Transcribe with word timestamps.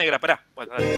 negra, 0.00 0.18
pará. 0.18 0.40
Bueno, 0.54 0.72
dale. 0.72 0.96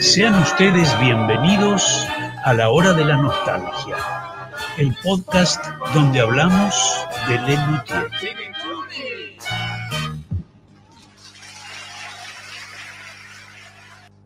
Sean 0.00 0.34
ustedes 0.42 0.98
bienvenidos 1.00 2.06
a 2.44 2.54
la 2.54 2.70
hora 2.70 2.92
de 2.92 3.04
la 3.04 3.16
nostalgia, 3.16 3.96
el 4.78 4.94
podcast 5.02 5.64
donde 5.94 6.20
hablamos 6.20 7.06
de 7.28 7.34
l'amitié. 7.46 7.98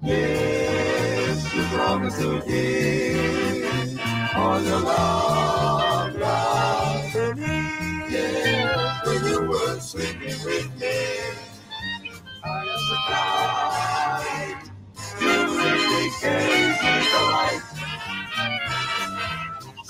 Yes, 0.02 1.54
you 1.54 1.64
promised 1.76 2.20
to 2.20 2.40
all 4.36 4.62
your 4.62 4.80
love, 4.80 6.16
love. 6.16 7.14
Yeah, 8.10 9.00
when 9.04 9.24
you 9.26 9.42
were 9.48 9.80
sleeping 9.80 10.38
with 10.44 10.80
me, 10.80 10.96
I. 13.08 14.54
You 15.20 15.28
really 15.28 16.10
the 17.12 17.22
light. 17.32 17.62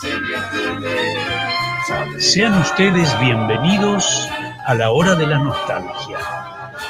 To 0.00 0.80
me. 0.80 1.65
Sean 2.18 2.58
ustedes 2.58 3.16
bienvenidos 3.20 4.28
a 4.66 4.74
la 4.74 4.90
hora 4.90 5.14
de 5.14 5.24
la 5.24 5.38
nostalgia, 5.38 6.18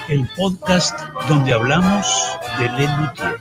el 0.09 0.27
podcast 0.35 0.99
donde 1.29 1.53
hablamos 1.53 2.07
de 2.59 2.71
Lelutier. 2.71 3.37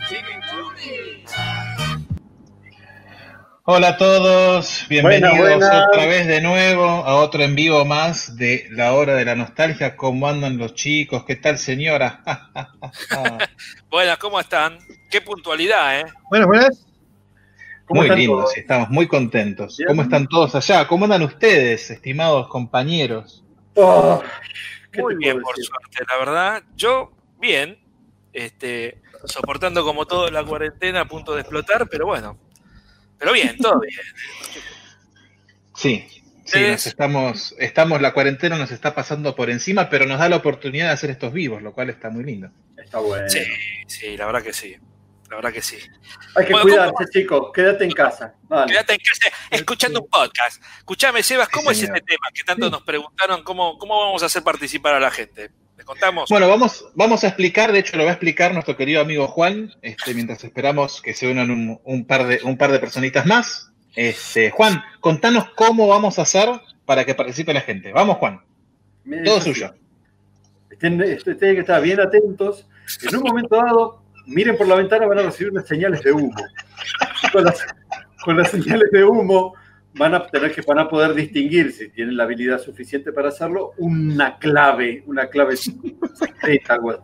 Hola 3.64 3.89
a 3.89 3.97
todos, 3.97 4.86
bienvenidos 4.89 5.64
otra 5.64 6.06
vez 6.08 6.28
de 6.28 6.42
nuevo 6.42 6.84
a 6.84 7.16
otro 7.16 7.42
en 7.42 7.56
vivo 7.56 7.86
más 7.86 8.36
de 8.36 8.67
la 8.72 8.94
hora 8.94 9.14
de 9.14 9.23
la 9.23 9.36
nostalgia. 9.36 9.95
¿Cómo 9.95 10.28
andan 10.28 10.58
los 10.58 10.73
chicos? 10.75 11.23
¿Qué 11.23 11.38
tal, 11.38 11.58
señora? 11.58 12.22
Buenas, 13.90 14.17
¿cómo 14.17 14.42
están? 14.42 14.78
Qué 15.09 15.22
puntualidad, 15.22 16.02
¿eh? 16.02 16.06
Buenas, 16.30 16.47
buenas. 16.47 16.86
¿Cómo 17.86 18.02
muy 18.02 18.16
lindo, 18.16 18.38
todos? 18.38 18.53
sí, 18.53 18.61
estamos 18.61 18.89
muy 18.89 19.08
contentos. 19.08 19.78
Bien. 19.78 19.88
¿Cómo 19.88 20.02
están 20.02 20.28
todos 20.28 20.55
allá? 20.55 20.88
¿Cómo 20.88 21.05
andan 21.05 21.22
ustedes, 21.22 21.91
estimados 21.91 22.47
compañeros? 22.47 23.44
Oh, 23.75 24.23
¿qué 24.91 25.02
Muy 25.02 25.16
bien, 25.16 25.41
por 25.41 25.55
suerte, 25.55 26.03
la 26.08 26.17
verdad. 26.17 26.63
Yo, 26.75 27.11
bien, 27.39 27.78
este, 28.33 29.02
soportando 29.25 29.83
como 29.83 30.06
todo 30.08 30.30
la 30.31 30.44
cuarentena 30.44 31.02
a 31.02 31.06
punto 31.06 31.36
de 31.36 31.41
explotar, 31.41 31.88
pero 31.89 32.08
bueno. 32.08 32.38
Pero 33.19 33.33
bien, 33.33 33.56
todo 33.61 33.80
bien. 33.80 33.94
Sí, 35.75 36.08
sí, 36.45 36.59
nos 36.61 36.88
estamos, 36.88 37.56
estamos, 37.59 38.02
la 38.02 38.13
cuarentena 38.13 38.58
nos 38.58 38.72
está 38.72 38.95
pasando 38.95 39.36
por 39.36 39.50
encima, 39.50 39.89
pero 39.89 40.06
nos 40.06 40.19
da 40.19 40.30
la 40.30 40.38
oportunidad 40.38 40.88
de 40.88 40.94
hacer 40.94 41.09
estos 41.11 41.33
vivos, 41.33 41.61
lo 41.61 41.73
cual 41.73 41.89
está 41.89 42.09
muy 42.09 42.23
lindo. 42.23 42.50
Está 42.78 43.00
bueno. 43.00 43.30
Sí, 43.30 43.41
sí, 43.88 44.17
la 44.17 44.25
verdad 44.25 44.41
que 44.41 44.53
sí. 44.53 44.75
La 45.36 45.41
verdad 45.41 45.52
que 45.53 45.61
sí. 45.61 45.75
Hay 46.38 46.45
que 46.45 46.53
Bueno, 46.53 46.64
cuidarse, 46.64 47.05
chicos. 47.11 47.52
Quédate 47.53 47.83
en 47.83 47.91
casa. 47.91 48.36
Quédate 48.67 48.94
en 48.94 49.00
casa 49.00 49.36
escuchando 49.52 50.00
un 50.03 50.08
podcast. 50.08 50.64
Escuchame, 50.78 51.22
Sebas, 51.23 51.50
¿cómo 51.50 51.72
Sí, 51.72 51.73
es 51.73 51.80
señor. 51.81 51.97
este 51.97 52.14
tema 52.14 52.28
que 52.33 52.44
tanto 52.44 52.69
nos 52.69 52.83
preguntaron? 52.83 53.44
¿Cómo, 53.44 53.78
¿Cómo 53.78 54.00
vamos 54.00 54.23
a 54.23 54.28
hacer 54.28 54.44
participar 54.44 54.94
a 54.94 55.02
la 55.02 55.11
gente? 55.11 55.52
¿Les 55.75 55.86
contamos? 55.86 56.30
Bueno, 56.30 56.47
vamos, 56.47 56.86
vamos 56.95 57.25
a 57.25 57.28
explicar, 57.28 57.73
de 57.73 57.80
hecho 57.80 57.97
lo 57.97 58.06
va 58.06 58.11
a 58.11 58.13
explicar 58.13 58.53
nuestro 58.53 58.78
querido 58.78 59.02
amigo 59.02 59.28
Juan, 59.28 59.73
este, 59.81 60.13
mientras 60.13 60.41
esperamos 60.45 61.01
que 61.01 61.13
se 61.13 61.29
unan 61.29 61.52
un, 61.52 61.81
un 61.84 62.06
par, 62.07 62.25
de, 62.28 62.40
un 62.46 62.57
par 62.57 62.72
de 62.72 62.79
personitas 62.79 63.25
más. 63.25 63.73
Este, 63.94 64.52
Juan, 64.52 64.81
contanos 65.02 65.50
cómo 65.57 65.85
vamos 65.90 66.17
a 66.17 66.22
hacer 66.22 66.47
para 66.85 67.03
que 67.03 67.13
participe 67.13 67.53
la 67.53 67.59
gente. 67.59 67.91
Vamos, 67.91 68.19
Juan, 68.19 68.40
todo 69.25 69.41
suyo. 69.41 69.75
Estén- 70.69 71.02
este- 71.03 71.35
Tienen 71.35 71.56
que 71.57 71.62
estar 71.62 71.81
bien 71.81 72.00
atentos. 72.00 72.66
En 73.02 73.17
un 73.17 73.23
momento 73.23 73.57
dado, 73.57 74.04
miren 74.25 74.58
por 74.58 74.68
la 74.68 74.75
ventana, 74.75 75.06
van 75.08 75.19
a 75.19 75.24
recibir 75.24 75.52
unas 75.52 75.68
señales 75.68 76.02
de 76.02 76.12
humo. 76.12 76.34
Con 77.31 77.44
las, 77.44 77.66
con 78.24 78.38
las 78.38 78.52
señales 78.52 78.90
de 78.91 79.03
humo 79.03 79.56
van 79.94 80.13
a 80.13 80.28
tener 80.28 80.53
que 80.53 80.62
van 80.62 80.80
a 80.80 80.90
poder 80.90 81.13
distinguir, 81.13 81.72
si 81.72 81.90
tienen 81.90 82.18
la 82.18 82.24
habilidad 82.24 82.59
suficiente 82.59 83.12
para 83.12 83.30
hacerlo, 83.30 83.74
una 83.78 84.38
clave, 84.38 85.03
una 85.08 85.28
clave 85.28 85.56
secreta. 85.58 86.78
güey. 86.78 86.97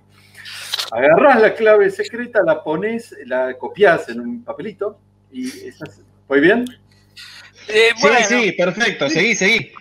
Agarrás 0.92 1.42
la 1.42 1.54
clave 1.54 1.90
secreta, 1.90 2.42
la 2.44 2.64
pones, 2.64 3.16
la 3.26 3.58
copias 3.58 4.10
en 4.10 4.20
un 4.20 4.44
papelito 4.44 5.00
y 5.31 5.48
esas, 5.68 6.02
¿Voy 6.28 6.42
bien? 6.42 6.66
Eh, 7.68 7.90
Sí, 7.96 8.02
bueno, 8.02 8.18
sí, 8.28 8.52
perfecto, 8.54 9.10
seguí, 9.10 9.36
seguí. 9.36 9.72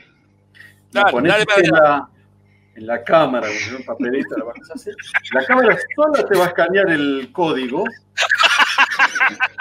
La 0.93 1.03
Dale, 1.03 1.13
pones 1.13 1.33
dale 1.33 1.47
para 1.47 1.61
en, 1.61 1.71
la, 1.71 2.10
en 2.81 2.87
la 2.87 3.05
cámara, 3.05 3.47
un 3.77 3.85
papelito, 3.85 4.37
la 4.39 4.45
vas 4.45 4.71
a 4.71 4.75
hacer. 4.75 4.95
La 5.33 5.45
cámara 5.45 5.79
sola 5.95 6.27
te 6.27 6.37
va 6.37 6.47
a 6.47 6.49
escanear 6.49 6.91
el 6.91 7.31
código. 7.33 7.85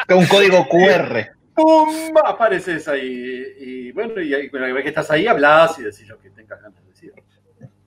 Un 0.09 0.25
código 0.25 0.67
QR. 0.67 1.27
¡Pum! 1.53 2.17
Apareces 2.25 2.87
ahí. 2.87 3.43
Y 3.59 3.91
bueno, 3.91 4.21
y 4.21 4.33
ahí, 4.33 4.49
una 4.51 4.73
vez 4.73 4.83
que 4.83 4.89
estás 4.89 5.11
ahí, 5.11 5.27
hablas 5.27 5.77
y 5.77 5.83
decís 5.83 6.07
lo 6.07 6.19
que 6.19 6.29
tengas 6.29 6.61
ganas 6.61 6.81
de 6.81 6.89
decir. 6.89 7.13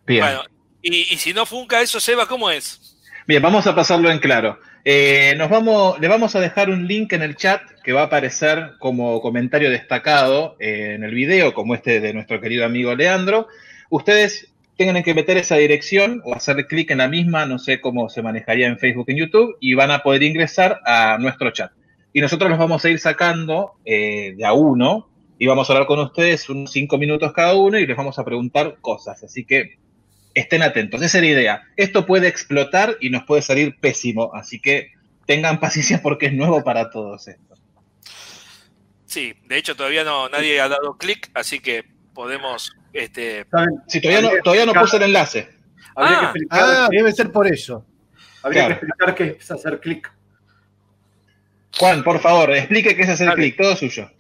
Bien. 0.07 0.25
bueno. 0.25 0.43
Y, 0.83 1.15
y 1.15 1.17
si 1.17 1.33
no 1.33 1.47
funca 1.47 1.81
eso, 1.81 1.99
Sebas, 1.99 2.27
¿cómo 2.27 2.51
es? 2.51 2.99
Bien, 3.27 3.41
vamos 3.41 3.67
a 3.67 3.75
pasarlo 3.75 4.11
en 4.11 4.19
claro. 4.19 4.59
Eh, 4.85 5.35
nos 5.39 5.49
vamos, 5.49 5.99
le 6.01 6.09
vamos 6.09 6.35
a 6.35 6.41
dejar 6.41 6.69
un 6.69 6.87
link 6.89 7.13
en 7.13 7.23
el 7.23 7.37
chat 7.37 7.63
que 7.83 7.93
va 7.93 8.03
a 8.03 8.05
aparecer 8.05 8.73
como 8.81 9.21
comentario 9.21 9.71
destacado 9.71 10.57
eh, 10.59 10.95
en 10.97 11.05
el 11.05 11.15
video, 11.15 11.55
como 11.55 11.75
este 11.75 12.01
de 12.01 12.13
nuestro 12.13 12.41
querido 12.41 12.67
amigo 12.67 12.95
Leandro. 12.95 13.47
Ustedes 13.91 14.52
tienen 14.85 15.03
que 15.03 15.15
meter 15.15 15.37
esa 15.37 15.57
dirección 15.57 16.23
o 16.25 16.35
hacer 16.35 16.67
clic 16.67 16.91
en 16.91 16.99
la 16.99 17.09
misma, 17.09 17.47
no 17.47 17.59
sé 17.59 17.81
cómo 17.81 18.09
se 18.09 18.23
manejaría 18.23 18.67
en 18.67 18.79
Facebook 18.79 19.07
y 19.09 19.13
en 19.13 19.19
YouTube, 19.19 19.57
y 19.61 19.75
van 19.75 19.91
a 19.91 20.03
poder 20.03 20.23
ingresar 20.23 20.81
a 20.85 21.19
nuestro 21.19 21.51
chat. 21.51 21.73
Y 22.13 22.21
nosotros 22.21 22.51
los 22.51 22.59
vamos 22.59 22.85
a 22.85 22.91
ir 22.91 22.99
sacando 22.99 23.75
eh, 23.85 24.35
de 24.37 24.45
a 24.45 24.53
uno 24.53 25.09
y 25.39 25.47
vamos 25.47 25.69
a 25.69 25.73
hablar 25.73 25.87
con 25.87 25.99
ustedes 25.99 26.49
unos 26.49 26.71
cinco 26.71 26.99
minutos 26.99 27.33
cada 27.33 27.55
uno 27.55 27.79
y 27.79 27.87
les 27.87 27.97
vamos 27.97 28.19
a 28.19 28.25
preguntar 28.25 28.77
cosas. 28.81 29.23
Así 29.23 29.45
que 29.45 29.79
estén 30.35 30.63
atentos. 30.63 31.01
Esa 31.03 31.19
es 31.19 31.25
la 31.25 31.31
idea. 31.31 31.63
Esto 31.77 32.05
puede 32.05 32.29
explotar 32.29 32.97
y 33.01 33.11
nos 33.11 33.25
puede 33.25 33.43
salir 33.43 33.77
pésimo, 33.81 34.35
así 34.35 34.61
que 34.61 34.93
tengan 35.27 35.59
paciencia 35.61 36.01
porque 36.03 36.27
es 36.27 36.33
nuevo 36.33 36.63
para 36.63 36.91
todos 36.91 37.29
esto. 37.29 37.55
Sí, 39.07 39.35
de 39.47 39.59
hecho 39.59 39.75
todavía 39.75 40.05
no 40.05 40.29
nadie 40.29 40.61
ha 40.61 40.69
dado 40.69 40.97
clic, 40.97 41.31
así 41.35 41.61
que 41.61 41.85
podemos 42.15 42.73
este. 42.93 43.47
Si 43.89 44.01
todavía 44.01 44.23
no, 44.23 44.31
todavía 44.43 44.67
no 44.67 44.75
puse 44.75 44.97
el 44.97 45.03
enlace. 45.05 45.49
Habría, 45.95 46.17
Ah. 46.17 46.21
que, 46.21 46.27
explicar, 46.27 46.61
Ah, 46.63 46.89
debe 46.91 47.13
ser 47.13 47.31
por 47.33 47.47
eso. 47.47 47.85
habría 48.43 48.67
claro. 48.67 48.81
que 48.81 48.87
explicar 48.87 49.15
qué 49.15 49.37
es 49.41 49.51
hacer 49.51 49.81
clic. 49.81 50.13
Juan, 51.79 52.03
por 52.05 52.21
favor, 52.21 52.51
explique 52.51 52.95
qué 52.95 53.03
es 53.03 53.09
hacer 53.09 53.33
clic, 53.35 53.57
todo 53.57 53.75
suyo. 53.77 54.11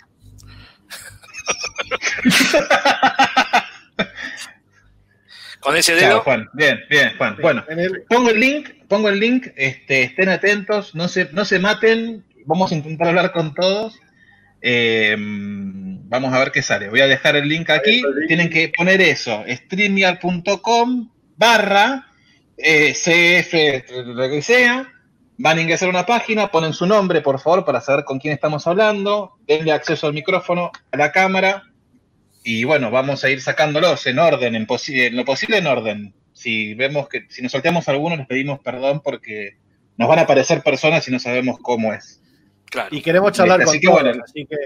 con 5.61 5.77
ese 5.77 5.95
dedo. 5.95 6.21
Juan. 6.23 6.49
Bien, 6.55 6.81
bien, 6.91 7.13
Juan. 7.19 7.37
Bueno, 7.41 7.65
pongo 8.09 8.31
el 8.31 8.41
link, 8.41 8.71
pongo 8.89 9.09
el 9.09 9.21
link, 9.21 9.47
este, 9.57 10.03
estén 10.05 10.29
atentos, 10.29 10.95
no 10.95 11.09
se, 11.09 11.29
no 11.33 11.45
se 11.45 11.59
maten, 11.59 12.25
vamos 12.47 12.73
a 12.73 12.75
intentar 12.75 13.09
hablar 13.09 13.33
con 13.33 13.55
todos. 13.55 13.99
Eh, 14.63 15.17
vamos 15.19 16.33
a 16.33 16.39
ver 16.39 16.53
qué 16.53 16.63
sale. 16.63 16.89
Voy 16.89 17.01
a 17.01 17.09
dejar 17.09 17.37
el 17.37 17.49
link 17.49 17.69
aquí. 17.71 18.01
El 18.01 18.15
link. 18.15 18.29
Tienen 18.29 18.49
que 18.51 18.73
poner 18.75 19.01
eso, 19.01 19.45
streamyard.com 19.47 21.11
barra 21.37 22.07
eh, 22.57 22.93
CF, 22.93 23.91
lo 24.07 24.29
que 24.31 24.41
sea. 24.43 24.89
Van 25.39 25.59
a 25.59 25.63
ingresar 25.63 25.89
a 25.89 25.91
una 25.91 26.07
página, 26.07 26.53
ponen 26.53 26.73
su 26.73 26.87
nombre, 26.87 27.21
por 27.21 27.41
favor, 27.41 27.65
para 27.65 27.81
saber 27.81 28.05
con 28.05 28.21
quién 28.21 28.33
estamos 28.33 28.67
hablando. 28.67 29.33
Denle 29.47 29.73
acceso 29.73 30.07
al 30.07 30.13
micrófono, 30.13 30.71
a 30.93 30.97
la 30.97 31.11
cámara. 31.11 31.65
Y 32.45 32.65
bueno, 32.65 32.91
vamos 32.91 33.25
a 33.25 33.31
ir 33.31 33.41
sacándolos 33.41 34.07
en 34.07 34.19
orden, 34.21 34.55
en, 34.55 34.67
en 34.69 35.17
lo 35.17 35.25
posible 35.25 35.59
en 35.59 35.67
orden. 35.67 36.15
Si 36.33 36.75
vemos 36.75 37.09
que, 37.09 37.27
si 37.29 37.43
nos 37.43 37.53
salteamos 37.53 37.89
algunos, 37.89 38.19
les 38.19 38.27
pedimos 38.27 38.61
perdón 38.61 39.01
porque 39.03 39.57
nos 39.97 40.09
van 40.09 40.21
a 40.21 40.23
aparecer 40.23 40.63
personas 40.63 41.07
y 41.09 41.11
no 41.11 41.19
sabemos 41.19 41.59
cómo 41.61 41.93
es. 41.93 42.22
Claro. 42.73 42.89
y 42.91 43.01
queremos 43.03 43.31
charlar 43.33 43.63
con 43.63 43.75
que 43.79 43.87
todos, 43.87 44.03
bueno. 44.03 44.23
así 44.25 44.47
que 44.47 44.57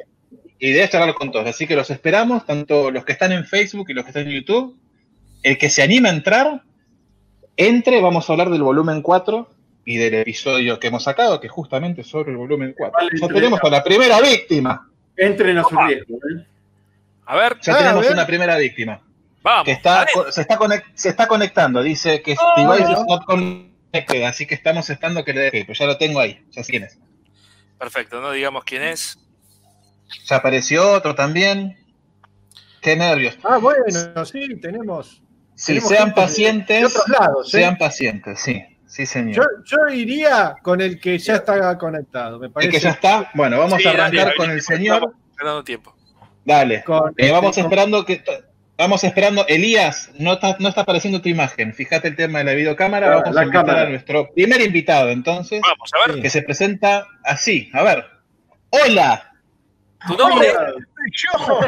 Y 0.59 0.73
de 0.73 0.83
esto 0.85 0.97
hablar 0.99 1.15
con 1.15 1.31
todos. 1.33 1.47
Así 1.47 1.67
que 1.67 1.77
los 1.77 1.91
esperamos, 1.91 2.47
tanto 2.47 2.91
los 2.91 3.05
que 3.05 3.13
están 3.13 3.33
en 3.33 3.45
Facebook 3.45 3.91
y 3.91 3.93
los 3.95 4.05
que 4.05 4.11
están 4.11 4.27
en 4.29 4.33
YouTube. 4.33 4.75
El 5.43 5.59
que 5.59 5.69
se 5.69 5.83
anima 5.83 6.09
a 6.09 6.13
entrar, 6.13 6.63
entre, 7.57 8.01
vamos 8.01 8.29
a 8.29 8.33
hablar 8.33 8.51
del 8.51 8.63
volumen 8.63 9.03
4 9.03 9.51
y 9.85 9.97
del 9.99 10.15
episodio 10.15 10.79
que 10.81 10.87
hemos 10.89 11.03
sacado, 11.05 11.41
que 11.41 11.47
es 11.49 11.53
justamente 11.53 12.03
sobre 12.05 12.31
el 12.33 12.37
volumen 12.39 12.75
4. 12.77 12.97
Vale, 12.97 13.11
ya 13.21 13.29
tenemos 13.29 13.61
a 13.63 13.69
la 13.69 13.85
primera 13.85 14.21
víctima. 14.21 14.89
Entren 15.17 15.59
a 15.59 15.63
su 15.65 15.77
riesgo. 15.77 16.17
¿eh? 16.17 16.47
A 17.27 17.37
ver, 17.37 17.57
Ya 17.63 17.73
Ah, 17.73 17.77
a 17.77 17.79
tenemos 17.81 18.03
ver. 18.05 18.13
una 18.13 18.27
primera 18.27 18.57
víctima. 18.57 19.01
Vamos. 19.43 19.65
Que 19.65 19.73
está, 19.73 20.07
se, 20.31 20.41
está 20.41 20.59
conec- 20.59 20.85
se 20.95 21.09
está 21.09 21.27
conectando. 21.29 21.83
Dice 21.83 22.21
que 22.23 22.35
Oh, 22.39 22.61
device 22.73 22.93
is 22.93 22.99
not 23.07 23.25
connected, 23.25 24.23
así 24.25 24.47
que 24.47 24.55
estamos 24.55 24.89
esperando 24.91 25.25
que 25.25 25.33
le 25.33 25.41
deje. 25.43 25.65
Pero 25.67 25.79
ya 25.79 25.87
lo 25.87 25.97
tengo 25.99 26.19
ahí. 26.21 26.41
Ya 26.51 26.63
sé 26.65 26.71
quién 26.73 26.85
es. 26.85 26.99
Perfecto, 27.79 28.21
no 28.21 28.31
digamos 28.33 28.65
quién 28.65 28.83
es. 28.83 29.19
Ya 30.29 30.37
apareció 30.37 30.93
otro 30.93 31.15
también. 31.15 31.77
Qué 32.81 32.97
nervios. 32.97 33.37
Ah, 33.43 33.59
bueno, 33.59 34.25
sí, 34.25 34.59
tenemos. 34.61 35.23
Sí, 35.55 35.73
tenemos 35.75 35.89
sean 35.89 36.15
pacientes. 36.15 36.81
De 36.81 36.87
otros 36.87 37.09
lados, 37.09 37.49
¿eh? 37.55 37.59
Sean 37.59 37.77
pacientes, 37.79 38.41
sí. 38.41 38.63
Sí, 38.87 39.03
Yo, 39.03 39.07
señor. 39.07 39.65
yo 39.65 39.89
iría 39.93 40.55
con 40.63 40.81
el 40.81 41.01
que 41.01 41.19
ya 41.19 41.35
está 41.37 41.77
conectado, 41.77 42.39
me 42.39 42.47
¿El 42.47 42.53
parece. 42.53 42.71
que 42.73 42.79
ya 42.81 42.91
está? 42.91 43.31
Bueno, 43.35 43.59
vamos 43.59 43.83
Sí, 43.83 43.89
a 43.89 43.91
arrancar 43.91 44.27
dale, 44.27 44.37
con 44.37 44.51
el 44.51 44.59
estamos 44.59 44.79
señor. 44.79 45.15
Ganando 45.37 45.65
tiempo. 45.65 45.95
Dale. 46.45 46.85
Con, 46.85 47.09
Eh, 47.11 47.15
este, 47.19 47.33
vamos 47.33 47.55
con- 47.57 47.65
esperando 47.65 48.05
que. 48.07 48.23
Vamos 48.79 49.05
esperando. 49.05 49.47
Elías, 49.49 50.11
no 50.19 50.35
está, 50.35 50.57
no 50.59 50.69
está 50.69 50.83
apareciendo 50.83 51.23
tu 51.23 51.29
imagen. 51.31 51.73
Fíjate 51.73 52.09
el 52.09 52.17
tema 52.17 52.39
de 52.41 52.45
la 52.45 52.53
videocámara. 52.53 53.09
Vamos 53.17 53.35
la 53.35 53.41
a 53.41 53.45
invitar 53.45 53.67
cámara. 53.67 53.87
a 53.87 53.91
nuestro 53.91 54.31
primer 54.35 54.61
invitado, 54.61 55.09
entonces, 55.11 55.61
Vamos, 55.63 55.91
a 55.95 56.13
ver. 56.13 56.21
que 56.23 56.29
se 56.31 56.43
presenta 56.43 57.07
así. 57.25 57.71
A 57.73 57.83
ver. 57.83 58.05
¡Hola! 58.71 59.33
¿Tu 60.07 60.17
nombre? 60.17 60.49
Yo. 61.13 61.61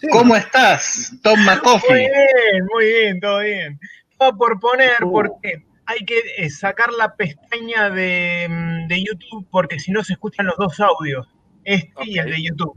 Sí. 0.00 0.08
¿Cómo 0.10 0.34
estás, 0.34 1.12
Tom 1.22 1.36
Muy 1.38 1.46
McCoffey? 1.46 1.98
bien, 2.00 2.66
muy 2.72 2.84
bien, 2.86 3.20
todo 3.20 3.38
bien. 3.40 3.78
Estaba 4.10 4.36
por 4.36 4.58
poner 4.58 4.96
porque 5.00 5.62
hay 5.86 6.04
que 6.04 6.18
eh, 6.38 6.50
sacar 6.50 6.92
la 6.92 7.14
pestaña 7.14 7.90
de, 7.90 8.46
mm, 8.48 8.88
de 8.88 9.04
YouTube 9.04 9.46
porque 9.50 9.78
si 9.78 9.92
no 9.92 10.02
se 10.02 10.14
escuchan 10.14 10.46
los 10.46 10.56
dos 10.56 10.80
audios, 10.80 11.28
este 11.64 11.92
y 12.04 12.18
el 12.18 12.30
de 12.30 12.42
YouTube. 12.42 12.74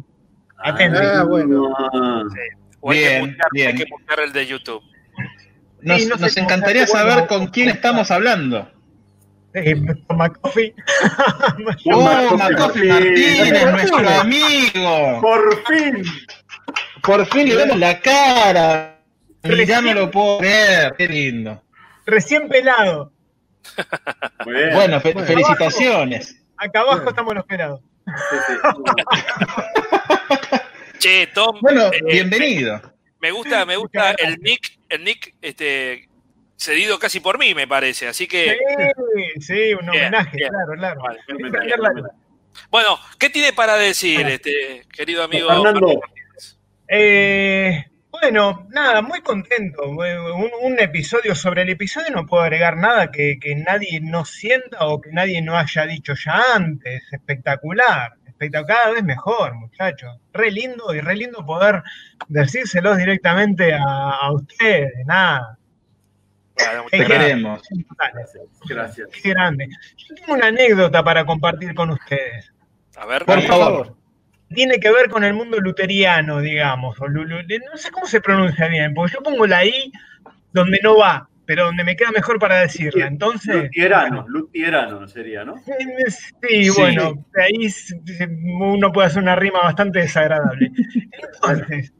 Atento. 0.60 1.00
Ah, 1.02 1.24
bueno. 1.24 1.64
O 2.80 2.92
hay, 2.92 2.98
que 3.00 3.10
Bien, 3.10 3.22
mutear, 3.26 3.48
bien. 3.52 3.68
hay 3.70 3.76
que 3.76 3.86
mutear 3.90 4.20
el 4.22 4.34
de 4.34 4.46
YouTube. 4.48 4.82
Nos, 5.82 6.02
Sí, 6.02 6.08
no 6.10 6.16
encantaría 6.44 6.86
bueno, 6.86 7.10
saber 7.12 7.28
con 7.28 7.48
quién 7.48 7.70
estamos 7.70 8.10
hablando. 8.12 8.70
Eh, 9.54 9.76
McCoffee. 10.16 10.74
¡Oh, 11.92 12.02
McCoffey 12.02 12.38
McCoffey 12.38 12.90
Martínez. 12.90 13.72
Nuestro 13.72 14.10
amigo! 14.10 15.22
Por 15.22 15.64
fin. 15.66 16.04
Por 17.02 17.26
fin 17.28 17.48
le 17.50 17.56
vemos 17.56 17.78
la 17.78 18.00
cara. 18.00 19.00
Y 19.44 19.66
ya 19.66 19.82
no 19.82 19.94
lo 19.94 20.12
puedo 20.12 20.40
ver. 20.42 20.94
Qué 20.98 21.08
lindo. 21.08 21.64
Recién 22.06 22.48
pelado. 22.50 23.12
Bueno, 24.46 25.00
fe- 25.02 25.14
Bueno. 25.14 25.28
felicitaciones. 25.28 26.44
Acá 26.58 26.82
abajo 26.82 26.98
Bien. 27.00 27.10
estamos 27.10 27.36
los 27.36 27.46
pelados. 27.46 27.82
Che, 31.00 31.28
Tom, 31.34 31.60
Bueno, 31.62 31.92
eh, 31.94 32.02
bienvenido. 32.04 32.82
me 33.20 33.32
gusta, 33.32 33.66
me 33.66 33.76
gusta 33.76 34.12
el 34.14 34.38
nick, 34.40 34.80
el 34.90 35.04
nick 35.04 35.36
este, 35.42 36.08
cedido 36.56 36.98
casi 36.98 37.20
por 37.20 37.38
mí, 37.38 37.54
me 37.54 37.68
parece. 37.68 38.08
Así 38.08 38.28
que, 38.28 38.58
Sí, 39.36 39.42
sí, 39.42 39.74
un 39.74 39.86
Bien, 39.92 40.06
homenaje, 40.08 40.38
bien. 40.38 40.50
claro, 40.50 40.74
claro. 40.76 41.02
Vale, 41.02 41.20
bien, 41.28 41.52
cambiar 41.52 41.80
la- 41.80 42.12
bueno, 42.72 42.98
¿qué 43.20 43.30
tiene 43.30 43.54
para 43.54 43.76
decir, 43.76 44.26
este 44.28 44.84
querido 44.92 45.24
amigo? 45.24 45.48
Fernando. 45.50 46.02
Eh, 46.88 47.86
bueno, 48.22 48.68
nada, 48.70 49.02
muy 49.02 49.22
contento. 49.22 49.84
Un, 49.90 50.50
un 50.62 50.80
episodio 50.80 51.36
sobre 51.36 51.62
el 51.64 51.70
episodio 51.70 52.10
no 52.12 52.26
puedo 52.26 52.44
agregar 52.44 52.78
nada 52.78 53.12
que, 53.12 53.38
que 53.40 53.56
nadie 53.56 54.00
no 54.02 54.26
sienta 54.26 54.86
o 54.88 55.02
que 55.02 55.12
nadie 55.12 55.42
no 55.42 55.58
haya 55.58 55.86
dicho 55.86 56.14
ya 56.16 56.42
antes. 56.56 57.04
Espectacular, 57.12 58.14
espectacular, 58.26 58.78
cada 58.78 58.92
vez 58.94 59.04
mejor, 59.04 59.56
muchachos. 59.56 60.18
Re 60.34 60.52
lindo 60.52 60.94
y 60.94 61.02
re 61.02 61.16
lindo 61.16 61.46
poder 61.46 61.84
decírselos 62.28 62.98
directamente 62.98 63.74
a, 63.74 63.82
a 64.22 64.32
ustedes. 64.34 64.94
Nada, 65.06 65.58
Bueno, 66.56 66.86
Te 66.90 67.06
queremos. 67.06 67.62
Gracias. 67.98 68.44
Gracias. 68.68 69.10
qué 69.22 69.30
grande. 69.30 69.68
Yo 69.98 70.16
tengo 70.16 70.34
una 70.34 70.48
anécdota 70.48 71.04
para 71.04 71.26
compartir 71.26 71.74
con 71.76 71.92
ustedes. 71.92 72.52
A 72.96 73.06
ver, 73.06 73.26
Por 73.26 73.42
favor. 73.44 73.96
Tiene 74.54 74.80
que 74.80 74.92
ver 74.92 75.10
con 75.10 75.24
el 75.24 75.34
mundo 75.34 75.60
luteriano, 75.60 76.40
digamos, 76.40 77.00
o 77.02 77.08
no 77.10 77.28
sé 77.76 77.92
cómo 77.92 78.06
se 78.06 78.22
pronuncia 78.22 78.68
bien, 78.68 78.94
porque 78.94 79.14
yo 79.14 79.22
pongo 79.24 79.46
la 79.46 79.66
I 79.66 79.92
donde 80.54 80.80
no 80.82 80.98
va, 80.98 81.30
pero 81.46 81.66
donde 81.66 81.84
me 81.84 81.96
queda 81.96 82.12
mejor 82.12 82.40
para 82.40 82.60
decirla. 82.62 83.08
Entonces, 83.08 83.64
Lutierano, 83.64 84.26
Lutierano 84.28 85.08
sería, 85.08 85.44
¿no? 85.46 85.56
sí, 86.08 86.66
Sí. 86.66 86.70
bueno, 86.78 87.26
ahí 87.36 87.68
uno 88.60 88.92
puede 88.92 89.08
hacer 89.08 89.22
una 89.22 89.36
rima 89.36 89.60
bastante 89.60 90.00
desagradable. 90.00 90.72
Entonces, 91.12 91.94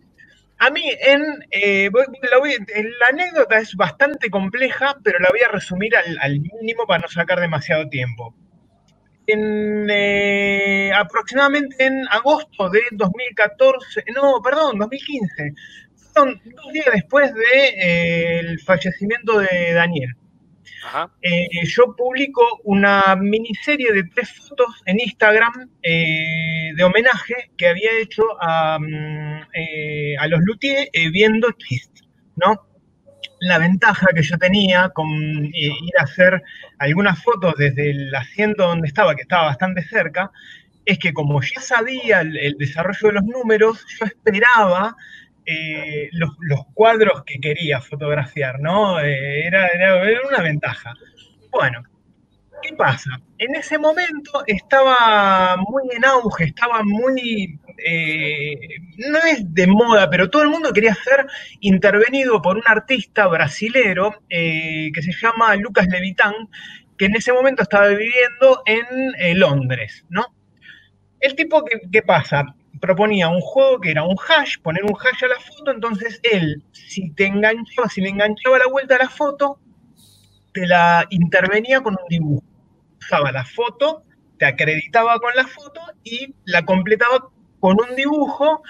a 0.60 0.70
mí 0.72 0.84
en, 1.02 1.22
eh, 1.52 1.90
la, 2.32 2.38
voy- 2.40 2.58
la 3.00 3.08
anécdota 3.10 3.60
es 3.60 3.76
bastante 3.76 4.30
compleja, 4.30 4.98
pero 5.04 5.20
la 5.20 5.30
voy 5.30 5.42
a 5.42 5.52
resumir 5.52 5.96
al, 5.96 6.18
al 6.22 6.40
mínimo 6.40 6.86
para 6.88 7.00
no 7.02 7.08
sacar 7.08 7.40
demasiado 7.40 7.88
tiempo. 7.90 8.34
En, 9.28 9.90
eh, 9.90 10.90
aproximadamente 10.96 11.86
en 11.86 12.08
agosto 12.10 12.70
de 12.70 12.82
2014, 12.92 14.06
no, 14.16 14.42
perdón, 14.42 14.80
2015, 14.80 15.54
fueron 16.14 16.42
dos 16.46 16.74
días 16.74 16.88
después 16.94 17.34
del 17.34 17.44
de, 17.44 18.54
eh, 18.54 18.58
fallecimiento 18.66 19.40
de 19.40 19.74
Daniel. 19.74 20.16
Ajá. 20.86 21.12
Eh, 21.22 21.48
yo 21.66 21.94
publico 21.98 22.42
una 22.64 23.16
miniserie 23.18 23.92
de 23.92 24.04
tres 24.16 24.32
fotos 24.32 24.82
en 24.86 25.02
Instagram 25.02 25.70
de 25.82 26.84
homenaje 26.84 27.52
que 27.58 27.68
había 27.68 27.92
hecho 28.00 28.24
a, 28.40 28.80
mm, 28.80 29.48
eh, 29.54 30.16
a 30.18 30.28
los 30.28 30.40
Luthier 30.44 30.88
viendo 31.12 31.50
Twist, 31.52 32.00
¿no? 32.38 32.68
La 33.40 33.58
ventaja 33.60 34.08
que 34.16 34.24
yo 34.24 34.38
tenía 34.38 34.90
con 34.90 35.10
eh, 35.46 35.52
ir 35.54 35.94
a 36.00 36.04
hacer 36.04 36.42
algunas 36.80 37.22
fotos 37.22 37.54
desde 37.58 37.92
el 37.92 38.16
asiento 38.16 38.68
donde 38.68 38.88
estaba, 38.88 39.16
que 39.16 39.22
estaba 39.24 39.46
bastante 39.46 39.84
cerca, 39.84 40.32
es 40.86 40.98
que 41.00 41.14
como 41.14 41.42
ya 41.42 41.62
sabía 41.62 42.22
el, 42.22 42.56
desarrollo 42.58 43.08
de 43.10 43.14
los 43.14 43.24
números, 43.26 43.86
yo 44.00 44.06
esperaba 44.06 44.96
eh, 45.46 46.10
los, 46.14 46.32
los 46.40 46.62
cuadros 46.74 47.24
que 47.26 47.40
quería 47.40 47.80
fotografiar, 47.82 48.60
¿no? 48.60 49.00
Eh, 49.02 49.46
era, 49.46 49.68
era- 49.68 50.02
era 50.10 50.22
una 50.28 50.42
ventaja. 50.42 50.94
Bueno, 51.52 51.84
¿qué 52.62 52.74
pasa? 52.76 53.22
En 53.38 53.56
ese 53.56 53.78
momento 53.78 54.44
estaba 54.46 55.58
muy 55.58 55.84
en 55.92 56.06
auge, 56.06 56.46
estaba 56.46 56.84
muy, 56.84 57.60
eh, 57.86 58.58
no 58.98 59.20
es 59.20 59.54
de 59.54 59.68
moda, 59.68 60.10
pero 60.10 60.30
todo 60.30 60.44
el 60.44 60.50
mundo 60.50 60.74
quería 60.74 60.96
ser 60.96 61.28
intervenido 61.60 62.42
por 62.42 62.58
un 62.58 62.64
artista 62.66 63.28
brasilero 63.28 64.22
eh, 64.30 64.90
que 64.94 65.02
se 65.02 65.12
llama 65.14 65.56
Lucas 65.56 65.88
Levitán, 65.88 66.34
que 66.98 67.06
en 67.06 67.16
ese 67.16 67.32
momento 67.32 67.64
estaba 67.64 67.88
viviendo 67.90 68.64
en 68.66 68.86
eh, 69.20 69.36
Londres, 69.36 70.06
¿no? 70.10 70.26
El 71.20 71.36
tipo, 71.36 71.64
¿qué, 71.64 71.80
qué 71.92 72.02
pasa? 72.02 72.56
Proponía 72.80 73.28
un 73.30 73.42
juego 73.42 73.80
que 73.80 73.92
era 73.92 74.04
un 74.04 74.18
hash, 74.28 74.58
poner 74.62 74.84
un 74.84 74.96
hash 74.96 75.24
a 75.24 75.28
la 75.28 75.40
foto, 75.40 75.72
entonces 75.72 76.20
él, 76.24 76.64
si 76.72 77.12
te 77.12 77.26
enganchaba, 77.26 77.90
si 77.90 78.02
le 78.02 78.10
enganchaba 78.10 78.60
la 78.60 78.68
vuelta 78.68 78.96
a 78.96 79.00
la 79.00 79.10
foto, 79.10 79.60
te 80.54 80.66
la 80.66 81.06
intervenía 81.10 81.82
con 81.82 81.94
un 81.94 82.08
dibujo. 82.10 82.47
Usaba 83.08 83.32
la 83.32 83.46
foto, 83.46 84.04
te 84.38 84.46
acreditaba 84.46 85.18
con 85.20 85.34
la 85.34 85.48
foto 85.48 85.80
y 86.04 86.36
la 86.44 86.66
completaba 86.66 87.30
con 87.62 87.78
un 87.80 87.96
dibujo 87.96 88.64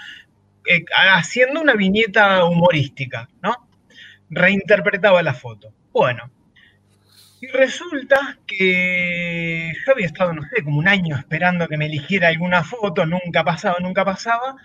eh, 0.64 0.84
haciendo 0.94 1.60
una 1.60 1.74
viñeta 1.74 2.44
humorística, 2.44 3.28
¿no? 3.42 3.68
Reinterpretaba 4.30 5.24
la 5.24 5.34
foto. 5.34 5.72
Bueno, 5.92 6.30
y 7.40 7.48
resulta 7.48 8.38
que 8.46 9.72
yo 9.84 9.92
había 9.92 10.06
estado, 10.06 10.32
no 10.32 10.42
sé, 10.42 10.62
como 10.62 10.78
un 10.78 10.88
año 10.88 11.16
esperando 11.16 11.66
que 11.66 11.76
me 11.76 11.86
eligiera 11.86 12.28
alguna 12.28 12.62
foto, 12.62 13.06
nunca 13.06 13.42
pasaba, 13.44 13.78
nunca 13.80 14.04
pasaba, 14.04 14.56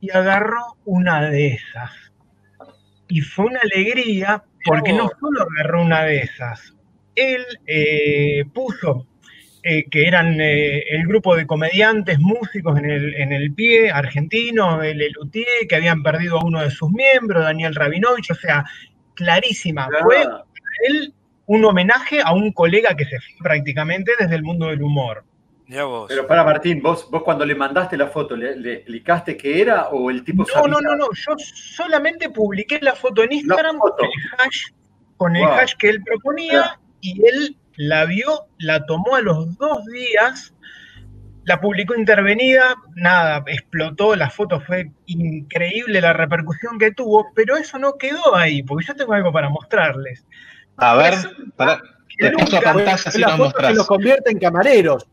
y 0.00 0.10
agarró 0.10 0.76
una 0.84 1.30
de 1.30 1.54
esas. 1.54 1.92
Y 3.08 3.20
fue 3.20 3.46
una 3.46 3.60
alegría 3.60 4.42
porque 4.64 4.92
no 4.92 5.08
solo 5.20 5.42
agarró 5.42 5.82
una 5.82 6.02
de 6.04 6.18
esas, 6.18 6.74
él 7.16 7.44
eh, 7.66 8.44
puso 8.52 9.06
eh, 9.62 9.84
que 9.90 10.06
eran 10.06 10.40
eh, 10.40 10.82
el 10.90 11.06
grupo 11.06 11.36
de 11.36 11.46
comediantes, 11.46 12.18
músicos 12.18 12.78
en 12.78 12.90
el, 12.90 13.14
en 13.14 13.32
el 13.32 13.52
pie, 13.52 13.90
argentino, 13.90 14.82
el 14.82 15.00
Elutier, 15.02 15.66
que 15.68 15.76
habían 15.76 16.02
perdido 16.02 16.38
a 16.38 16.44
uno 16.44 16.62
de 16.62 16.70
sus 16.70 16.90
miembros, 16.90 17.42
Daniel 17.44 17.74
Rabinovich, 17.74 18.30
o 18.30 18.34
sea, 18.34 18.64
clarísima. 19.14 19.88
Fue 20.02 20.22
Ah, 20.22 20.44
él 20.88 21.12
un 21.46 21.64
homenaje 21.64 22.20
a 22.24 22.32
un 22.32 22.52
colega 22.52 22.94
que 22.96 23.04
se 23.04 23.18
fue 23.20 23.34
prácticamente 23.42 24.12
desde 24.18 24.34
el 24.36 24.42
mundo 24.42 24.66
del 24.68 24.82
humor. 24.82 25.24
Vos. 25.68 26.06
Pero 26.08 26.26
para 26.26 26.42
Martín, 26.42 26.82
vos, 26.82 27.08
vos 27.10 27.22
cuando 27.22 27.44
le 27.46 27.54
mandaste 27.54 27.96
la 27.96 28.08
foto, 28.08 28.34
¿le, 28.34 28.56
le 28.56 28.72
explicaste 28.74 29.36
qué 29.36 29.60
era 29.60 29.88
o 29.90 30.10
el 30.10 30.24
tipo 30.24 30.42
No, 30.42 30.46
sabía? 30.48 30.68
no, 30.72 30.80
no, 30.80 30.96
no, 30.96 31.06
yo 31.14 31.34
solamente 31.38 32.28
publiqué 32.30 32.78
la 32.82 32.94
foto 32.96 33.22
en 33.22 33.32
Instagram 33.32 33.78
foto. 33.78 33.98
con 33.98 34.06
el 34.08 34.40
hash, 34.46 34.62
con 35.16 35.36
el 35.36 35.42
Wow. 35.44 35.52
hash 35.54 35.74
que 35.78 35.90
él 35.90 36.02
proponía 36.02 36.76
y 37.00 37.20
él 37.24 37.56
la 37.82 38.04
vio, 38.04 38.46
la 38.58 38.84
tomó 38.84 39.16
a 39.16 39.22
los 39.22 39.56
dos 39.56 39.86
días 39.86 40.52
La 41.44 41.58
publicó 41.62 41.94
intervenida, 41.94 42.74
nada, 42.94 43.42
explotó, 43.46 44.14
la 44.14 44.28
foto 44.28 44.60
fue 44.60 44.90
increíble 45.06 46.02
la 46.02 46.12
repercusión 46.12 46.78
que 46.78 46.90
tuvo, 46.92 47.32
pero 47.34 47.56
eso 47.56 47.78
no 47.78 47.96
quedó 47.96 48.36
ahí, 48.36 48.62
porque 48.62 48.86
yo 48.86 48.94
tengo 48.94 49.14
algo 49.14 49.32
para 49.32 49.48
mostrarles. 49.48 50.26
A 50.76 50.94
ver, 50.96 51.14
para, 51.56 51.80
que 52.18 52.28
te 52.28 52.32
paso 52.32 52.56
nunca- 52.56 52.72
pantalla 52.74 52.94
Es 52.94 53.00
si 53.14 53.18
la 53.18 53.36
foto 53.36 53.58
que 53.58 53.72
los 53.74 53.86
convierte 53.86 54.30
en 54.30 54.38
camareros. 54.38 55.06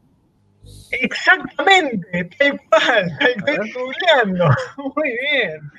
Exactamente, 0.92 2.30
tal 2.38 2.60
cual, 2.70 3.18
tal 3.20 3.44
cual, 3.44 3.72
googleando. 3.74 4.50
Muy 4.96 5.10
bien. 5.32 5.72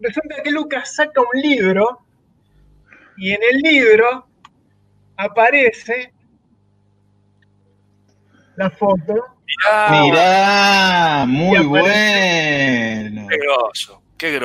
Resulta 0.00 0.42
que 0.42 0.50
Lucas 0.50 0.94
saca 0.94 1.22
un 1.22 1.40
libro 1.40 2.00
y 3.16 3.32
en 3.32 3.40
el 3.50 3.58
libro 3.60 4.26
aparece 5.16 6.13
la 8.56 8.70
foto. 8.70 9.14
Mirá, 9.90 10.02
Mirá, 10.02 11.24
muy 11.26 11.58
bueno. 11.66 13.26
qué 13.28 13.36
grosso, 13.38 14.02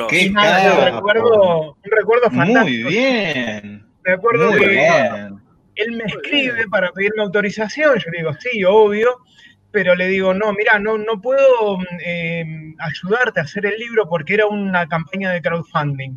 qué 0.08 0.30
nada, 0.30 0.78
un 0.90 0.94
recuerdo, 0.94 1.72
un 1.72 1.90
recuerdo 1.90 2.30
Muy 2.30 2.38
fantástico. 2.38 2.88
bien. 2.88 3.86
Me 4.04 4.12
acuerdo 4.12 4.50
Muy 4.50 4.58
que 4.60 4.68
bien. 4.68 5.40
él 5.76 5.92
me 5.92 6.04
escribe 6.04 6.68
para 6.68 6.90
pedirme 6.92 7.22
autorización, 7.22 7.98
yo 7.98 8.10
le 8.10 8.18
digo, 8.18 8.32
sí, 8.38 8.64
obvio, 8.64 9.18
pero 9.70 9.94
le 9.94 10.08
digo, 10.08 10.34
no, 10.34 10.52
mira, 10.52 10.78
no, 10.78 10.98
no 10.98 11.20
puedo 11.20 11.78
eh, 12.04 12.44
ayudarte 12.78 13.40
a 13.40 13.44
hacer 13.44 13.66
el 13.66 13.78
libro 13.78 14.08
porque 14.08 14.34
era 14.34 14.46
una 14.46 14.86
campaña 14.86 15.30
de 15.30 15.40
crowdfunding. 15.42 16.12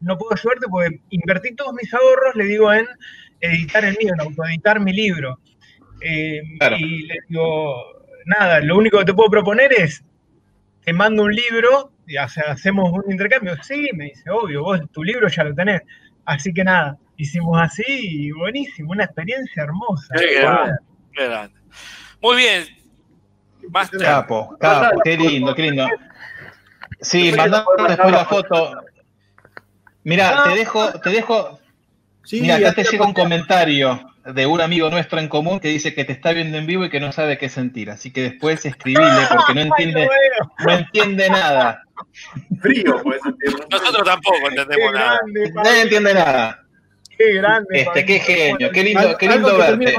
No 0.00 0.16
puedo 0.18 0.34
ayudarte 0.34 0.66
porque 0.70 1.00
invertí 1.10 1.54
todos 1.54 1.72
mis 1.74 1.92
ahorros, 1.92 2.34
le 2.36 2.44
digo, 2.44 2.72
en 2.72 2.86
editar 3.40 3.84
el 3.84 3.96
mío, 3.98 4.12
en 4.14 4.20
autoeditar 4.20 4.80
mi 4.80 4.92
libro. 4.92 5.38
Eh, 6.00 6.42
Claro. 6.58 6.76
Y 6.76 7.06
le 7.06 7.14
digo, 7.28 7.98
nada, 8.26 8.60
lo 8.60 8.76
único 8.76 8.98
que 8.98 9.06
te 9.06 9.14
puedo 9.14 9.30
proponer 9.30 9.72
es, 9.72 10.04
te 10.84 10.92
mando 10.92 11.24
un 11.24 11.34
libro, 11.34 11.92
y, 12.06 12.16
hacemos 12.16 12.92
un 12.92 13.10
intercambio. 13.10 13.56
Sí, 13.62 13.88
me 13.94 14.06
dice, 14.06 14.30
obvio, 14.30 14.62
vos 14.62 14.80
tu 14.92 15.02
libro 15.02 15.28
ya 15.28 15.44
lo 15.44 15.54
tenés. 15.54 15.82
Así 16.24 16.52
que 16.52 16.64
nada, 16.64 16.96
hicimos 17.16 17.60
así 17.60 17.84
y 17.86 18.30
buenísimo, 18.32 18.92
una 18.92 19.04
experiencia 19.04 19.62
hermosa. 19.62 20.14
Qué 20.18 20.40
grande, 20.40 20.72
qué 21.12 21.24
grande. 21.24 21.60
Muy 22.20 22.36
bien. 22.36 22.64
Master, 23.70 24.00
Capo, 24.00 24.56
capo, 24.58 25.00
qué 25.04 25.16
lindo, 25.16 25.54
qué 25.54 25.62
lindo. 25.62 25.86
Sí, 27.00 27.32
mandá 27.36 27.64
después 27.86 28.12
la 28.12 28.24
foto. 28.24 28.72
Mira, 30.04 30.44
te 30.44 30.50
dejo, 30.50 31.00
te 31.00 31.10
dejo. 31.10 31.60
Sí, 32.24 32.40
Mira, 32.40 32.56
acá 32.56 32.72
te 32.72 32.84
llega 32.84 33.06
un 33.06 33.12
comentario 33.12 34.07
de 34.34 34.46
un 34.46 34.60
amigo 34.60 34.90
nuestro 34.90 35.18
en 35.18 35.28
común 35.28 35.60
que 35.60 35.68
dice 35.68 35.94
que 35.94 36.04
te 36.04 36.12
está 36.12 36.32
viendo 36.32 36.58
en 36.58 36.66
vivo 36.66 36.84
y 36.84 36.90
que 36.90 37.00
no 37.00 37.12
sabe 37.12 37.38
qué 37.38 37.48
sentir. 37.48 37.90
Así 37.90 38.12
que 38.12 38.22
después 38.22 38.64
escribile 38.64 39.26
porque 39.30 39.54
no 39.54 39.60
entiende, 39.62 40.08
no 40.64 40.72
entiende 40.72 41.30
nada. 41.30 41.82
Frío, 42.60 43.02
puede 43.02 43.20
sentir. 43.20 43.54
nosotros 43.70 44.04
tampoco 44.04 44.48
entendemos 44.48 44.92
nada. 44.92 45.20
No 45.54 45.70
entiende 45.70 46.14
nada. 46.14 46.64
qué 47.16 47.34
grande. 47.34 47.80
Este, 47.80 48.04
qué 48.04 48.18
genio, 48.20 48.70
qué 48.70 48.82
lindo, 48.84 49.16
qué 49.16 49.28
lindo 49.28 49.56
verte. 49.56 49.96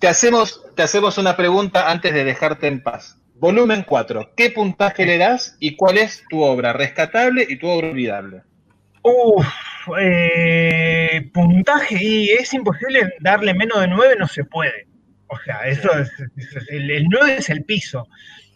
Te 0.00 0.08
hacemos, 0.08 0.64
te 0.74 0.82
hacemos 0.82 1.18
una 1.18 1.36
pregunta 1.36 1.90
antes 1.90 2.12
de 2.12 2.24
dejarte 2.24 2.66
en 2.66 2.82
paz. 2.82 3.18
Volumen 3.36 3.84
4. 3.86 4.32
¿Qué 4.36 4.50
puntaje 4.50 5.04
le 5.04 5.18
das 5.18 5.56
y 5.60 5.76
cuál 5.76 5.98
es 5.98 6.24
tu 6.28 6.42
obra 6.42 6.72
rescatable 6.72 7.46
y 7.48 7.58
tu 7.58 7.68
obra 7.68 7.88
olvidable? 7.88 8.42
Uf, 9.02 9.46
eh, 9.98 11.30
puntaje 11.32 11.96
y 12.00 12.30
es 12.30 12.52
imposible 12.54 13.12
darle 13.20 13.54
menos 13.54 13.80
de 13.80 13.88
9, 13.88 14.16
no 14.18 14.26
se 14.26 14.44
puede. 14.44 14.86
O 15.28 15.38
sea, 15.38 15.62
eso 15.66 15.92
es, 15.98 16.10
eso 16.36 16.58
es- 16.58 16.68
el, 16.70 16.90
el 16.90 17.04
9 17.08 17.36
es 17.38 17.48
el 17.50 17.64
piso. 17.64 18.06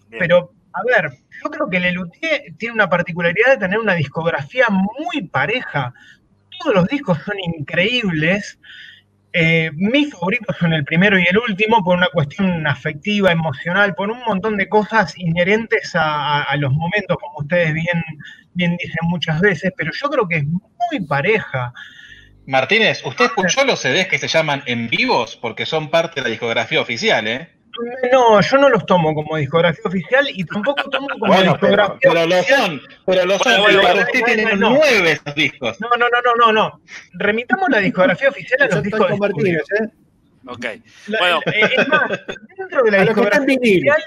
Bien. 0.09 0.21
Pero, 0.21 0.53
a 0.73 0.83
ver, 0.85 1.11
yo 1.43 1.51
creo 1.51 1.69
que 1.71 1.81
Lelutier 1.81 2.43
tiene 2.59 2.75
una 2.75 2.89
particularidad 2.89 3.53
de 3.53 3.59
tener 3.59 3.79
una 3.79 3.95
discografía 3.95 4.67
muy 4.69 5.23
pareja. 5.29 5.93
Todos 6.61 6.75
los 6.75 6.89
discos 6.89 7.19
son 7.25 7.37
increíbles. 7.41 8.59
Eh, 9.33 9.71
mis 9.75 10.13
favoritos 10.13 10.57
son 10.57 10.73
el 10.73 10.85
primero 10.85 11.19
y 11.19 11.25
el 11.29 11.37
último 11.37 11.85
por 11.85 11.97
una 11.99 12.09
cuestión 12.09 12.67
afectiva, 12.67 13.31
emocional, 13.33 13.95
por 13.95 14.11
un 14.11 14.21
montón 14.21 14.57
de 14.57 14.67
cosas 14.69 15.13
inherentes 15.19 15.95
a, 15.95 16.03
a- 16.41 16.43
a 16.45 16.57
los 16.57 16.73
momentos, 16.73 17.17
como 17.21 17.39
ustedes 17.41 17.75
bien, 17.75 18.03
bien 18.57 18.77
dicen 18.77 18.99
muchas 19.03 19.41
veces, 19.41 19.73
pero 19.77 19.91
yo 19.93 20.09
creo 20.11 20.27
que 20.29 20.37
es 20.39 20.45
muy 20.45 21.07
pareja. 21.07 21.73
Martínez, 22.47 23.03
¿usted 23.05 23.27
escuchó 23.27 23.65
los 23.65 23.81
CDs 23.81 24.07
que 24.07 24.19
se 24.19 24.29
llaman 24.29 24.63
en 24.67 24.89
vivos? 24.89 25.37
Porque 25.37 25.67
son 25.67 25.91
parte 25.91 26.17
de 26.21 26.23
la 26.23 26.31
discografía 26.31 26.81
oficial, 26.81 27.27
¿eh? 27.27 27.51
No, 28.11 28.41
yo 28.41 28.57
no 28.57 28.71
los 28.71 28.87
tomo 28.87 29.13
como 29.15 29.37
discografía 29.37 29.83
oficial 29.85 30.27
y 30.33 30.45
tampoco 30.45 30.89
tomo 30.89 31.09
como 31.09 31.27
Bueno, 31.27 31.59
pero, 31.61 31.77
discografía 31.77 31.99
pero 32.01 32.27
lo 32.27 32.43
son, 32.43 32.81
pero 33.05 33.25
lo 33.27 33.39
son, 33.39 33.53
Bueno, 33.61 33.65
pero 33.67 33.81
bueno, 33.83 33.83
para 33.83 34.07
usted 34.07 34.55
no. 34.57 34.71
nueve 34.71 35.13
esos 35.13 35.35
discos. 35.35 35.81
No, 35.81 35.89
no, 35.99 36.07
no, 36.09 36.23
no, 36.25 36.35
no, 36.47 36.53
no. 36.53 36.81
Remitamos 37.15 37.69
la 37.69 37.79
discografía 37.81 38.31
oficial 38.31 38.63
a 38.63 38.67
los 38.75 38.83
discos 38.83 39.09
de 39.43 39.51
¿eh? 39.51 39.89
Ok. 40.47 40.65
La- 41.09 41.19
Bueno. 41.19 41.41
eh, 41.47 41.69
es 41.77 41.89
más, 41.89 42.09
dentro 42.57 42.83
de 42.85 42.91
la 42.93 42.99
lo 43.05 43.05
discografía 43.05 43.57
oficial, 43.57 44.03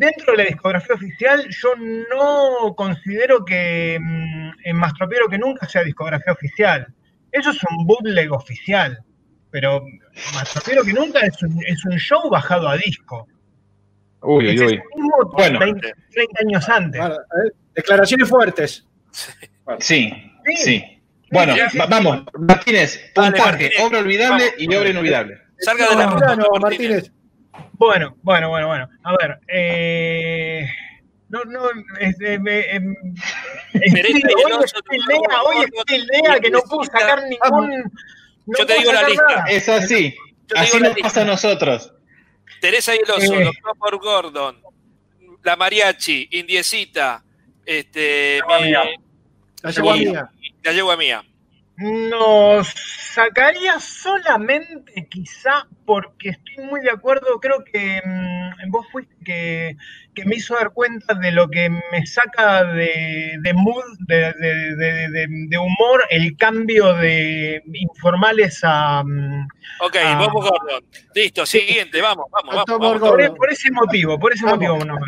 dentro 0.00 0.32
de 0.32 0.38
la 0.38 0.44
discografía 0.48 0.94
oficial, 0.94 1.46
yo 1.50 1.74
no 1.76 2.74
considero 2.74 3.44
que 3.44 3.98
mm, 4.00 4.50
en 4.64 4.76
Más 4.76 4.94
Tropiero 4.94 5.28
que 5.28 5.38
nunca 5.38 5.68
sea 5.68 5.84
discografía 5.84 6.32
oficial. 6.32 6.86
Eso 7.30 7.50
es 7.50 7.58
un 7.64 7.86
bootleg 7.86 8.32
oficial. 8.32 8.98
Pero 9.50 9.82
Más 10.34 10.50
Tropiero 10.52 10.82
que 10.84 10.92
nunca 10.92 11.20
es 11.20 11.42
un, 11.42 11.62
es 11.66 11.84
un 11.84 11.98
show 11.98 12.28
bajado 12.30 12.68
a 12.68 12.76
disco. 12.76 13.26
Uy, 14.22 14.50
Es 14.50 14.60
uy, 14.60 14.66
uy. 14.66 14.80
Bueno. 15.32 15.58
20, 15.58 15.92
30 16.12 16.40
años 16.46 16.68
antes. 16.68 17.00
Bueno, 17.00 17.14
eh, 17.16 17.50
declaraciones 17.74 18.28
fuertes. 18.28 18.86
Sí, 19.78 20.12
Sí. 20.46 20.56
sí. 20.56 20.84
Bueno, 21.32 21.54
Sí, 21.54 21.60
sí, 21.70 21.78
va- 21.78 21.84
sí. 21.84 21.90
vamos, 21.90 22.24
Martínez, 22.38 23.00
puntaje, 23.14 23.38
Martínez. 23.44 23.72
obra 23.80 23.98
olvidable 24.00 24.44
Vamos. 24.46 24.54
y 24.58 24.74
obra 24.74 24.88
inolvidable. 24.90 25.38
Salga 25.58 25.88
de 25.90 25.96
la 25.96 26.06
No, 26.06 26.12
ruta, 26.12 26.36
no, 26.36 26.46
Martínez. 26.60 26.62
Martínez. 26.62 27.12
Bueno, 27.72 28.16
bueno, 28.22 28.48
bueno, 28.48 28.66
bueno. 28.68 28.88
A 29.04 29.16
ver, 29.16 29.38
eh, 29.48 30.66
no, 31.28 31.44
no, 31.44 31.62
este, 32.00 32.38
me, 32.38 32.60
em, 32.74 32.94
Teresa 33.72 34.06
sí, 34.18 34.22
y 34.22 34.26
el 34.26 34.52
hoy 34.52 34.64
estoy 34.64 34.82
tu 34.82 35.06
lea, 35.08 35.42
hoy 35.42 35.64
estoy 35.64 35.98
lea 36.06 36.40
que 36.40 36.50
no 36.50 36.58
necesita- 36.58 36.98
sacar 36.98 37.22
ningún. 37.28 37.70
no 38.46 38.58
Yo 38.58 38.66
te 38.66 38.78
digo 38.78 38.92
la 38.92 39.08
lista. 39.08 39.24
nada. 39.28 39.44
Es 39.48 39.68
así, 39.68 40.14
Yo 40.48 40.56
así 40.58 40.78
nos 40.80 40.88
lista. 40.94 41.02
pasa 41.02 41.20
a 41.22 41.24
nosotros. 41.24 41.92
Teresa 42.60 42.94
y 42.94 42.98
el 42.98 43.10
oso, 43.10 43.34
Eh. 43.34 43.44
Doctor 43.44 43.78
por 43.78 43.98
Gordon, 43.98 44.60
la 45.42 45.56
mariachi, 45.56 46.28
Indiecita, 46.32 47.22
este, 47.64 48.40
mi-. 48.60 48.72
La 49.62 49.70
yegua 49.70 49.96
mía. 49.96 50.30
la 50.62 50.72
yegua 50.72 50.96
mía. 50.96 51.24
Nos 51.80 52.68
sacaría 53.14 53.80
solamente 53.80 55.06
quizá 55.08 55.66
porque 55.86 56.30
estoy 56.30 56.64
muy 56.66 56.80
de 56.82 56.90
acuerdo, 56.90 57.40
creo 57.40 57.64
que 57.64 58.02
mm, 58.50 58.70
vos 58.70 58.86
fuiste 58.90 59.14
que, 59.24 59.76
que 60.14 60.24
me 60.24 60.36
hizo 60.36 60.54
dar 60.54 60.70
cuenta 60.72 61.14
de 61.14 61.30
lo 61.32 61.48
que 61.48 61.68
me 61.70 62.06
saca 62.06 62.64
de, 62.64 63.36
de 63.40 63.54
mood, 63.54 63.82
de, 64.00 64.32
de- 64.34 64.76
de- 64.76 65.08
de- 65.10 65.26
de 65.48 65.58
humor, 65.58 66.04
el 66.10 66.36
cambio 66.36 66.94
de 66.94 67.62
informales 67.74 68.60
a... 68.62 69.02
mm, 69.04 69.48
Ok, 69.82 69.96
Ah. 70.02 70.18
Bob 70.18 70.32
Gordon. 70.42 70.84
Listo, 71.14 71.46
siguiente, 71.46 72.02
vamos, 72.02 72.26
vamos, 72.30 72.64
vamos. 72.66 72.98
Por, 72.98 73.36
por 73.36 73.50
ese 73.50 73.70
motivo, 73.70 74.18
por 74.18 74.32
ese 74.32 74.44
Vamos. 74.44 74.58
motivo 74.68 74.84
no 74.84 74.98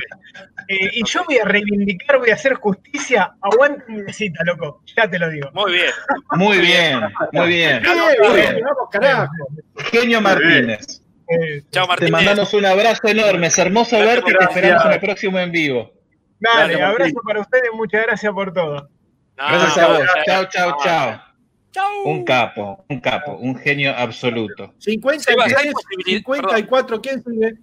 Eh, 0.69 0.91
y 0.95 1.05
yo 1.05 1.25
voy 1.25 1.39
a 1.39 1.45
reivindicar, 1.45 2.19
voy 2.19 2.31
a 2.31 2.35
hacer 2.35 2.55
justicia. 2.55 3.35
Aguante 3.43 3.85
mi 3.89 4.03
besita, 4.03 4.43
loco. 4.45 4.83
Ya 4.97 5.09
te 5.11 5.19
lo 5.19 5.29
digo. 5.29 5.51
Muy 5.53 5.73
bien. 5.73 5.91
Muy 6.37 6.59
bien, 6.59 7.01
muy 7.33 7.49
bien. 7.49 7.83
Bien, 7.83 7.99
Muy 7.99 8.35
bien, 8.35 8.55
bien. 8.55 8.65
vamos, 8.65 8.89
carajo. 8.91 9.33
Genio 9.91 10.21
Martínez. 10.23 11.02
Eh, 11.29 11.63
Chao, 11.71 11.87
Te 11.97 12.11
mandamos 12.11 12.53
un 12.55 12.65
abrazo 12.67 13.09
enorme, 13.09 13.47
es 13.47 13.59
hermoso 13.59 13.97
Gracias, 13.97 14.15
verte 14.17 14.31
y 14.33 14.37
te 14.39 14.45
esperamos 14.45 14.85
en 14.87 14.93
el 14.93 15.01
próximo 15.01 15.39
en 15.39 15.53
vivo. 15.53 15.93
dale, 16.41 16.75
Dale, 16.75 16.85
abrazo 16.85 17.15
para 17.27 17.41
ustedes, 17.41 17.71
muchas 17.75 18.03
gracias 18.03 18.33
por 18.33 18.53
todo. 18.53 18.89
No, 19.37 19.49
Gracias 19.49 19.79
a 19.79 19.87
vos. 19.89 19.99
gracias. 20.01 20.25
Chao, 20.27 20.45
chao, 20.51 20.77
chao. 20.83 21.23
Chau. 21.73 22.03
Un 22.05 22.25
capo, 22.25 22.85
un 22.89 23.01
capo, 23.01 23.33
un 23.37 23.57
genio 23.59 23.95
absoluto. 23.97 24.75
53, 24.79 25.23
Sebas, 25.23 25.55
hay 25.57 25.71
posibilidad- 25.73 26.23
54, 26.23 27.01
¿quién 27.01 27.23
sigue? 27.25 27.55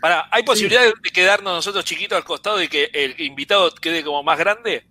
Pará, 0.00 0.26
¿hay 0.32 0.42
posibilidad 0.42 0.82
de 0.82 1.10
quedarnos 1.12 1.52
nosotros 1.54 1.84
chiquitos 1.84 2.16
al 2.16 2.24
costado 2.24 2.60
y 2.62 2.66
que 2.68 2.90
el 2.92 3.14
invitado 3.20 3.70
quede 3.74 4.02
como 4.02 4.22
más 4.24 4.36
grande? 4.38 4.84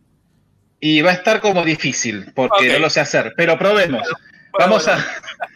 Y 0.79 1.01
va 1.01 1.09
a 1.11 1.15
estar 1.15 1.41
como 1.41 1.63
difícil, 1.65 2.31
porque 2.33 2.67
Ok. 2.69 2.73
no 2.73 2.79
lo 2.79 2.89
sé 2.89 3.01
hacer, 3.01 3.33
pero 3.35 3.57
probemos. 3.57 4.07
Vamos 4.57 4.85
bueno. 4.85 5.01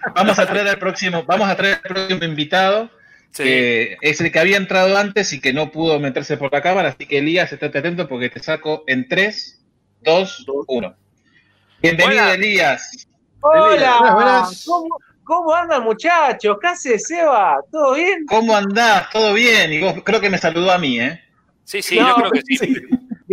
a, 0.06 0.12
vamos 0.16 0.40
a 0.40 0.46
traer 0.46 0.68
al 0.68 0.80
próximo, 0.80 1.24
vamos 1.24 1.50
a 1.50 1.56
traer 1.56 1.76
al 1.76 1.82
próximo 1.82 2.24
invitado, 2.24 2.90
Sí. 3.32 3.44
que 3.44 3.98
es 4.02 4.22
el 4.22 4.32
que 4.32 4.38
había 4.40 4.58
entrado 4.58 4.96
antes 4.96 5.34
y 5.34 5.42
que 5.42 5.54
no 5.54 5.72
pudo 5.72 6.00
meterse 6.00 6.38
por 6.38 6.54
la 6.54 6.62
cámara, 6.62 6.90
así 6.90 7.08
que 7.08 7.18
Elías, 7.18 7.52
estate 7.52 7.80
atento 7.80 8.08
porque 8.08 8.30
te 8.30 8.40
saco 8.40 8.84
en 8.86 9.08
3, 9.08 9.60
2, 10.02 10.46
1. 10.68 10.96
Bienvenido, 11.82 12.22
Hola. 12.22 12.34
Elías. 12.36 13.08
Buenas, 13.42 14.14
buenas. 14.14 14.64
¿Cómo, 14.68 15.00
¿Cómo 15.24 15.54
andan, 15.56 15.84
muchachos? 15.84 16.58
¿Qué 16.62 16.68
hace, 16.68 17.00
Seba? 17.00 17.58
¿Todo 17.72 17.96
bien? 17.96 18.26
¿Cómo 18.28 18.56
andás? 18.56 19.10
¿Todo 19.10 19.34
bien? 19.34 19.74
Y 19.74 19.82
vos 19.82 19.96
creo 20.04 20.22
que 20.22 20.30
me 20.30 20.38
saludó 20.38 20.72
a 20.72 20.78
mí, 20.78 21.00
¿eh? 21.00 21.20
Sí, 21.64 21.82
sí, 21.82 21.98
No, 22.00 22.10
yo 22.10 22.16
creo 22.16 22.32
que 22.32 22.42
sí. 22.58 22.76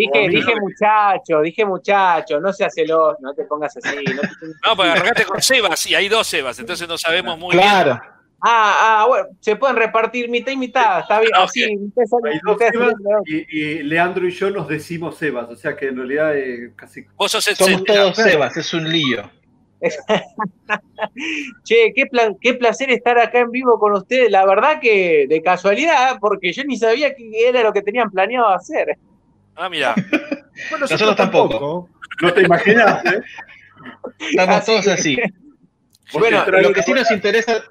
Dije, 0.01 0.27
Oh, 0.27 0.29
dije 0.31 0.55
muchacho, 0.61 1.41
dije 1.43 1.65
muchacho, 1.67 2.41
no 2.41 2.53
seas 2.53 2.73
celoso, 2.75 3.17
no 3.21 3.35
te 3.35 3.45
pongas 3.45 3.77
así. 3.77 3.89
no 3.97 4.03
te 4.03 4.29
pongas 4.41 4.57
No, 4.67 4.77
porque 4.77 4.91
arrancaste 4.91 5.25
con 5.25 5.43
Sebas 5.43 5.87
y 5.87 5.95
hay 5.95 6.09
dos 6.09 6.27
Sebas, 6.27 6.59
entonces 6.59 6.89
no 6.89 6.97
sabemos 6.97 7.39
muy 7.39 7.55
bien. 7.57 7.63
Claro. 7.69 8.01
Ah, 8.43 9.03
ah, 9.03 9.05
bueno, 9.07 9.27
se 9.41 9.55
pueden 9.57 9.77
repartir 9.77 10.31
mitad 10.31 10.51
y 10.53 10.57
mitad, 10.57 11.01
está 11.01 11.21
bien. 11.21 11.31
Ah, 11.35 11.47
Hay 11.55 12.41
dos 12.43 12.57
Sebas 12.59 12.95
sale- 12.95 13.23
y, 13.27 13.59
y 13.59 13.83
Leandro 13.83 14.27
y 14.27 14.31
yo 14.31 14.51
nos 14.51 14.67
decimos 14.67 15.19
Sebas, 15.19 15.49
o 15.51 15.57
sea 15.57 15.77
que 15.77 15.89
en 15.89 15.97
realidad 15.99 16.35
eh, 16.39 16.73
casi. 16.75 17.05
Vos 17.17 17.31
sos 17.33 17.47
el 17.49 17.57
Somos 17.57 17.85
todos 17.85 18.17
Sebas, 18.17 18.57
es 18.57 18.73
un 18.73 18.91
lío. 18.91 19.31
Che, 21.65 21.93
qué, 21.95 22.07
pla- 22.07 22.35
qué 22.41 22.55
placer 22.55 22.91
estar 22.91 23.19
acá 23.19 23.41
en 23.41 23.51
vivo 23.51 23.79
con 23.79 23.93
ustedes. 23.93 24.31
La 24.31 24.45
verdad 24.47 24.81
que 24.81 25.27
de 25.29 25.43
casualidad, 25.43 26.19
porque 26.21 26.53
yo 26.53 26.65
ni 26.65 26.77
sabía 26.77 27.15
que 27.15 27.31
era 27.49 27.63
lo 27.63 27.73
que 27.73 27.83
tenían 27.83 28.11
planeado 28.11 28.49
hacer. 28.49 28.97
Ah, 29.61 29.69
mira. 29.69 29.95
Bueno, 30.69 30.85
Nosotros 30.91 31.17
tampoco. 31.17 31.89
No 32.21 32.33
te 32.35 32.43
imaginas, 32.43 33.03
¿eh? 33.07 33.23
Estamos 34.31 34.57
Así 34.57 34.67
todos 34.67 34.85
que- 34.85 34.91
así. 34.91 35.17
Bueno, 36.13 36.45
Lo 36.61 36.73
que 36.75 36.83
sí 36.83 36.93
nos 36.93 37.11
interesa, 37.11 37.63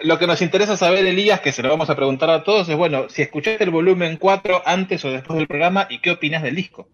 lo 0.00 0.18
que 0.18 0.26
nos 0.26 0.42
interesa 0.42 0.76
saber, 0.76 1.06
Elías, 1.06 1.40
que 1.40 1.52
se 1.52 1.62
lo 1.62 1.70
vamos 1.70 1.88
a 1.88 1.96
preguntar 1.96 2.28
a 2.28 2.42
todos, 2.44 2.68
es 2.68 2.76
bueno, 2.76 3.08
si 3.08 3.22
escuchaste 3.22 3.64
el 3.64 3.70
volumen 3.70 4.18
4 4.18 4.62
antes 4.66 5.02
o 5.06 5.10
después 5.10 5.38
del 5.38 5.46
programa 5.46 5.86
y 5.88 6.00
qué 6.00 6.10
opinas 6.10 6.42
del 6.42 6.54
disco. 6.56 6.88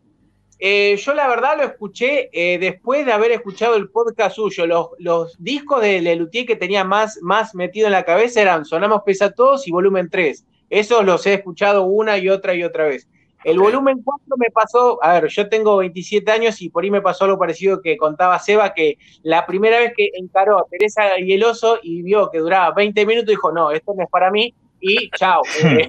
Eh, 0.61 0.97
yo 1.05 1.15
la 1.15 1.27
verdad 1.27 1.57
lo 1.57 1.65
escuché 1.65 2.31
eh, 2.33 2.59
después 2.59 3.05
de 3.05 3.13
haber 3.13 3.33
escuchado 3.33 3.75
el 3.75 3.89
podcast 3.89 4.37
suyo. 4.37 4.67
Los, 4.67 4.89
los 5.01 5.37
discos 5.43 5.83
de 5.83 6.01
Lelutier 6.01 6.47
que 6.47 6.55
tenía 6.55 6.85
más, 6.85 7.19
más 7.23 7.57
metido 7.57 7.87
en 7.89 7.93
la 7.93 8.05
cabeza 8.05 8.41
eran 8.41 8.65
Sonamos 8.65 9.03
Pesa 9.05 9.33
Todos 9.33 9.67
y 9.67 9.73
Volumen 9.73 10.09
3. 10.11 10.45
Esos 10.71 11.05
los 11.05 11.27
he 11.27 11.35
escuchado 11.35 11.85
una 11.85 12.19
y 12.19 12.29
otra 12.29 12.55
y 12.55 12.63
otra 12.63 12.85
vez. 12.85 13.09
El 13.45 13.59
volumen 13.59 14.01
4 14.03 14.37
me 14.39 14.51
pasó, 14.51 14.99
a 15.03 15.21
ver, 15.21 15.29
yo 15.31 15.49
tengo 15.49 15.77
27 15.79 16.31
años 16.31 16.61
y 16.63 16.71
por 16.71 16.83
ahí 16.85 16.91
me 16.91 17.03
pasó 17.03 17.25
algo 17.25 17.39
parecido 17.39 17.81
que 17.83 17.97
contaba 17.97 18.39
Seba, 18.39 18.73
que 18.75 18.99
la 19.23 19.47
primera 19.47 19.79
vez 19.79 19.93
que 19.97 20.11
encaró 20.15 20.59
a 20.59 20.67
Teresa 20.71 21.19
y 21.21 21.33
el 21.33 21.45
oso 21.45 21.79
y 21.83 22.03
vio 22.03 22.31
que 22.31 22.39
duraba 22.39 22.75
20 22.75 23.05
minutos, 23.07 23.29
dijo, 23.29 23.53
no, 23.53 23.71
esto 23.71 23.93
no 23.97 24.03
es 24.03 24.11
para 24.11 24.31
mí, 24.31 24.55
y 24.81 25.11
chao. 25.11 25.43
Eh, 25.67 25.89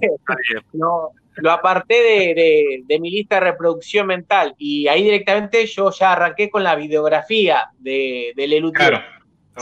no, 0.74 1.10
lo 1.38 1.52
aparté 1.52 1.96
de, 1.96 2.34
de- 2.34 2.84
de 2.86 3.00
mi 3.00 3.12
lista 3.12 3.36
de 3.36 3.42
reproducción 3.42 4.08
mental 4.08 4.56
y 4.58 4.88
ahí 4.88 5.04
directamente 5.04 5.66
yo 5.66 5.92
ya 5.92 6.14
arranqué 6.14 6.50
con 6.50 6.64
la 6.64 6.76
videografía 6.76 7.70
de, 7.80 8.32
de 8.36 8.48
Lelutier. 8.48 8.90
Claro. 8.90 9.06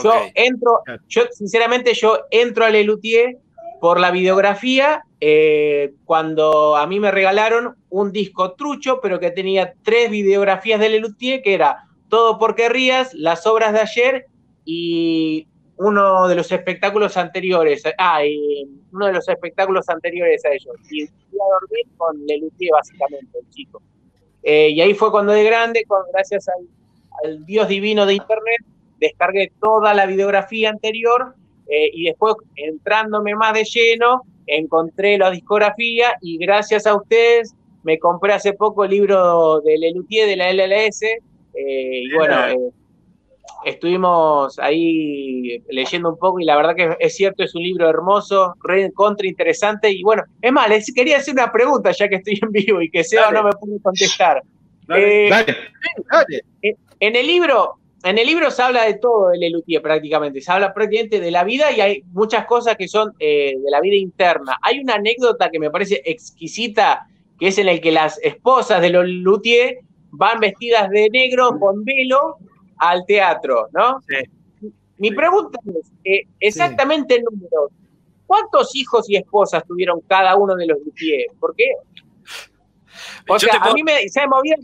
Yo 0.02 0.12
entro, 0.34 0.80
yo 1.08 1.22
sinceramente 1.32 1.94
yo 1.94 2.20
entro 2.30 2.64
a 2.64 2.70
Lelutier 2.70 3.36
por 3.84 4.00
la 4.00 4.10
videografía 4.10 5.04
eh, 5.20 5.92
cuando 6.06 6.74
a 6.74 6.86
mí 6.86 7.00
me 7.00 7.10
regalaron 7.10 7.76
un 7.90 8.12
disco 8.12 8.54
trucho, 8.54 8.98
pero 9.02 9.20
que 9.20 9.30
tenía 9.30 9.74
tres 9.82 10.10
videografías 10.10 10.80
de 10.80 10.88
Lelutier, 10.88 11.42
que 11.42 11.52
era 11.52 11.84
Todo 12.08 12.38
por 12.38 12.54
Querrías, 12.54 13.12
Las 13.12 13.46
Obras 13.46 13.74
de 13.74 13.80
Ayer 13.80 14.26
y 14.64 15.46
uno 15.76 16.28
de 16.28 16.34
los 16.34 16.50
espectáculos 16.50 17.18
anteriores, 17.18 17.82
ah, 17.98 18.24
y 18.24 18.66
uno 18.90 19.04
de 19.04 19.12
los 19.12 19.28
espectáculos 19.28 19.86
anteriores 19.90 20.42
a 20.46 20.54
ellos. 20.54 20.76
Y 20.90 21.06
fui 21.06 21.38
a 21.38 21.60
dormir 21.60 21.86
con 21.98 22.26
Lelutier, 22.26 22.70
básicamente, 22.72 23.38
el 23.38 23.50
chico. 23.50 23.82
Eh, 24.42 24.70
y 24.70 24.80
ahí 24.80 24.94
fue 24.94 25.10
cuando 25.10 25.32
de 25.32 25.44
grande, 25.44 25.84
gracias 26.10 26.48
al, 26.48 26.66
al 27.22 27.44
Dios 27.44 27.68
divino 27.68 28.06
de 28.06 28.14
Internet, 28.14 28.64
descargué 28.98 29.52
toda 29.60 29.92
la 29.92 30.06
videografía 30.06 30.70
anterior 30.70 31.34
eh, 31.68 31.90
y 31.92 32.04
después, 32.04 32.34
entrándome 32.56 33.34
más 33.34 33.54
de 33.54 33.64
lleno, 33.64 34.22
encontré 34.46 35.18
la 35.18 35.30
discografía 35.30 36.16
y 36.20 36.38
gracias 36.38 36.86
a 36.86 36.94
ustedes 36.94 37.54
me 37.82 37.98
compré 37.98 38.32
hace 38.32 38.54
poco 38.54 38.84
el 38.84 38.90
libro 38.90 39.60
de 39.60 39.78
Lelutier 39.78 40.26
de 40.26 40.36
la 40.36 40.50
LLS. 40.52 41.02
eh, 41.02 41.20
y 41.54 42.14
bueno, 42.14 42.48
eh, 42.48 42.70
estuvimos 43.64 44.58
ahí 44.58 45.62
leyendo 45.68 46.10
un 46.10 46.18
poco 46.18 46.40
y 46.40 46.44
la 46.44 46.56
verdad 46.56 46.74
que 46.74 46.96
es 46.98 47.14
cierto, 47.14 47.42
es 47.42 47.54
un 47.54 47.62
libro 47.62 47.88
hermoso, 47.88 48.54
re 48.62 48.90
contra 48.92 49.26
interesante. 49.26 49.90
Y 49.90 50.02
bueno, 50.02 50.24
es 50.40 50.52
más, 50.52 50.68
les 50.68 50.92
quería 50.92 51.18
hacer 51.18 51.34
una 51.34 51.52
pregunta 51.52 51.92
ya 51.92 52.08
que 52.08 52.16
estoy 52.16 52.38
en 52.42 52.50
vivo 52.50 52.82
y 52.82 52.90
que 52.90 53.04
Seba 53.04 53.30
no 53.30 53.44
me 53.44 53.52
pudo 53.52 53.78
contestar. 53.82 54.42
Dale. 54.86 55.26
Eh, 55.26 55.30
Dale. 55.30 55.56
Dale. 56.10 56.76
en 57.00 57.16
el 57.16 57.26
libro, 57.26 57.76
en 58.04 58.18
el 58.18 58.26
libro 58.26 58.50
se 58.50 58.62
habla 58.62 58.84
de 58.84 58.94
todo 58.94 59.30
de 59.30 59.38
Lelutier 59.38 59.80
prácticamente, 59.80 60.40
se 60.42 60.52
habla 60.52 60.74
prácticamente 60.74 61.20
de 61.20 61.30
la 61.30 61.42
vida 61.42 61.72
y 61.72 61.80
hay 61.80 62.02
muchas 62.12 62.44
cosas 62.44 62.76
que 62.76 62.86
son 62.86 63.14
eh, 63.18 63.54
de 63.56 63.70
la 63.70 63.80
vida 63.80 63.96
interna. 63.96 64.58
Hay 64.60 64.80
una 64.80 64.96
anécdota 64.96 65.50
que 65.50 65.58
me 65.58 65.70
parece 65.70 66.02
exquisita, 66.04 67.06
que 67.38 67.48
es 67.48 67.58
en 67.58 67.68
el 67.68 67.80
que 67.80 67.92
las 67.92 68.18
esposas 68.22 68.82
de 68.82 68.90
Lelutier 68.90 69.78
van 70.10 70.38
vestidas 70.38 70.90
de 70.90 71.08
negro 71.10 71.58
con 71.58 71.82
velo 71.82 72.36
al 72.76 73.06
teatro, 73.06 73.68
¿no? 73.72 74.00
Mi 74.98 75.10
pregunta 75.10 75.58
es, 75.66 75.90
eh, 76.04 76.28
exactamente 76.40 77.16
el 77.16 77.24
número, 77.24 77.70
¿cuántos 78.26 78.76
hijos 78.76 79.08
y 79.08 79.16
esposas 79.16 79.64
tuvieron 79.66 80.00
cada 80.02 80.36
uno 80.36 80.54
de 80.56 80.66
los 80.66 80.78
Luthier? 80.84 81.26
¿Por 81.40 81.54
qué? 81.56 81.72
O 83.28 83.38
Yo 83.38 83.48
sea, 83.48 83.60
a 83.62 83.72
mí 83.72 83.82
me, 83.82 84.08
¿sabe, 84.08 84.28
Movial? 84.28 84.60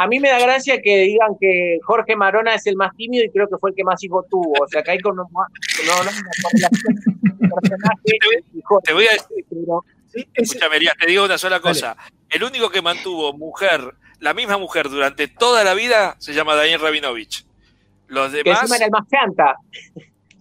A 0.00 0.06
mí 0.06 0.20
me 0.20 0.28
da 0.30 0.38
gracia 0.38 0.80
que 0.80 0.96
digan 0.98 1.30
que 1.40 1.78
Jorge 1.84 2.14
Marona 2.14 2.54
es 2.54 2.66
el 2.68 2.76
más 2.76 2.94
tímido 2.96 3.24
y 3.24 3.30
creo 3.30 3.48
que 3.48 3.56
fue 3.58 3.70
el 3.70 3.76
que 3.76 3.82
más 3.84 4.02
hijos 4.04 4.24
tuvo. 4.30 4.52
O 4.62 4.68
sea, 4.68 4.82
que 4.82 4.92
hay 4.92 5.00
con 5.00 5.16
no, 5.16 5.24
no, 5.24 6.04
no, 6.04 6.04
personaje. 7.60 8.18
Te 8.84 8.92
voy 8.92 9.06
a 9.06 9.12
decir, 9.12 9.44
Pero, 9.50 9.84
Sí, 10.12 10.26
es- 10.34 10.52
escúchame, 10.54 10.78
te 10.98 11.06
digo 11.06 11.24
una 11.24 11.36
sola 11.36 11.60
cosa. 11.60 11.96
El 12.30 12.42
único 12.44 12.70
que 12.70 12.80
mantuvo 12.80 13.32
mujer, 13.34 13.94
la 14.20 14.32
misma 14.34 14.56
mujer 14.56 14.88
durante 14.88 15.28
toda 15.28 15.64
la 15.64 15.74
vida, 15.74 16.16
se 16.18 16.32
llama 16.32 16.54
Daniel 16.54 16.80
Rabinovich. 16.80 17.44
Los 18.06 18.30
que 18.32 18.42
demás. 18.42 18.60
encima 18.62 18.76
era 18.76 18.84
el 18.86 18.90
más 18.92 19.04
chanta. 19.08 19.56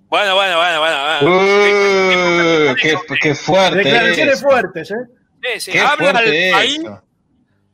Bueno, 0.07 0.35
bueno, 0.35 0.57
bueno, 0.57 0.79
bueno. 0.79 2.71
Uh, 2.71 2.75
qué, 2.81 2.95
qué 3.21 3.35
fuerte. 3.35 3.77
declaraciones 3.79 4.41
fuertes, 4.41 4.91
¿eh? 4.91 4.95
Sí, 5.43 5.59
sí, 5.59 5.71
Qué 5.73 5.79
habla 5.81 6.11
fuerte 6.11 6.53
al- 6.53 6.59
ahí. 6.61 6.77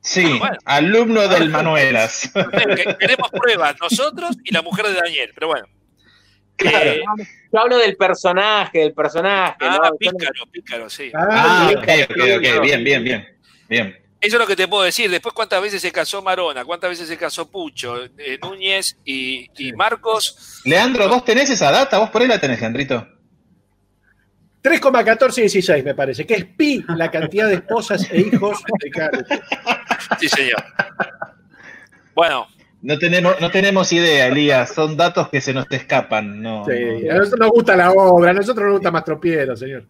Sí, 0.04 0.38
Bueno. 0.38 0.58
alumno 0.66 1.28
del 1.30 1.50
Manuelas. 1.50 2.30
que 2.76 2.94
Tenemos 3.00 3.30
pruebas 3.32 3.76
nosotros 3.82 4.36
y 4.44 4.54
la 4.54 4.62
mujer 4.62 4.88
de 4.88 4.94
Daniel, 4.96 5.32
pero 5.34 5.48
bueno. 5.48 5.66
Claro. 6.58 6.92
Eh, 6.92 7.02
Yo 7.52 7.60
hablo 7.60 7.78
del 7.78 7.96
personaje, 7.96 8.80
del 8.80 8.94
personaje. 8.94 9.56
ah, 9.62 9.80
no- 9.92 9.96
pícaro, 9.98 10.46
pícaro, 10.52 10.90
sí. 10.90 11.10
Ah, 11.16 11.28
Ah, 11.32 11.72
ok, 11.76 11.88
ok, 12.10 12.18
ok. 12.38 12.62
Bien, 12.62 12.84
bien, 12.84 13.04
bien. 13.04 13.28
Bien. 13.70 13.98
Eso 14.20 14.36
es 14.38 14.40
lo 14.42 14.48
que 14.48 14.56
te 14.56 14.68
puedo 14.68 14.84
decir. 14.84 15.10
Después, 15.10 15.34
¿cuántas 15.34 15.62
veces 15.62 15.82
se 15.82 15.92
casó 15.92 16.22
Marona? 16.22 16.64
¿Cuántas 16.64 16.90
veces 16.92 17.08
se 17.08 17.18
casó 17.18 17.50
Pucho, 17.50 18.06
eh, 18.18 18.38
Núñez 18.42 18.98
y, 19.04 19.50
y 19.58 19.74
Marcos? 19.74 20.62
Leandro, 20.66 21.08
¿vos 21.10 21.26
tenés 21.26 21.50
esa 21.50 21.72
data? 21.72 21.98
¿Vos 21.98 22.10
por 22.10 22.22
ahí 22.22 22.28
la 22.28 22.40
tenés, 22.40 22.60
Leandrito? 22.62 23.06
3,1416 24.64 25.84
me 25.84 25.94
parece, 25.94 26.26
que 26.26 26.36
es 26.36 26.46
pi 26.46 26.84
la 26.96 27.12
cantidad 27.12 27.48
de 27.48 27.56
esposas 27.56 28.08
e 28.12 28.22
hijos 28.22 28.64
de 28.82 28.90
Carlos. 28.90 29.26
Sí, 30.20 30.30
señor. 30.30 30.64
Bueno, 32.16 32.48
No 32.82 32.98
tenemos, 33.00 33.40
no 33.42 33.50
tenemos 33.52 33.92
idea, 33.94 34.28
Elías. 34.28 34.74
Son 34.74 34.96
datos 34.98 35.30
que 35.30 35.42
se 35.42 35.54
nos 35.54 35.66
escapan. 35.72 36.42
No, 36.42 36.66
Sí, 36.66 37.08
a 37.10 37.14
no. 37.14 37.20
nosotros 37.20 37.40
nos 37.40 37.50
gusta 37.52 37.76
la 37.76 37.92
obra, 37.92 38.32
a 38.32 38.34
nosotros 38.34 38.66
nos 38.66 38.74
gusta 38.74 38.92
más 38.92 39.04
tropiero, 39.06 39.56
señor. 39.56 39.86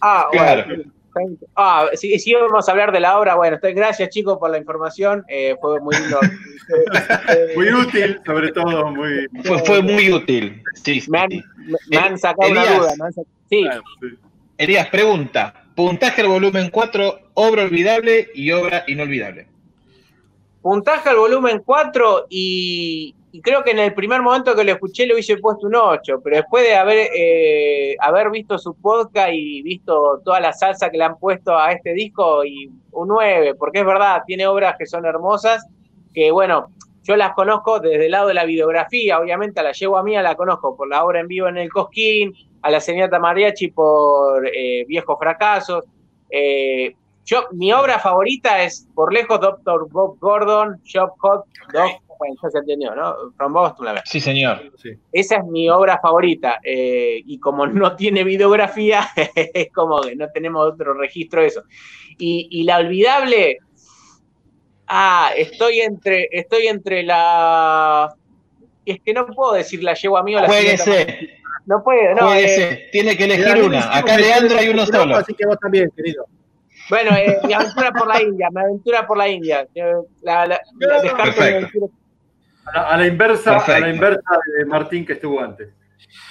Ah, 0.00 0.26
Claro. 0.32 0.64
Bueno. 1.14 1.36
Ah, 1.56 1.88
si, 1.94 2.18
si 2.18 2.30
íbamos 2.30 2.68
a 2.68 2.72
hablar 2.72 2.92
de 2.92 3.00
la 3.00 3.18
obra, 3.18 3.34
bueno, 3.34 3.58
gracias 3.62 4.08
chicos 4.10 4.38
por 4.38 4.50
la 4.50 4.58
información, 4.58 5.24
eh, 5.28 5.56
fue 5.60 5.80
muy 5.80 5.94
lindo. 5.96 6.18
Muy 7.56 7.72
útil, 7.72 8.20
sobre 8.24 8.52
todo, 8.52 8.90
muy. 8.92 9.26
Fue, 9.44 9.58
fue 9.64 9.82
muy 9.82 10.12
útil. 10.12 10.62
Sí, 10.74 11.02
me, 11.08 11.18
han, 11.18 11.30
sí. 11.30 11.42
me- 11.66 11.78
me 11.90 11.96
han 11.98 12.18
sacado 12.18 12.50
una 12.52 12.62
Elías. 12.62 12.78
duda. 12.78 12.92
me 12.98 13.04
han 13.06 13.12
sac- 13.12 13.26
sí, 13.50 13.62
Claro. 13.62 13.82
Elías, 14.58 14.88
pregunta. 14.88 15.54
Puntaje 15.74 16.20
al 16.22 16.28
volumen 16.28 16.70
4, 16.70 17.18
obra 17.34 17.64
olvidable 17.64 18.28
y 18.34 18.52
obra 18.52 18.84
inolvidable. 18.86 19.48
puntaje 20.62 21.08
al 21.08 21.16
volumen 21.16 21.62
4 21.64 22.26
y, 22.30 23.14
y 23.34 23.40
creo 23.40 23.64
que 23.64 23.70
en 23.70 23.78
el 23.78 23.94
primer 23.94 24.20
momento 24.20 24.54
que 24.54 24.62
lo 24.62 24.72
escuché 24.72 25.06
le 25.06 25.14
hubiese 25.14 25.38
puesto 25.38 25.66
un 25.66 25.74
8, 25.74 26.20
pero 26.22 26.36
después 26.36 26.64
de 26.64 26.76
haber, 26.76 27.08
eh, 27.16 27.96
haber 27.98 28.30
visto 28.30 28.58
su 28.58 28.74
podcast 28.74 29.30
y 29.32 29.62
visto 29.62 30.20
toda 30.22 30.38
la 30.38 30.52
salsa 30.52 30.90
que 30.90 30.98
le 30.98 31.04
han 31.04 31.18
puesto 31.18 31.56
a 31.56 31.72
este 31.72 31.94
disco, 31.94 32.44
y 32.44 32.70
un 32.90 33.08
9, 33.08 33.54
porque 33.54 33.80
es 33.80 33.86
verdad, 33.86 34.22
tiene 34.26 34.46
obras 34.46 34.76
que 34.78 34.84
son 34.84 35.06
hermosas, 35.06 35.66
que 36.12 36.30
bueno, 36.30 36.68
yo 37.04 37.16
las 37.16 37.32
conozco 37.32 37.80
desde 37.80 38.04
el 38.04 38.12
lado 38.12 38.28
de 38.28 38.34
la 38.34 38.44
videografía, 38.44 39.18
obviamente 39.18 39.60
a 39.60 39.62
la 39.62 39.72
yegua 39.72 40.02
mía 40.02 40.20
la 40.20 40.36
conozco 40.36 40.76
por 40.76 40.88
la 40.88 41.02
obra 41.02 41.20
en 41.20 41.26
vivo 41.26 41.48
en 41.48 41.56
el 41.56 41.70
Cosquín, 41.70 42.34
a 42.60 42.70
la 42.70 42.80
señorita 42.80 43.18
Mariachi 43.18 43.68
por 43.68 44.46
eh, 44.46 44.84
Viejos 44.86 45.18
Fracasos. 45.18 45.86
Eh, 46.28 46.94
yo, 47.24 47.46
mi 47.52 47.72
obra 47.72 47.98
favorita 47.98 48.62
es 48.62 48.86
por 48.94 49.12
lejos 49.12 49.40
Doctor 49.40 49.88
Bob 49.90 50.18
Gordon, 50.18 50.80
Shop 50.84 51.12
Hot, 51.18 51.44
Dog 51.72 52.01
bueno, 52.22 52.34
ya 52.42 52.50
se 52.50 52.58
entendió, 52.58 52.94
¿no? 52.94 53.14
From 53.36 53.52
Boston, 53.52 53.84
la 53.86 53.92
verdad. 53.92 54.04
Sí, 54.06 54.20
señor. 54.20 54.72
Esa 55.12 55.36
es 55.36 55.44
mi 55.44 55.68
obra 55.68 55.98
favorita. 56.00 56.58
eh, 56.64 57.20
y 57.26 57.38
como 57.38 57.66
no 57.66 57.96
tiene 57.96 58.24
videografía, 58.24 59.08
es 59.54 59.68
como 59.72 60.00
que 60.00 60.14
no 60.16 60.28
tenemos 60.30 60.66
otro 60.72 60.94
registro 60.94 61.40
de 61.42 61.48
eso. 61.48 61.62
Y, 62.18 62.48
y 62.50 62.64
la 62.64 62.78
olvidable. 62.78 63.58
Ah, 64.86 65.30
estoy 65.36 65.80
entre, 65.80 66.28
estoy 66.30 66.66
entre 66.66 67.02
la. 67.02 68.14
Es 68.84 68.98
que 69.04 69.14
no 69.14 69.26
puedo 69.26 69.52
decir 69.54 69.82
la 69.82 69.94
llevo 69.94 70.18
a 70.18 70.22
mí 70.22 70.34
o 70.34 70.40
la. 70.40 70.46
Jueguese, 70.48 71.30
No 71.66 71.82
puedo, 71.82 72.14
no. 72.14 72.32
eh, 72.34 72.34
jueguese. 72.34 72.88
Tiene 72.92 73.16
que 73.16 73.24
elegir 73.24 73.62
una. 73.62 73.96
Acá 73.96 74.16
Leandro 74.18 74.58
hay 74.58 74.68
uno 74.68 74.84
solo. 74.86 75.16
Así 75.16 75.34
que 75.34 75.46
vos 75.46 75.56
también, 75.60 75.90
querido. 75.96 76.26
bueno, 76.90 77.16
eh, 77.16 77.38
mi 77.46 77.52
aventura 77.54 77.92
por 77.92 78.06
la 78.08 78.20
India, 78.20 78.48
mi 78.52 78.60
aventura 78.60 79.06
por 79.06 79.16
la 79.16 79.28
India. 79.28 79.66
Eh, 79.74 79.82
La, 80.22 80.46
la- 80.46 80.60
la- 80.78 81.00
descarto 81.00 81.24
mi 81.24 81.32
Perfecto. 81.36 81.56
aventura. 81.56 81.86
A 82.66 82.72
la, 82.72 82.82
a 82.90 82.96
la 82.96 83.06
inversa, 83.06 83.58
a 83.58 83.80
la 83.80 83.88
inversa 83.88 84.20
de 84.58 84.64
Martín 84.66 85.04
que 85.04 85.14
estuvo 85.14 85.40
antes. 85.40 85.68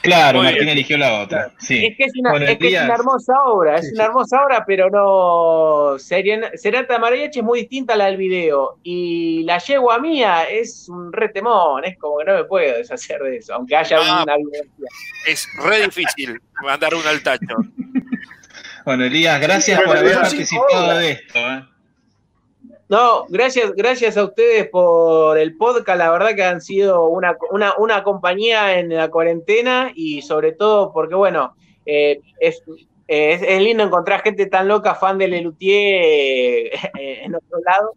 Claro, 0.01 0.39
Muy 0.39 0.45
Martín 0.47 0.63
bien. 0.65 0.69
eligió 0.77 0.97
la 0.97 1.21
otra. 1.21 1.51
Sí. 1.59 1.85
Es 1.85 1.95
que 1.97 2.05
es 2.05 2.13
una, 2.19 2.31
Bueno, 2.31 2.45
es 2.47 2.57
que 2.57 2.67
es 2.75 2.83
una 2.83 2.93
hermosa 2.95 3.33
obra, 3.45 3.75
es 3.75 3.87
Sí, 3.87 3.93
una 3.93 4.03
sí. 4.03 4.07
hermosa 4.09 4.43
obra, 4.45 4.63
pero 4.65 4.89
no. 4.89 5.97
De 5.99 6.99
Mariachi 6.99 7.39
es 7.39 7.45
muy 7.45 7.59
distinta 7.61 7.93
a 7.93 7.97
la 7.97 8.05
del 8.05 8.17
video. 8.17 8.79
Y 8.83 9.43
la 9.43 9.59
yegua 9.59 9.99
mía 9.99 10.43
es 10.49 10.87
un 10.89 11.13
retemón, 11.13 11.83
es 11.85 11.97
como 11.97 12.17
que 12.19 12.25
no 12.25 12.33
me 12.35 12.43
puedo 12.45 12.77
deshacer 12.77 13.19
de 13.21 13.37
eso, 13.37 13.53
aunque 13.53 13.75
haya 13.75 13.97
Ah. 14.01 14.23
una 14.23 14.37
biografía. 14.37 14.87
Es 15.27 15.47
re 15.63 15.81
difícil 15.85 16.39
mandar 16.63 16.95
uno 16.95 17.07
al 17.07 17.21
tacho. 17.21 17.55
Bueno, 18.83 19.03
Elías, 19.05 19.39
gracias 19.39 19.79
por 19.81 19.95
haber 19.95 20.15
participado 20.15 20.97
de 20.97 21.11
esto. 21.11 21.37
¿eh? 21.37 21.63
No, 22.91 23.25
gracias, 23.29 23.73
gracias 23.73 24.17
a 24.17 24.25
ustedes 24.25 24.67
por 24.67 25.37
el 25.37 25.55
podcast. 25.55 25.97
La 25.97 26.11
verdad 26.11 26.35
que 26.35 26.43
han 26.43 26.59
sido 26.59 27.07
una, 27.07 27.37
una, 27.49 27.73
una 27.77 28.03
compañía 28.03 28.77
en 28.79 28.89
la 28.89 29.09
cuarentena 29.09 29.93
y 29.95 30.21
sobre 30.23 30.51
todo 30.51 30.91
porque, 30.91 31.15
bueno, 31.15 31.55
eh, 31.85 32.19
es, 32.41 32.61
es, 33.07 33.41
es 33.43 33.61
lindo 33.61 33.85
encontrar 33.85 34.21
gente 34.23 34.45
tan 34.47 34.67
loca, 34.67 34.93
fan 34.95 35.17
de 35.17 35.29
Lelutier 35.29 36.73
eh, 36.99 37.21
en 37.23 37.33
otro 37.33 37.59
lado. 37.65 37.93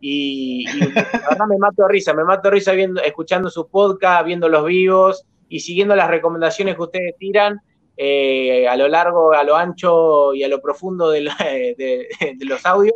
Y, 0.00 0.64
la 0.94 1.28
verdad 1.28 1.46
me 1.48 1.58
mato 1.58 1.88
risa, 1.88 2.14
me 2.14 2.22
mato 2.22 2.48
risa 2.48 2.70
viendo, 2.70 3.02
escuchando 3.02 3.50
sus 3.50 3.66
podcasts, 3.66 4.26
viendo 4.26 4.48
los 4.48 4.64
vivos 4.64 5.24
y 5.48 5.58
siguiendo 5.58 5.96
las 5.96 6.08
recomendaciones 6.08 6.76
que 6.76 6.82
ustedes 6.82 7.16
tiran 7.18 7.60
eh, 7.96 8.68
a 8.68 8.76
lo 8.76 8.86
largo, 8.86 9.32
a 9.32 9.42
lo 9.42 9.56
ancho 9.56 10.34
y 10.34 10.44
a 10.44 10.48
lo 10.48 10.60
profundo 10.62 11.10
de, 11.10 11.22
la- 11.22 11.36
de 11.76 12.36
los 12.44 12.64
audios. 12.64 12.94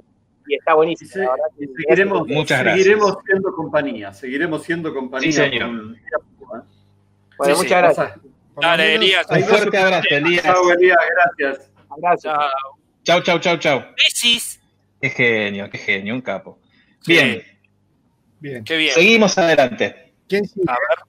Y 0.51 0.55
está 0.57 0.75
buenísimo. 0.75 1.11
se- 1.11 1.19
la 1.21 1.31
verdad 1.31 1.45
que 1.57 1.65
y 1.65 1.69
seguiremos, 1.69 2.27
Muchas 2.27 2.61
gracias. 2.61 2.85
seguiremos 2.85 3.17
siendo 3.25 3.53
compañía, 3.55 4.13
seguiremos 4.13 4.63
siendo 4.65 4.93
compañía. 4.95 5.31
Sí, 5.31 5.33
señor. 5.33 5.69
con- 5.69 5.97
Bueno, 7.39 7.55
Sí, 7.55 7.61
sí. 7.61 7.63
muchas 7.65 7.79
gracias. 7.95 8.21
Dale, 8.61 8.95
Elías. 8.97 9.27
Un 9.31 9.43
fuerte 9.45 9.79
abrazo, 9.79 10.07
Elías. 10.11 10.43
Chao, 10.45 10.71
Elías, 10.73 10.99
gracias. 11.39 11.71
Gracias. 11.97 12.35
Chau, 13.05 13.23
Chao. 13.23 13.23
chau, 13.23 13.39
chau, 13.39 13.57
chau. 13.59 13.83
Besis. 13.97 14.61
Qué 15.01 15.09
genio, 15.11 15.71
qué 15.71 15.79
genio, 15.79 16.15
un 16.15 16.21
capo. 16.21 16.59
Sí. 17.01 17.13
Bien, 17.15 17.43
Bien. 18.41 18.65
Qué 18.65 18.77
bien. 18.77 18.93
seguimos 18.95 19.39
adelante. 19.39 20.13
¿Quién 20.29 20.47
sigue? 20.47 20.67
A 20.69 20.77
ver, 20.77 21.01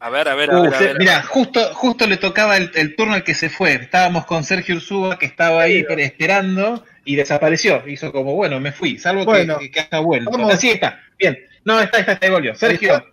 a 0.00 0.10
ver, 0.10 0.28
a 0.28 0.34
ver. 0.34 0.50
A 0.50 0.58
Uh, 0.58 0.62
ver, 0.64 0.74
a 0.74 0.78
se- 0.78 0.84
ver. 0.88 0.98
mira, 0.98 1.22
justo, 1.22 1.60
justo 1.74 2.06
le 2.06 2.16
tocaba 2.18 2.56
el, 2.56 2.70
el 2.74 2.94
turno 2.96 3.14
al 3.14 3.24
que 3.24 3.34
se 3.34 3.48
fue. 3.48 3.72
Estábamos 3.74 4.26
con 4.26 4.44
Sergio 4.44 4.76
Ursúa, 4.76 5.18
que 5.18 5.26
estaba 5.26 5.62
ahí 5.62 5.84
esperando 5.96 6.84
y 7.10 7.16
desapareció. 7.16 7.82
Hizo 7.88 8.12
como, 8.12 8.34
bueno, 8.34 8.60
me 8.60 8.70
fui, 8.70 8.98
salvo 8.98 9.20
que- 9.22 9.26
Bueno, 9.26 9.58
que, 9.58 9.70
que 9.70 9.80
haya 9.80 10.00
vuelto. 10.00 10.30
vamos. 10.30 10.52
Así 10.52 10.68
está, 10.68 11.00
bien. 11.18 11.38
No, 11.64 11.80
está, 11.80 12.00
está, 12.00 12.12
está, 12.12 12.30
volvió. 12.30 12.54
Sergio, 12.54 12.96
está. 12.96 13.06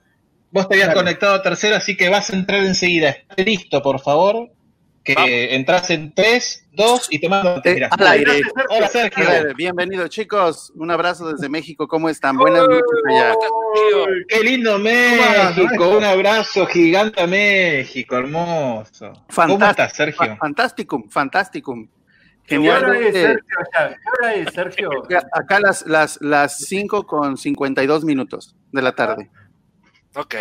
vos 0.51 0.67
te 0.67 0.75
habías 0.75 0.89
Dale. 0.89 0.99
conectado 0.99 1.33
a 1.35 1.41
tercero, 1.41 1.77
así 1.77 1.95
que 1.95 2.09
vas 2.09 2.29
a 2.29 2.35
entrar 2.35 2.59
enseguida. 2.65 3.09
Esté 3.11 3.43
listo, 3.45 3.81
por 3.81 4.01
favor. 4.01 4.49
Que 5.03 5.13
Vamos. 5.13 5.29
entras 5.31 5.89
en 5.91 6.13
3, 6.15 6.65
2 6.71 7.07
y 7.11 7.19
te 7.19 7.29
mando. 7.29 7.61
Eh, 7.63 7.73
Mirá. 7.75 7.89
al 7.91 8.07
aire. 8.07 8.41
Gracias, 8.53 8.53
Sergio. 8.53 8.75
Hola, 8.75 8.87
Sergio. 8.89 9.25
ver, 9.45 9.55
bienvenidos 9.55 10.09
chicos, 10.09 10.73
un 10.75 10.89
abrazo 10.89 11.31
desde 11.31 11.47
México, 11.47 11.87
¿cómo 11.87 12.09
están? 12.09 12.35
Buenas 12.37 12.67
noches 12.67 12.81
allá. 13.11 13.35
Qué 14.27 14.43
lindo 14.43 14.79
México, 14.79 15.89
un 15.97 16.03
abrazo 16.03 16.65
gigante 16.65 17.21
a 17.21 17.27
México, 17.27 18.17
hermoso. 18.17 19.13
¿Cómo 19.13 19.23
Fantástico. 19.29 19.69
estás, 19.69 19.93
Sergio? 19.95 20.37
Fantasticum, 21.09 21.87
fantasticum. 22.47 22.63
¿Qué 22.63 22.69
hora 22.69 22.99
es, 22.99 23.13
Sergio? 23.13 23.43
allá? 23.73 23.89
¿Qué 23.95 24.09
hora 24.19 24.33
es, 24.35 24.53
Sergio? 24.53 24.89
acá 25.33 25.59
las, 25.59 25.85
las, 25.87 26.17
las 26.21 26.57
5 26.59 27.05
con 27.05 27.37
52 27.37 28.05
minutos 28.05 28.55
de 28.71 28.81
la 28.81 28.93
tarde. 28.93 29.29
Ok. 30.15 30.35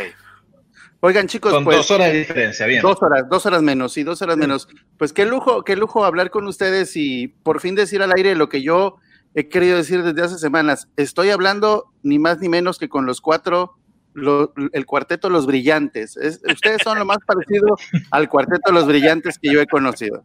Oigan 1.00 1.26
chicos, 1.26 1.52
Con 1.52 1.64
pues 1.64 1.76
dos 1.76 1.90
horas 1.90 2.12
de 2.12 2.18
diferencia, 2.20 2.64
bien. 2.64 2.80
dos 2.80 3.02
horas, 3.02 3.24
dos 3.28 3.44
horas 3.44 3.60
menos, 3.62 3.92
sí, 3.92 4.02
dos 4.04 4.22
horas 4.22 4.38
menos. 4.38 4.68
Pues 4.96 5.12
qué 5.12 5.26
lujo, 5.26 5.62
qué 5.62 5.76
lujo 5.76 6.04
hablar 6.06 6.30
con 6.30 6.46
ustedes 6.46 6.96
y 6.96 7.28
por 7.28 7.60
fin 7.60 7.74
decir 7.74 8.00
al 8.02 8.12
aire 8.16 8.34
lo 8.34 8.48
que 8.48 8.62
yo 8.62 8.96
he 9.34 9.48
querido 9.50 9.76
decir 9.76 10.02
desde 10.02 10.22
hace 10.22 10.38
semanas. 10.38 10.88
Estoy 10.96 11.28
hablando 11.28 11.92
ni 12.02 12.18
más 12.18 12.38
ni 12.38 12.48
menos 12.48 12.78
que 12.78 12.88
con 12.88 13.04
los 13.04 13.20
cuatro, 13.20 13.76
lo- 14.14 14.54
el 14.72 14.86
cuarteto 14.86 15.28
Los 15.28 15.44
Brillantes. 15.46 16.16
Es- 16.16 16.40
ustedes 16.50 16.80
son 16.82 16.98
lo 16.98 17.04
más 17.04 17.18
parecido 17.26 17.76
al 18.10 18.28
cuarteto 18.30 18.72
Los 18.72 18.86
Brillantes 18.86 19.38
que 19.38 19.52
yo 19.52 19.60
he 19.60 19.66
conocido. 19.66 20.24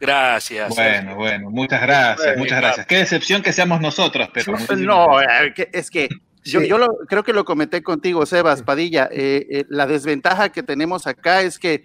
Gracias. 0.00 0.74
Bueno, 0.74 1.16
bueno, 1.16 1.50
muchas 1.50 1.80
gracias, 1.82 2.36
muchas 2.36 2.58
claro. 2.58 2.66
gracias. 2.66 2.86
Qué 2.86 2.96
decepción 2.98 3.42
que 3.42 3.52
seamos 3.52 3.80
nosotros, 3.80 4.28
pero 4.32 4.52
No, 4.78 5.20
eh, 5.20 5.54
es 5.72 5.90
que 5.90 6.08
yo, 6.44 6.60
Sí. 6.60 6.68
yo 6.68 6.78
lo, 6.78 6.86
creo 7.08 7.24
que 7.24 7.32
lo 7.32 7.44
comenté 7.44 7.82
contigo, 7.82 8.24
Sebas 8.24 8.62
Padilla. 8.62 9.08
eh, 9.12 9.46
eh, 9.50 9.64
la 9.68 9.86
desventaja 9.86 10.50
que 10.50 10.62
tenemos 10.62 11.06
acá 11.06 11.42
es 11.42 11.58
que 11.58 11.84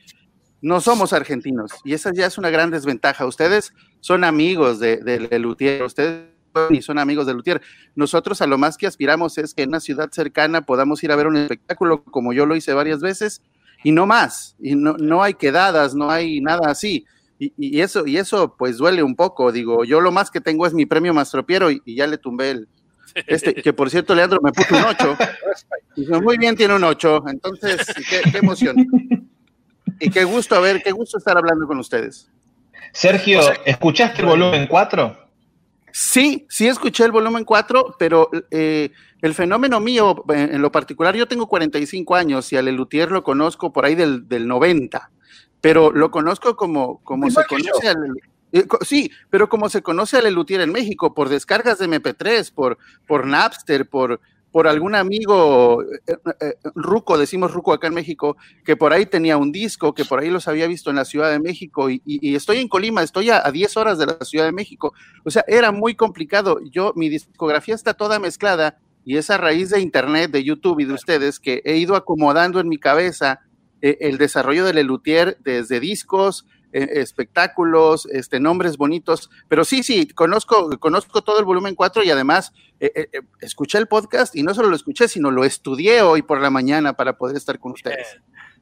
no 0.61 0.79
somos 0.79 1.11
argentinos 1.11 1.71
y 1.83 1.93
esa 1.93 2.11
ya 2.13 2.25
es 2.27 2.37
una 2.37 2.49
gran 2.49 2.71
desventaja. 2.71 3.25
Ustedes 3.25 3.73
son 3.99 4.23
amigos 4.23 4.79
de, 4.79 4.97
de 4.97 5.19
Lelutier, 5.19 5.83
ustedes 5.83 6.33
y 6.69 6.81
son 6.83 6.99
amigos 6.99 7.25
de 7.25 7.33
Lutier. 7.33 7.61
Nosotros 7.95 8.41
a 8.41 8.47
lo 8.47 8.59
más 8.59 8.77
que 8.77 8.85
aspiramos 8.85 9.37
es 9.39 9.55
que 9.55 9.63
en 9.63 9.69
una 9.69 9.79
ciudad 9.79 10.09
cercana 10.11 10.61
podamos 10.61 11.03
ir 11.03 11.11
a 11.11 11.15
ver 11.15 11.25
un 11.25 11.35
espectáculo 11.35 12.03
como 12.03 12.31
yo 12.31 12.45
lo 12.45 12.55
hice 12.55 12.73
varias 12.73 12.99
veces 13.01 13.41
y 13.83 13.91
no 13.91 14.05
más. 14.05 14.55
Y 14.59 14.75
no, 14.75 14.93
no 14.99 15.23
hay 15.23 15.33
quedadas, 15.33 15.95
no 15.95 16.11
hay 16.11 16.41
nada 16.41 16.69
así. 16.69 17.05
Y, 17.43 17.53
y 17.57 17.81
eso, 17.81 18.05
y 18.05 18.17
eso 18.17 18.55
pues 18.57 18.77
duele 18.77 19.03
un 19.03 19.15
poco. 19.15 19.51
Digo, 19.51 19.83
yo 19.83 20.01
lo 20.01 20.11
más 20.11 20.31
que 20.31 20.41
tengo 20.41 20.65
es 20.65 20.73
mi 20.73 20.85
premio 20.85 21.13
Mastropiero 21.13 21.71
y, 21.71 21.81
y 21.85 21.95
ya 21.95 22.07
le 22.07 22.17
tumbé 22.17 22.51
el, 22.51 22.67
este, 23.27 23.53
que 23.53 23.73
por 23.73 23.89
cierto, 23.89 24.15
Leandro 24.15 24.39
me 24.41 24.51
puso 24.51 24.75
un 24.75 24.83
8. 24.83 25.17
Dijo, 25.95 26.21
muy 26.21 26.37
bien, 26.37 26.55
tiene 26.55 26.75
un 26.75 26.83
8. 26.83 27.23
Entonces, 27.27 27.85
qué, 28.09 28.31
qué 28.31 28.37
emoción. 28.39 28.87
Y 29.99 30.09
qué 30.09 30.23
gusto, 30.23 30.55
a 30.55 30.59
ver, 30.59 30.81
qué 30.83 30.91
gusto 30.91 31.17
estar 31.17 31.37
hablando 31.37 31.67
con 31.67 31.77
ustedes. 31.77 32.29
Sergio, 32.91 33.41
¿escuchaste 33.65 34.21
el 34.21 34.27
volumen 34.27 34.67
4? 34.67 35.17
Sí, 35.91 36.47
sí 36.49 36.67
escuché 36.67 37.05
el 37.05 37.11
volumen 37.11 37.45
4, 37.45 37.95
pero 37.99 38.29
eh, 38.49 38.89
el 39.21 39.33
fenómeno 39.33 39.79
mío, 39.79 40.23
en, 40.29 40.55
en 40.55 40.61
lo 40.61 40.71
particular, 40.71 41.15
yo 41.15 41.27
tengo 41.27 41.47
45 41.47 42.15
años 42.15 42.51
y 42.51 42.57
a 42.57 42.61
Lelutier 42.61 43.11
lo 43.11 43.23
conozco 43.23 43.71
por 43.71 43.85
ahí 43.85 43.93
del, 43.93 44.27
del 44.27 44.47
90, 44.47 45.11
pero 45.63 45.91
lo 45.93 46.11
conozco 46.11 46.55
como, 46.57 46.99
como 47.05 47.23
se 47.31 47.39
conoce 47.47 47.87
al... 47.87 47.97
eh, 48.51 48.67
co- 48.67 48.79
Sí, 48.83 49.09
pero 49.29 49.47
como 49.47 49.69
se 49.69 49.81
conoce 49.81 50.17
a 50.17 50.21
Lelutier 50.21 50.59
en 50.61 50.73
México, 50.73 51.13
por 51.13 51.29
descargas 51.29 51.79
de 51.79 51.87
MP3, 51.87 52.51
por, 52.53 52.77
por 53.07 53.25
Napster, 53.25 53.87
por, 53.89 54.19
por 54.51 54.67
algún 54.67 54.93
amigo 54.93 55.81
eh, 55.83 55.97
eh, 56.41 56.53
ruco, 56.75 57.17
decimos 57.17 57.53
ruco 57.53 57.71
acá 57.71 57.87
en 57.87 57.93
México, 57.93 58.35
que 58.65 58.75
por 58.75 58.91
ahí 58.91 59.05
tenía 59.05 59.37
un 59.37 59.51
disco, 59.53 59.93
que 59.93 60.03
por 60.05 60.19
ahí 60.19 60.29
los 60.29 60.49
había 60.49 60.67
visto 60.67 60.89
en 60.89 60.97
la 60.97 61.05
Ciudad 61.05 61.31
de 61.31 61.39
México, 61.39 61.89
y, 61.89 62.01
y- 62.05 62.19
y 62.31 62.35
estoy 62.35 62.57
en 62.57 62.67
Colima, 62.67 63.01
estoy 63.01 63.29
a, 63.29 63.41
a 63.47 63.49
10 63.51 63.77
horas 63.77 63.97
de 63.97 64.07
la 64.07 64.17
Ciudad 64.25 64.45
de 64.45 64.51
México. 64.51 64.93
O 65.23 65.31
sea, 65.31 65.45
era 65.47 65.71
muy 65.71 65.95
complicado. 65.95 66.59
Yo, 66.71 66.91
mi 66.97 67.07
discografía 67.09 67.73
está 67.73 67.93
toda 67.93 68.19
mezclada, 68.19 68.77
y 69.05 69.17
es 69.17 69.29
a 69.29 69.37
raíz 69.37 69.69
de 69.69 69.79
Internet, 69.81 70.29
de 70.31 70.43
YouTube 70.43 70.79
y 70.81 70.85
de 70.85 70.93
ustedes, 70.93 71.39
que 71.39 71.61
he 71.65 71.77
ido 71.77 71.95
acomodando 71.95 72.59
en 72.59 72.67
mi 72.69 72.77
cabeza 72.77 73.39
eh, 73.83 73.97
el 74.01 74.17
desarrollo 74.17 74.65
de 74.65 74.73
Lelutier 74.73 75.37
desde 75.43 75.79
discos, 75.79 76.47
eh, 76.71 76.89
espectáculos, 76.93 78.07
este, 78.07 78.39
nombres 78.39 78.77
bonitos. 78.77 79.29
Pero 79.47 79.63
sí, 79.65 79.83
sí, 79.83 80.07
conozco, 80.07 80.71
conozco 80.79 81.21
todo 81.23 81.37
el 81.37 81.45
volumen 81.45 81.75
4 81.75 82.01
y 82.03 82.09
además 82.09 82.51
eh, 82.79 82.91
eh, 83.13 83.21
escuché 83.41 83.77
el 83.77 83.87
podcast 83.87 84.35
y 84.35 84.41
no 84.41 84.53
solo 84.55 84.69
lo 84.69 84.75
escuché, 84.75 85.07
sino 85.07 85.29
lo 85.29 85.43
estudié 85.43 86.01
hoy 86.01 86.23
por 86.23 86.41
la 86.41 86.49
mañana 86.49 86.93
para 86.93 87.17
poder 87.17 87.35
estar 87.35 87.59
con 87.59 87.73
ustedes. 87.73 88.07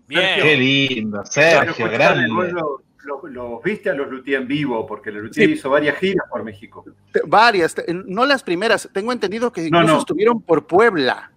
Bien. 0.08 0.42
Qué 0.42 0.58
lindo, 0.58 1.24
Sergio, 1.26 1.90
grande. 1.90 2.28
lo- 2.28 2.44
lo- 2.44 2.82
Los 3.24 3.64
viste 3.64 3.90
a 3.90 3.94
los 3.96 4.12
Lutier 4.12 4.42
en 4.42 4.48
vivo, 4.48 4.86
porque 4.86 5.10
los 5.12 5.24
Lutier 5.24 5.48
Sí. 5.48 5.54
hizo 5.54 5.70
varias 5.72 5.98
giras 5.98 6.28
por 6.30 6.44
México. 6.44 6.86
Varias, 7.26 7.76
no 7.88 8.26
las 8.28 8.44
primeras. 8.44 8.88
Tengo 8.94 9.12
entendido 9.12 9.52
que 9.52 9.62
No, 9.62 9.68
incluso 9.80 9.94
no. 9.94 10.00
estuvieron 10.00 10.40
por 10.42 10.68
Puebla. 10.68 11.31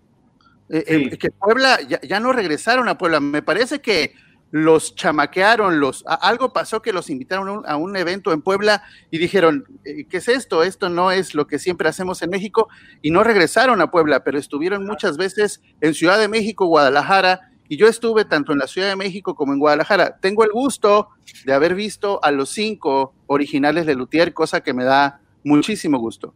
Eh, 0.76 0.84
Sí. 0.86 0.94
eh, 1.12 1.18
que 1.18 1.30
Puebla, 1.30 1.78
ya, 1.88 2.00
ya 2.00 2.18
no 2.20 2.32
regresaron 2.32 2.88
a 2.88 2.98
Puebla. 2.98 3.20
Me 3.20 3.42
parece 3.42 3.80
que 3.80 4.14
los 4.50 4.94
chamaquearon, 4.94 5.80
los, 5.80 6.04
a- 6.06 6.14
algo 6.14 6.52
pasó 6.52 6.80
que 6.82 6.92
los 6.92 7.10
invitaron 7.10 7.48
a 7.48 7.52
un, 7.52 7.66
a 7.66 7.76
un 7.76 7.96
evento 7.96 8.32
en 8.32 8.40
Puebla 8.42 8.82
y 9.10 9.18
dijeron, 9.18 9.64
eh, 9.84 10.04
¿qué 10.08 10.16
es 10.18 10.28
esto? 10.28 10.62
Esto 10.62 10.88
no 10.88 11.10
es 11.10 11.34
lo 11.34 11.46
que 11.46 11.58
siempre 11.58 11.88
hacemos 11.88 12.22
en 12.22 12.30
México 12.30 12.68
y 13.02 13.10
no 13.10 13.24
regresaron 13.24 13.80
a 13.80 13.90
Puebla, 13.90 14.22
pero 14.24 14.38
estuvieron 14.38 14.84
muchas 14.86 15.16
veces 15.16 15.60
en 15.80 15.94
Ciudad 15.94 16.18
de 16.18 16.28
México, 16.28 16.66
Guadalajara, 16.66 17.50
y 17.68 17.76
yo 17.78 17.86
estuve 17.88 18.24
tanto 18.24 18.52
en 18.52 18.58
la 18.58 18.66
Ciudad 18.66 18.88
de 18.88 18.96
México 18.96 19.34
como 19.34 19.52
en 19.52 19.58
Guadalajara. 19.58 20.18
Tengo 20.20 20.44
el 20.44 20.50
gusto 20.50 21.08
de 21.44 21.52
haber 21.52 21.74
visto 21.74 22.20
a 22.22 22.30
los 22.30 22.50
cinco 22.50 23.14
originales 23.26 23.86
de 23.86 23.94
Luthier, 23.94 24.34
cosa 24.34 24.60
que 24.62 24.72
me 24.74 24.84
da 24.84 25.20
muchísimo 25.44 25.98
gusto. 25.98 26.34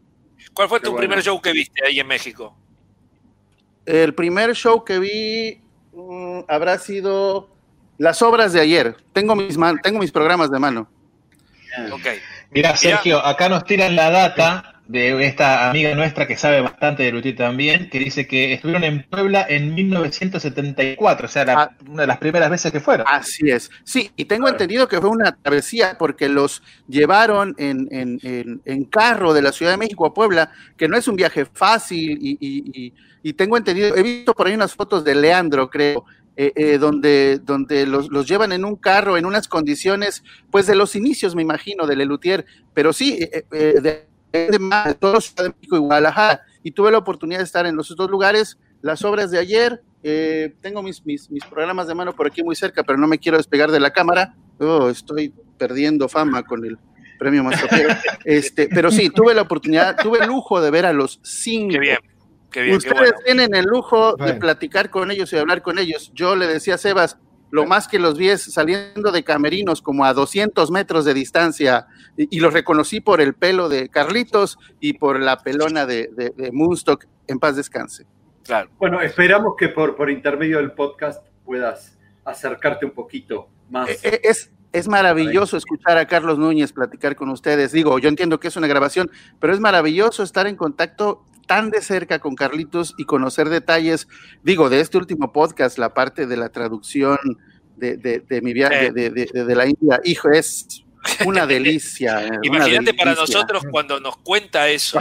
¿Cuál 0.54 0.68
fue 0.68 0.80
Qué 0.80 0.86
tu 0.86 0.90
bueno. 0.92 1.06
primer 1.06 1.22
show 1.22 1.40
que 1.40 1.52
viste 1.52 1.84
ahí 1.84 2.00
en 2.00 2.06
México? 2.06 2.56
El 3.88 4.14
primer 4.14 4.54
show 4.54 4.84
que 4.84 4.98
vi 4.98 5.60
mm, 5.92 6.40
habrá 6.48 6.78
sido 6.78 7.48
las 7.96 8.20
obras 8.22 8.52
de 8.52 8.60
ayer. 8.60 8.96
Tengo 9.12 9.34
mis, 9.34 9.56
man- 9.56 9.80
tengo 9.82 9.98
mis 9.98 10.12
programas 10.12 10.50
de 10.50 10.58
mano. 10.58 10.88
Ok. 11.92 12.06
Mira, 12.50 12.76
Sergio, 12.76 13.24
acá 13.24 13.48
nos 13.48 13.64
tiran 13.64 13.94
la 13.96 14.10
data 14.10 14.77
de 14.88 15.24
esta 15.26 15.68
amiga 15.70 15.94
nuestra 15.94 16.26
que 16.26 16.36
sabe 16.36 16.60
bastante 16.62 17.02
de 17.02 17.12
Luthier 17.12 17.36
también, 17.36 17.90
que 17.90 17.98
dice 17.98 18.26
que 18.26 18.54
estuvieron 18.54 18.84
en 18.84 19.02
Puebla 19.04 19.44
en 19.48 19.74
1974, 19.74 21.26
o 21.26 21.28
sea, 21.28 21.44
la- 21.44 21.62
Ah. 21.62 21.70
una 21.88 22.02
de 22.02 22.06
las 22.06 22.18
primeras 22.18 22.50
veces 22.50 22.72
que 22.72 22.80
fueron. 22.80 23.06
Así 23.08 23.50
es. 23.50 23.70
Sí, 23.84 24.10
y 24.16 24.24
tengo 24.24 24.48
entendido 24.48 24.88
que 24.88 25.00
fue 25.00 25.10
una 25.10 25.36
travesía 25.36 25.96
porque 25.98 26.28
los 26.28 26.62
llevaron 26.88 27.54
en, 27.58 27.86
en- 27.90 28.18
en- 28.22 28.62
en 28.64 28.84
carro 28.84 29.34
de 29.34 29.42
la 29.42 29.52
Ciudad 29.52 29.72
de 29.72 29.78
México 29.78 30.06
a 30.06 30.14
Puebla, 30.14 30.50
que 30.76 30.88
no 30.88 30.96
es 30.96 31.06
un 31.06 31.16
viaje 31.16 31.44
fácil 31.44 32.18
y, 32.20 32.38
y- 32.40 32.62
y- 32.86 32.94
y 33.22 33.32
tengo 33.34 33.56
entendido, 33.56 33.94
he 33.96 34.02
visto 34.02 34.32
por 34.34 34.46
ahí 34.46 34.54
unas 34.54 34.74
fotos 34.74 35.04
de 35.04 35.14
Leandro, 35.14 35.68
creo, 35.68 36.04
eh, 36.36 36.52
eh, 36.54 36.78
donde, 36.78 37.40
donde 37.42 37.84
los, 37.84 38.10
los 38.10 38.26
llevan 38.28 38.52
en 38.52 38.64
un 38.64 38.76
carro 38.76 39.16
en 39.16 39.26
unas 39.26 39.48
condiciones, 39.48 40.22
pues 40.52 40.66
de 40.68 40.76
los 40.76 40.94
inicios, 40.94 41.34
me 41.34 41.42
imagino, 41.42 41.84
de 41.86 41.96
Lelutier, 41.96 42.46
pero 42.72 42.92
sí, 42.92 43.18
eh, 43.20 43.44
eh, 43.52 43.74
de, 43.82 44.07
de, 44.32 44.58
de 44.86 44.94
todo 44.94 45.20
Ciudad 45.20 45.44
de 45.44 45.50
México 45.50 45.76
y 45.76 45.80
Guadalajara, 45.80 46.42
y 46.62 46.72
tuve 46.72 46.90
la 46.90 46.98
oportunidad 46.98 47.40
de 47.40 47.44
estar 47.44 47.66
en 47.66 47.76
los 47.76 47.94
dos 47.94 48.10
lugares, 48.10 48.58
las 48.82 49.04
obras 49.04 49.30
de 49.30 49.38
ayer, 49.38 49.82
eh, 50.02 50.54
tengo 50.60 50.82
mis, 50.82 51.04
mis, 51.04 51.30
mis 51.30 51.44
programas 51.44 51.88
de 51.88 51.94
mano 51.94 52.14
por 52.14 52.26
aquí 52.26 52.42
muy 52.42 52.54
cerca, 52.54 52.82
pero 52.84 52.98
no 52.98 53.08
me 53.08 53.18
quiero 53.18 53.36
despegar 53.36 53.70
de 53.70 53.80
la 53.80 53.90
cámara. 53.90 54.34
Oh, 54.58 54.88
estoy 54.88 55.32
perdiendo 55.56 56.08
fama 56.08 56.42
con 56.44 56.64
el 56.64 56.78
premio 57.18 57.42
más 57.42 57.60
topero. 57.60 57.94
Este, 58.24 58.68
pero 58.68 58.90
sí, 58.90 59.10
tuve 59.10 59.34
la 59.34 59.42
oportunidad, 59.42 59.96
tuve 59.96 60.20
el 60.20 60.26
lujo 60.26 60.60
de 60.60 60.70
ver 60.70 60.86
a 60.86 60.92
los 60.92 61.20
cinco. 61.22 61.72
Qué 61.72 61.78
bien. 61.78 61.98
Qué 62.50 62.62
bien, 62.62 62.78
qué 62.78 62.88
Ustedes 62.88 63.12
bueno. 63.12 63.24
tienen 63.24 63.54
el 63.54 63.64
lujo 63.64 64.16
de 64.16 64.34
platicar 64.34 64.88
con 64.88 65.10
ellos 65.10 65.32
y 65.32 65.36
de 65.36 65.42
hablar 65.42 65.60
con 65.62 65.78
ellos. 65.78 66.12
Yo 66.14 66.34
le 66.34 66.46
decía 66.46 66.76
a 66.76 66.78
Sebas, 66.78 67.18
lo 67.50 67.66
más 67.66 67.88
que 67.88 67.98
los 67.98 68.18
vi 68.18 68.28
es 68.28 68.42
saliendo 68.52 69.10
de 69.10 69.24
camerinos 69.24 69.82
como 69.82 70.04
a 70.04 70.12
200 70.12 70.70
metros 70.70 71.04
de 71.04 71.14
distancia 71.14 71.86
y, 72.16 72.36
y 72.36 72.40
los 72.40 72.52
reconocí 72.52 73.00
por 73.00 73.20
el 73.20 73.34
pelo 73.34 73.68
de 73.68 73.88
Carlitos 73.88 74.58
y 74.80 74.94
por 74.94 75.20
la 75.20 75.38
pelona 75.38 75.86
de, 75.86 76.10
de, 76.12 76.30
de 76.36 76.52
Moonstock. 76.52 77.06
En 77.26 77.38
paz 77.38 77.56
descanse. 77.56 78.06
Claro. 78.44 78.70
Bueno, 78.78 79.00
esperamos 79.02 79.54
que 79.58 79.68
por, 79.68 79.96
por 79.96 80.10
intermedio 80.10 80.56
del 80.58 80.72
podcast 80.72 81.22
puedas 81.44 81.98
acercarte 82.24 82.86
un 82.86 82.92
poquito 82.92 83.48
más. 83.70 83.88
Eh, 83.90 83.98
eh, 84.02 84.20
Es, 84.24 84.50
es 84.72 84.88
maravilloso 84.88 85.56
escuchar 85.56 85.98
a 85.98 86.06
Carlos 86.06 86.38
Núñez 86.38 86.72
platicar 86.72 87.16
con 87.16 87.28
ustedes. 87.30 87.72
Digo, 87.72 87.98
yo 87.98 88.08
entiendo 88.08 88.40
que 88.40 88.48
es 88.48 88.56
una 88.56 88.66
grabación, 88.66 89.10
pero 89.40 89.52
es 89.52 89.60
maravilloso 89.60 90.22
estar 90.22 90.46
en 90.46 90.56
contacto 90.56 91.24
tan 91.48 91.70
de 91.70 91.80
cerca 91.82 92.20
con 92.20 92.36
Carlitos 92.36 92.94
y 92.98 93.04
conocer 93.04 93.48
detalles, 93.48 94.06
digo, 94.44 94.68
de 94.70 94.80
este 94.80 94.98
último 94.98 95.32
podcast, 95.32 95.78
la 95.78 95.92
parte 95.94 96.26
de 96.26 96.36
la 96.36 96.50
traducción 96.50 97.18
de, 97.76 97.96
de- 97.96 98.20
de 98.20 98.40
mi 98.42 98.52
viaje 98.52 98.86
Eh. 98.88 98.92
de, 98.92 99.54
la 99.56 99.66
India. 99.66 100.00
Hijo, 100.04 100.30
es 100.30 100.84
una 101.26 101.46
delicia. 101.54 102.24
eh, 102.24 102.28
una 102.28 102.38
Imagínate 102.42 102.94
para 102.94 103.14
nosotros 103.14 103.62
cuando 103.70 103.98
nos 103.98 104.16
cuenta 104.18 104.68
eso. 104.68 105.00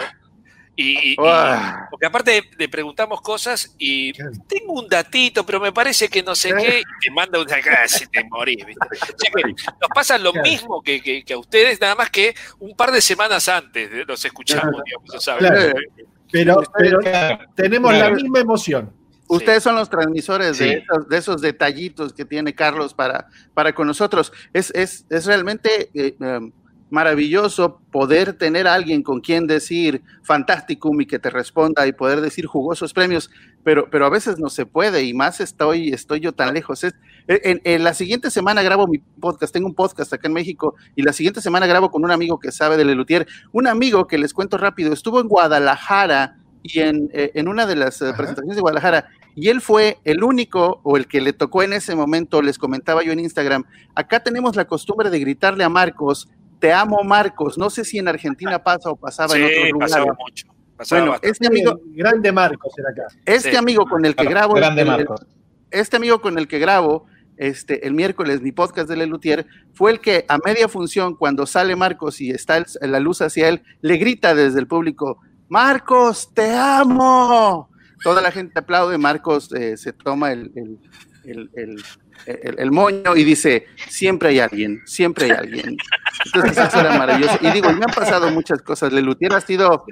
Y, 0.80 0.92
y- 0.92 1.12
y- 1.14 1.16
Ah. 1.20 1.88
porque 1.90 2.06
aparte 2.06 2.44
le 2.58 2.70
preguntamos 2.70 3.20
cosas 3.22 3.74
y 3.80 4.14
tengo 4.48 4.74
un 4.74 4.88
datito, 4.88 5.44
pero 5.44 5.60
me 5.60 5.72
parece 5.74 6.08
que 6.08 6.22
no 6.22 6.36
sé 6.36 6.54
qué, 6.54 6.80
y 6.82 7.06
te 7.06 7.12
manda 7.12 7.40
una 7.42 7.60
casi 7.62 8.06
te 8.08 8.24
morís, 8.26 8.64
¿viste? 8.64 8.86
O 8.92 9.18
sea 9.18 9.32
que 9.36 9.42
nos 9.52 9.90
pasa 9.94 10.18
lo 10.20 10.32
mismo 10.34 10.82
que, 10.84 11.02
que- 11.02 11.24
que 11.24 11.34
a 11.34 11.40
ustedes, 11.40 11.82
nada 11.82 11.96
más 11.96 12.12
que 12.12 12.36
un 12.60 12.76
par 12.76 12.92
de 12.92 13.02
semanas 13.02 13.50
antes 13.50 13.90
los 14.08 14.24
escuchamos, 14.24 14.82
digamos, 14.86 15.10
lo 15.14 15.20
saben. 15.20 15.40
Claro. 15.50 15.74
Pero, 16.32 16.62
pero 16.78 17.00
tenemos 17.56 17.92
Claro. 17.92 18.10
la 18.10 18.16
misma 18.22 18.40
emoción. 18.40 18.92
Ustedes 19.30 19.62
son 19.64 19.76
los 19.76 19.90
transmisores 19.90 20.58
de, 20.58 20.66
Sí. 20.66 20.74
esos, 20.84 21.10
de 21.10 21.18
esos 21.18 21.42
detallitos 21.42 22.14
que 22.14 22.24
tiene 22.26 22.56
Carlos 22.56 22.94
para, 22.94 23.28
para 23.54 23.74
con 23.76 23.88
nosotros. 23.88 24.32
Es, 24.54 24.72
es, 24.74 25.06
es 25.10 25.26
realmente 25.26 25.90
eh, 25.94 26.16
em, 26.20 26.52
maravilloso 26.90 27.82
poder 27.92 28.32
tener 28.34 28.68
a 28.68 28.74
alguien 28.74 29.04
con 29.04 29.20
quien 29.20 29.46
decir 29.46 30.02
fantasticum 30.24 31.02
y 31.02 31.06
que 31.06 31.20
te 31.20 31.30
responda 31.30 31.86
y 31.86 31.92
poder 31.92 32.22
decir 32.22 32.46
jugosos 32.46 32.94
premios, 32.94 33.30
pero, 33.64 33.90
pero 33.90 34.06
a 34.06 34.10
veces 34.10 34.40
no 34.40 34.50
se 34.50 34.66
puede 34.66 35.04
y 35.04 35.14
más 35.14 35.42
estoy, 35.42 35.90
estoy 35.90 36.22
yo 36.22 36.32
tan 36.32 36.54
lejos. 36.54 36.86
Es, 36.86 36.94
en, 37.28 37.62
en 37.64 37.84
la 37.84 37.94
siguiente 37.94 38.32
semana 38.32 38.62
grabo 38.64 38.88
mi 38.88 39.00
podcast, 39.00 39.54
tengo 39.54 39.68
un 39.68 39.76
podcast 39.76 40.12
acá 40.14 40.28
en 40.28 40.34
México 40.34 40.76
y 40.96 41.02
la 41.04 41.14
siguiente 41.14 41.42
semana 41.42 41.68
grabo 41.68 41.92
con 41.92 42.04
un 42.04 42.12
amigo 42.12 42.40
que 42.40 42.52
sabe 42.52 42.78
de 42.78 42.86
Lelutier, 42.86 43.28
un 43.52 43.68
amigo 43.68 44.08
que 44.08 44.18
les 44.18 44.34
cuento 44.34 44.58
rápido, 44.58 44.94
estuvo 44.94 45.20
en 45.20 45.28
Guadalajara 45.28 46.38
y 46.64 46.80
en, 46.80 47.10
eh, 47.14 47.32
en 47.36 47.48
una 47.48 47.66
de 47.66 47.76
las 47.76 48.02
eh, 48.02 48.06
Ajá. 48.08 48.18
presentaciones 48.18 48.56
de 48.56 48.62
Guadalajara 48.62 49.10
y 49.36 49.50
él 49.50 49.62
fue 49.62 49.98
el 50.04 50.24
único 50.24 50.80
o 50.84 50.98
el 50.98 51.08
que 51.08 51.22
le 51.22 51.34
tocó 51.34 51.64
en 51.64 51.74
ese 51.74 51.96
momento, 51.96 52.42
les 52.42 52.58
comentaba 52.58 53.04
yo 53.04 53.12
en 53.12 53.20
Instagram, 53.20 53.64
acá 53.94 54.22
tenemos 54.22 54.56
la 54.56 54.66
costumbre 54.66 55.10
de 55.10 55.20
gritarle 55.20 55.64
a 55.64 55.70
Marcos, 55.70 56.28
te 56.60 56.74
amo 56.74 57.04
Marcos, 57.04 57.58
no 57.58 57.70
sé 57.70 57.84
si 57.86 58.00
en 58.00 58.08
Argentina 58.08 58.58
pasa 58.64 58.90
o 58.90 58.96
pasaba 58.96 59.36
en 59.38 59.48
Sí, 59.48 59.54
otros 59.54 59.72
lugares. 59.72 59.94
pasaba 59.94 60.18
mucho. 60.20 60.48
Pasaba 60.78 61.02
Bueno, 61.02 61.12
bastante. 61.14 61.32
este 61.32 61.48
amigo, 61.48 61.80
Grande 61.96 62.32
Marcos 62.32 62.72
era 62.78 62.90
acá. 62.90 63.16
este 63.26 63.52
Sí. 63.52 63.56
amigo 63.58 63.86
con 63.86 64.06
el 64.06 64.16
que 64.16 64.26
grabo, 64.26 64.54
Grande 64.56 64.82
el- 64.84 64.88
Marcos. 64.88 65.26
este 65.72 65.98
amigo 65.98 66.22
con 66.22 66.38
el 66.38 66.48
que 66.48 66.60
grabo, 66.60 67.06
este, 67.38 67.86
el 67.88 67.94
miércoles, 67.94 68.42
mi 68.42 68.52
podcast 68.52 68.90
de 68.90 68.98
Lelutier, 68.98 69.46
fue 69.74 69.92
el 69.92 70.00
que 70.00 70.26
a 70.28 70.38
media 70.46 70.68
función, 70.68 71.16
cuando 71.16 71.46
sale 71.46 71.76
Marcos 71.76 72.20
y 72.22 72.32
está 72.32 72.58
el- 72.58 72.66
la 72.92 73.00
luz 73.00 73.22
hacia 73.22 73.48
él, 73.50 73.62
le 73.82 73.98
grita 73.98 74.34
desde 74.36 74.60
el 74.60 74.68
público, 74.68 75.20
Marcos, 75.50 76.34
te 76.34 76.54
amo. 76.54 77.70
Toda 78.04 78.22
la 78.22 78.32
gente 78.32 78.60
aplaude, 78.60 78.98
Marcos 78.98 79.52
eh, 79.54 79.78
se 79.78 79.94
toma 79.94 80.32
el, 80.34 80.52
el- 80.56 80.80
el- 82.58 82.72
moño 82.72 83.16
y 83.16 83.24
dice, 83.24 83.66
siempre 83.90 84.30
hay 84.30 84.40
alguien, 84.40 84.82
siempre 84.86 85.26
hay 85.26 85.32
alguien. 85.32 85.78
Entonces 86.26 86.58
eso 86.58 86.80
era 86.80 86.98
maravilloso. 86.98 87.38
Y 87.42 87.52
digo, 87.52 87.70
y 87.70 87.76
me 87.76 87.86
han 87.86 87.94
pasado 87.96 88.30
muchas 88.32 88.62
cosas. 88.62 88.92
Lelutier 88.92 89.34
ha 89.34 89.42
sido 89.42 89.86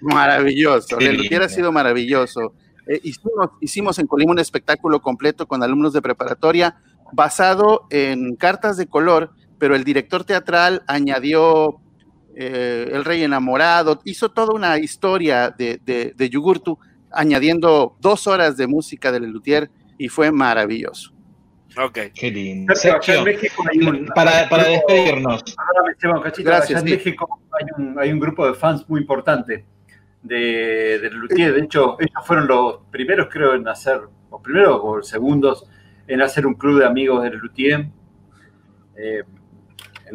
maravilloso, 0.00 0.98
Lelutier 0.98 1.42
ha 1.42 1.48
sido 1.48 1.72
maravilloso. 1.72 2.54
Eh, 2.86 3.00
hicimos, 3.02 3.50
hicimos 3.60 3.98
en 3.98 4.06
Colima 4.06 4.32
un 4.32 4.38
espectáculo 4.38 5.00
completo 5.00 5.46
con 5.46 5.62
alumnos 5.62 5.92
de 5.92 6.02
preparatoria 6.02 6.76
basado 7.12 7.86
en 7.90 8.36
cartas 8.36 8.76
de 8.76 8.86
color, 8.86 9.30
pero 9.58 9.74
el 9.76 9.84
director 9.84 10.24
teatral 10.24 10.82
añadió 10.86 11.76
eh, 12.34 12.90
El 12.92 13.04
Rey 13.04 13.22
Enamorado, 13.22 14.00
hizo 14.04 14.30
toda 14.30 14.54
una 14.54 14.78
historia 14.78 15.50
de, 15.50 15.78
de, 15.84 16.14
de 16.16 16.30
Yugurtu, 16.30 16.78
añadiendo 17.10 17.96
dos 18.00 18.26
horas 18.26 18.56
de 18.56 18.66
música 18.66 19.12
de 19.12 19.20
Lelutier 19.20 19.70
y 19.98 20.08
fue 20.08 20.32
maravilloso. 20.32 21.12
Ok. 21.76 21.98
Qué 22.14 22.30
lindo. 22.30 22.74
Sergio, 22.74 23.22
México 23.22 23.62
hay 23.70 23.78
un, 23.86 24.06
para, 24.14 24.48
para 24.48 24.64
despedirnos, 24.64 25.42
cachito. 26.22 26.50
Gracias, 26.50 26.82
en 26.82 26.88
sí. 26.88 26.94
México 26.94 27.40
hay 27.52 27.66
un, 27.76 27.98
hay 27.98 28.12
un 28.12 28.20
grupo 28.20 28.46
de 28.46 28.54
fans 28.54 28.88
muy 28.88 29.00
importante 29.00 29.64
de, 30.22 30.98
de 31.00 31.10
Luthier. 31.10 31.52
De 31.52 31.60
hecho, 31.60 31.96
ellos 32.00 32.24
fueron 32.24 32.46
los 32.46 32.78
primeros, 32.90 33.28
creo, 33.30 33.54
en 33.54 33.66
hacer, 33.68 34.00
los 34.30 34.40
primeros 34.40 34.80
o 34.82 35.02
segundos, 35.02 35.68
en 36.06 36.22
hacer 36.22 36.46
un 36.46 36.54
club 36.54 36.80
de 36.80 36.86
amigos 36.86 37.22
de 37.22 37.30
Luthier. 37.30 37.86
Eh, 38.96 39.22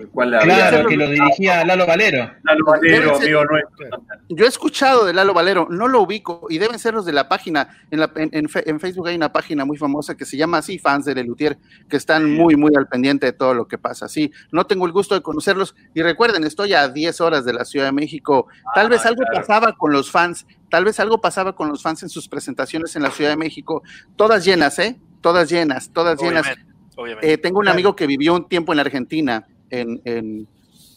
el 0.02 0.10
cual 0.10 0.34
había 0.34 0.70
claro, 0.70 0.88
que 0.88 0.96
lo 0.98 1.10
dirigía 1.10 1.64
Lalo 1.66 1.86
Valero. 1.86 2.32
Lalo 2.44 2.66
Valero, 2.66 3.16
ser- 3.18 3.24
amigo 3.36 3.46
nuestro. 3.46 4.04
Yo 4.30 4.46
he 4.46 4.48
escuchado 4.48 5.06
de 5.06 5.14
Lalo 5.14 5.34
Valero, 5.34 5.68
no 5.70 5.88
lo 5.88 6.02
ubico, 6.02 6.48
y 6.50 6.58
deben 6.58 6.78
ser 6.80 6.94
los 6.94 7.06
de 7.06 7.14
la 7.14 7.28
página. 7.30 7.70
En, 7.92 8.00
la- 8.00 8.12
en- 8.16 8.30
en 8.34 8.50
Fe- 8.50 8.70
en 8.70 8.80
Facebook 8.80 9.08
hay 9.08 9.16
una 9.16 9.32
página 9.32 9.66
muy 9.66 9.78
famosa 9.78 10.16
que 10.16 10.26
se 10.26 10.38
llama 10.38 10.60
así, 10.60 10.80
fans 10.80 11.06
de 11.06 11.16
Lelutier, 11.16 11.58
que 11.90 11.98
están 11.98 12.32
muy, 12.34 12.56
muy 12.56 12.72
al 12.76 12.88
pendiente 12.88 13.26
de 13.26 13.34
todo 13.34 13.54
lo 13.54 13.68
que 13.68 13.78
pasa. 13.78 14.08
Sí, 14.08 14.32
no 14.52 14.66
tengo 14.66 14.86
el 14.86 14.92
gusto 14.92 15.16
de 15.16 15.22
conocerlos. 15.22 15.76
Y 15.94 16.02
recuerden, 16.02 16.44
estoy 16.44 16.74
a 16.74 16.88
10 16.90 17.22
horas 17.22 17.46
de 17.46 17.54
la 17.54 17.66
Ciudad 17.66 17.86
de 17.88 17.92
México. 17.92 18.48
Tal 18.76 18.90
vez 18.90 19.06
Ah, 19.06 19.10
algo 19.10 19.22
claro. 19.24 19.36
pasaba 19.46 19.74
con 19.78 19.92
los 19.92 20.12
fans, 20.12 20.46
tal 20.70 20.86
vez 20.86 21.00
algo 21.00 21.20
pasaba 21.22 21.56
con 21.56 21.70
los 21.70 21.82
fans 21.82 22.04
en 22.04 22.10
sus 22.10 22.28
presentaciones 22.28 22.96
en 22.96 23.04
la 23.04 23.12
Ciudad 23.12 23.32
de 23.32 23.38
México. 23.38 23.84
Todas 24.16 24.44
llenas, 24.46 24.78
¿eh? 24.80 25.00
Todas 25.22 25.50
llenas, 25.50 25.90
todas 25.92 26.22
llenas. 26.22 26.46
Obviamente. 26.46 26.74
obviamente. 26.96 27.34
Eh, 27.34 27.38
tengo 27.38 27.60
un 27.60 27.68
amigo 27.68 27.96
que 27.96 28.06
vivió 28.08 28.34
un 28.36 28.48
tiempo 28.48 28.72
en 28.74 28.80
Argentina, 28.80 29.46
en, 29.70 30.02
en- 30.06 30.48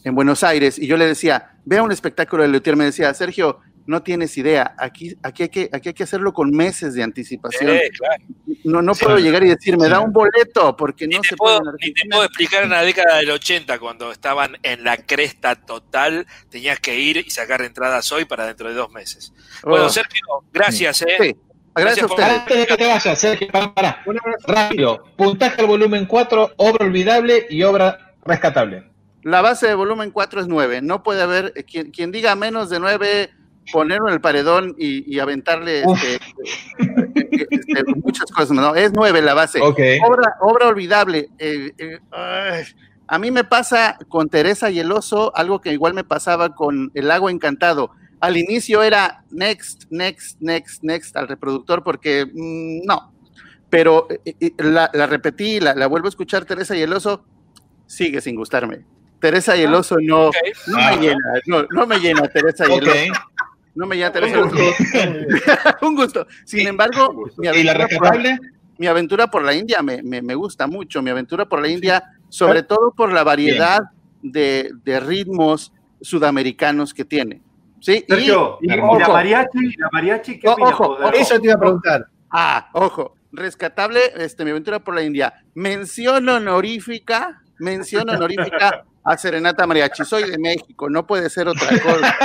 en 0.03 0.15
Buenos 0.15 0.43
Aires, 0.43 0.79
y 0.79 0.87
yo 0.87 0.97
le 0.97 1.05
decía, 1.05 1.51
vea 1.63 1.83
un 1.83 1.91
espectáculo 1.91 2.41
de 2.41 2.49
Luthier, 2.49 2.75
me 2.75 2.85
decía, 2.85 3.13
Sergio, 3.13 3.59
no 3.85 4.01
tienes 4.01 4.35
idea. 4.35 4.73
Aquí, 4.79 5.15
aquí, 5.21 5.43
hay, 5.43 5.49
que, 5.49 5.69
aquí 5.71 5.89
hay 5.89 5.93
que 5.93 6.03
hacerlo 6.03 6.33
con 6.33 6.49
meses 6.49 6.95
de 6.95 7.03
anticipación. 7.03 7.69
Sí, 7.77 7.89
claro. 7.99 8.23
No, 8.63 8.81
no 8.81 8.95
Sí. 8.95 9.05
puedo 9.05 9.19
llegar 9.19 9.43
y 9.43 9.49
decir, 9.49 9.77
me 9.77 9.89
da 9.89 9.99
un 9.99 10.11
boleto, 10.11 10.75
porque 10.75 11.05
Ni 11.07 11.15
no 11.17 11.21
te, 11.21 11.27
se 11.29 11.35
puedo, 11.35 11.59
puede 11.59 11.73
ni 11.85 11.93
te 11.93 12.09
puedo 12.09 12.23
explicar 12.23 12.63
en 12.63 12.71
la 12.71 12.81
década 12.81 13.17
del 13.17 13.29
80, 13.29 13.77
cuando 13.77 14.11
estaban 14.11 14.57
en 14.63 14.83
la 14.83 14.97
cresta 14.97 15.53
total, 15.55 16.25
tenías 16.49 16.79
que 16.79 16.99
ir 16.99 17.17
y 17.17 17.29
sacar 17.29 17.61
entradas 17.61 18.11
hoy 18.11 18.25
para 18.25 18.47
dentro 18.47 18.69
de 18.69 18.73
dos 18.75 18.91
meses. 18.91 19.33
Bueno, 19.63 19.85
Oh, 19.85 19.89
Sergio, 19.89 20.23
gracias, 20.51 21.03
¿eh? 21.03 21.15
sí. 21.19 21.35
Gracias 21.75 22.09
a. 22.11 22.35
Antes 22.39 22.57
de 22.57 22.65
que 22.65 22.75
te 22.77 22.87
vayas, 22.87 23.19
Sergio, 23.19 23.47
pará, 23.51 23.73
pará. 23.73 24.03
Un 24.07 24.17
abrazo. 24.19 24.47
Rápido. 24.47 25.03
Puntaje 25.15 25.61
al 25.61 25.67
volumen 25.67 26.05
4, 26.07 26.53
obra 26.57 26.85
olvidable 26.85 27.45
y 27.49 27.63
obra 27.63 28.10
rescatable. 28.25 28.89
La 29.23 29.41
base 29.41 29.67
de 29.67 29.75
volumen 29.75 30.11
4 30.11 30.41
es 30.41 30.47
9. 30.47 30.81
No 30.81 31.03
puede 31.03 31.21
haber 31.21 31.53
eh, 31.55 31.63
quien, 31.63 31.91
quien 31.91 32.11
diga 32.11 32.35
menos 32.35 32.69
de 32.69 32.79
9, 32.79 33.29
ponerlo 33.71 34.07
en 34.07 34.15
el 34.15 34.21
paredón 34.21 34.75
y, 34.77 35.13
y 35.13 35.19
aventarle 35.19 35.83
este, 35.83 36.15
eh, 36.15 37.47
este, 37.51 37.83
muchas 38.03 38.31
cosas. 38.31 38.51
No, 38.51 38.75
es 38.75 38.91
9 38.93 39.21
la 39.21 39.33
base. 39.33 39.61
Ok. 39.61 39.79
Obra, 40.07 40.35
obra 40.41 40.67
olvidable. 40.67 41.29
eh, 41.37 41.71
eh, 41.77 41.99
ay, 42.11 42.63
a 43.07 43.19
mí 43.19 43.29
me 43.29 43.43
pasa 43.43 43.97
con 44.07 44.29
Teresa 44.29 44.69
y 44.71 44.79
el 44.79 44.91
oso 44.91 45.35
algo 45.35 45.59
que 45.59 45.73
igual 45.73 45.93
me 45.93 46.05
pasaba 46.05 46.55
con 46.55 46.91
El 46.93 47.11
agua 47.11 47.29
encantado. 47.29 47.91
Al 48.21 48.37
inicio 48.37 48.83
era 48.83 49.23
next, 49.31 49.83
next, 49.89 50.39
next, 50.39 50.81
next 50.83 51.17
al 51.17 51.27
reproductor 51.27 51.83
porque 51.83 52.25
mm, 52.25 52.85
no. 52.85 53.11
Pero 53.69 54.07
eh, 54.25 54.35
eh, 54.39 54.53
la, 54.59 54.89
la 54.93 55.07
repetí, 55.07 55.59
la, 55.59 55.75
la 55.75 55.87
vuelvo 55.87 56.07
a 56.07 56.09
escuchar 56.09 56.45
Teresa 56.45 56.75
y 56.75 56.81
el 56.83 56.93
oso, 56.93 57.25
sigue 57.91 58.21
sin 58.21 58.35
gustarme. 58.35 58.79
Teresa 59.19 59.55
y 59.55 59.61
el 59.63 59.73
oso 59.73 59.97
no, 60.01 60.31
no 60.67 60.77
Ah. 60.77 60.91
me 60.95 61.01
llena, 61.01 61.23
no, 61.45 61.65
no 61.69 61.85
me 61.85 61.99
llena 61.99 62.27
Teresa 62.27 62.65
y 62.69 62.73
el 62.73 62.87
oso. 62.87 62.97
No 63.75 63.85
me 63.85 63.95
llena 63.95 64.11
Teresa 64.11 64.37
y 64.37 64.39
el 64.39 64.45
oso. 64.45 64.57
Un 65.81 65.95
gusto. 65.95 66.25
Sin 66.45 66.67
embargo, 66.67 67.13
mi 67.37 67.47
¿Y 67.47 67.63
la 67.63 67.71
aventura 67.73 67.87
por- 67.87 67.89
rescatable? 67.89 68.39
mi 68.77 68.87
aventura 68.87 69.27
por 69.27 69.43
la 69.43 69.53
India 69.53 69.81
me, 69.83 70.01
me- 70.01 70.21
me 70.21 70.33
gusta 70.35 70.65
mucho, 70.67 71.01
mi 71.03 71.09
aventura 71.11 71.45
por 71.45 71.61
la 71.61 71.67
India, 71.67 72.03
sobre 72.29 72.63
todo 72.63 72.91
por 72.95 73.11
la 73.11 73.23
variedad 73.23 73.81
de, 74.23 74.71
de 74.83 74.99
ritmos 74.99 75.71
sudamericanos 76.01 76.93
que 76.93 77.05
tiene. 77.05 77.41
¿Sí? 77.79 78.03
Y- 78.07 78.11
Sergio, 78.11 78.57
y, 78.61 78.71
Hermoso. 78.71 78.99
la 78.99 79.07
mariachi, 79.09 79.75
la 79.77 79.89
mariachi, 79.91 80.39
¿qué 80.39 80.47
O- 80.47 80.53
opinas 80.53 80.73
ojo, 80.73 80.83
ojo. 80.93 81.09
eso? 81.11 81.21
Eso 81.21 81.39
te 81.39 81.45
iba 81.47 81.55
a 81.55 81.59
preguntar. 81.59 82.07
ah, 82.31 82.69
ojo, 82.73 83.15
rescatable, 83.31 83.99
este, 84.17 84.43
mi 84.45 84.51
aventura 84.51 84.79
por 84.79 84.95
la 84.95 85.03
India. 85.03 85.33
Mención 85.53 86.27
honorífica, 86.29 87.40
mención 87.61 88.09
honorífica 88.09 88.83
a 89.03 89.17
Serenata 89.17 89.65
Mariachi. 89.65 90.03
Soy 90.03 90.29
de 90.29 90.37
México, 90.37 90.89
no 90.89 91.05
puede 91.05 91.29
ser 91.29 91.47
otra 91.47 91.69
cosa. 91.79 92.15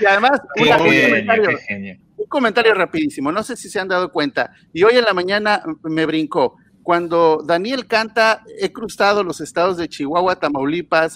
y 0.00 0.04
además, 0.04 0.40
un 0.56 0.64
genio, 0.64 1.08
comentario. 1.08 1.58
Un 2.16 2.26
comentario 2.26 2.74
rapidísimo, 2.74 3.30
no 3.30 3.42
sé 3.42 3.56
si 3.56 3.68
se 3.68 3.78
han 3.78 3.88
dado 3.88 4.10
cuenta, 4.10 4.52
y 4.72 4.82
hoy 4.82 4.96
en 4.96 5.04
la 5.04 5.14
mañana 5.14 5.62
me 5.82 6.06
brincó. 6.06 6.56
Cuando 6.82 7.42
Daniel 7.46 7.86
canta, 7.86 8.42
he 8.58 8.72
cruzado 8.72 9.22
los 9.22 9.40
estados 9.40 9.76
de 9.76 9.88
Chihuahua, 9.88 10.36
Tamaulipas, 10.36 11.14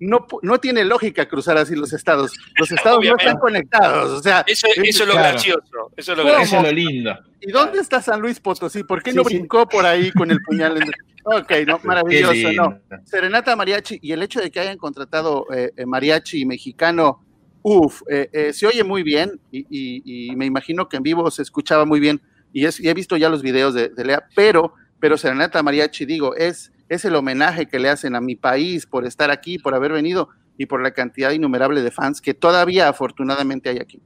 no, 0.00 0.26
no 0.42 0.58
tiene 0.58 0.84
lógica 0.84 1.26
cruzar 1.28 1.56
así 1.58 1.74
los 1.74 1.92
estados. 1.92 2.32
Los 2.56 2.70
estados 2.70 2.98
Obviamente. 2.98 3.24
no 3.24 3.28
están 3.30 3.40
conectados. 3.40 4.10
O 4.20 4.22
sea, 4.22 4.44
Eso, 4.46 4.66
eso 4.76 5.02
es 5.02 5.08
lo 5.08 5.14
Claro. 5.14 5.28
gracioso. 5.32 5.92
Eso 5.96 6.12
es 6.12 6.18
lo 6.18 6.22
¿Cómo? 6.24 6.34
gracioso. 6.34 6.56
Eso 6.56 6.66
es 6.66 6.72
lo 6.72 6.72
lindo. 6.90 7.18
¿y 7.40 7.52
dónde 7.52 7.78
está 7.80 8.02
San 8.02 8.20
Luis 8.20 8.40
Potosí? 8.40 8.82
¿Por 8.84 9.02
qué 9.02 9.10
Sí, 9.12 9.16
no 9.16 9.24
sí. 9.24 9.36
brincó 9.36 9.68
por 9.68 9.86
ahí 9.86 10.10
con 10.12 10.30
el 10.30 10.40
puñal? 10.42 10.76
en- 10.82 10.90
Ok, 11.24 11.52
no, 11.66 11.78
maravilloso, 11.84 12.52
no. 12.52 12.80
Serenata 13.04 13.54
Mariachi 13.54 13.98
y 14.00 14.12
el 14.12 14.22
hecho 14.22 14.40
de 14.40 14.50
que 14.50 14.60
hayan 14.60 14.78
contratado 14.78 15.46
eh, 15.54 15.72
eh, 15.76 15.84
mariachi 15.84 16.46
mexicano, 16.46 17.22
uff, 17.62 18.00
eh, 18.08 18.30
eh, 18.32 18.52
se 18.54 18.66
oye 18.66 18.82
muy 18.82 19.02
bien 19.02 19.38
y, 19.52 19.58
y- 19.68 20.30
y 20.30 20.36
me 20.36 20.46
imagino 20.46 20.88
que 20.88 20.96
en 20.96 21.02
vivo 21.02 21.30
se 21.30 21.42
escuchaba 21.42 21.84
muy 21.84 22.00
bien 22.00 22.22
y, 22.52 22.64
es- 22.64 22.80
y 22.80 22.88
he 22.88 22.94
visto 22.94 23.16
ya 23.18 23.28
los 23.28 23.42
videos 23.42 23.74
de, 23.74 23.90
de 23.90 24.04
Lea, 24.06 24.24
pero, 24.34 24.72
pero 25.00 25.18
Serenata 25.18 25.62
Mariachi, 25.62 26.06
digo, 26.06 26.34
es, 26.34 26.72
es 26.88 27.04
el 27.04 27.14
homenaje 27.14 27.66
que 27.66 27.78
le 27.78 27.90
hacen 27.90 28.14
a 28.14 28.20
mi 28.20 28.36
país 28.36 28.86
por 28.86 29.06
estar 29.06 29.30
aquí, 29.30 29.58
por 29.58 29.74
haber 29.74 29.92
venido 29.92 30.28
y 30.56 30.66
por 30.66 30.82
la 30.82 30.92
cantidad 30.92 31.30
innumerable 31.30 31.82
de 31.82 31.90
fans 31.90 32.20
que 32.20 32.34
todavía 32.34 32.88
afortunadamente 32.88 33.68
hay 33.68 33.78
aquí. 33.78 34.00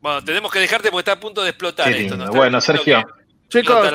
Bueno, 0.00 0.22
tenemos 0.22 0.52
que 0.52 0.58
dejarte 0.60 0.90
porque 0.90 1.00
está 1.00 1.12
a 1.12 1.20
punto 1.20 1.42
de 1.42 1.50
explotar 1.50 1.90
esto. 1.90 2.16
Bueno, 2.32 2.60
Sergio. 2.60 3.04
Chicos, 3.48 3.92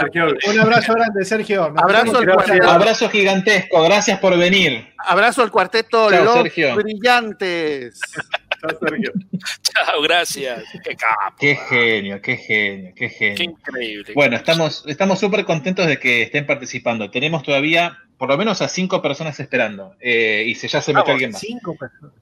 Un 0.48 0.60
abrazo 0.60 0.94
grande, 0.94 1.26
Sergio. 1.26 1.65
Abrazo 1.76 2.20
al 2.20 2.70
Abrazo 2.70 3.10
gigantesco. 3.10 3.84
Gracias 3.84 4.20
por 4.20 4.38
venir. 4.38 4.94
abrazo 4.98 5.41
al 5.44 5.52
cuarteto 5.52 6.10
Chao, 6.10 6.24
Los 6.24 6.34
Sergio. 6.36 6.76
Brillantes. 6.76 8.00
Chao, 8.62 8.78
Sergio. 8.80 9.12
Chao, 9.63 10.02
gracias. 10.02 10.63
Qué 10.84 10.95
capo. 10.95 11.36
Qué 11.39 11.56
genio, 11.56 12.21
qué 12.21 12.38
genio, 12.38 12.93
qué 12.95 13.10
Qué 13.10 13.10
genio. 13.10 13.43
increíble. 13.52 14.13
Bueno, 14.13 14.36
estamos 14.38 14.84
estamos 14.88 15.19
súper 15.19 15.45
contentos 15.45 15.88
de 15.88 15.97
que 16.00 16.21
estén 16.24 16.45
participando. 16.45 17.10
Tenemos 17.12 17.43
todavía 17.43 17.97
por 18.17 18.30
lo 18.30 18.38
menos 18.38 18.62
a 18.62 18.67
cinco 18.69 19.02
personas 19.02 19.39
esperando. 19.39 19.95
Eh, 20.00 20.43
y 20.47 20.56
se, 20.56 20.67
ya 20.67 20.82
se 20.82 20.91
metió 20.91 21.06
Vamos, 21.06 21.10
alguien 21.13 21.32
más. 21.32 21.41
Cinco 21.41 21.76
personas. 21.76 22.13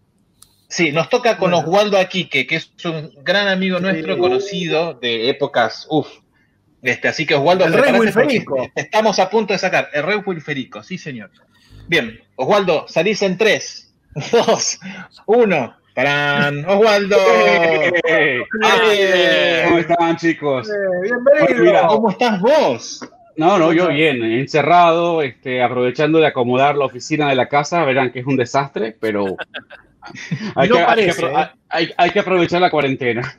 Sí, 0.68 0.92
nos 0.92 1.10
toca 1.10 1.38
con 1.38 1.52
Bueno. 1.52 1.68
Oswaldo 1.68 1.98
Aquique, 1.98 2.46
que 2.46 2.56
es 2.58 2.72
un 2.86 3.12
gran 3.24 3.48
amigo 3.48 3.80
nuestro, 3.80 4.14
Sí. 4.14 4.20
conocido 4.20 4.94
de 4.94 5.30
épocas, 5.30 5.88
uff. 5.90 6.08
Este, 6.82 7.08
así 7.10 7.26
que 7.26 7.36
Oswaldo, 7.36 7.66
El 7.66 7.74
rey 7.74 7.92
Wilferico. 7.92 8.72
estamos 8.76 9.20
a 9.20 9.30
punto 9.30 9.52
de 9.52 9.60
sacar. 9.60 9.90
El 9.94 10.04
rey 10.04 10.20
Wilferico, 10.26 10.82
sí 10.84 10.98
señor. 10.98 11.32
Bien, 11.88 12.22
Oswaldo, 12.36 12.86
salís 12.88 13.22
en 13.24 13.38
3, 13.38 13.94
2, 14.32 14.80
1. 15.26 15.79
¡Tarán! 16.04 16.64
¡Oswaldo! 16.66 17.18
¿Cómo 19.68 19.80
están, 19.80 20.16
chicos? 20.16 20.70
Eh, 20.70 20.74
mira, 21.04 21.18
bienvenido. 21.46 21.88
¿Cómo 21.88 22.10
estás 22.12 22.40
vos? 22.40 23.02
No, 23.36 23.58
no, 23.58 23.74
yo 23.74 23.90
bien, 23.90 24.24
encerrado, 24.24 25.22
este, 25.22 25.62
aprovechando 25.62 26.20
de 26.20 26.28
acomodar 26.28 26.78
la 26.78 26.86
oficina 26.86 27.28
de 27.28 27.36
la 27.36 27.50
casa, 27.50 27.84
verán 27.84 28.14
que 28.14 28.20
es 28.20 28.26
un 28.26 28.38
desastre, 28.38 28.96
pero 28.98 29.26
hay, 30.56 30.70
No 30.70 30.76
que, 30.76 30.82
hay 30.82 30.86
que 30.86 30.86
parece, 30.86 31.22
apro- 31.26 31.44
¿eh? 31.44 31.50
hay- 31.68 31.92
hay 31.98 32.10
que 32.12 32.20
aprovechar 32.20 32.62
la 32.62 32.70
cuarentena. 32.72 33.36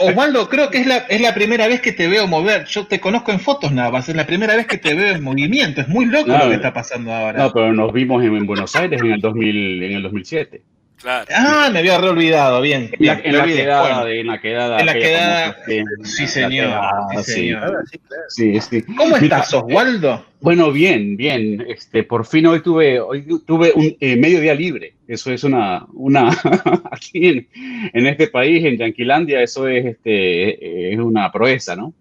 Oswaldo, 0.00 0.48
creo 0.48 0.68
que 0.68 0.78
es 0.78 0.86
la, 0.88 0.96
es 0.96 1.20
la 1.20 1.32
primera 1.32 1.68
vez 1.68 1.80
que 1.80 1.92
te 1.92 2.08
veo 2.08 2.26
mover. 2.26 2.64
Yo 2.64 2.88
te 2.88 2.98
conozco 2.98 3.30
en 3.30 3.38
fotos 3.38 3.70
nada 3.70 3.92
más, 3.92 4.08
es 4.08 4.16
la 4.16 4.26
primera 4.26 4.56
vez 4.56 4.66
que 4.66 4.78
te 4.78 4.94
veo 4.94 5.14
en 5.14 5.22
movimiento. 5.22 5.80
Es 5.80 5.86
muy 5.88 6.06
loco 6.06 6.26
No, 6.26 6.38
lo 6.38 6.48
que 6.48 6.54
está 6.56 6.72
pasando 6.72 7.12
ahora. 7.14 7.38
No, 7.38 7.52
pero 7.52 7.72
nos 7.72 7.92
vimos 7.92 8.20
en, 8.24 8.34
en 8.36 8.46
Buenos 8.46 8.74
Aires 8.74 9.00
en 9.00 9.12
el 9.12 9.20
2000, 9.20 9.82
en 9.84 9.92
el 9.92 10.02
2007. 10.02 10.60
Claro. 11.04 11.26
Ah, 11.36 11.68
me 11.70 11.80
había 11.80 11.98
reolvidado, 11.98 12.62
bien. 12.62 12.90
En 12.98 13.06
la, 13.06 13.14
bien, 13.16 13.26
en 13.26 13.36
la 13.36 13.44
quedada, 13.44 13.80
Bueno, 13.82 14.04
de- 14.06 14.20
en 14.20 14.26
la 14.26 14.40
quedada. 14.40 14.80
En 14.80 14.86
la 14.86 14.94
quedada- 14.94 15.56
sí, 15.66 16.22
la 16.22 16.28
señor, 16.28 16.66
quedada, 16.66 17.08
sí, 17.10 17.22
sí. 17.24 17.32
señor. 17.32 17.64
Ahora 17.64 17.80
sí. 17.84 18.00
Sí, 18.28 18.60
sí. 18.62 18.82
¿Cómo 18.96 19.16
estás, 19.18 19.52
Oswaldo? 19.52 20.24
Bueno, 20.44 20.70
bien, 20.72 21.16
bien. 21.16 21.64
Este, 21.66 22.02
por 22.04 22.26
fin 22.26 22.46
hoy 22.46 22.60
tuve, 22.60 23.00
hoy 23.00 23.24
tuve 23.46 23.72
un 23.74 23.96
eh, 23.98 24.14
mediodía 24.16 24.54
libre. 24.54 24.92
Eso 25.08 25.32
es 25.32 25.42
una, 25.42 25.86
una 25.94 26.28
aquí 26.92 27.26
en, 27.28 27.48
en 27.94 28.06
este 28.06 28.28
país, 28.28 28.62
en 28.62 28.76
Yanquilandia, 28.76 29.40
eso 29.42 29.66
es, 29.66 29.86
este, 29.86 30.92
es 30.92 30.98
una 30.98 31.32
proeza, 31.32 31.74
¿no? 31.74 31.94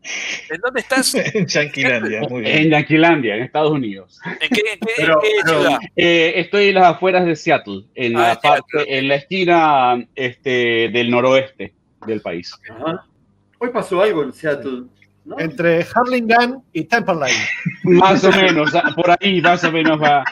¿En 0.50 0.60
dónde 0.60 0.82
estás? 0.82 1.16
¿En 1.16 1.24
En 1.36 1.46
Yanquilandia, 1.48 2.20
muy 2.30 2.40
En 2.40 2.44
bien. 2.44 2.70
Yanquilandia, 2.72 3.36
en 3.38 3.44
Estados 3.44 3.72
Unidos. 3.72 4.20
qué, 4.42 4.46
en 4.46 4.50
qué- 4.50 4.62
Pero- 4.98 5.14
en 5.14 5.20
qué 5.22 5.30
pero- 5.46 5.62
ciudad? 5.62 5.78
Eh, 5.96 6.34
estoy 6.36 6.68
en 6.68 6.76
las 6.76 6.84
afueras 6.86 7.26
de 7.26 7.38
Seattle, 7.38 7.84
en 7.96 8.18
Ah, 8.18 8.28
la 8.28 8.42
parte, 8.42 8.98
en 8.98 9.08
la 9.08 9.16
esquina 9.16 10.06
este, 10.16 10.90
del 10.90 11.10
noroeste 11.12 11.72
del 12.06 12.20
país. 12.20 12.54
Ajá. 12.70 13.06
Hoy 13.58 13.70
pasó 13.70 14.02
algo 14.02 14.22
en 14.24 14.34
Seattle. 14.34 14.84
¿No? 15.26 15.40
Entre 15.40 15.86
Harlingham 15.94 16.62
y 16.74 16.84
Temperley. 16.86 17.32
Más 17.84 18.24
o 18.24 18.32
menos, 18.32 18.72
por 18.96 19.16
ahí 19.20 19.42
más 19.42 19.64
o 19.64 19.72
menos 19.72 20.02
va. 20.02 20.24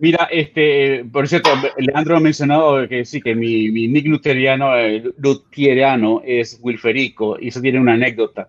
Mira, 0.00 0.28
este, 0.30 1.04
por 1.12 1.26
cierto, 1.28 1.50
Leandro 1.78 2.16
ha 2.16 2.20
mencionado 2.20 2.86
que 2.88 3.04
sí, 3.04 3.20
que 3.20 3.34
mi, 3.34 3.70
mi 3.70 3.88
nick 3.88 4.06
luteriano, 4.06 4.76
eh, 4.78 5.02
luteriano 5.18 6.22
es 6.24 6.58
Wilferico, 6.62 7.38
y 7.40 7.48
eso 7.48 7.60
tiene 7.60 7.78
una 7.80 7.94
anécdota. 7.94 8.48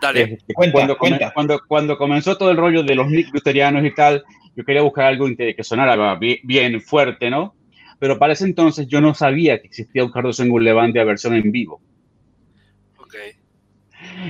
Dale. 0.00 0.22
Este, 0.22 0.54
Cuenta, 0.54 0.72
cuando, 0.72 0.98
cuenta. 0.98 1.30
Cuando, 1.32 1.60
cuando 1.66 1.96
comenzó 1.98 2.36
todo 2.36 2.50
el 2.50 2.56
rollo 2.58 2.82
de 2.82 2.94
los 2.94 3.08
nick 3.08 3.32
luterianos 3.32 3.84
y 3.84 3.94
tal, 3.94 4.22
yo 4.54 4.64
quería 4.64 4.82
buscar 4.82 5.06
algo 5.06 5.26
que 5.36 5.56
sonara 5.62 6.14
bi- 6.16 6.40
bien, 6.44 6.80
fuerte, 6.80 7.30
¿no? 7.30 7.54
Pero 7.98 8.18
para 8.18 8.34
ese 8.34 8.44
entonces 8.44 8.86
yo 8.88 9.00
no 9.00 9.14
sabía 9.14 9.58
que 9.58 9.68
existía 9.68 10.04
un 10.04 10.10
Carlos 10.10 10.38
en 10.40 10.52
Levante 10.62 11.00
a 11.00 11.04
versión 11.04 11.34
en 11.34 11.50
vivo. 11.50 11.80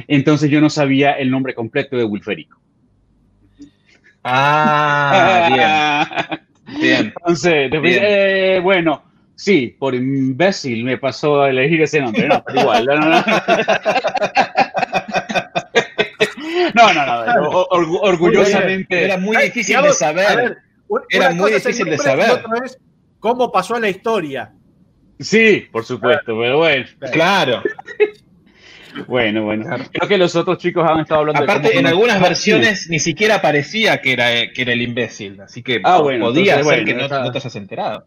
Entonces 0.08 0.50
yo 0.50 0.60
no 0.60 0.70
sabía 0.70 1.12
el 1.12 1.30
nombre 1.30 1.54
completo 1.54 1.96
de 1.96 2.04
Wilferico. 2.04 2.58
Ah, 4.24 5.48
bien, 6.66 6.80
bien. 6.80 7.12
Entonces, 7.16 7.70
después, 7.70 7.92
Bien. 7.92 8.04
eh, 8.06 8.60
bueno, 8.62 9.02
sí, 9.36 9.76
por 9.78 9.94
imbécil 9.94 10.82
me 10.84 10.98
pasó 10.98 11.42
a 11.42 11.50
elegir 11.50 11.82
ese 11.82 12.00
nombre, 12.00 12.26
no, 12.28 12.42
pero 12.44 12.60
igual. 12.62 12.86
No, 12.86 12.96
no, 12.96 13.08
no. 13.10 13.24
No, 16.74 16.92
no, 16.92 17.06
no, 17.06 17.50
or- 17.50 17.68
orgu- 17.70 17.98
orgullosamente. 18.02 19.04
Era 19.04 19.18
muy 19.18 19.36
difícil 19.36 19.80
de 19.80 19.92
saber. 19.92 20.36
ver, 20.36 20.56
Era 21.10 21.30
muy 21.30 21.52
difícil 21.52 21.86
de 21.86 21.98
saber. 21.98 22.42
es 22.64 22.78
cómo 23.18 23.50
pasó 23.50 23.76
a 23.76 23.80
la 23.80 23.88
historia. 23.88 24.52
Sí, 25.18 25.66
por 25.72 25.84
supuesto, 25.84 26.36
pero 26.38 26.58
bueno. 26.58 26.84
Claro. 27.12 27.62
Bueno, 29.06 29.44
bueno. 29.44 29.64
Creo 29.92 30.08
que 30.08 30.18
los 30.18 30.34
otros 30.36 30.58
chicos 30.58 30.88
han 30.88 31.00
estado 31.00 31.20
hablando 31.20 31.40
de 31.40 31.44
Aparte, 31.44 31.68
cómo- 31.68 31.80
en 31.80 31.86
algunas 31.86 32.20
versiones 32.20 32.88
ni 32.88 32.98
siquiera 32.98 33.40
parecía 33.42 34.00
que 34.00 34.12
era, 34.12 34.28
que 34.52 34.62
era 34.62 34.72
el 34.72 34.82
imbécil. 34.82 35.40
Así 35.40 35.62
que 35.62 35.80
Ah, 35.84 36.00
bueno, 36.00 36.26
podía 36.26 36.54
entonces, 36.54 36.66
ser 36.76 36.84
bueno, 36.84 37.08
que 37.08 37.14
no, 37.24 37.30
te 37.32 37.38
hayas 37.38 37.56
enterado. 37.56 38.04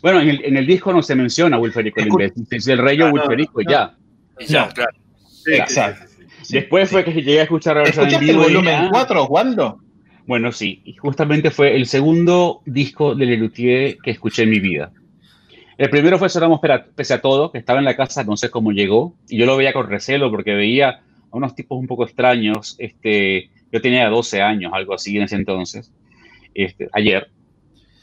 Bueno, 0.00 0.20
en 0.20 0.28
el, 0.30 0.44
en 0.44 0.56
el 0.56 0.66
disco 0.66 0.92
no 0.92 1.02
se 1.02 1.14
menciona 1.14 1.58
Wilferico 1.58 2.00
el 2.00 2.08
imbécil. 2.08 2.46
Es 2.50 2.66
el 2.68 2.78
rey 2.78 2.98
Ah, 3.00 3.10
Wilferico 3.12 3.62
no. 3.62 3.70
ya. 3.70 3.94
Ya, 4.46 4.66
No. 4.66 4.72
claro. 4.72 4.90
Sí, 5.44 5.52
Exacto. 5.54 6.06
sí, 6.08 6.14
sí, 6.28 6.44
sí. 6.44 6.54
Después 6.54 6.88
fue 6.90 7.04
que 7.04 7.12
llegué 7.12 7.40
a 7.40 7.42
escuchar 7.44 7.76
la 7.76 7.82
versión 7.82 8.06
en 8.06 8.12
¿Escuchaste 8.12 8.30
el 8.30 8.36
vivo 8.38 8.48
dije, 8.48 8.54
volumen 8.58 8.74
ah, 8.86 8.88
4, 8.90 9.24
Osvaldo? 9.24 9.78
Bueno, 10.26 10.52
sí, 10.52 10.80
y 10.84 10.94
justamente 10.94 11.50
fue 11.50 11.74
el 11.76 11.86
segundo 11.86 12.62
disco 12.64 13.14
de 13.16 13.26
Lelutier 13.26 13.96
que 14.02 14.12
escuché 14.12 14.44
en 14.44 14.50
mi 14.50 14.60
vida. 14.60 14.92
El 15.82 15.90
primero 15.90 16.16
fue 16.16 16.28
Pera- 16.60 16.86
Pese 16.94 17.14
a 17.14 17.20
Todo, 17.20 17.50
que 17.50 17.58
estaba 17.58 17.80
en 17.80 17.84
la 17.84 17.96
casa, 17.96 18.22
no 18.22 18.36
sé 18.36 18.50
cómo 18.50 18.70
llegó, 18.70 19.16
y 19.28 19.36
yo 19.36 19.46
lo 19.46 19.56
veía 19.56 19.72
con 19.72 19.88
recelo 19.90 20.30
porque 20.30 20.52
veía 20.54 20.90
a 20.90 21.36
unos 21.36 21.56
tipos 21.56 21.76
un 21.76 21.88
poco 21.88 22.04
extraños. 22.04 22.76
Este, 22.78 23.50
yo 23.72 23.80
tenía 23.82 24.08
12 24.08 24.40
años, 24.42 24.70
algo 24.72 24.94
así 24.94 25.16
en 25.16 25.24
ese 25.24 25.34
entonces, 25.34 25.90
este, 26.54 26.88
ayer. 26.92 27.26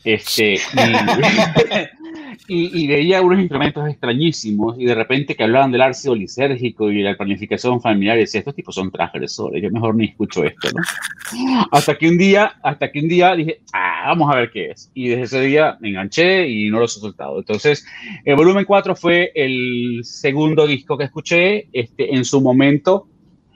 Este, 0.04 0.56
y- 2.48 2.84
y 2.84 2.88
veía 2.88 3.22
unos 3.22 3.40
instrumentos 3.40 3.88
extrañísimos 3.88 4.76
y 4.80 4.86
de 4.86 4.96
repente 4.96 5.36
que 5.36 5.44
hablaban 5.44 5.72
del 5.72 5.82
ácido 5.82 6.16
lisérgico 6.16 6.92
y 6.92 7.02
la 7.04 7.16
planificación 7.16 7.80
familiar 7.82 8.18
y 8.18 8.22
decía, 8.22 8.40
estos 8.40 8.56
tipos 8.56 8.74
son 8.76 8.92
transgresores, 8.92 9.62
yo 9.62 9.70
mejor 9.72 9.96
ni 9.96 10.06
escucho 10.06 10.44
esto, 10.44 10.70
¿no? 10.76 10.82
Hasta 11.72 11.96
que 11.98 12.08
un 12.10 12.18
día, 12.18 12.54
hasta 12.64 12.92
que 12.92 13.00
un 13.00 13.08
día 13.08 13.36
dije, 13.36 13.62
ah, 13.74 14.06
vamos 14.08 14.34
a 14.34 14.38
ver 14.38 14.50
qué 14.52 14.72
es. 14.72 14.90
Y 14.96 15.10
desde 15.10 15.24
ese 15.24 15.42
día 15.42 15.78
me 15.80 15.90
enganché 15.90 16.48
y 16.50 16.70
no 16.70 16.80
lo 16.80 16.86
he 16.86 16.88
soltado. 16.88 17.38
Entonces, 17.40 17.86
el 18.26 18.36
volumen 18.36 18.66
4 18.66 18.96
fue 18.96 19.32
el 19.36 20.00
segundo 20.04 20.66
disco 20.66 20.98
que 20.98 21.04
escuché. 21.04 21.68
Este, 21.72 22.16
en 22.16 22.26
su 22.26 22.42
momento, 22.42 23.08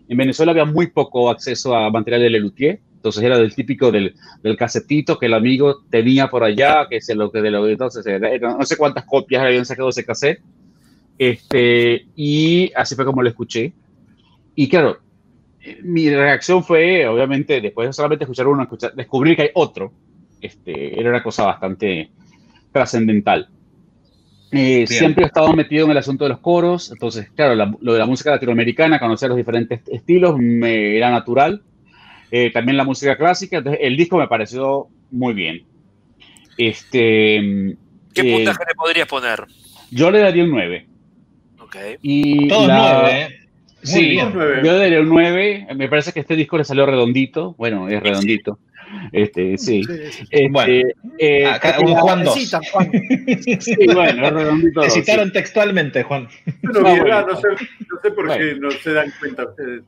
en 0.08 0.18
Venezuela 0.18 0.52
había 0.52 0.66
muy 0.66 0.88
poco 0.88 1.30
acceso 1.32 1.76
a 1.76 1.90
material 1.90 2.22
de 2.22 2.30
Lelutier. 2.30 2.80
Entonces 3.04 3.22
era 3.24 3.38
del 3.38 3.54
típico 3.54 3.92
del, 3.92 4.16
del 4.42 4.56
casetito 4.56 5.20
que 5.20 5.26
el 5.26 5.34
amigo 5.34 5.82
tenía 5.90 6.30
por 6.30 6.42
allá, 6.42 6.88
que 6.90 7.02
se 7.02 7.16
lo 7.16 7.30
que 7.34 7.42
de 7.42 7.52
lo 7.52 7.68
entonces 7.68 8.06
era- 8.06 8.30
era- 8.30 8.56
no 8.56 8.64
sé 8.66 8.78
cuántas 8.78 9.04
copias 9.04 9.44
habían 9.44 9.66
sacado 9.66 9.90
ese 9.90 10.06
cassette. 10.06 10.40
Este, 11.18 12.06
y 12.16 12.72
así 12.74 12.96
fue 12.96 13.04
como 13.04 13.22
lo 13.22 13.28
escuché. 13.28 13.74
Y 14.56 14.70
claro, 14.70 15.00
eh, 15.60 15.80
mi 15.84 16.10
reacción 16.10 16.64
fue, 16.64 17.06
obviamente, 17.06 17.60
después 17.60 17.90
de 17.90 17.92
solamente 17.94 18.24
escuchar 18.24 18.48
uno, 18.48 18.64
escuchar, 18.64 18.94
descubrir 18.94 19.36
que 19.36 19.42
hay 19.42 19.50
otro. 19.54 19.92
Este, 20.40 20.98
era 20.98 21.10
una 21.10 21.22
cosa 21.24 21.44
bastante 21.44 22.10
trascendental. 22.72 23.50
Eh, 24.50 24.86
siempre 24.88 25.26
he 25.26 25.28
estado 25.28 25.52
metido 25.52 25.84
en 25.86 25.92
el 25.92 25.98
asunto 25.98 26.24
de 26.24 26.30
los 26.30 26.40
coros, 26.40 26.90
entonces, 26.90 27.30
claro, 27.36 27.54
la- 27.54 27.76
lo 27.82 27.92
de 27.92 28.00
la 28.00 28.06
música 28.06 28.32
latinoamericana, 28.32 28.98
conocer 28.98 29.28
los 29.28 29.38
diferentes 29.38 29.82
estilos, 29.88 30.38
me 30.38 30.96
era 30.96 31.12
natural. 31.12 31.64
Eh, 32.36 32.52
también 32.52 32.78
la 32.78 32.84
música 32.84 33.16
clásica, 33.16 33.58
entonces 33.60 33.80
el 33.84 33.96
disco 33.96 34.18
me 34.18 34.28
pareció 34.28 34.88
muy 35.12 35.36
bien. 35.36 35.68
Este, 36.58 37.76
¿Qué 38.14 38.22
eh, 38.22 38.34
puntaje 38.38 38.64
le 38.68 38.76
podrías 38.76 39.08
poner? 39.08 39.44
yo 39.92 40.10
le 40.10 40.18
daría 40.20 40.44
un 40.44 40.50
9. 40.50 40.88
Ok. 41.60 41.76
Y 42.02 42.48
Todos 42.48 42.68
la- 42.68 43.02
nueve, 43.04 43.22
¿eh? 43.22 43.28
Muy 43.84 43.92
Sí, 43.92 44.10
bien. 44.12 44.32
Yo 44.34 44.72
le 44.72 44.78
daría 44.80 45.02
un 45.02 45.10
9. 45.10 45.68
Me 45.76 45.90
parece 45.90 46.12
que 46.12 46.22
este 46.22 46.36
disco 46.36 46.58
le 46.58 46.64
salió 46.64 46.86
redondito. 46.88 47.54
Bueno, 47.58 47.88
es 47.90 48.02
redondito. 48.02 48.58
Este, 49.12 49.58
sí. 49.58 49.84
Sí, 49.84 49.94
sí. 50.12 50.24
Este, 50.32 50.50
Bueno, 50.50 50.90
eh, 51.20 51.46
Acá, 51.46 51.76
un 51.82 51.94
Juan 51.94 52.24
2. 52.24 52.36
Necesitan, 52.36 52.62
Juan. 52.72 52.92
Sí, 53.60 53.76
bueno, 53.94 54.26
es 54.28 54.34
redondito. 54.34 54.82
Te 54.82 54.88
dos, 54.88 54.94
citaron 54.96 55.32
textualmente, 55.32 56.02
Juan. 56.04 56.28
Bueno, 56.64 56.80
Ah, 56.88 56.92
bien, 56.94 57.00
bueno. 57.02 57.16
ah, 57.18 57.26
no, 57.30 57.36
sé, 57.36 57.48
no 57.50 58.02
sé 58.02 58.12
por 58.12 58.28
qué 58.30 58.38
Bueno. 58.54 58.60
no 58.62 58.72
se 58.72 58.94
dan 58.94 59.14
cuenta 59.20 59.44
ustedes. 59.50 59.84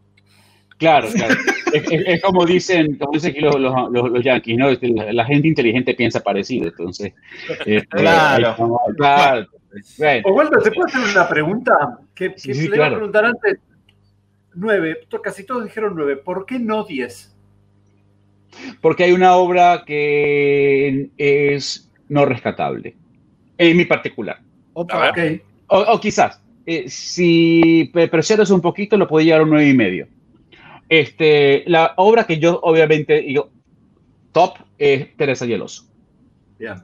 Claro, 0.78 1.08
claro. 1.14 1.36
Es, 1.74 1.84
es- 1.92 2.04
es 2.06 2.22
como 2.22 2.46
dicen, 2.46 2.96
como 2.98 3.14
dicen 3.14 3.32
aquí 3.32 3.40
los, 3.42 3.60
los, 3.60 3.74
los- 3.92 4.12
los 4.12 4.24
yankees, 4.24 4.58
¿no? 4.58 4.70
Este, 4.70 4.90
La, 4.90 5.12
la 5.14 5.26
gente 5.26 5.48
inteligente 5.48 5.94
piensa 5.94 6.20
parecido, 6.22 6.68
entonces. 6.68 7.14
este, 7.50 7.86
Claro. 7.88 8.50
estamos, 8.52 8.80
claro. 8.98 9.48
Bueno, 9.98 10.22
Osvaldo, 10.30 10.60
¿te 10.64 10.72
puedo 10.72 10.88
hacer 10.88 11.02
una 11.12 11.28
pregunta? 11.28 12.00
Que, 12.14 12.32
que 12.34 12.40
Sí, 12.40 12.54
sí, 12.54 12.68
le 12.70 12.78
iba 12.78 12.88
a 12.88 12.92
preguntar 12.92 13.26
antes. 13.26 13.60
Nueve, 14.54 15.00
casi 15.22 15.46
todos 15.46 15.66
dijeron 15.66 15.94
nueve. 15.96 16.16
¿Por 16.18 16.46
qué 16.46 16.60
no 16.60 16.84
diez? 16.84 17.32
porque 18.80 19.04
hay 19.04 19.12
una 19.12 19.36
obra 19.36 19.84
que 19.86 21.10
es 21.18 21.92
no 22.08 22.26
rescatable, 22.26 22.96
en 23.58 23.76
mi 23.76 23.84
particular. 23.84 24.40
Opa. 24.74 25.10
Ok. 25.10 25.18
O, 25.68 25.80
o 25.80 26.00
quizás, 26.00 26.42
eh, 26.66 26.86
si 26.88 27.92
presionas 28.10 28.50
un 28.52 28.62
poquito, 28.62 28.96
lo 28.98 29.10
puede 29.10 29.26
llevar 29.26 29.42
a 29.42 29.44
un 29.44 29.50
9 29.50 29.68
y 29.70 29.74
medio. 29.74 30.08
Este, 30.90 31.64
la 31.68 31.94
obra 31.98 32.26
que 32.26 32.38
yo 32.40 32.60
obviamente 32.62 33.22
digo 33.22 33.50
top 34.32 34.56
es 34.78 35.16
Teresa 35.18 35.46
y 35.46 35.54
el 35.54 35.62
oso. 35.62 35.86
Bien. 36.60 36.76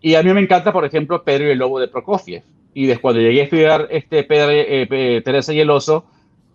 Y 0.00 0.14
a 0.14 0.22
mí 0.22 0.32
me 0.32 0.40
encanta, 0.40 0.72
por 0.72 0.84
ejemplo, 0.84 1.22
Pedro 1.24 1.48
y 1.48 1.50
el 1.50 1.58
lobo 1.58 1.80
de 1.80 1.88
Prokofiev. 1.88 2.42
Y 2.74 2.86
después 2.86 3.02
cuando 3.02 3.20
llegué 3.20 3.40
a 3.40 3.44
estudiar 3.44 3.88
este 3.90 4.24
Pedro, 4.24 4.50
eh, 4.52 5.22
Teresa 5.24 5.52
y 5.52 5.60
el 5.60 5.70
oso, 5.70 6.06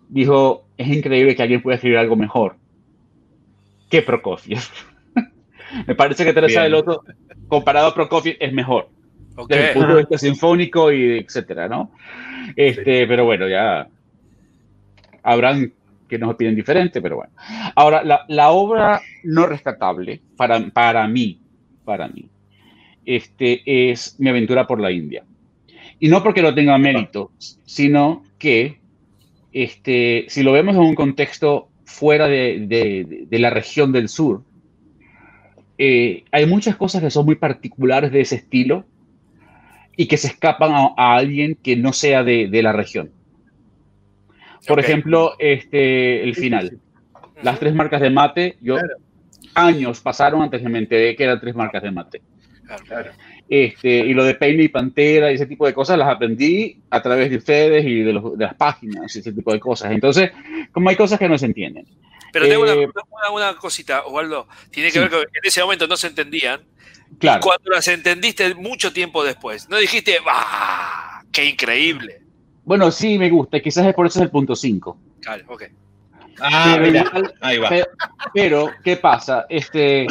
dijo, 0.08 0.64
es 0.76 0.88
increíble 0.88 1.34
que 1.34 1.42
alguien 1.42 1.62
pueda 1.62 1.76
escribir 1.76 1.98
algo 1.98 2.16
mejor 2.16 2.56
que 3.90 4.02
Prokofiev. 4.02 4.60
me 5.86 5.94
parece 5.94 6.24
que 6.24 6.32
Teresa 6.32 6.60
Bien. 6.60 6.72
y 6.72 6.78
el 6.78 6.82
oso, 6.82 7.04
comparado 7.48 7.88
a 7.88 7.94
Prokofiev, 7.94 8.36
es 8.40 8.52
mejor 8.52 8.88
Ok. 9.36 9.48
desde 9.48 9.68
el 9.68 9.74
punto 9.74 9.88
de 9.88 9.98
vista 10.00 10.18
sinfónico 10.18 10.92
y 10.92 11.18
etcétera, 11.18 11.68
¿no? 11.68 11.90
Este, 12.56 13.06
pero 13.06 13.24
bueno, 13.24 13.48
ya 13.48 13.88
habrán 15.22 15.72
que 16.12 16.18
nos 16.18 16.30
opinen 16.34 16.54
diferente, 16.54 17.00
pero 17.00 17.16
bueno. 17.16 17.32
Ahora, 17.74 18.02
la, 18.28 18.50
obra 18.50 19.00
no 19.24 19.46
rescatable, 19.46 20.20
para, 20.36 20.68
para 20.70 21.08
mí, 21.08 21.40
para 21.84 22.06
mí, 22.08 22.28
este, 23.06 23.62
es 23.90 24.16
Mi 24.20 24.28
aventura 24.28 24.66
por 24.66 24.78
la 24.78 24.90
India. 24.92 25.24
Y 25.98 26.08
no 26.08 26.22
porque 26.22 26.42
no 26.42 26.54
tenga 26.54 26.76
mérito, 26.78 27.32
sino 27.64 28.24
que 28.38 28.78
este, 29.52 30.26
si 30.28 30.42
lo 30.42 30.52
vemos 30.52 30.74
en 30.74 30.82
un 30.82 30.94
contexto 30.94 31.68
fuera 31.84 32.26
de, 32.28 32.66
de- 32.66 33.26
de 33.28 33.38
la 33.38 33.48
región 33.50 33.90
del 33.92 34.08
sur, 34.08 34.42
eh, 35.78 36.24
hay 36.30 36.46
muchas 36.46 36.76
cosas 36.76 37.02
que 37.02 37.10
son 37.10 37.24
muy 37.24 37.36
particulares 37.36 38.12
de 38.12 38.20
ese 38.20 38.36
estilo 38.36 38.84
y 39.96 40.06
que 40.06 40.16
se 40.16 40.28
escapan 40.28 40.72
a, 40.72 40.92
a 40.96 41.14
alguien 41.16 41.56
que 41.62 41.76
no 41.76 41.92
sea 41.92 42.22
de, 42.22 42.48
de 42.48 42.62
la 42.62 42.72
región. 42.72 43.10
Por 44.66 44.78
Ok. 44.78 44.84
ejemplo, 44.84 45.34
este, 45.38 46.22
el 46.22 46.34
final. 46.34 46.78
Las 47.42 47.58
tres 47.58 47.74
marcas 47.74 48.00
de 48.00 48.10
mate, 48.10 48.56
yo 48.60 48.76
años 49.54 50.00
pasaron 50.00 50.42
antes 50.42 50.62
que 50.62 50.68
me 50.68 50.78
enteré 50.78 51.14
que 51.16 51.24
eran 51.24 51.40
tres 51.40 51.54
marcas 51.54 51.82
de 51.82 51.90
mate. 51.90 52.22
Claro. 52.86 53.10
Este, 53.48 53.90
y 53.98 54.14
lo 54.14 54.24
de 54.24 54.34
Peine 54.34 54.62
y 54.62 54.68
Pantera 54.68 55.30
y 55.30 55.34
ese 55.34 55.44
tipo 55.46 55.66
de 55.66 55.74
cosas 55.74 55.98
las 55.98 56.08
aprendí 56.08 56.78
a 56.88 57.02
través 57.02 57.28
de 57.28 57.36
ustedes 57.36 57.84
y 57.84 58.00
de, 58.00 58.12
los- 58.14 58.38
de 58.38 58.44
las 58.46 58.54
páginas 58.54 59.14
y 59.14 59.18
ese 59.18 59.32
tipo 59.32 59.52
de 59.52 59.60
cosas. 59.60 59.90
Entonces, 59.92 60.30
como 60.70 60.88
hay 60.88 60.96
cosas 60.96 61.18
que 61.18 61.28
no 61.28 61.36
se 61.36 61.46
entienden. 61.46 61.86
Pero 62.32 62.48
tengo 62.48 62.62
una, 62.62 62.72
Eh, 62.72 62.86
una- 62.86 63.30
una 63.50 63.54
cosita, 63.58 64.04
Osvaldo. 64.06 64.48
Tiene 64.70 64.88
que 64.88 64.94
Sí. 64.94 64.98
ver 65.00 65.10
con 65.10 65.20
que 65.20 65.38
en 65.38 65.44
ese 65.46 65.60
momento 65.60 65.86
no 65.86 65.96
se 65.98 66.06
entendían. 66.06 66.62
Claro. 67.18 67.40
Y 67.40 67.42
cuando 67.42 67.70
las 67.72 67.86
entendiste 67.88 68.54
mucho 68.54 68.90
tiempo 68.90 69.22
después. 69.22 69.68
No 69.68 69.76
dijiste, 69.76 70.16
¡ah! 70.26 71.22
¡Qué 71.30 71.44
increíble! 71.44 72.21
Bueno, 72.64 72.90
sí 72.90 73.18
me 73.18 73.28
gusta, 73.30 73.56
y 73.56 73.62
quizás 73.62 73.86
es 73.86 73.94
por 73.94 74.06
eso 74.06 74.18
es 74.20 74.24
el 74.24 74.30
punto 74.30 74.54
5. 74.54 74.96
Claro, 75.20 75.44
ok. 75.48 75.64
Ah, 76.40 76.76
Pero 76.78 76.86
mira, 76.86 77.04
ahí 77.40 77.58
va. 77.58 77.68
Pero, 77.68 77.86
pero, 78.32 78.70
¿qué 78.82 78.96
pasa? 78.96 79.46
Este, 79.48 80.06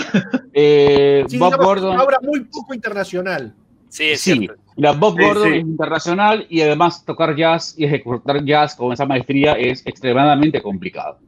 eh, 0.54 1.26
Sí, 1.28 1.38
Bob 1.38 1.56
Gordon. 1.58 1.94
Una 1.96 2.04
obra 2.04 2.18
muy 2.22 2.42
poco 2.42 2.74
internacional. 2.74 3.54
Sí, 3.90 4.06
es 4.12 4.22
Sí, 4.22 4.34
cierto. 4.38 4.62
la 4.78 4.92
Bob 4.94 5.18
Sí, 5.18 5.24
Gordon 5.24 5.52
sí. 5.52 5.58
es 5.58 5.64
internacional 5.66 6.46
y 6.50 6.62
además 6.62 7.04
tocar 7.06 7.36
jazz 7.36 7.74
y 7.78 7.86
ejecutar 7.86 8.44
jazz 8.46 8.76
con 8.76 8.94
esa 8.94 9.06
maestría 9.06 9.54
es 9.54 9.86
extremadamente 9.86 10.62
complicado. 10.62 11.20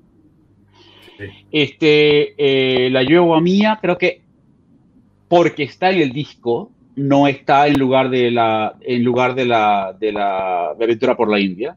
Sí. 1.18 1.26
Este, 1.52 2.86
eh, 2.86 2.90
la 2.90 3.04
Yuegua 3.04 3.42
Mía, 3.42 3.80
creo 3.82 3.98
que 3.98 4.22
porque 5.28 5.64
está 5.64 5.90
en 5.92 6.02
el 6.02 6.12
disco, 6.14 6.72
no 6.96 7.28
está 7.28 7.68
en 7.68 7.80
lugar 7.80 8.10
de 8.10 8.32
la, 8.32 8.76
en 8.82 9.04
lugar 9.04 9.36
de 9.36 9.46
la, 9.46 9.96
de 10.00 10.12
la 10.12 10.74
de 10.78 10.86
Aventura 10.86 11.16
por 11.16 11.30
la 11.30 11.40
India, 11.40 11.76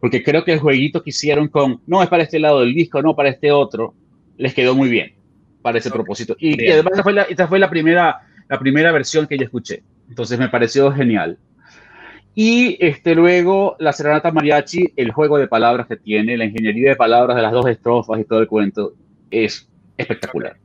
porque 0.00 0.22
creo 0.22 0.44
que 0.44 0.52
el 0.52 0.60
jueguito 0.60 1.02
que 1.02 1.10
hicieron 1.10 1.48
con, 1.48 1.80
no 1.86 2.02
es 2.02 2.08
para 2.08 2.22
este 2.22 2.38
lado 2.38 2.60
del 2.60 2.74
disco, 2.74 3.02
no 3.02 3.16
para 3.16 3.30
este 3.30 3.50
otro, 3.52 3.94
les 4.36 4.54
quedó 4.54 4.74
muy 4.74 4.88
bien 4.88 5.14
para 5.62 5.78
ese 5.78 5.90
propósito. 5.90 6.36
Y, 6.38 6.70
además 6.70 6.92
esta 6.92 7.02
fue, 7.02 7.12
la, 7.12 7.22
esta 7.22 7.48
fue 7.48 7.58
la 7.58 7.70
primera, 7.70 8.20
la 8.48 8.58
primera 8.58 8.92
versión 8.92 9.26
que 9.26 9.38
yo 9.38 9.44
escuché, 9.44 9.82
entonces 10.08 10.38
me 10.38 10.48
pareció 10.48 10.92
genial. 10.92 11.38
Y 12.36 12.76
este, 12.84 13.14
luego 13.14 13.76
la 13.78 13.92
Serenata 13.92 14.32
Mariachi, 14.32 14.92
el 14.96 15.12
juego 15.12 15.38
de 15.38 15.46
palabras 15.46 15.86
que 15.86 15.96
tiene, 15.96 16.36
la 16.36 16.44
ingeniería 16.44 16.90
de 16.90 16.96
palabras 16.96 17.36
de 17.36 17.42
las 17.42 17.52
dos 17.52 17.66
estrofas 17.66 18.20
y 18.20 18.24
todo 18.24 18.40
el 18.40 18.48
cuento, 18.48 18.94
es 19.30 19.68
espectacular. 19.96 20.56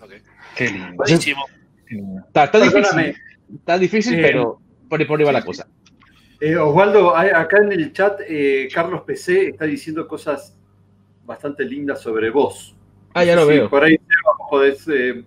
Ok. 0.00 0.12
Qué 0.56 0.70
lindo. 0.70 0.94
Buenísimo. 0.96 1.44
Está, 2.34 2.58
difícil, 2.60 3.14
está 3.54 3.78
difícil 3.78 4.18
Eh, 4.18 4.22
pero 4.22 4.60
por 4.88 5.00
ahí, 5.00 5.06
por 5.06 5.18
ahí 5.20 5.24
va 5.26 5.32
la 5.32 5.44
cosa. 5.44 5.66
Eh, 6.40 6.56
Osvaldo, 6.56 7.16
acá 7.16 7.58
en 7.58 7.72
el 7.72 7.92
chat, 7.92 8.20
eh, 8.28 8.68
Carlos 8.72 9.02
PC 9.06 9.48
está 9.50 9.64
diciendo 9.64 10.08
cosas 10.08 10.58
bastante 11.24 11.64
lindas 11.64 12.00
sobre 12.00 12.30
vos. 12.30 12.74
Ah, 13.14 13.24
ya 13.24 13.36
lo 13.36 13.42
Sí, 13.42 13.48
veo. 13.50 13.70
Por 13.70 13.84
ahí 13.84 13.92
Seba, 13.96 14.48
podés, 14.50 14.88
eh, 14.88 15.24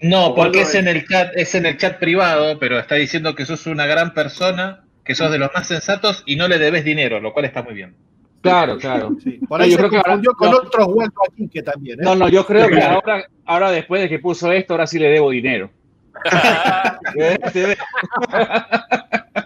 No, 0.00 0.34
porque 0.34 0.60
es 0.60 0.74
en 0.76 0.86
el 0.86 1.06
chat, 1.08 1.32
es 1.34 1.54
en 1.56 1.66
el 1.66 1.76
chat 1.76 1.98
privado, 1.98 2.58
pero 2.60 2.78
está 2.78 2.94
diciendo 2.94 3.34
que 3.34 3.46
sos 3.46 3.66
una 3.66 3.86
gran 3.86 4.14
persona, 4.14 4.84
que 5.04 5.14
sos 5.16 5.30
de 5.32 5.38
los 5.38 5.50
más 5.54 5.66
sensatos 5.66 6.22
y 6.26 6.36
no 6.36 6.46
le 6.46 6.58
debes 6.58 6.84
dinero, 6.84 7.18
lo 7.18 7.32
cual 7.32 7.46
está 7.46 7.62
muy 7.62 7.74
bien. 7.74 7.96
Claro, 8.40 8.78
claro. 8.78 9.16
Sí. 9.24 9.40
Por 9.48 9.58
No, 9.58 9.64
ahí 9.64 9.70
yo 9.72 9.76
se 9.76 9.80
creo 9.80 9.90
que 9.90 9.96
ahora- 9.96 10.22
con 10.36 10.50
no. 10.52 10.56
otros 10.58 10.88
aquí 11.28 11.48
que 11.48 11.62
también. 11.62 11.98
¿eh? 11.98 12.04
No, 12.04 12.14
no, 12.14 12.28
yo 12.28 12.46
creo 12.46 12.68
que 12.68 12.80
ahora, 12.80 13.24
ahora 13.44 13.72
después 13.72 14.00
de 14.02 14.08
que 14.08 14.20
puso 14.20 14.52
esto, 14.52 14.74
ahora 14.74 14.86
sí 14.86 15.00
le 15.00 15.08
debo 15.08 15.30
dinero. 15.30 15.70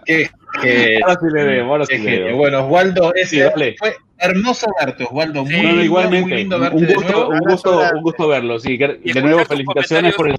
Qué 0.05 0.31
genio, 0.61 1.07
Ahora 1.07 1.19
sí 1.21 1.27
le 1.33 1.43
debo, 1.45 1.71
ahora 1.73 1.87
sí 1.87 1.99
le 1.99 2.11
debo. 2.11 2.37
Bueno, 2.39 2.67
Osvaldo, 2.67 3.15
ese 3.15 3.27
Sí, 3.29 3.39
dale. 3.41 3.77
fue 3.79 3.97
hermoso 4.19 4.67
verte, 4.81 5.05
Osvaldo. 5.05 5.45
Muy, 5.45 5.51
Sí, 5.55 5.57
No, 5.57 5.63
no, 5.63 5.69
lindo, 5.71 5.85
igualmente. 5.85 6.29
muy 6.29 6.37
lindo 6.39 6.57
Un 6.57 6.63
verte 6.63 6.87
de 6.87 6.95
gusto, 6.95 7.13
nuevo. 7.13 7.29
un 7.31 7.39
gusto, 7.41 7.83
un 7.95 8.03
gusto 8.03 8.29
verlo. 8.29 8.59
Sí, 8.59 8.79
que- 8.79 9.01
Y 9.05 9.13
de 9.13 9.23
nuevo, 9.23 9.45
felicitaciones 9.45 10.15
por 10.15 10.29
el. 10.31 10.39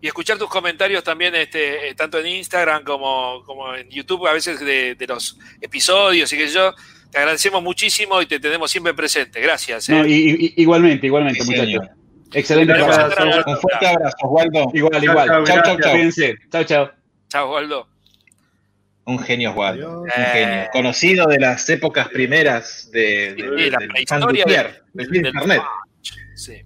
y 0.00 0.06
escuchar 0.06 0.38
tus 0.38 0.48
comentarios 0.48 1.02
también, 1.02 1.34
este, 1.34 1.88
eh, 1.88 1.94
tanto 1.94 2.18
en 2.20 2.26
Instagram 2.28 2.84
como, 2.84 3.42
como 3.44 3.74
en 3.74 3.88
YouTube, 3.90 4.26
a 4.28 4.32
veces 4.32 4.60
de, 4.60 4.94
de 4.94 5.06
los 5.06 5.38
episodios 5.60 6.32
y 6.32 6.36
que 6.38 6.48
yo. 6.48 6.74
Te 7.10 7.16
agradecemos 7.18 7.62
muchísimo 7.62 8.20
y 8.20 8.26
te 8.26 8.38
tenemos 8.38 8.70
siempre 8.70 8.92
presente. 8.92 9.40
Gracias. 9.40 9.88
No, 9.88 10.04
eh. 10.04 10.08
y- 10.10 10.46
y- 10.46 10.54
igualmente, 10.58 11.06
igualmente, 11.06 11.40
Sí, 11.40 11.46
muchachos. 11.50 11.66
señor. 11.66 11.88
Excelente 12.32 12.72
Gracias. 12.74 13.14
trabajo. 13.14 13.50
Un 13.50 13.56
fuerte 13.58 13.86
abrazo, 13.86 14.16
Osvaldo. 14.22 14.70
Igual, 14.74 14.92
Chao, 14.92 15.02
igual. 15.04 15.26
chao, 15.28 15.44
Chao, 15.44 15.78
chao. 15.80 15.96
Chao, 16.50 16.64
chao. 16.64 16.90
Chao, 17.28 17.50
Waldo. 17.52 17.88
Un 19.04 19.18
genio, 19.20 19.50
Osvaldo. 19.52 20.04
Adiós. 20.04 20.16
Un 20.16 20.24
genio. 20.32 20.68
Conocido 20.72 21.26
de 21.26 21.38
las 21.40 21.68
épocas 21.70 22.08
primeras 22.08 22.90
de, 22.90 23.34
de- 23.34 23.42
Sí, 23.56 23.64
de- 23.64 23.70
la 23.70 23.78
prehistoria 23.78 24.06
Fandupier, 24.06 24.82
del- 24.92 25.06
del 25.08 25.26
internet. 25.26 25.62
Sí. 26.34 26.62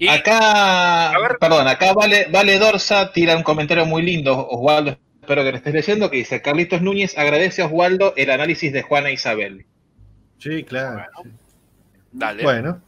Y 0.00 0.08
Acá, 0.08 1.12
perdón, 1.40 1.66
acá 1.66 1.92
vale, 1.92 2.26
vale 2.30 2.58
Dorsa 2.58 3.12
tira 3.12 3.36
un 3.36 3.42
comentario 3.42 3.84
muy 3.84 4.02
lindo, 4.02 4.46
Osvaldo, 4.48 4.96
espero 5.20 5.42
que 5.42 5.50
lo 5.50 5.56
estés 5.56 5.74
leyendo, 5.74 6.08
que 6.10 6.18
dice, 6.18 6.40
Carlitos 6.40 6.82
Núñez 6.82 7.18
agradece 7.18 7.62
a 7.62 7.66
Osvaldo 7.66 8.14
el 8.16 8.30
análisis 8.30 8.72
de 8.72 8.82
Juana 8.82 9.10
Isabel. 9.10 9.66
Sí, 10.38 10.62
claro. 10.62 11.04
sí. 11.24 11.30
dale. 12.12 12.42
Bueno, 12.44 12.80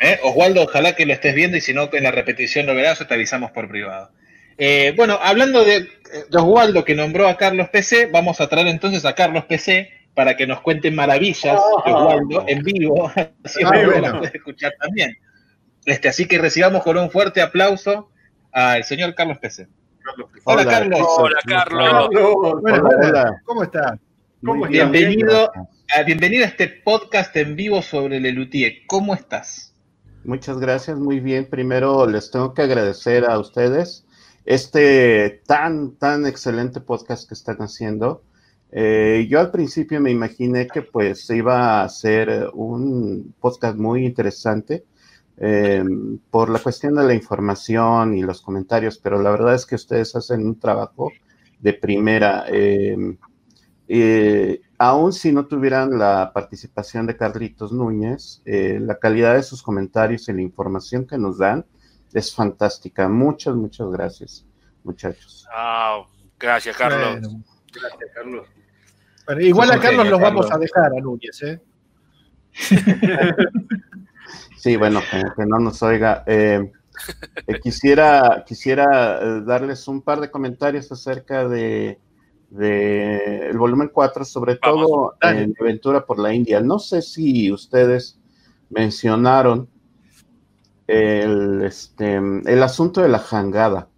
¿Eh? 0.00 0.18
Osvaldo, 0.22 0.62
ojalá 0.64 0.94
que 0.94 1.06
lo 1.06 1.12
estés 1.12 1.34
viendo 1.34 1.56
y 1.56 1.60
si 1.60 1.72
no, 1.72 1.88
en 1.92 2.02
la 2.02 2.10
repetición 2.10 2.66
lo 2.66 2.74
verás 2.74 3.00
o 3.00 3.06
te 3.06 3.14
avisamos 3.14 3.50
por 3.52 3.68
privado. 3.68 4.10
Eh, 4.58 4.92
bueno, 4.96 5.18
hablando 5.20 5.64
de, 5.64 5.80
de 5.80 6.38
Osvaldo 6.38 6.84
que 6.84 6.94
nombró 6.94 7.26
a 7.28 7.36
Carlos 7.36 7.68
PC, 7.70 8.06
vamos 8.06 8.40
a 8.40 8.48
traer 8.48 8.68
entonces 8.68 9.04
a 9.04 9.14
Carlos 9.14 9.44
PC 9.46 9.90
para 10.14 10.36
que 10.36 10.46
nos 10.46 10.60
cuente 10.60 10.90
maravillas 10.92 11.60
de 11.84 11.92
Osvaldo 11.92 12.44
en 12.46 12.62
vivo, 12.62 13.10
así 13.44 13.60
Ah, 13.64 13.70
bueno. 13.84 14.22
escuchar 14.24 14.72
también. 14.80 15.16
Este, 15.86 16.08
así 16.08 16.26
que 16.26 16.38
recibamos 16.38 16.82
con 16.82 16.96
un 16.96 17.10
fuerte 17.10 17.42
aplauso 17.42 18.10
al 18.52 18.84
señor 18.84 19.14
Carlos 19.14 19.38
PC. 19.38 19.66
Carlos 20.04 20.28
PC. 20.32 20.42
Hola, 20.44 20.62
Hola. 20.62 20.70
Carlos. 20.70 21.00
Hola, 21.18 21.38
Carlos. 21.46 22.08
Bueno, 22.12 22.28
Hola, 22.32 22.82
hola. 22.82 23.08
hola. 23.08 23.42
¿cómo 23.44 23.62
estás? 23.64 23.92
bien, 24.40 24.90
Bienvenido, 24.92 25.50
gracias. 25.52 25.98
a, 25.98 26.02
bienvenido 26.04 26.44
a 26.44 26.48
este 26.48 26.68
podcast 26.68 27.36
en 27.36 27.56
vivo 27.56 27.82
sobre 27.82 28.20
Lelutier. 28.20 28.86
¿Cómo 28.86 29.14
estás? 29.14 29.73
Muchas 30.24 30.58
gracias, 30.58 30.98
muy 30.98 31.20
bien. 31.20 31.46
Primero 31.50 32.06
les 32.06 32.30
tengo 32.30 32.54
que 32.54 32.62
agradecer 32.62 33.26
a 33.26 33.38
ustedes 33.38 34.06
este 34.46 35.42
tan, 35.46 35.96
tan 35.96 36.26
excelente 36.26 36.80
podcast 36.80 37.28
que 37.28 37.34
están 37.34 37.58
haciendo. 37.58 38.22
Eh, 38.72 39.26
yo 39.28 39.38
al 39.38 39.50
principio 39.50 40.00
me 40.00 40.10
imaginé 40.10 40.66
que 40.66 40.80
pues 40.80 41.28
iba 41.28 41.82
a 41.82 41.88
ser 41.90 42.50
un 42.54 43.34
podcast 43.38 43.76
muy 43.76 44.06
interesante 44.06 44.86
eh, 45.36 45.84
por 46.30 46.48
la 46.48 46.58
cuestión 46.58 46.94
de 46.94 47.04
la 47.04 47.14
información 47.14 48.14
y 48.16 48.22
los 48.22 48.40
comentarios, 48.40 48.96
pero 48.96 49.20
la 49.20 49.30
verdad 49.30 49.54
es 49.54 49.66
que 49.66 49.74
ustedes 49.74 50.16
hacen 50.16 50.46
un 50.46 50.58
trabajo 50.58 51.12
de 51.60 51.74
primera. 51.74 52.46
Eh, 52.48 52.96
aún 54.88 55.12
si 55.12 55.32
no 55.32 55.46
tuvieran 55.46 55.98
la 55.98 56.30
participación 56.34 57.06
de 57.06 57.16
Carlitos 57.16 57.72
Núñez, 57.72 58.42
eh, 58.44 58.78
la 58.80 58.98
calidad 58.98 59.34
de 59.34 59.42
sus 59.42 59.62
comentarios 59.62 60.28
y 60.28 60.32
la 60.32 60.42
información 60.42 61.06
que 61.06 61.16
nos 61.16 61.38
dan 61.38 61.64
es 62.12 62.34
fantástica. 62.34 63.08
Muchas, 63.08 63.54
muchas 63.54 63.88
gracias, 63.88 64.46
muchachos. 64.82 65.46
Ah, 65.54 66.02
gracias, 66.38 66.76
Carlos. 66.76 67.20
Bueno, 67.20 67.44
Gracias, 67.72 68.10
Carlos. 68.14 68.46
igual 69.40 69.70
a 69.72 69.80
Carlos 69.80 70.08
los 70.08 70.20
vamos 70.20 70.52
a 70.52 70.58
dejar 70.58 70.92
a 70.96 71.00
Núñez, 71.00 71.42
¿eh? 71.42 71.60
Sí, 74.56 74.76
bueno, 74.76 75.00
que, 75.10 75.22
que 75.36 75.44
no 75.44 75.58
nos 75.58 75.82
oiga. 75.82 76.24
Eh, 76.26 76.72
eh, 77.46 77.60
quisiera 77.60 78.44
quisiera 78.46 79.40
darles 79.40 79.88
un 79.88 80.00
par 80.00 80.20
de 80.20 80.30
comentarios 80.30 80.90
acerca 80.90 81.46
de, 81.46 81.98
de 82.54 83.48
el 83.48 83.58
volumen 83.58 83.90
4, 83.92 84.24
sobre 84.24 84.58
Vamos, 84.62 84.86
todo 84.86 85.14
dale. 85.20 85.42
en 85.42 85.54
Aventura 85.60 86.06
por 86.06 86.18
la 86.18 86.32
India. 86.32 86.60
No 86.60 86.78
sé 86.78 87.02
si 87.02 87.50
ustedes 87.50 88.18
mencionaron 88.70 89.68
el, 90.86 91.62
este, 91.62 92.16
el 92.16 92.62
asunto 92.62 93.00
de 93.00 93.08
la 93.08 93.18
jangada. 93.18 93.88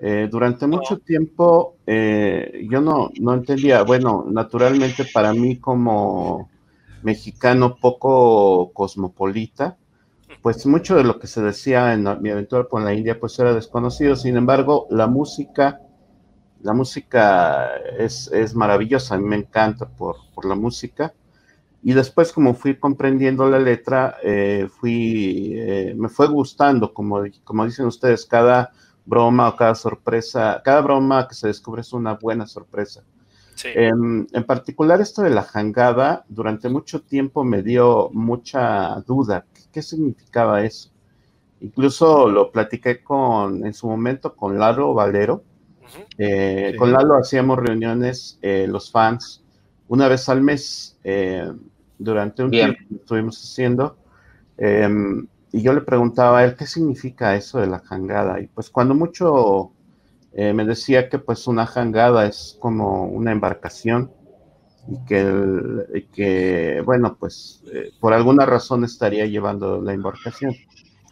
Eh, 0.00 0.28
durante 0.30 0.68
mucho 0.68 0.98
tiempo 0.98 1.76
eh, 1.84 2.64
yo 2.70 2.80
no, 2.80 3.10
no 3.20 3.34
entendía, 3.34 3.82
bueno, 3.82 4.24
naturalmente 4.28 5.04
para 5.12 5.32
mí 5.32 5.56
como 5.56 6.48
mexicano 7.02 7.74
poco 7.74 8.70
cosmopolita, 8.72 9.76
pues 10.40 10.64
mucho 10.66 10.94
de 10.94 11.02
lo 11.02 11.18
que 11.18 11.26
se 11.26 11.42
decía 11.42 11.92
en 11.94 12.04
mi 12.22 12.30
aventura 12.30 12.64
por 12.64 12.82
la 12.82 12.94
India 12.94 13.18
pues 13.18 13.36
era 13.40 13.52
desconocido, 13.52 14.14
sin 14.14 14.36
embargo 14.36 14.86
la 14.88 15.08
música, 15.08 15.80
la 16.62 16.72
música 16.72 17.76
es, 17.98 18.30
es 18.32 18.54
maravillosa, 18.54 19.14
a 19.14 19.18
mí 19.18 19.24
me 19.24 19.36
encanta 19.36 19.86
por, 19.88 20.16
por 20.34 20.44
la 20.44 20.54
música, 20.54 21.12
y 21.82 21.92
después 21.92 22.32
como 22.32 22.54
fui 22.54 22.76
comprendiendo 22.76 23.48
la 23.48 23.58
letra, 23.58 24.16
eh, 24.22 24.68
fui, 24.68 25.52
eh, 25.54 25.94
me 25.96 26.08
fue 26.08 26.26
gustando, 26.26 26.92
como, 26.92 27.22
como 27.44 27.64
dicen 27.64 27.86
ustedes, 27.86 28.26
cada 28.26 28.72
broma 29.06 29.48
o 29.48 29.56
cada 29.56 29.74
sorpresa, 29.74 30.60
cada 30.64 30.80
broma 30.80 31.28
que 31.28 31.34
se 31.34 31.46
descubre 31.46 31.80
es 31.80 31.92
una 31.92 32.14
buena 32.14 32.46
sorpresa. 32.46 33.02
Sí. 33.54 33.68
En, 33.74 34.28
en 34.32 34.44
particular 34.44 35.00
esto 35.00 35.22
de 35.22 35.30
la 35.30 35.42
jangada, 35.42 36.24
durante 36.28 36.68
mucho 36.68 37.02
tiempo 37.02 37.42
me 37.42 37.62
dio 37.62 38.10
mucha 38.12 39.00
duda. 39.06 39.46
¿Qué, 39.54 39.62
qué 39.72 39.82
significaba 39.82 40.62
eso? 40.62 40.90
Incluso 41.60 42.28
lo 42.28 42.52
platiqué 42.52 43.02
con, 43.02 43.66
en 43.66 43.74
su 43.74 43.88
momento 43.88 44.36
con 44.36 44.58
Lalo 44.58 44.94
Valero. 44.94 45.42
Eh, 46.18 46.70
Sí. 46.72 46.76
Con 46.76 46.92
Lalo 46.92 47.16
hacíamos 47.16 47.58
reuniones, 47.58 48.38
eh, 48.42 48.66
los 48.68 48.90
fans, 48.90 49.42
una 49.88 50.08
vez 50.08 50.28
al 50.28 50.42
mes, 50.42 50.98
eh, 51.04 51.50
durante 51.98 52.42
un 52.44 52.50
Bien. 52.50 52.74
tiempo 52.74 52.88
que 52.88 52.96
estuvimos 52.96 53.38
haciendo. 53.42 53.96
eh, 54.58 54.88
y 55.52 55.62
yo 55.62 55.72
le 55.72 55.80
preguntaba 55.82 56.40
a 56.40 56.44
él 56.44 56.56
qué 56.56 56.66
significa 56.66 57.34
eso 57.36 57.58
de 57.60 57.66
la 57.68 57.78
jangada. 57.80 58.40
Y 58.40 58.48
pues 58.48 58.70
cuando 58.70 58.94
mucho 58.94 59.72
eh, 60.32 60.52
me 60.52 60.64
decía 60.64 61.08
que 61.08 61.18
pues 61.18 61.46
una 61.46 61.66
jangada 61.66 62.26
es 62.26 62.56
como 62.60 63.04
una 63.06 63.32
embarcación 63.32 64.12
y 64.88 64.98
que, 65.06 65.20
el- 65.20 65.86
y 65.94 66.02
que 66.04 66.82
bueno, 66.84 67.16
pues 67.18 67.62
eh, 67.72 67.92
por 68.00 68.14
alguna 68.14 68.46
razón 68.46 68.84
estaría 68.84 69.26
llevando 69.26 69.80
la 69.82 69.92
embarcación. 69.94 70.54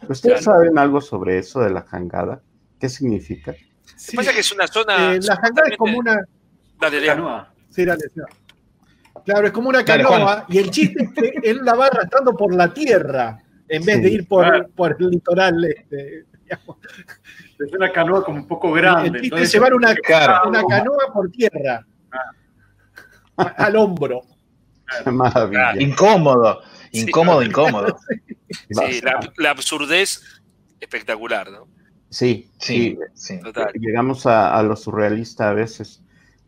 ¿Ustedes 0.09 0.43
saben 0.43 0.77
algo 0.77 1.01
sobre 1.01 1.39
eso 1.39 1.61
de 1.61 1.71
la 1.71 1.83
jangada? 1.83 2.41
¿Qué 2.79 2.89
significa? 2.89 3.55
Lo 3.87 4.11
que 4.11 4.15
pasa 4.17 4.29
es 4.29 4.35
que 4.35 4.41
es 4.41 4.51
una 4.51 4.67
zona. 4.67 5.13
Eh, 5.15 5.19
la 5.21 5.35
jangada 5.35 5.67
es 5.69 5.77
como 5.77 5.97
una. 5.97 6.17
Dale. 6.79 7.05
Canoa. 7.05 7.53
sí, 7.69 7.85
dale, 7.85 8.01
sí. 8.13 8.21
Claro, 9.25 9.47
es 9.47 9.51
como 9.53 9.69
una 9.69 9.83
Dale, 9.83 10.03
canoa 10.03 10.45
y 10.47 10.57
el 10.59 10.69
chiste 10.71 11.03
es 11.03 11.11
que 11.11 11.49
él 11.49 11.59
la 11.63 11.73
va 11.75 11.87
arrastrando 11.87 12.33
por 12.35 12.53
la 12.53 12.71
tierra 12.73 13.39
en 13.67 13.83
vez 13.83 13.95
Sí. 13.97 14.01
de 14.03 14.09
ir 14.11 14.27
por, 14.27 14.45
Claro. 14.47 14.69
por 14.75 14.95
el 14.99 15.09
litoral. 15.09 15.65
Este, 15.65 16.25
digamos. 16.43 16.77
Es 17.59 17.73
una 17.73 17.91
canoa 17.91 18.23
como 18.23 18.37
un 18.37 18.47
poco 18.47 18.71
grande. 18.71 19.07
el 19.07 19.13
chiste 19.13 19.25
entonces- 19.27 19.47
es 19.49 19.53
llevar 19.53 19.73
una, 19.73 19.95
Claro. 19.95 20.49
una 20.49 20.63
canoa 20.63 21.11
por 21.13 21.29
tierra 21.31 21.85
a- 23.37 23.43
al 23.65 23.75
hombro. 23.75 24.21
Maravilla. 25.05 25.73
Incómodo, 25.81 26.61
incómodo, 26.91 27.41
incómodo. 27.43 27.97
Sí, 28.69 29.01
la, 29.01 29.19
la 29.37 29.49
absurdez 29.51 30.21
espectacular, 30.79 31.51
¿no? 31.51 31.67
Sí, 32.09 32.49
Sí, 32.59 32.97
sí. 33.13 33.39
Total. 33.39 33.73
llegamos 33.73 34.25
a, 34.25 34.57
a 34.57 34.63
lo 34.63 34.75
surrealista 34.75 35.49
a 35.49 35.53
veces. 35.53 36.01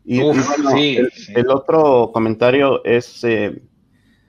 Y, 0.04 0.22
Uf, 0.22 0.36
y 0.36 0.40
bueno, 0.40 0.70
sí, 0.70 0.96
el, 0.96 1.10
sí. 1.12 1.32
el 1.34 1.50
otro 1.50 2.10
comentario 2.12 2.82
es 2.84 3.22
eh, 3.24 3.62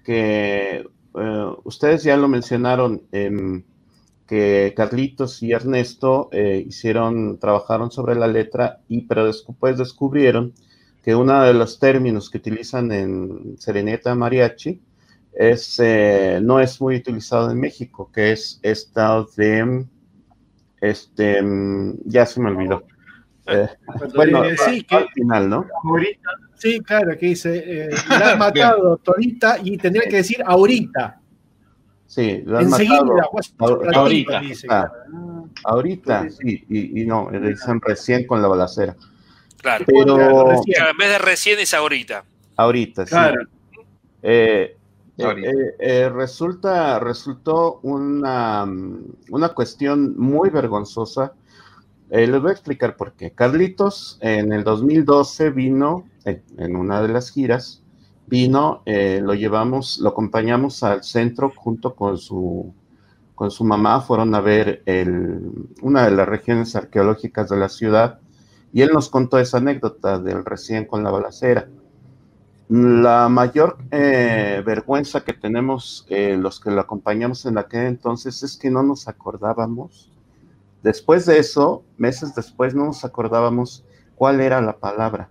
que 0.03 0.85
eh, 1.15 1.45
ustedes 1.63 2.03
ya 2.03 2.17
lo 2.17 2.27
mencionaron, 2.27 3.03
em, 3.11 3.63
que 4.27 4.73
Carlitos 4.75 5.43
y 5.43 5.51
Ernesto 5.51 6.29
eh, 6.31 6.63
hicieron, 6.67 7.39
trabajaron 7.39 7.91
sobre 7.91 8.15
la 8.15 8.27
letra, 8.27 8.81
y 8.87 9.01
pero 9.03 9.25
después 9.25 9.77
descubrieron 9.77 10.53
que 11.03 11.15
uno 11.15 11.43
de 11.43 11.53
los 11.53 11.79
términos 11.79 12.29
que 12.29 12.37
utilizan 12.39 12.91
en 12.91 13.57
Sereneta 13.59 14.15
Mariachi 14.15 14.81
es, 15.33 15.79
eh, 15.79 16.39
no 16.43 16.59
es 16.59 16.79
muy 16.81 16.97
utilizado 16.97 17.51
en 17.51 17.59
México, 17.59 18.09
que 18.13 18.31
es 18.33 18.59
esta 18.63 19.25
de, 19.35 19.85
este, 20.81 21.41
mm, 21.41 21.99
ya 22.05 22.25
se 22.25 22.41
me 22.41 22.49
olvidó. 22.49 22.83
Eh, 23.47 23.67
bueno, 24.15 24.41
al 24.43 25.09
final, 25.13 25.49
¿no? 25.49 25.65
Ahorita, 25.83 26.29
Sí, 26.55 26.79
claro, 26.81 27.17
que 27.17 27.25
dice, 27.27 27.63
eh, 27.65 27.89
la 28.09 28.33
han 28.33 28.39
matado, 28.39 28.97
Torita, 28.97 29.57
y 29.63 29.77
tendría 29.77 30.03
que 30.07 30.17
decir 30.17 30.43
ahorita. 30.45 31.19
Sí, 32.05 32.43
lo 32.45 32.57
han 32.59 32.65
Enseguida, 32.65 33.01
matado. 33.03 33.29
pues, 33.31 33.55
Ahor- 33.57 33.79
ratito, 33.85 33.99
ahorita, 33.99 34.39
dice. 34.41 34.67
ah, 34.69 34.91
ahorita, 35.63 36.29
sí, 36.29 36.63
y, 36.69 37.01
y 37.01 37.05
no, 37.05 37.31
le 37.31 37.39
dicen 37.49 37.81
recién 37.81 38.27
con 38.27 38.41
la 38.43 38.47
balacera. 38.47 38.95
Claro. 39.57 39.85
Pero 39.87 40.15
Claro, 40.15 40.91
en 40.91 40.97
vez 40.97 41.09
de 41.09 41.17
recién 41.19 41.59
es 41.59 41.73
ahorita. 41.73 42.23
ahorita, 42.57 43.05
sí. 43.05 43.09
claro, 43.09 43.41
Eh, 44.21 44.77
eh, 45.21 45.35
eh, 45.43 45.75
eh, 45.79 46.09
resulta, 46.09 46.99
resultó 46.99 47.79
una, 47.83 48.65
una 49.29 49.49
cuestión 49.49 50.17
muy 50.17 50.49
vergonzosa. 50.49 51.33
Eh, 52.09 52.27
les 52.27 52.41
voy 52.41 52.49
a 52.49 52.53
explicar 52.53 52.97
por 52.97 53.13
qué. 53.13 53.31
Carlitos 53.31 54.17
en 54.21 54.51
el 54.51 54.63
2012 54.63 55.49
vino, 55.51 56.05
en, 56.25 56.75
una 56.75 57.01
de 57.01 57.07
las 57.07 57.31
giras, 57.31 57.83
vino, 58.27 58.83
lo 58.85 59.33
llevamos, 59.33 59.99
lo 59.99 60.09
acompañamos 60.09 60.83
al 60.83 61.03
centro 61.03 61.51
junto 61.55 61.95
con 61.95 62.17
su, 62.17 62.73
con 63.35 63.51
su 63.51 63.63
mamá, 63.63 64.01
fueron 64.01 64.35
a 64.35 64.41
ver 64.41 64.83
el, 64.85 65.39
una 65.81 66.05
de 66.05 66.11
las 66.11 66.27
regiones 66.27 66.75
arqueológicas 66.75 67.49
de 67.49 67.57
la 67.57 67.69
ciudad 67.69 68.19
y 68.73 68.81
él 68.81 68.91
nos 68.93 69.09
contó 69.09 69.37
esa 69.37 69.57
anécdota 69.57 70.19
del 70.19 70.45
recién 70.45 70.85
con 70.85 71.03
la 71.03 71.11
balacera. 71.11 71.67
La 72.73 73.27
mayor 73.27 73.77
eh, 73.91 74.63
vergüenza 74.65 75.25
que 75.25 75.33
tenemos 75.33 76.05
eh, 76.07 76.37
los 76.37 76.61
que 76.61 76.71
lo 76.71 76.79
acompañamos 76.79 77.45
en 77.45 77.57
aquel 77.57 77.85
entonces 77.87 78.43
es 78.43 78.55
que 78.57 78.71
no 78.71 78.81
nos 78.81 79.09
acordábamos. 79.09 80.09
Después 80.81 81.25
de 81.25 81.37
eso, 81.37 81.83
meses 81.97 82.33
después, 82.33 82.73
no 82.73 82.85
nos 82.85 83.03
acordábamos 83.03 83.83
cuál 84.15 84.39
era 84.39 84.61
la 84.61 84.77
palabra. 84.77 85.29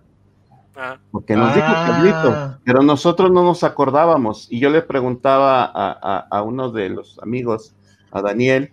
Ah, 0.75 0.99
Porque 1.09 1.35
nos 1.35 1.55
dijo 1.55 1.65
Ah. 1.67 1.85
Carlito, 1.87 2.59
pero 2.63 2.83
nosotros 2.83 3.31
no 3.31 3.43
nos 3.43 3.63
acordábamos. 3.63 4.47
Y 4.51 4.59
yo 4.59 4.69
le 4.69 4.83
preguntaba 4.83 5.63
a, 5.65 5.91
a- 5.99 6.27
a 6.29 6.43
uno 6.43 6.71
de 6.71 6.89
los 6.89 7.17
amigos, 7.23 7.73
a 8.11 8.21
Daniel, 8.21 8.71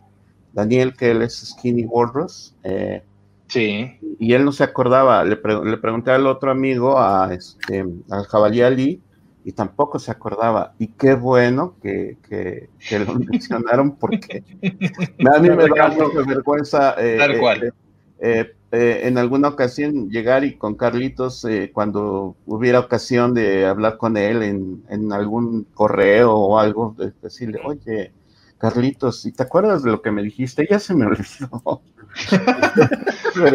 Daniel, 0.52 0.94
que 0.94 1.12
él 1.12 1.22
es 1.22 1.38
Skinny 1.54 1.86
Walrus, 1.86 2.54
eh, 2.64 3.02
Sí. 3.48 3.90
y 4.18 4.32
él 4.34 4.44
no 4.44 4.52
se 4.52 4.64
acordaba. 4.64 5.24
Le, 5.24 5.36
pre- 5.36 5.64
le 5.64 5.78
pregunté 5.78 6.10
al 6.10 6.26
otro 6.26 6.50
amigo, 6.50 6.98
a 6.98 7.32
este, 7.32 7.84
al 8.10 8.24
Jabalí 8.26 8.60
Ali, 8.62 9.02
y 9.44 9.52
tampoco 9.52 9.98
se 9.98 10.10
acordaba. 10.10 10.74
Y 10.78 10.88
qué 10.88 11.14
bueno 11.14 11.76
que, 11.82 12.18
que- 12.28 12.68
que 12.88 12.98
lo 12.98 13.14
mencionaron 13.18 13.96
porque 13.96 14.42
a 15.34 15.38
mí 15.40 15.48
me 15.50 15.68
da 15.68 15.88
mucha 15.88 16.22
vergüenza. 16.26 16.94
eh, 16.98 17.16
Tal 17.18 17.32
eh, 17.34 17.38
cual. 17.38 17.62
eh, 17.64 17.72
eh, 18.20 18.46
eh, 18.72 19.00
en 19.04 19.16
alguna 19.16 19.48
ocasión 19.48 20.10
llegar 20.10 20.44
y 20.44 20.58
con 20.58 20.74
Carlitos, 20.76 21.44
eh, 21.46 21.70
cuando 21.72 22.36
hubiera 22.44 22.80
ocasión 22.80 23.32
de 23.32 23.64
hablar 23.64 23.96
con 23.96 24.16
él 24.18 24.42
en, 24.42 24.84
en 24.90 25.12
algún 25.12 25.64
correo 25.72 26.34
o 26.34 26.58
algo, 26.58 26.94
de- 26.98 27.12
decirle, 27.22 27.60
oye, 27.64 28.12
Carlitos, 28.58 29.24
¿y 29.24 29.32
te 29.32 29.44
acuerdas 29.44 29.82
de 29.84 29.92
lo 29.92 30.02
que 30.02 30.10
me 30.10 30.22
dijiste? 30.22 30.66
Ya 30.68 30.78
se 30.80 30.94
me 30.94 31.06
olvidó. 31.06 31.80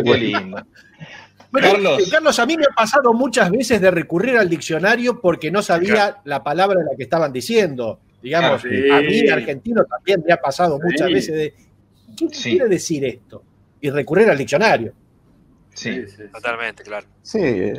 Qué 0.03 0.17
lindo. 0.17 0.65
Bueno, 1.51 1.67
Carlos. 1.71 1.99
eh, 1.99 2.09
Carlos, 2.11 2.39
a 2.39 2.45
mí 2.47 2.57
me 2.57 2.63
ha 2.65 2.75
pasado 2.75 3.13
muchas 3.13 3.51
veces 3.51 3.79
de 3.79 3.91
recurrir 3.91 4.37
al 4.37 4.49
diccionario 4.49 5.21
porque 5.21 5.51
no 5.51 5.61
sabía 5.61 6.17
la 6.23 6.43
palabra 6.43 6.79
de 6.79 6.85
la 6.85 6.95
que 6.97 7.03
estaban 7.03 7.31
diciendo. 7.31 7.99
Digamos, 8.23 8.63
a 8.63 8.67
mí, 9.01 9.29
argentino, 9.29 9.83
también 9.85 10.23
me 10.25 10.33
ha 10.33 10.37
pasado 10.37 10.79
muchas 10.81 11.07
Sí. 11.09 11.13
veces 11.13 11.35
de, 11.35 11.53
¿qué 12.17 12.27
Sí. 12.31 12.51
quiere 12.51 12.67
decir 12.69 13.05
esto? 13.05 13.43
Y 13.81 13.89
recurrir 13.89 14.29
al 14.29 14.37
diccionario. 14.37 14.93
Sí. 15.73 15.93
sí, 16.07 16.15
sí. 16.17 16.23
totalmente, 16.31 16.83
claro. 16.83 17.05
Sí, 17.21 17.39
eh, 17.41 17.77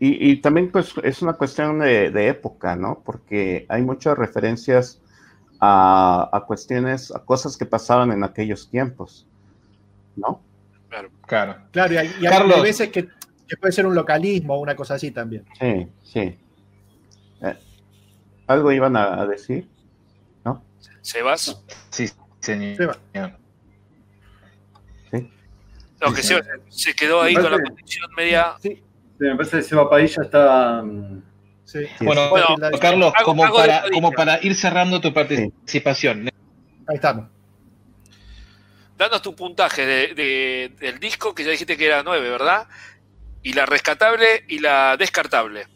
y, 0.00 0.30
y 0.32 0.36
también 0.40 0.70
pues 0.72 0.92
es 1.02 1.22
una 1.22 1.34
cuestión 1.34 1.78
de, 1.78 2.10
de 2.10 2.28
época, 2.28 2.74
¿no? 2.74 3.02
Porque 3.04 3.66
hay 3.68 3.82
muchas 3.82 4.18
referencias 4.18 5.00
a, 5.60 6.28
a 6.32 6.40
cuestiones, 6.46 7.10
a 7.14 7.20
cosas 7.24 7.56
que 7.56 7.66
pasaban 7.66 8.10
en 8.12 8.24
aquellos 8.24 8.68
tiempos, 8.68 9.26
¿no? 10.16 10.42
Claro. 11.26 11.58
Claro, 11.70 11.94
y 11.94 11.96
hay, 11.96 12.14
y 12.20 12.26
hay 12.26 12.60
veces 12.62 12.88
que, 12.90 13.08
que 13.48 13.56
puede 13.56 13.72
ser 13.72 13.86
un 13.86 13.94
localismo 13.94 14.54
o 14.54 14.58
una 14.60 14.74
cosa 14.74 14.94
así 14.94 15.10
también. 15.12 15.44
Sí, 15.58 15.86
sí. 16.02 16.38
Eh, 17.42 17.56
¿Algo 18.48 18.72
iban 18.72 18.96
a, 18.96 19.20
a 19.22 19.26
decir? 19.26 19.68
Sebas. 21.02 21.62
Sí, 21.88 22.10
señor. 22.40 22.76
Seba. 23.12 23.38
No, 26.00 26.14
que 26.14 26.22
Sebas 26.22 26.46
se 26.68 26.94
quedó 26.94 27.20
ahí 27.22 27.34
con 27.34 27.50
la 27.50 27.58
condición 27.62 28.10
media. 28.16 28.54
Sí, 28.62 28.82
me 29.18 29.36
parece 29.36 29.58
que 29.58 29.62
Seba 29.62 29.88
Padilla 29.90 30.22
está. 30.22 30.82
mm, 30.82 31.22
Sí. 31.64 31.80
Bueno, 32.00 32.30
Bueno, 32.30 32.46
Carlos, 32.80 33.12
hago- 33.14 33.24
como, 33.24 33.44
hago 33.44 33.56
para, 33.58 33.84
como 33.92 34.10
para 34.10 34.42
ir 34.42 34.56
cerrando 34.56 35.00
tu 35.00 35.14
participación, 35.14 36.28
Ahí 36.88 36.96
estamos. 36.96 37.28
Danos 39.00 39.22
tu 39.22 39.34
puntaje 39.34 39.86
de- 39.86 40.14
de- 40.14 40.72
del 40.78 41.00
disco, 41.00 41.34
que 41.34 41.42
ya 41.42 41.50
dijiste 41.52 41.74
que 41.78 41.86
era 41.86 42.02
9, 42.02 42.28
¿verdad? 42.28 42.68
Y 43.42 43.54
la 43.54 43.64
rescatable 43.64 44.44
y 44.46 44.58
la 44.58 44.94
descartable. 44.98 45.66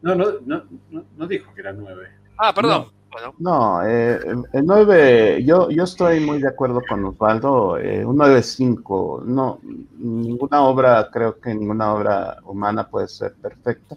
No, 0.00 0.14
no, 0.14 0.26
no, 0.46 0.62
no, 0.88 1.04
no 1.16 1.26
dijo 1.26 1.52
que 1.54 1.60
era 1.60 1.72
nueve. 1.72 2.06
Ah, 2.38 2.54
perdón. 2.54 2.86
Bueno, 3.10 3.34
No, 3.40 3.84
eh, 3.84 4.20
el 4.52 4.64
9, 4.64 5.42
yo, 5.42 5.70
yo 5.70 5.82
estoy 5.82 6.20
muy 6.20 6.40
de 6.40 6.46
acuerdo 6.46 6.80
con 6.88 7.04
Osvaldo, 7.04 7.78
eh, 7.78 8.04
un 8.04 8.16
9.5, 8.16 9.24
no, 9.26 9.58
ninguna 9.98 10.62
obra, 10.62 11.08
creo 11.12 11.40
que 11.40 11.52
ninguna 11.54 11.92
obra 11.94 12.36
humana 12.44 12.86
puede 12.86 13.08
ser 13.08 13.32
perfecta, 13.42 13.96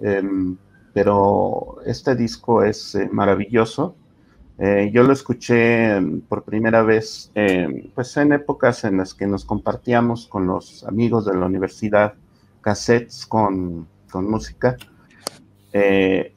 Em, 0.00 0.56
pero 0.92 1.76
este 1.86 2.16
disco 2.16 2.64
es 2.64 2.94
eh, 2.96 3.08
maravilloso. 3.12 3.94
Eh, 4.58 4.90
yo 4.92 5.04
lo 5.04 5.12
escuché 5.12 5.96
em, 5.96 6.20
por 6.20 6.42
primera 6.42 6.82
vez, 6.82 7.30
em, 7.34 7.90
pues 7.94 8.16
en 8.16 8.32
épocas 8.32 8.84
en 8.84 8.96
las 8.98 9.14
que 9.14 9.26
nos 9.26 9.44
compartíamos 9.44 10.26
con 10.26 10.46
los 10.46 10.84
amigos 10.84 11.24
de 11.26 11.36
la 11.36 11.46
universidad 11.46 12.14
cassettes 12.60 13.24
con, 13.26 13.86
con 14.10 14.28
música. 14.28 14.76
Eh, 15.72 16.34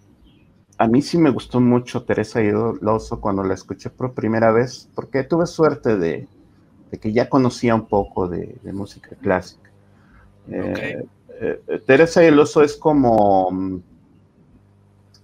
a 0.77 0.87
mí 0.87 1.01
sí 1.01 1.17
me 1.17 1.29
gustó 1.29 1.59
mucho 1.59 2.03
Teresa 2.03 2.41
Lozo 2.41 3.19
cuando 3.21 3.43
la 3.43 3.53
escuché 3.53 3.89
por 3.89 4.13
primera 4.13 4.51
vez, 4.51 4.89
porque 4.95 5.23
tuve 5.23 5.45
suerte 5.45 5.97
de, 5.97 6.27
de 6.91 6.99
que 6.99 7.13
ya 7.13 7.29
conocía 7.29 7.75
un 7.75 7.87
poco 7.87 8.27
de, 8.27 8.55
de 8.63 8.73
música 8.73 9.15
clásica. 9.21 9.69
Eh, 10.49 11.05
eh, 11.39 11.81
Teresa 11.85 12.23
y 12.23 12.29
es 12.63 12.75
como, 12.77 13.49
mm, 13.51 13.81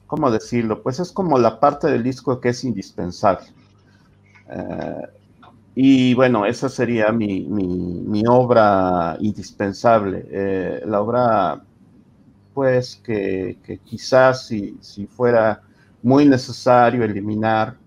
¿cómo 0.07 0.31
decirlo? 0.31 0.81
Pues 0.83 0.99
es 0.99 1.11
como 1.11 1.37
la 1.39 1.59
parte 1.59 1.87
del 1.87 2.03
disco 2.03 2.39
que 2.41 2.49
es 2.49 2.63
indispensable. 2.63 3.47
Eh, 4.49 5.01
y 5.75 6.13
bueno, 6.15 6.45
esa 6.45 6.69
sería 6.69 7.11
mi, 7.11 7.41
mi- 7.45 8.01
obra 8.27 9.17
indispensable. 9.19 10.25
Eh, 10.31 10.81
la 10.85 11.01
obra, 11.01 11.63
pues, 12.53 12.97
que, 12.97 13.59
quizás 13.85 14.47
si, 14.47 14.77
si 14.81 15.07
fuera 15.07 15.61
muy 16.03 16.25
necesario 16.27 17.03
eliminar, 17.05 17.77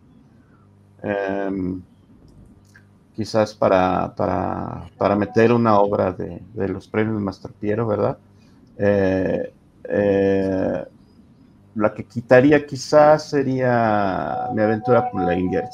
em, 1.02 1.82
quizás 3.14 3.54
para, 3.54 4.14
para, 4.16 4.88
para 4.96 5.16
meter 5.16 5.52
una 5.52 5.78
obra 5.78 6.12
de, 6.12 6.40
de 6.54 6.68
los 6.68 6.88
premios 6.88 7.20
Master 7.20 7.52
Piero, 7.52 7.86
¿verdad? 7.86 8.18
La 11.74 11.94
que 11.94 12.04
quitaría 12.04 12.66
quizás 12.66 13.30
sería 13.30 14.48
Mi 14.54 14.62
aventura 14.62 15.10
por 15.10 15.22
la 15.22 15.34
India. 15.34 15.68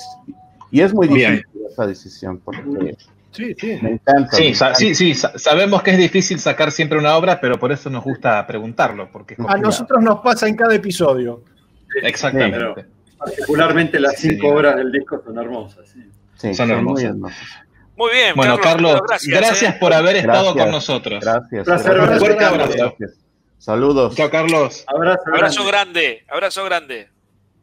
Y 0.70 0.80
es 0.80 0.92
muy 0.92 1.09
Bien. 1.09 1.36
difícil 1.36 1.61
esa 1.70 1.86
decisión 1.86 2.40
porque 2.44 2.97
Sí, 3.32 3.55
sí. 3.59 3.78
me 3.82 3.90
encanta. 3.92 4.36
Sí, 4.36 4.47
encanta. 4.49 4.74
sí, 4.74 4.94
sí, 4.94 5.14
sa- 5.14 5.38
sabemos 5.38 5.82
que 5.82 5.90
es 5.90 5.99
difícil 5.99 6.38
sacar 6.40 6.70
siempre 6.72 6.99
una 6.99 7.16
obra, 7.16 7.38
pero 7.40 7.59
por 7.59 7.70
eso 7.70 7.90
nos 7.90 8.03
gusta 8.03 8.47
preguntarlo, 8.47 9.11
porque 9.12 9.36
A 9.47 9.57
nosotros 9.59 10.03
nos 10.03 10.20
pasa 10.20 10.49
en 10.49 10.57
cada 10.57 10.74
episodio. 10.74 11.42
Exactamente. 12.03 12.86
Particularmente 13.18 13.99
las 14.01 14.16
cinco 14.18 14.49
horas 14.49 14.76
del 14.76 14.90
disco 14.92 15.22
son 15.24 15.38
hermosas. 15.38 15.88
sí. 15.88 16.01
Sí, 16.36 16.53
Son 16.55 16.68
muy 16.84 17.03
hermosas. 17.03 17.38
muy 17.97 18.11
bien, 18.12 18.34
Bueno, 18.36 18.59
Carlos, 18.59 19.01
gracias. 19.09 19.38
gracias, 19.40 19.74
¿eh? 19.74 19.78
por 19.80 19.94
haber 19.94 20.16
estado 20.16 20.55
con 20.55 20.70
nosotros. 20.70 21.22
Gracias. 21.24 21.64
Placer, 21.64 21.94
gracias. 21.94 22.12
Un 22.20 22.26
fuerte 22.26 22.44
abrazo. 22.44 22.97
Saludos. 23.66 24.14
Chao, 24.14 24.30
Carlos. 24.30 24.84
Abrazo, 24.86 25.22
Abrazo 25.26 25.66
grande. 25.66 26.00
grande, 26.00 26.24
abrazo 26.28 26.64
grande. 26.64 27.08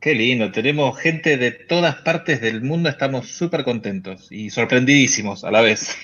Qué 0.01 0.13
lindo, 0.13 0.51
tenemos 0.51 0.99
gente 0.99 1.37
de 1.37 1.51
todas 1.51 1.95
partes 1.95 2.41
del 2.41 2.61
mundo, 2.61 2.89
estamos 2.89 3.29
súper 3.29 3.63
contentos 3.63 4.29
y 4.29 4.49
sorprendidísimos 4.49 5.45
a 5.45 5.51
la 5.51 5.61
vez. 5.61 5.95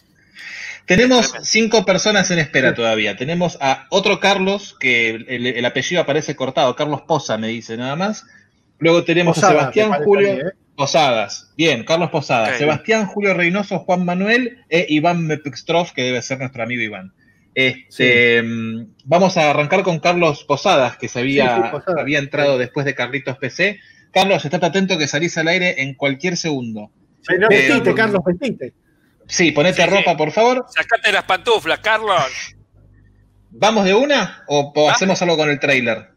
Tenemos 0.86 1.34
cinco 1.42 1.84
personas 1.84 2.30
en 2.30 2.38
espera 2.38 2.72
todavía. 2.72 3.14
Tenemos 3.18 3.58
a 3.60 3.86
otro 3.90 4.18
Carlos, 4.18 4.74
que 4.80 5.10
el, 5.10 5.46
el 5.46 5.64
apellido 5.66 6.00
aparece 6.00 6.34
cortado, 6.34 6.74
Carlos 6.74 7.02
Poza 7.02 7.36
me 7.36 7.48
dice 7.48 7.76
nada 7.76 7.96
más. 7.96 8.24
Luego 8.78 9.04
tenemos 9.04 9.34
Posada, 9.34 9.52
a 9.52 9.56
Sebastián 9.58 9.92
Julio 10.04 10.28
¿eh? 10.28 10.52
Posadas. 10.74 11.52
Bien, 11.54 11.84
Carlos 11.84 12.08
Posadas. 12.08 12.56
Sebastián 12.56 13.04
Julio 13.04 13.34
Reynoso, 13.34 13.80
Juan 13.80 14.06
Manuel 14.06 14.64
e 14.70 14.86
Iván 14.88 15.26
Mepextrov, 15.26 15.92
que 15.92 16.02
debe 16.02 16.22
ser 16.22 16.38
nuestro 16.38 16.62
amigo 16.62 16.80
Iván. 16.80 17.12
Este, 17.54 18.42
mm, 18.42 18.94
Vamos 19.04 19.36
a 19.36 19.50
arrancar 19.50 19.82
con 19.82 19.98
Carlos 20.00 20.44
Posadas, 20.44 20.96
que 20.96 21.08
se 21.08 21.20
había, 21.20 21.56
Sí, 21.56 21.62
sí, 21.64 21.68
Posadas. 21.70 22.00
había 22.00 22.18
entrado 22.18 22.56
después 22.58 22.86
de 22.86 22.94
Carlitos 22.94 23.36
PC. 23.38 23.78
Carlos, 24.12 24.44
estate 24.44 24.66
atento 24.66 24.96
que 24.98 25.08
salís 25.08 25.36
al 25.38 25.48
aire 25.48 25.82
en 25.82 25.94
cualquier 25.94 26.36
segundo. 26.36 26.90
Sí, 27.26 27.34
no, 27.38 27.46
Eh, 27.50 27.68
Vestite, 27.68 27.94
Carlos, 27.94 28.22
vestite. 28.24 28.72
Sí, 29.26 29.52
ponete 29.52 29.82
Sí, 29.82 29.88
sí. 29.88 29.94
ropa, 29.96 30.16
por 30.16 30.30
favor. 30.32 30.66
Sacate 30.68 31.12
las 31.12 31.24
pantuflas, 31.24 31.78
Carlos. 31.80 32.22
¿Vamos 33.50 33.84
de 33.84 33.94
una 33.94 34.44
o 34.48 34.72
Ah. 34.88 34.92
hacemos 34.92 35.20
algo 35.22 35.36
con 35.36 35.50
el 35.50 35.58
trailer? 35.60 36.08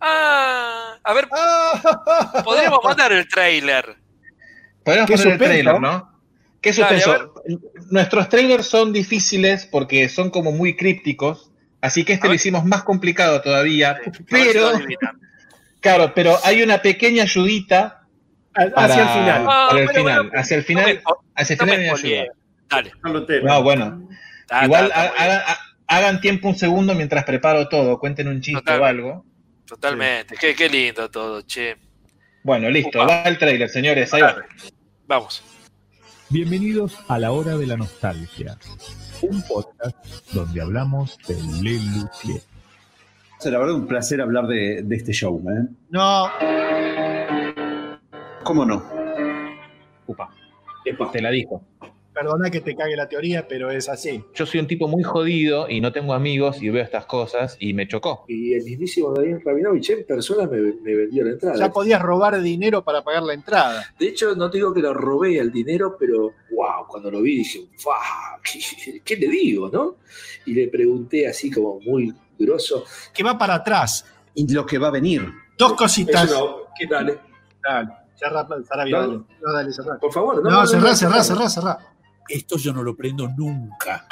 Ah, 0.00 0.96
a 1.02 1.12
ver, 1.14 1.28
Ah, 1.32 2.42
podríamos 2.44 2.78
mandar 2.84 3.12
el 3.12 3.26
trailer. 3.28 3.96
Podemos 4.84 5.06
Qué 5.10 5.16
poner 5.16 5.32
el 5.32 5.38
trailer, 5.38 5.80
¿no? 5.80 6.17
Qué. 6.60 6.72
Nuestros 7.90 8.28
trailers 8.28 8.66
son 8.66 8.92
difíciles 8.92 9.66
porque 9.66 10.08
son 10.08 10.30
como 10.30 10.52
muy 10.52 10.76
crípticos, 10.76 11.50
así 11.80 12.04
que 12.04 12.14
este 12.14 12.28
lo 12.28 12.34
hicimos 12.34 12.64
más 12.64 12.82
complicado 12.82 13.40
todavía. 13.40 13.98
Pero, 14.28 14.72
claro, 15.80 16.12
pero 16.14 16.36
hay 16.44 16.62
una 16.62 16.82
pequeña 16.82 17.22
ayudita 17.24 18.02
para, 18.52 18.84
Hacia 18.84 19.02
el 19.02 19.08
final. 19.08 19.46
Ah, 19.48 19.66
para 19.70 19.80
el 19.80 19.86
bueno, 19.86 20.00
final. 20.00 20.16
bueno, 20.24 20.40
hacia 20.40 20.54
el 20.56 20.60
No 20.62 20.66
final, 20.66 20.84
me, 20.86 21.02
hacia 21.36 21.54
el 21.54 21.58
no 21.58 21.64
final 21.64 21.78
me 21.78 21.84
hay 21.84 21.88
una 21.90 21.96
spoileé. 21.98 22.20
ayuda. 22.20 22.34
Dale. 22.70 22.92
No, 23.44 23.62
bueno. 23.62 24.08
Ah, 24.50 24.64
Igual 24.64 24.92
hagan, 24.92 25.42
ha- 25.46 25.58
hagan 25.86 26.20
tiempo 26.20 26.48
un 26.48 26.56
segundo 26.56 26.94
mientras 26.94 27.24
preparo 27.24 27.68
todo. 27.68 27.98
Cuenten 27.98 28.28
un 28.28 28.40
chiste 28.40 28.60
Total. 28.60 28.80
o 28.80 28.84
algo. 28.84 29.24
Totalmente. 29.66 30.34
Qué, 30.40 30.54
qué 30.54 30.68
lindo 30.68 31.10
todo, 31.10 31.42
che. 31.42 31.76
Bueno, 32.42 32.68
listo. 32.70 33.02
Upa. 33.02 33.06
Va 33.06 33.22
el 33.28 33.38
trailer, 33.38 33.68
señores. 33.68 34.12
Ahí 34.12 34.22
va. 34.22 34.36
Vamos. 35.06 35.42
Bienvenidos 36.30 36.94
a 37.08 37.18
La 37.18 37.32
Hora 37.32 37.56
de 37.56 37.66
la 37.66 37.78
Nostalgia, 37.78 38.58
un 39.22 39.42
podcast 39.42 39.96
donde 40.34 40.60
hablamos 40.60 41.16
de 41.26 41.34
Le 41.62 41.72
Luthier. 41.72 42.42
La 43.44 43.58
verdad, 43.58 43.74
un 43.74 43.86
placer 43.86 44.20
hablar 44.20 44.46
de, 44.46 44.82
de 44.82 44.96
este 44.96 45.12
show. 45.12 45.42
¿eh? 45.48 45.68
No, 45.88 46.26
¿Cómo 48.44 48.66
no? 48.66 48.82
Upa. 50.06 50.28
Te 51.12 51.22
la 51.22 51.30
dijo. 51.30 51.62
Perdona 52.18 52.50
que 52.50 52.60
te 52.60 52.74
cague 52.74 52.96
la 52.96 53.08
teoría, 53.08 53.46
pero 53.46 53.70
es 53.70 53.88
así. 53.88 54.24
Yo 54.34 54.44
soy 54.46 54.60
un 54.60 54.66
tipo 54.66 54.88
muy 54.88 55.02
jodido 55.02 55.68
y 55.68 55.80
no 55.80 55.92
tengo 55.92 56.14
amigos 56.14 56.60
y 56.62 56.68
veo 56.70 56.82
estas 56.82 57.06
cosas 57.06 57.56
y 57.60 57.74
me 57.74 57.86
chocó. 57.86 58.24
Y 58.28 58.54
el 58.54 58.64
mismísimo 58.64 59.12
Daniel 59.12 59.40
Rabinovich 59.44 59.90
en 59.90 60.04
persona 60.04 60.46
me, 60.48 60.58
me 60.60 60.94
vendió 60.94 61.24
la 61.24 61.30
entrada. 61.30 61.56
Ya 61.58 61.70
podías 61.72 62.02
robar 62.02 62.40
dinero 62.40 62.82
para 62.82 63.02
pagar 63.02 63.22
la 63.22 63.34
entrada. 63.34 63.84
De 63.98 64.08
hecho, 64.08 64.34
no 64.34 64.50
te 64.50 64.58
digo 64.58 64.72
que 64.74 64.80
lo 64.80 64.92
robé 64.94 65.38
el 65.38 65.52
dinero, 65.52 65.96
pero 65.98 66.32
wow, 66.50 66.86
cuando 66.88 67.10
lo 67.10 67.22
vi 67.22 67.36
dije, 67.38 67.68
"Fua, 67.76 67.96
¿qué, 68.42 69.00
qué 69.04 69.16
le 69.16 69.28
digo, 69.28 69.68
no? 69.72 69.96
Y 70.46 70.54
le 70.54 70.68
pregunté 70.68 71.28
así 71.28 71.50
como 71.50 71.78
muy 71.80 72.12
grosso. 72.38 72.84
Que 73.14 73.22
va 73.22 73.36
para 73.38 73.54
atrás. 73.54 74.04
Y 74.34 74.52
lo 74.52 74.64
que 74.66 74.78
va 74.78 74.88
a 74.88 74.92
venir. 74.92 75.22
Dos 75.56 75.74
cositas. 75.74 76.24
Eso 76.24 76.38
no, 76.40 76.56
¿qué 76.78 76.86
dale? 76.86 77.18
Dale, 77.62 77.88
cerrá, 78.14 78.46
Sarabi, 78.68 78.90
No. 78.92 78.98
dale. 79.00 79.12
No, 79.42 79.52
dale, 79.52 79.72
cerrá. 79.72 79.98
Por 79.98 80.12
favor, 80.12 80.42
no. 80.42 80.48
No, 80.50 80.66
cerrá, 80.66 80.94
cerrá, 80.94 81.22
cerrá, 81.24 81.48
cerrá. 81.48 81.78
Esto 82.28 82.58
yo 82.58 82.72
no 82.72 82.82
lo 82.82 82.94
prendo 82.94 83.28
nunca. 83.28 84.06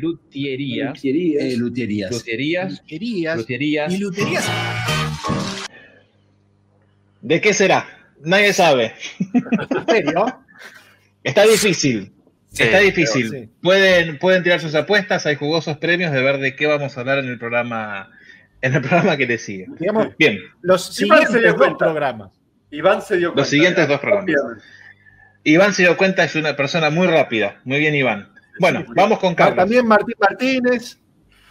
Luthierías. 0.00 0.88
Luthierías. 0.96 1.44
Eh, 1.44 1.56
luthierías. 1.56 2.10
Luthierías. 2.10 2.82
Querías. 2.86 3.36
Luthierías. 3.38 3.94
Y 3.94 3.98
luterías. 3.98 4.50
¿De 7.20 7.40
qué 7.40 7.54
será? 7.54 7.86
Nadie 8.22 8.52
sabe. 8.52 8.92
¿En 9.20 9.86
serio? 9.86 10.24
Está 11.22 11.44
difícil. 11.44 12.12
Sí, 12.52 12.64
Está 12.64 12.78
difícil. 12.80 13.30
sí. 13.30 13.48
Pueden, 13.62 14.18
pueden 14.18 14.42
tirar 14.42 14.60
sus 14.60 14.74
apuestas, 14.74 15.24
hay 15.26 15.36
jugosos 15.36 15.76
premios 15.78 16.12
de 16.12 16.20
ver 16.20 16.38
de 16.38 16.56
qué 16.56 16.66
vamos 16.66 16.96
a 16.96 17.00
hablar 17.00 17.18
en 17.18 17.26
el 17.26 17.38
programa, 17.38 18.10
en 18.60 18.74
el 18.74 18.80
programa 18.80 19.16
que 19.16 19.26
le 19.26 19.38
sigue. 19.38 19.66
Digamos, 19.78 20.08
Bien, 20.18 20.40
los 20.62 20.86
siguientes 20.92 21.56
dos 21.56 21.76
programas. 21.78 22.32
Iván 22.72 23.02
se 23.02 23.18
dio 23.18 23.28
cuenta. 23.28 23.42
Los 23.42 23.48
siguientes 23.48 23.86
dos 23.88 24.00
programas. 24.00 24.34
Iván 25.44 25.72
se 25.72 25.82
dio 25.82 25.96
cuenta, 25.96 26.24
es 26.24 26.34
una 26.34 26.54
persona 26.56 26.90
muy 26.90 27.06
rápida. 27.06 27.60
Muy 27.64 27.78
bien, 27.78 27.94
Iván. 27.94 28.32
Bueno, 28.58 28.84
vamos 28.94 29.18
con 29.18 29.32
Ah, 29.32 29.36
Carlos. 29.36 29.56
También 29.56 29.86
Martín 29.86 30.14
Martínez. 30.18 30.98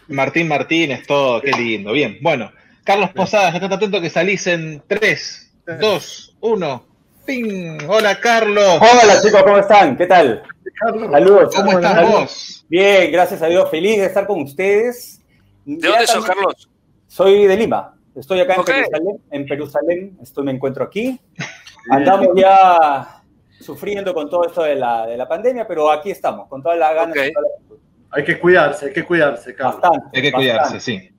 Martín 0.08 0.48
Martínez, 0.48 1.06
todo, 1.08 1.42
qué 1.42 1.52
lindo. 1.52 1.92
Bien, 1.92 2.18
bueno. 2.22 2.52
Carlos 2.84 3.12
Posadas, 3.12 3.54
estate 3.54 3.76
atento 3.76 4.02
que 4.02 4.10
salís 4.10 4.48
en 4.48 4.82
3, 4.88 5.54
2, 5.80 6.38
1. 6.40 6.86
¡Ping! 7.26 7.78
Hola, 7.88 8.20
Carlos. 8.20 8.80
Hola 8.80 9.22
chicos, 9.22 9.44
¿cómo 9.44 9.60
están? 9.60 9.96
¿Qué 9.98 10.08
tal? 10.08 10.42
Carlos, 10.80 11.12
Saludos. 11.12 11.56
¿Cómo 11.56 11.72
estás 11.74 11.94
Saludos. 11.94 12.20
vos? 12.22 12.66
Bien, 12.70 13.12
gracias 13.12 13.42
a 13.44 13.48
Dios. 13.48 13.70
Feliz 13.70 13.98
de 14.00 14.06
estar 14.06 14.26
con 14.26 14.42
ustedes. 14.42 15.22
¿De 15.66 15.88
dónde 15.88 16.08
sos, 16.08 16.26
Carlos? 16.26 16.70
Soy 17.08 17.46
de 17.46 17.58
Lima. 17.58 17.96
Estoy 18.16 18.40
acá 18.40 18.56
en. 18.56 18.66
Jerusalén. 18.66 19.18
En 19.32 19.48
Jerusalén. 19.48 20.18
Estoy, 20.24 20.46
me 20.46 20.52
encuentro 20.52 20.84
aquí. 20.84 21.20
Andamos 21.92 22.30
ya 22.36 23.19
sufriendo 23.60 24.14
con 24.14 24.30
todo 24.30 24.46
esto 24.46 24.64
de 24.64 24.76
la, 24.76 25.06
de 25.08 25.18
la 25.18 25.28
pandemia, 25.28 25.68
pero 25.68 25.92
aquí 25.92 26.12
estamos, 26.12 26.48
con 26.48 26.62
toda 26.64 26.76
la 26.76 26.94
ganas. 26.94 27.16
Ok. 27.18 27.24
con 27.24 27.34
toda 27.34 27.46
la- 27.48 27.76
Hay 28.12 28.24
que 28.24 28.40
cuidarse, 28.40 28.86
hay 28.88 28.94
que 28.94 29.04
cuidarse, 29.06 29.54
Carlos. 29.54 29.82
Bastante. 29.82 30.08
Hay 30.18 30.22
que 30.24 30.32
bastante. 30.32 30.52
cuidarse, 30.52 30.80
sí. 30.80 31.10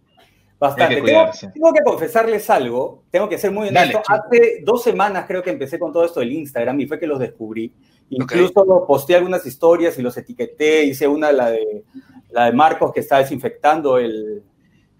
Bastante. 0.59 0.83
Hay 0.83 0.89
que 1.01 1.07
Tengo, 1.07 1.21
cuidarse. 1.21 1.49
tengo 1.55 1.73
que 1.73 1.83
confesarles 1.83 2.51
algo, 2.51 3.05
tengo 3.11 3.29
que 3.29 3.39
ser 3.39 3.51
muy 3.51 3.69
honesto. 3.69 4.03
Hace 4.07 4.61
dos 4.63 4.83
semanas 4.83 5.25
creo 5.27 5.43
que 5.43 5.51
empecé 5.51 5.79
con 5.79 5.93
todo 5.93 6.05
esto 6.05 6.21
del 6.21 6.33
Instagram 6.33 6.81
y 6.81 6.87
fue 6.87 6.99
que 6.99 7.07
los 7.07 7.19
descubrí. 7.19 7.73
Incluso 8.11 8.85
posteé 8.87 9.17
algunas 9.17 9.47
historias 9.47 9.97
y 9.99 10.03
los 10.03 10.17
etiqueté, 10.17 10.83
hice 10.83 11.07
una, 11.07 11.31
la 11.33 11.51
de, 11.51 11.85
la 12.31 12.47
de 12.47 12.53
Marcos 12.53 12.93
que 12.93 13.01
está 13.01 13.19
desinfectando 13.19 13.99
el, 13.99 14.43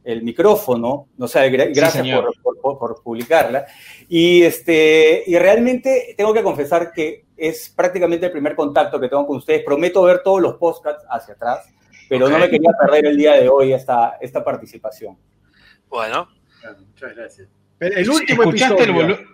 el 0.05 0.23
micrófono, 0.23 1.09
no 1.19 1.29
sé, 1.29 1.41
gra- 1.53 1.67
Sí, 1.67 1.73
gracias 1.75 2.05
señor. 2.05 2.33
por, 2.43 2.59
por- 2.61 2.79
por 2.79 3.03
publicarla. 3.03 3.67
Y, 4.09 4.43
este, 4.43 5.23
y 5.27 5.37
realmente 5.39 6.15
tengo 6.17 6.33
que 6.33 6.43
confesar 6.43 6.93
que 6.93 7.27
es 7.37 7.71
prácticamente 7.71 8.27
el 8.27 8.33
primer 8.33 8.55
contacto 8.55 8.99
que 9.01 9.09
tengo 9.09 9.27
con 9.27 9.37
ustedes. 9.39 9.63
Prometo 9.65 10.03
ver 10.03 10.23
todos 10.23 10.41
los 10.41 10.57
podcasts 10.57 11.05
hacia 11.09 11.35
atrás, 11.35 11.69
pero 12.09 12.29
no 12.29 12.35
Ok. 12.37 12.41
me 12.43 12.51
quería 12.51 12.71
perder 12.81 13.07
el 13.07 13.17
día 13.17 13.33
de 13.35 13.49
hoy 13.49 13.73
esta, 13.73 14.17
esta 14.21 14.43
participación. 14.45 15.17
Bueno, 15.89 16.29
Muchas 16.89 17.17
gracias. 17.17 17.49
El, 17.79 17.93
el 17.99 18.11
último 18.11 18.43
¿Escuchaste 18.43 18.83
el, 18.83 18.91
episodio. 18.91 19.17
volu- 19.17 19.27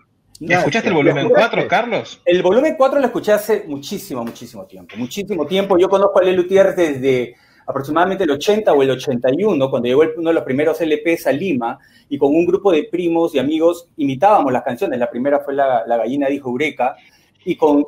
¿Escuchaste 0.59 0.89
el 0.89 0.95
volumen 0.95 1.29
4, 1.29 1.67
Carlos? 1.67 2.23
El 2.25 2.43
volumen 2.43 2.75
4 2.77 3.01
lo 3.01 3.07
escuché 3.07 3.33
hace 3.33 3.65
muchísimo, 3.67 4.23
muchísimo 4.25 4.65
tiempo. 4.67 4.95
Muchísimo 4.97 5.47
tiempo. 5.47 5.77
Yo 5.79 5.89
conozco 5.89 6.21
a 6.21 6.23
Lelu 6.23 6.43
Luthier 6.43 6.75
desde 6.77 7.35
aproximadamente 7.67 8.25
el 8.25 8.31
80 8.31 8.73
o 8.73 8.83
el 8.83 8.91
81, 8.91 9.71
cuando 9.71 9.89
llegó 9.89 10.03
uno 10.17 10.31
de 10.31 10.35
los 10.35 10.45
primeros 10.45 10.81
LPs 10.81 11.27
a 11.27 11.33
Lima 11.33 11.79
y 12.09 12.17
con 12.17 12.35
un 12.35 12.47
grupo 12.47 12.73
de 12.73 12.85
primos 12.85 13.35
y 13.35 13.39
amigos 13.39 13.89
imitábamos 13.97 14.53
las 14.53 14.63
canciones. 14.63 14.99
La 14.99 15.11
primera 15.11 15.41
fue 15.41 15.55
La, 15.55 15.85
La 15.87 15.97
gallina 15.97 16.29
dijo 16.29 16.49
Eureka 16.49 16.97
y 17.45 17.57
con 17.57 17.87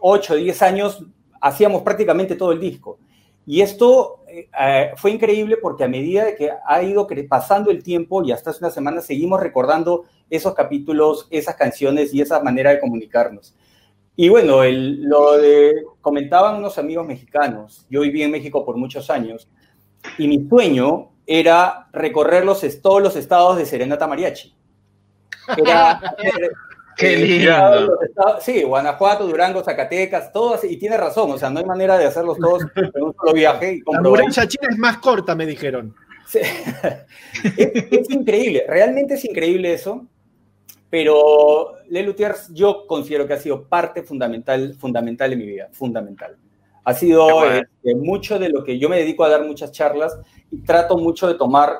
8 0.00 0.32
o 0.32 0.36
10 0.36 0.62
años 0.62 1.04
hacíamos 1.40 1.82
prácticamente 1.82 2.36
todo 2.36 2.52
el 2.52 2.60
disco. 2.60 2.98
Y 3.46 3.60
esto 3.60 4.24
eh, 4.28 4.48
eh, 4.60 4.90
fue 4.96 5.12
increíble 5.12 5.56
porque 5.56 5.84
a 5.84 5.88
medida 5.88 6.24
de 6.24 6.34
que 6.34 6.50
ha 6.66 6.82
ido 6.82 7.06
pasando 7.28 7.70
el 7.70 7.82
tiempo 7.82 8.24
y 8.24 8.32
hasta 8.32 8.50
hace 8.50 8.64
una 8.64 8.72
semana 8.72 9.00
seguimos 9.00 9.40
recordando 9.40 10.04
esos 10.28 10.54
capítulos, 10.54 11.28
esas 11.30 11.54
canciones 11.54 12.12
y 12.12 12.20
esa 12.20 12.40
manera 12.40 12.70
de 12.70 12.80
comunicarnos. 12.80 13.54
Y 14.16 14.28
bueno, 14.30 14.62
el- 14.62 15.02
lo 15.02 15.36
de, 15.36 15.74
comentaban 16.00 16.56
unos 16.56 16.78
amigos 16.78 17.06
mexicanos, 17.06 17.86
yo 17.90 18.00
viví 18.00 18.22
en 18.22 18.30
México 18.30 18.64
por 18.64 18.76
muchos 18.76 19.10
años, 19.10 19.48
y 20.18 20.26
mi 20.28 20.48
sueño 20.48 21.10
era 21.26 21.88
recorrer 21.92 22.44
los, 22.44 22.62
todos 22.80 23.02
los 23.02 23.16
estados 23.16 23.56
de 23.58 23.66
Serenata 23.66 24.06
Mariachi. 24.06 24.54
Era 25.56 25.90
hacer, 25.92 26.50
Qué 26.96 27.14
lindo. 27.16 27.98
sí, 28.40 28.62
Guanajuato, 28.62 29.26
Durango, 29.26 29.62
Zacatecas, 29.62 30.32
todos, 30.32 30.64
y 30.64 30.78
tiene 30.78 30.96
razón, 30.96 31.30
o 31.30 31.36
sea, 31.36 31.50
no 31.50 31.58
hay 31.58 31.66
manera 31.66 31.98
de 31.98 32.06
hacerlos 32.06 32.38
todos 32.38 32.62
en 32.74 33.02
un 33.02 33.14
solo 33.14 33.34
viaje. 33.34 33.74
Y 33.74 33.92
La 33.92 34.00
muralla 34.00 34.48
china 34.48 34.68
es 34.70 34.78
más 34.78 34.96
corta, 34.98 35.34
me 35.34 35.44
dijeron. 35.44 35.94
Sí. 36.26 36.38
es, 37.56 37.84
es 37.90 38.10
increíble, 38.10 38.64
realmente 38.66 39.14
es 39.14 39.24
increíble 39.26 39.74
eso, 39.74 40.06
pero 40.90 41.74
Le 41.88 42.02
Luthiers 42.02 42.48
yo 42.52 42.86
considero 42.86 43.26
que 43.26 43.34
ha 43.34 43.38
sido 43.38 43.64
parte 43.64 44.02
fundamental, 44.02 44.74
fundamental 44.74 45.30
de 45.30 45.36
mi 45.36 45.46
vida, 45.46 45.68
fundamental. 45.72 46.36
Ha 46.84 46.94
sido 46.94 47.24
bueno. 47.24 47.56
este, 47.56 47.94
mucho 47.96 48.38
de 48.38 48.48
lo 48.48 48.62
que 48.62 48.78
yo 48.78 48.88
me 48.88 48.98
dedico 48.98 49.24
a 49.24 49.28
dar 49.28 49.44
muchas 49.44 49.72
charlas 49.72 50.16
y 50.50 50.58
trato 50.62 50.96
mucho 50.96 51.26
de 51.26 51.34
tomar 51.34 51.70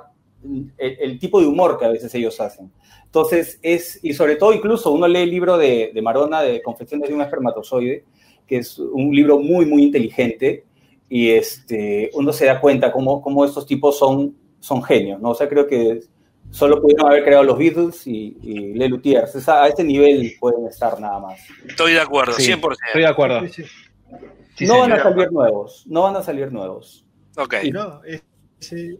el, 0.79 0.99
el 1.01 1.19
tipo 1.19 1.41
de 1.41 1.47
humor 1.47 1.79
que 1.79 1.85
a 1.85 1.91
veces 1.91 2.13
ellos 2.15 2.41
hacen. 2.41 2.73
Entonces, 3.05 3.59
es, 3.63 4.01
y 4.03 4.13
sobre 4.13 4.37
todo 4.37 4.53
incluso 4.53 4.93
uno 4.93 5.09
lee 5.09 5.21
el 5.23 5.31
libro 5.31 5.57
de, 5.57 5.91
de 5.95 6.03
Marona 6.03 6.43
de 6.43 6.61
Confesiones 6.61 7.09
de 7.09 7.15
un 7.15 7.23
espermatozoide, 7.23 8.05
que 8.47 8.59
es 8.59 8.79
un 8.79 9.15
libro 9.15 9.39
muy, 9.39 9.65
muy 9.65 9.85
inteligente, 9.85 10.65
y 11.09 11.31
este, 11.31 12.11
uno 12.15 12.33
se 12.33 12.47
da 12.47 12.61
cuenta 12.61 12.93
cómo, 12.93 13.23
cómo 13.23 13.45
estos 13.45 13.65
tipos 13.65 13.97
son, 13.97 14.37
son 14.61 14.83
genios, 14.83 15.21
¿no? 15.21 15.31
O 15.31 15.35
sea, 15.35 15.49
creo 15.49 15.67
que 15.67 16.01
solo 16.51 16.81
pudieron 16.81 17.07
haber 17.09 17.25
creado 17.25 17.45
los 17.45 17.59
Beatles 17.59 18.07
y, 18.07 18.37
y 18.43 18.75
sea, 19.41 19.65
a 19.65 19.69
este 19.69 19.85
nivel 19.85 20.35
pueden 20.41 20.67
estar 20.67 20.99
nada 21.01 21.19
más. 21.21 21.39
Estoy 21.67 21.93
de 21.93 22.01
acuerdo, 22.01 22.33
Sí, 22.35 22.51
100%. 22.53 22.77
Estoy 22.87 23.03
de 23.03 23.09
acuerdo. 23.09 23.41
Sí, 23.49 24.65
no 24.67 24.79
van 24.79 24.93
a 24.93 25.03
salir 25.03 25.31
nuevos, 25.33 25.85
no 25.87 26.03
van 26.03 26.17
a 26.17 26.23
salir 26.23 26.51
nuevos. 26.51 27.05
Ok. 27.37 27.55
No, 27.73 28.03
es- 28.05 28.23
es- 28.61 28.97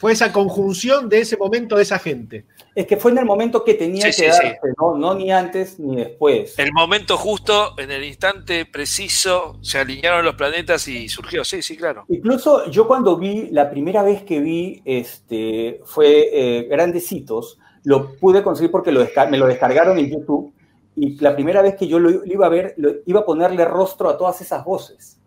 fue 0.00 0.12
esa 0.12 0.32
conjunción 0.32 1.10
de 1.10 1.20
ese 1.20 1.36
momento 1.36 1.76
de 1.76 1.82
esa 1.82 1.98
gente. 1.98 2.46
Es 2.74 2.86
que 2.86 2.96
fue 2.96 3.10
en 3.10 3.18
el 3.18 3.26
momento 3.26 3.62
que 3.62 3.74
tenía 3.74 4.10
Sí, 4.10 4.22
que 4.22 4.32
sí, 4.32 4.38
sí. 4.40 4.46
darse, 4.46 4.60
¿no? 4.80 4.96
no 4.96 5.14
ni 5.14 5.30
antes 5.30 5.78
ni 5.78 5.94
después. 5.96 6.58
El 6.58 6.72
momento 6.72 7.18
justo, 7.18 7.74
en 7.78 7.90
el 7.90 8.02
instante 8.04 8.64
preciso, 8.64 9.58
se 9.60 9.78
alinearon 9.78 10.24
los 10.24 10.36
planetas 10.36 10.88
y 10.88 11.06
surgió. 11.10 11.44
Sí, 11.44 11.60
sí, 11.60 11.76
claro. 11.76 12.06
Incluso 12.08 12.70
yo 12.70 12.86
cuando 12.88 13.18
vi, 13.18 13.48
la 13.50 13.68
primera 13.68 14.02
vez 14.02 14.22
que 14.22 14.40
vi, 14.40 14.80
este, 14.86 15.82
fue 15.84 16.30
eh, 16.32 16.62
Grandecitos, 16.62 17.58
lo 17.84 18.14
pude 18.16 18.42
conseguir 18.42 18.70
porque 18.70 18.92
lo 18.92 19.06
me 19.30 19.36
lo 19.36 19.46
descargaron 19.46 19.98
en 19.98 20.08
YouTube, 20.10 20.54
y 20.96 21.20
la 21.20 21.34
primera 21.34 21.60
vez 21.60 21.76
que 21.76 21.86
yo 21.86 21.98
lo, 21.98 22.08
lo 22.08 22.24
iba 22.24 22.46
a 22.46 22.50
ver, 22.50 22.72
lo- 22.78 22.94
iba 23.04 23.20
a 23.20 23.24
ponerle 23.26 23.66
rostro 23.66 24.08
a 24.08 24.16
todas 24.16 24.40
esas 24.40 24.64
voces. 24.64 25.19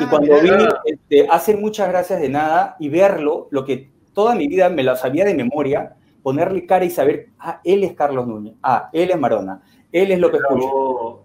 Y 0.00 0.06
cuando 0.06 0.40
vi, 0.40 0.50
este, 0.84 1.26
hacen 1.28 1.60
muchas 1.60 1.88
gracias 1.88 2.20
de 2.20 2.28
nada, 2.28 2.76
y 2.78 2.88
verlo, 2.88 3.48
lo 3.50 3.64
que 3.64 3.90
toda 4.12 4.34
mi 4.34 4.46
vida 4.48 4.68
me 4.68 4.82
lo 4.82 4.94
sabía 4.96 5.24
de 5.24 5.34
memoria, 5.34 5.94
ponerle 6.22 6.66
cara 6.66 6.84
y 6.84 6.90
saber, 6.90 7.28
ah, 7.38 7.60
él 7.64 7.82
es 7.84 7.94
Carlos 7.94 8.26
Núñez, 8.26 8.54
ah, 8.62 8.90
él 8.92 9.10
es 9.10 9.18
Marona, 9.18 9.62
él 9.90 10.10
es 10.12 10.18
López 10.18 10.40
Pucho. 10.48 11.22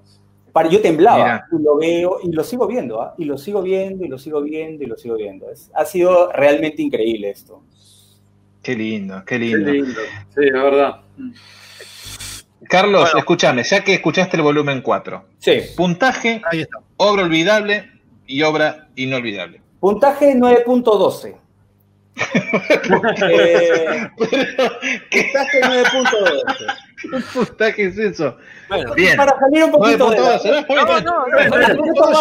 Para, 0.53 0.69
yo 0.69 0.81
temblaba 0.81 1.17
Mira. 1.17 1.47
y 1.51 1.61
lo 1.63 1.75
veo 1.77 2.17
y 2.23 2.31
lo 2.31 2.41
sigo 2.45 2.65
viendo, 2.65 3.01
¿ah? 3.01 3.13
y 3.17 3.25
lo 3.25 3.37
sigo 3.37 3.61
viendo 3.61 4.05
y 4.05 4.07
lo 4.07 4.17
sigo 4.17 4.41
viendo 4.41 4.83
y 4.85 4.87
lo 4.87 4.95
sigo 4.95 5.15
viendo. 5.15 5.51
Es- 5.51 5.69
ha 5.75 5.83
sido 5.83 6.31
realmente 6.31 6.81
increíble 6.81 7.29
esto. 7.29 7.61
Qué 8.63 8.73
lindo, 8.73 9.21
qué 9.25 9.37
Qué 9.37 9.39
lindo. 9.39 9.69
lindo. 9.71 9.99
Sí, 10.33 10.45
la 10.49 10.63
verdad. 10.63 11.01
Carlos, 12.69 13.11
escúchame, 13.15 13.63
ya 13.63 13.83
que 13.83 13.93
escuchaste 13.95 14.37
el 14.37 14.43
volumen 14.43 14.81
4. 14.81 15.25
Sí. 15.39 15.59
Puntaje, 15.75 16.41
Ahí 16.49 16.61
está. 16.61 16.79
obra 16.97 17.23
olvidable 17.23 17.91
y 18.27 18.41
obra 18.43 18.87
inolvidable. 18.95 19.61
Puntaje 19.79 20.33
9.12. 20.35 21.35
Eh, 23.29 24.09
puntaje 24.17 25.61
9.12. 25.61 26.75
¿Qué 27.01 27.07
puntaje 27.33 27.85
es 27.87 27.97
eso? 27.97 28.37
Bueno, 28.69 28.93
Bien. 28.95 29.17
Para 29.17 29.37
salir 29.39 29.63
un 29.65 29.71
poquito 29.71 30.09
de... 30.09 30.17
9.12, 30.17 30.65
¿no? 30.67 30.75
No, 30.75 31.01
no, 31.01 31.25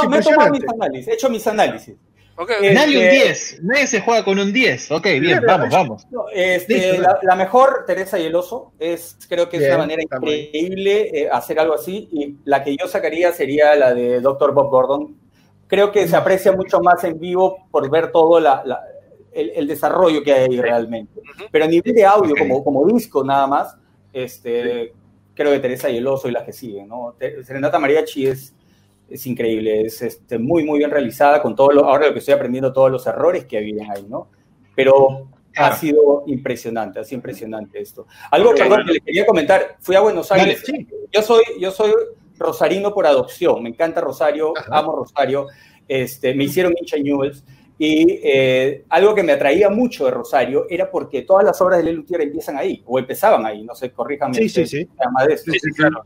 Me 0.08 0.18
he 0.18 0.22
tomado- 0.22 0.50
mis 0.50 0.68
análisis, 0.68 1.08
he 1.08 1.14
hecho 1.14 1.30
mis 1.30 1.46
análisis. 1.46 1.94
ok. 2.36 2.50
Eh, 2.60 2.74
Nadie 2.74 2.98
un 2.98 3.04
Este- 3.04 3.16
10, 3.24 3.58
nadie 3.62 3.86
se 3.86 4.00
juega 4.00 4.24
con 4.24 4.38
un 4.38 4.52
10. 4.52 4.90
Ok, 4.92 5.04
bien, 5.20 5.42
vamos, 5.46 5.70
vamos. 5.70 6.06
No, 6.10 6.24
este, 6.32 6.98
la, 6.98 7.18
la 7.22 7.36
mejor, 7.36 7.84
Teresa 7.86 8.18
y 8.18 8.26
el 8.26 8.34
oso, 8.34 8.72
es, 8.78 9.16
creo 9.28 9.48
que 9.48 9.56
es 9.58 9.62
Bien, 9.62 9.74
una 9.74 9.82
manera 9.84 10.02
increíble 10.02 11.10
eh, 11.22 11.28
hacer 11.30 11.58
algo 11.60 11.74
así. 11.74 12.08
Y 12.12 12.36
la 12.44 12.62
que 12.64 12.76
yo 12.76 12.88
sacaría 12.88 13.32
sería 13.32 13.74
la 13.76 13.94
de 13.94 14.20
Dr. 14.20 14.52
Bob 14.52 14.70
Gordon. 14.70 15.16
Creo 15.74 15.90
que 15.90 16.06
se 16.06 16.14
aprecia 16.14 16.52
mucho 16.52 16.78
más 16.80 17.02
en 17.02 17.18
vivo 17.18 17.66
por 17.70 17.90
ver 17.90 18.12
todo 18.12 18.38
la- 18.38 18.62
la- 18.64 18.80
el, 19.32 19.50
el 19.56 19.66
desarrollo 19.66 20.22
que 20.22 20.32
hay 20.32 20.42
ahí 20.48 20.60
realmente. 20.60 21.20
Pero 21.50 21.64
a 21.64 21.68
nivel 21.68 21.92
de 21.92 22.04
audio, 22.04 22.36
como, 22.38 22.62
como 22.62 22.86
disco 22.86 23.24
nada 23.24 23.48
más, 23.48 23.76
este, 24.12 24.92
creo 25.34 25.50
que 25.50 25.58
Teresa 25.58 25.90
y 25.90 25.96
el 25.96 26.06
oso 26.06 26.28
y 26.28 26.30
las 26.30 26.44
que 26.44 26.52
siguen. 26.52 26.86
¿no? 26.86 27.16
Serenata 27.42 27.80
Mariachi 27.80 28.28
es, 28.28 28.54
es 29.10 29.26
increíble, 29.26 29.80
es 29.82 30.00
este, 30.02 30.38
muy, 30.38 30.62
muy 30.62 30.78
bien 30.78 30.92
realizada 30.92 31.42
con 31.42 31.56
todo 31.56 31.72
lo, 31.72 31.84
ahora 31.86 32.06
lo 32.06 32.12
que 32.12 32.20
estoy 32.20 32.34
aprendiendo, 32.34 32.72
todos 32.72 32.92
los 32.92 33.04
errores 33.08 33.44
que 33.44 33.58
habían 33.58 33.90
ahí, 33.90 34.06
¿no? 34.08 34.28
Pero 34.76 35.26
ha 35.56 35.68
Claro. 35.70 35.76
sido 35.76 36.22
impresionante, 36.26 37.00
ha 37.00 37.04
sido 37.04 37.16
impresionante 37.18 37.80
esto. 37.80 38.06
Algo, 38.30 38.50
perdón, 38.54 38.68
bueno. 38.68 38.84
que 38.86 38.92
les 38.92 39.02
quería 39.02 39.26
comentar, 39.26 39.76
fui 39.80 39.94
a 39.96 40.00
Buenos 40.00 40.28
Dale. 40.28 40.42
Aires, 40.42 40.62
yo 41.12 41.22
soy, 41.22 41.42
yo 41.60 41.70
soy 41.72 41.92
rosarino 42.38 42.92
por 42.92 43.06
adopción, 43.06 43.62
me 43.62 43.68
encanta 43.70 44.00
Rosario, 44.00 44.52
Ajá. 44.56 44.78
amo 44.78 44.96
Rosario, 44.96 45.46
este, 45.88 46.34
me 46.34 46.44
hicieron 46.44 46.74
hincha 46.78 46.96
Newells, 46.96 47.44
y 47.78 48.20
eh, 48.22 48.84
algo 48.88 49.14
que 49.14 49.22
me 49.22 49.32
atraía 49.32 49.68
mucho 49.68 50.04
de 50.04 50.12
Rosario 50.12 50.66
era 50.70 50.90
porque 50.90 51.22
todas 51.22 51.44
las 51.44 51.60
obras 51.60 51.78
de 51.78 51.84
Lelutier 51.84 52.20
empiezan 52.20 52.56
ahí, 52.56 52.82
o 52.86 52.98
empezaban 52.98 53.44
ahí, 53.46 53.64
no 53.64 53.74
sé, 53.74 53.90
corríjame. 53.92 54.34
Sí, 54.34 54.48
sí, 54.48 54.62
ustedes, 54.62 54.70
sí. 54.70 54.88
de 55.28 55.34
esto. 55.34 55.52
Sí, 55.52 55.58
sí, 55.60 55.70
claro. 55.72 56.02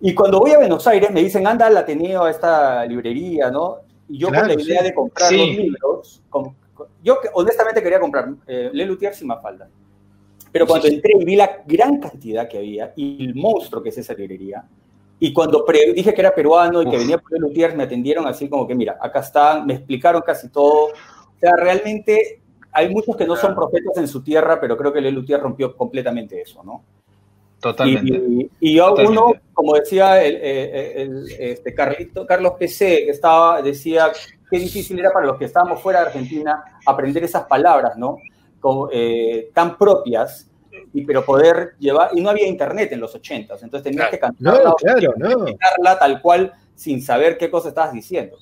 Y 0.00 0.14
cuando 0.14 0.40
voy 0.40 0.52
a 0.52 0.58
Buenos 0.58 0.86
Aires 0.86 1.10
me 1.10 1.22
dicen, 1.22 1.46
anda 1.46 1.66
al 1.66 1.76
Ateneo, 1.76 2.24
a 2.24 2.30
esta 2.30 2.86
librería, 2.86 3.50
¿no? 3.50 3.78
Y 4.08 4.18
yo 4.18 4.28
Claro, 4.28 4.46
con 4.48 4.56
la 4.56 4.62
idea 4.62 4.78
sí. 4.78 4.84
de 4.84 4.94
comprar 4.94 5.28
Sí. 5.28 5.36
los 5.36 5.48
libros, 5.56 6.22
con- 6.30 6.54
con- 6.72 6.86
yo 7.02 7.18
honestamente 7.34 7.82
quería 7.82 8.00
comprar 8.00 8.28
eh, 8.46 8.70
Le 8.72 8.86
Luthier 8.86 9.12
sin 9.14 9.26
Mafalda. 9.26 9.68
Pero 10.50 10.66
cuando 10.66 10.86
entré 10.88 11.12
y 11.18 11.24
vi 11.24 11.36
la 11.36 11.62
gran 11.66 11.98
cantidad 12.00 12.48
que 12.48 12.56
había 12.58 12.92
y 12.96 13.26
el 13.26 13.34
monstruo 13.34 13.82
que 13.82 13.90
es 13.90 13.98
esa 13.98 14.14
librería, 14.14 14.64
y 15.20 15.32
cuando 15.32 15.64
dije 15.94 16.14
que 16.14 16.20
era 16.20 16.34
peruano 16.34 16.82
y 16.82 16.84
que 16.84 16.96
Uf. 16.96 17.02
venía 17.02 17.18
por 17.18 17.38
Luthier, 17.38 17.74
me 17.76 17.82
atendieron 17.84 18.26
así 18.26 18.48
como 18.48 18.66
que, 18.66 18.74
mira, 18.74 18.96
acá 19.00 19.20
están, 19.20 19.66
me 19.66 19.74
explicaron 19.74 20.22
casi 20.22 20.48
todo. 20.48 20.86
O 20.86 21.40
sea, 21.40 21.52
realmente 21.56 22.40
hay 22.72 22.88
muchos 22.88 23.16
que 23.16 23.26
no 23.26 23.34
son 23.34 23.54
profetas 23.54 23.96
en 23.96 24.06
su 24.06 24.22
tierra, 24.22 24.60
pero 24.60 24.76
creo 24.76 24.92
que 24.92 25.00
Luthier 25.00 25.40
rompió 25.40 25.76
completamente 25.76 26.40
eso, 26.40 26.62
¿no? 26.62 26.84
Totalmente. 27.60 28.48
Y, 28.60 28.74
yo 28.76 28.94
uno, 28.94 29.32
como 29.52 29.74
decía 29.74 30.22
el, 30.22 30.36
el- 30.36 30.94
el- 30.96 31.32
este 31.40 31.74
Carlito, 31.74 32.24
Carlos 32.24 32.52
PC, 32.58 33.04
que 33.04 33.10
estaba, 33.10 33.60
decía 33.62 34.12
qué 34.48 34.58
difícil 34.60 34.98
era 35.00 35.10
para 35.12 35.26
los 35.26 35.36
que 35.36 35.46
estábamos 35.46 35.80
fuera 35.82 36.00
de 36.00 36.06
Argentina 36.06 36.62
aprender 36.86 37.24
esas 37.24 37.44
palabras, 37.46 37.96
¿no? 37.96 38.18
Como, 38.60 38.88
eh, 38.92 39.50
tan 39.52 39.76
propias, 39.76 40.47
y, 40.92 41.04
pero 41.04 41.24
poder 41.24 41.74
llevar, 41.78 42.10
y 42.14 42.20
no 42.20 42.30
había 42.30 42.46
internet 42.46 42.92
en 42.92 43.00
los 43.00 43.14
ochentas, 43.14 43.62
entonces 43.62 43.90
tenías 43.90 44.10
que 44.10 44.18
cantarla, 44.18 44.62
No, 44.64 44.70
o 44.70 44.74
claro, 44.76 45.14
no. 45.16 45.44
cantarla 45.44 45.98
tal 45.98 46.20
cual 46.22 46.52
sin 46.74 47.02
saber 47.02 47.36
qué 47.38 47.50
cosa 47.50 47.68
estabas 47.68 47.92
diciendo. 47.92 48.36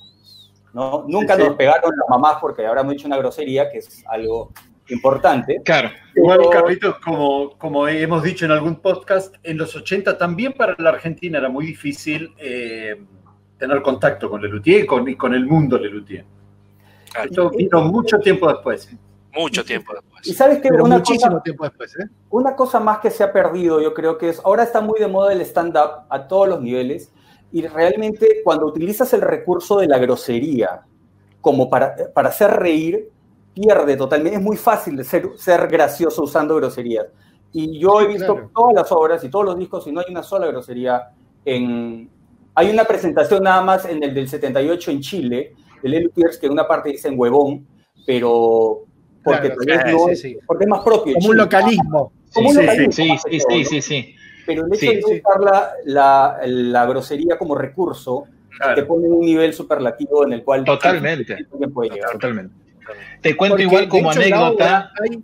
¿no? 0.73 1.05
Nunca 1.07 1.35
Sí, 1.35 1.41
sí. 1.41 1.47
nos 1.47 1.57
pegaron 1.57 1.91
las 1.97 2.09
mamás 2.09 2.37
porque 2.39 2.65
habrán 2.65 2.87
dicho 2.89 3.07
una 3.07 3.17
grosería, 3.17 3.69
que 3.69 3.79
es 3.79 4.03
algo 4.07 4.51
importante. 4.89 5.61
Claro. 5.65 5.89
Igual, 6.15 6.39
Carlitos, 6.51 6.99
como, 6.99 7.57
como 7.57 7.87
hemos 7.87 8.23
dicho 8.23 8.45
en 8.45 8.51
algún 8.51 8.75
podcast, 8.77 9.35
en 9.43 9.57
los 9.57 9.75
80 9.75 10.17
también 10.17 10.53
para 10.53 10.75
la 10.77 10.89
Argentina 10.91 11.39
era 11.39 11.49
muy 11.49 11.65
difícil 11.65 12.31
eh, 12.37 12.95
tener 13.57 13.81
contacto 13.81 14.29
con 14.29 14.41
Lelutier 14.41 14.83
y 14.83 14.85
con, 14.85 15.07
y 15.07 15.15
con 15.15 15.33
el 15.33 15.45
mundo 15.45 15.77
Lelutier. 15.77 16.25
Esto 17.23 17.49
vino 17.49 17.81
mucho 17.81 18.19
tiempo 18.19 18.47
después. 18.47 18.89
Mucho 19.37 19.63
tiempo 19.63 19.93
Y 19.93 19.95
después. 19.95 20.37
sabes 20.37 20.59
que 20.61 20.69
Pero 20.69 20.83
una 20.83 20.97
muchísimo 20.97 21.31
cosa, 21.31 21.43
tiempo 21.43 21.63
después, 21.65 21.95
¿eh? 21.97 22.09
Una 22.29 22.55
cosa 22.55 22.79
más 22.79 22.99
que 22.99 23.11
se 23.11 23.23
ha 23.23 23.31
perdido, 23.31 23.81
yo 23.81 23.93
creo 23.93 24.17
que 24.17 24.29
es, 24.29 24.41
ahora 24.43 24.63
está 24.63 24.81
muy 24.81 24.99
de 24.99 25.07
moda 25.07 25.33
el 25.33 25.41
stand-up 25.41 26.05
a 26.09 26.27
todos 26.27 26.47
los 26.47 26.61
niveles 26.61 27.11
y 27.51 27.65
realmente 27.65 28.41
cuando 28.43 28.65
utilizas 28.65 29.13
el 29.13 29.21
recurso 29.21 29.79
de 29.79 29.87
la 29.87 29.97
grosería 29.97 30.81
como 31.41 31.69
para, 31.69 31.95
para 32.13 32.29
hacer 32.29 32.51
reír, 32.51 33.09
pierde 33.53 33.95
totalmente. 33.95 34.37
Es 34.37 34.43
muy 34.43 34.57
fácil 34.57 34.97
de 34.97 35.03
ser, 35.03 35.29
ser 35.37 35.67
gracioso 35.67 36.23
usando 36.23 36.55
groserías. 36.55 37.07
Y 37.53 37.79
yo 37.79 38.01
he 38.01 38.07
visto 38.07 38.33
claro. 38.33 38.51
todas 38.53 38.73
las 38.75 38.91
obras 38.91 39.23
y 39.23 39.29
todos 39.29 39.45
los 39.45 39.57
discos 39.57 39.87
y 39.87 39.91
no 39.91 40.01
hay 40.01 40.07
una 40.09 40.23
sola 40.23 40.47
grosería 40.47 41.09
en... 41.45 42.09
Hay 42.53 42.71
una 42.71 42.85
presentación 42.85 43.43
nada 43.43 43.61
más 43.61 43.85
en 43.85 44.03
el 44.03 44.13
del 44.15 44.27
78 44.27 44.91
en 44.91 44.99
Chile, 44.99 45.55
de 45.81 45.89
Lelu 45.89 46.09
Pierce, 46.09 46.39
que 46.39 46.47
en 46.47 46.53
una 46.53 46.67
parte 46.67 46.89
dicen 46.89 47.13
huevón, 47.15 47.67
pero 48.05 48.86
porque, 49.31 49.49
Claro, 49.49 49.55
tal 49.57 49.65
vez 49.65 49.81
sí, 49.85 49.91
no 49.91 50.05
sí, 50.05 50.11
es- 50.11 50.21
sí. 50.21 50.37
porque 50.45 50.63
es 50.63 50.69
más 50.69 50.83
propio. 50.83 51.13
Como 51.15 51.29
un 51.29 51.37
localismo. 51.37 52.11
Como 52.33 52.49
un 52.49 52.55
Sí, 52.55 52.61
localismo, 52.61 52.91
sí, 52.91 53.03
sí, 53.29 53.37
todo, 53.39 53.49
sí, 53.51 53.63
¿no? 53.63 53.69
sí, 53.69 53.81
sí. 53.81 54.15
Pero 54.45 54.65
el 54.65 54.73
hecho 54.73 54.79
Sí, 54.79 54.95
de 54.95 55.01
sí. 55.01 55.21
usar 55.25 55.41
la, 55.41 55.71
la, 55.85 56.37
la 56.45 56.85
grosería 56.85 57.37
como 57.37 57.55
recurso 57.55 58.25
Claro. 58.57 58.75
te 58.75 58.83
pone 58.83 59.05
en 59.07 59.13
un 59.13 59.21
nivel 59.25 59.53
superlativo 59.53 60.23
en 60.25 60.33
el 60.33 60.43
cual 60.43 60.63
Totalmente. 60.63 61.37
puede 61.73 61.91
llegar. 61.91 62.11
Totalmente. 62.13 62.53
Te 63.21 63.35
cuento 63.35 63.53
Porque, 63.53 63.63
igual 63.63 63.87
como 63.87 64.11
hecho, 64.11 64.21
en 64.21 64.29
la 64.31 64.37
anécdota. 64.37 64.65
obra 64.65 64.91
hay- 65.01 65.23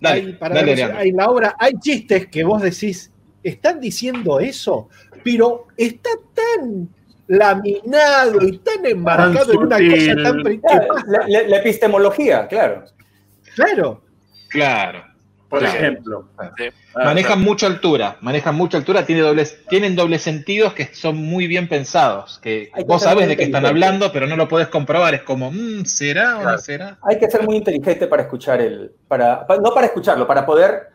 Dale, 0.00 0.20
hay, 0.20 0.32
para 0.34 0.54
dale, 0.54 0.66
ver, 0.66 0.76
Leandro. 0.78 0.98
hay 0.98 1.12
la 1.12 1.26
obra, 1.30 1.56
hay 1.58 1.72
chistes 1.80 2.26
que 2.28 2.44
vos 2.44 2.62
decís, 2.62 3.10
están 3.42 3.80
diciendo 3.80 4.40
eso, 4.40 4.88
pero 5.24 5.66
está 5.76 6.10
tan 6.34 6.88
laminado 7.26 8.42
y 8.46 8.58
tan 8.58 8.84
enmarcado 8.86 9.52
en 9.52 9.58
una 9.58 9.78
cosa 9.78 10.14
tan 10.22 10.42
la- 11.28 11.42
la 11.42 11.56
epistemología, 11.58 12.46
claro. 12.46 12.84
Claro, 13.56 14.02
Claro. 14.48 15.04
Por 15.48 15.60
Claro. 15.60 15.76
ejemplo. 15.78 16.28
Sí. 16.58 16.64
Ah, 16.96 17.04
Manejan 17.04 17.40
mucha 17.40 17.66
altura, 17.68 18.16
manejan 18.20 18.56
mucha 18.56 18.78
altura, 18.78 19.06
tiene 19.06 19.20
dobles, 19.22 19.64
tienen 19.68 19.94
dobles 19.94 20.22
sentidos 20.22 20.72
que 20.74 20.86
son 20.92 21.16
muy 21.16 21.46
bien 21.46 21.68
pensados, 21.68 22.40
que 22.42 22.68
Hay 22.74 22.82
que 22.82 22.88
vos 22.88 23.00
sabes 23.02 23.28
de 23.28 23.36
qué 23.36 23.44
están 23.44 23.64
hablando, 23.64 24.10
pero 24.12 24.26
no 24.26 24.36
lo 24.36 24.48
podés 24.48 24.66
comprobar, 24.68 25.14
es 25.14 25.22
como, 25.22 25.52
mm, 25.52 25.84
¿será 25.84 26.38
o 26.38 26.42
no 26.42 26.58
será? 26.58 26.98
Hay 27.02 27.18
que 27.20 27.30
ser 27.30 27.42
muy 27.44 27.56
inteligente 27.56 28.08
para 28.08 28.22
escuchar 28.22 28.60
el. 28.60 28.90
Para, 29.06 29.46
pa- 29.46 29.56
no 29.58 29.72
para 29.72 29.86
escucharlo, 29.86 30.26
para 30.26 30.44
poder. 30.44 30.88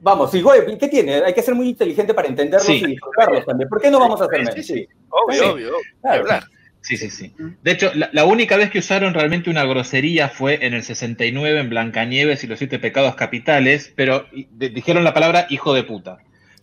Vamos, 0.00 0.30
sí, 0.30 0.40
güey, 0.42 0.78
¿qué 0.78 0.86
tiene? 0.88 1.16
Hay 1.24 1.32
que 1.34 1.42
ser 1.42 1.54
muy 1.56 1.68
inteligente 1.68 2.14
para 2.14 2.28
entenderlos 2.28 2.66
Sí. 2.66 2.82
y 2.84 2.86
disfrutarlos 2.86 3.44
también. 3.44 3.68
¿Por 3.68 3.80
qué 3.80 3.90
no 3.90 3.98
vamos 3.98 4.20
a 4.20 4.26
hacer 4.26 4.38
menos? 4.40 4.54
Sí, 4.54 4.62
sí. 4.62 4.88
Obvio, 5.08 5.42
Sí. 5.42 5.48
obvio, 5.48 5.68
obvio. 5.68 6.24
Claro. 6.24 6.46
Sí, 6.82 6.96
sí, 6.96 7.10
sí. 7.10 7.32
De 7.62 7.70
hecho, 7.70 7.92
la, 7.94 8.10
la 8.12 8.24
única 8.24 8.56
vez 8.56 8.68
que 8.70 8.80
usaron 8.80 9.14
realmente 9.14 9.48
una 9.50 9.64
grosería 9.64 10.28
fue 10.28 10.66
en 10.66 10.74
el 10.74 10.82
69 10.82 11.60
en 11.60 11.70
Blancanieves 11.70 12.42
y 12.42 12.48
los 12.48 12.58
siete 12.58 12.78
pecados 12.80 13.14
capitales, 13.14 13.92
pero 13.94 14.26
de- 14.50 14.68
dijeron 14.70 15.04
la 15.04 15.14
palabra 15.14 15.46
hijo 15.48 15.72
de 15.74 15.84
puta. 15.84 16.18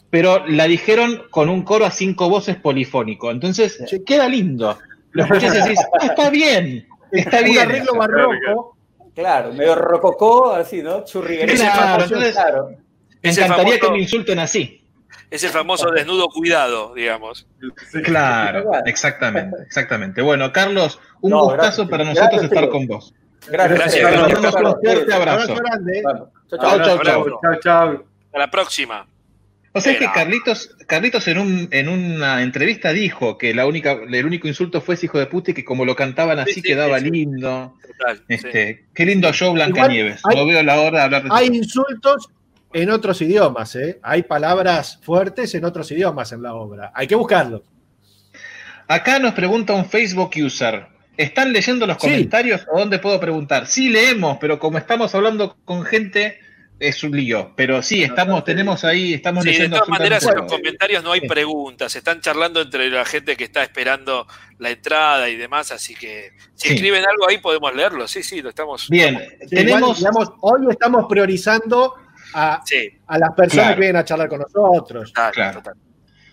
Pero 0.09 0.45
la 0.47 0.65
dijeron 0.67 1.23
con 1.29 1.49
un 1.49 1.61
coro 1.63 1.85
a 1.85 1.91
cinco 1.91 2.29
voces 2.29 2.57
polifónico. 2.57 3.31
Entonces, 3.31 3.79
queda 4.05 4.27
lindo. 4.27 4.77
Lo 5.11 5.23
escuchás 5.23 5.55
y 5.55 5.61
decís, 5.61 5.79
"Ah, 6.01 6.05
está 6.07 6.29
bien, 6.29 6.85
está 7.11 7.37
Un 7.39 7.43
bien. 7.45 7.59
arreglo 7.59 7.95
barroco. 7.95 8.75
Claro, 9.15 9.53
medio 9.53 9.75
rococó, 9.75 10.51
así, 10.53 10.81
¿no? 10.81 11.03
Churriguería. 11.05 11.55
Claro, 11.55 12.03
entonces- 12.03 12.33
claro. 12.33 12.69
Me 13.21 13.29
encantaría 13.31 13.73
famoso- 13.73 13.79
que 13.79 13.91
me 13.91 13.99
insulten 13.99 14.39
así. 14.39 14.78
Es 15.31 15.43
el 15.43 15.51
famoso 15.51 15.91
desnudo 15.91 16.27
cuidado, 16.29 16.93
digamos. 16.95 17.45
Claro, 18.03 18.71
exactamente, 18.85 19.57
exactamente. 19.65 20.21
Bueno, 20.21 20.51
Carlos, 20.51 20.99
un 21.21 21.31
No, 21.31 21.43
gustazo 21.43 21.85
gracias. 21.85 21.89
para 21.89 22.03
nosotros 22.03 22.29
Gracias, 22.31 22.51
estar 22.51 22.69
con 22.69 22.87
vos. 22.87 23.13
Gracias. 23.47 23.79
Gracias, 23.79 24.03
Carlos. 24.03 24.21
mandamos 24.33 24.55
un 24.75 24.81
fuerte 24.83 25.13
abrazo. 25.13 25.55
Chau. 26.49 27.41
Chao, 27.41 27.59
chao. 27.61 28.03
Hasta 28.25 28.39
la 28.39 28.51
próxima. 28.51 29.07
O 29.71 29.81
sea, 29.81 29.91
es 29.91 29.99
que 29.99 30.05
Era. 30.05 30.13
Carlitos, 30.13 30.75
Carlitos 30.87 31.27
en, 31.27 31.37
un, 31.37 31.67
en 31.71 31.89
una 31.89 32.41
entrevista 32.41 32.91
dijo 32.91 33.37
que 33.37 33.53
la 33.53 33.67
única, 33.67 33.91
el 34.11 34.25
único 34.25 34.47
insulto 34.47 34.81
fue 34.81 34.95
ese 34.95 35.05
hijo 35.05 35.19
de 35.19 35.27
puta 35.27 35.51
y 35.51 35.53
que 35.53 35.63
como 35.63 35.85
lo 35.85 35.95
cantaban 35.95 36.39
así 36.39 36.53
Sí, 36.55 36.61
sí, 36.61 36.67
quedaba 36.69 36.97
sí, 36.97 37.05
sí. 37.05 37.11
lindo. 37.11 37.75
Total. 37.87 38.17
sí. 38.17 38.23
Este, 38.29 38.85
Qué 38.95 39.05
lindo 39.05 39.31
show 39.31 39.53
Blancanieves. 39.53 40.19
Igual 40.21 40.35
hay- 40.35 40.41
No 40.41 40.47
veo 40.47 40.63
la 40.63 40.79
hora 40.81 40.97
de 40.99 41.03
hablar 41.05 41.23
de 41.23 41.29
Hay 41.31 41.47
insultos 41.47 42.29
en 42.73 42.89
otros 42.91 43.21
idiomas, 43.21 43.75
¿eh? 43.75 43.99
Hay 44.03 44.23
palabras 44.23 44.99
fuertes 45.01 45.53
en 45.55 45.65
otros 45.65 45.91
idiomas 45.91 46.31
en 46.31 46.43
la 46.43 46.53
obra. 46.53 46.91
Hay 46.95 47.07
que 47.07 47.15
buscarlos. 47.15 47.61
Acá 48.87 49.19
nos 49.19 49.33
pregunta 49.33 49.73
un 49.73 49.85
Facebook 49.85 50.31
user. 50.43 50.87
¿Están 51.17 51.51
leyendo 51.51 51.85
los 51.85 51.97
Sí. 51.97 52.07
comentarios 52.07 52.61
o 52.71 52.79
dónde 52.79 52.99
puedo 52.99 53.19
preguntar? 53.19 53.67
Sí, 53.67 53.89
leemos, 53.89 54.37
pero 54.39 54.57
como 54.57 54.77
estamos 54.77 55.13
hablando 55.13 55.57
con 55.65 55.83
gente, 55.83 56.39
es 56.79 57.03
un 57.03 57.11
lío. 57.11 57.51
Pero 57.57 57.81
sí, 57.83 58.03
estamos, 58.03 58.45
tenemos 58.45 58.85
ahí, 58.85 59.13
estamos 59.15 59.43
Sí, 59.43 59.49
de 59.49 59.53
leyendo 59.57 59.77
todas 59.77 59.89
maneras 59.89 60.25
en 60.25 60.35
los 60.37 60.49
comentarios 60.51 61.03
no 61.03 61.11
hay 61.11 61.19
preguntas, 61.27 61.93
están 61.93 62.21
charlando 62.21 62.61
entre 62.61 62.89
la 62.89 63.03
gente 63.03 63.35
que 63.35 63.43
está 63.43 63.63
esperando 63.63 64.25
la 64.59 64.69
entrada 64.69 65.27
y 65.27 65.35
demás, 65.35 65.71
así 65.73 65.93
que 65.93 66.31
si 66.55 66.69
Sí. 66.69 66.73
escriben 66.75 67.03
algo 67.05 67.27
ahí 67.27 67.39
podemos 67.39 67.75
leerlo, 67.75 68.07
sí, 68.07 68.23
sí, 68.23 68.41
lo 68.41 68.47
estamos. 68.49 68.87
Bien, 68.89 69.17
Sí, 69.17 69.23
igual, 69.25 69.49
tenemos. 69.49 69.97
digamos, 69.97 70.29
hoy 70.39 70.61
estamos 70.69 71.05
priorizando 71.09 71.95
a, 72.33 72.61
Sí, 72.65 72.89
a 73.07 73.17
las 73.17 73.31
personas 73.33 73.65
Claro. 73.65 73.75
que 73.75 73.79
vienen 73.81 73.95
a 73.97 74.05
charlar 74.05 74.27
con 74.29 74.39
nosotros. 74.39 75.09
total, 75.13 75.31
Claro. 75.33 75.57
total, 75.59 75.73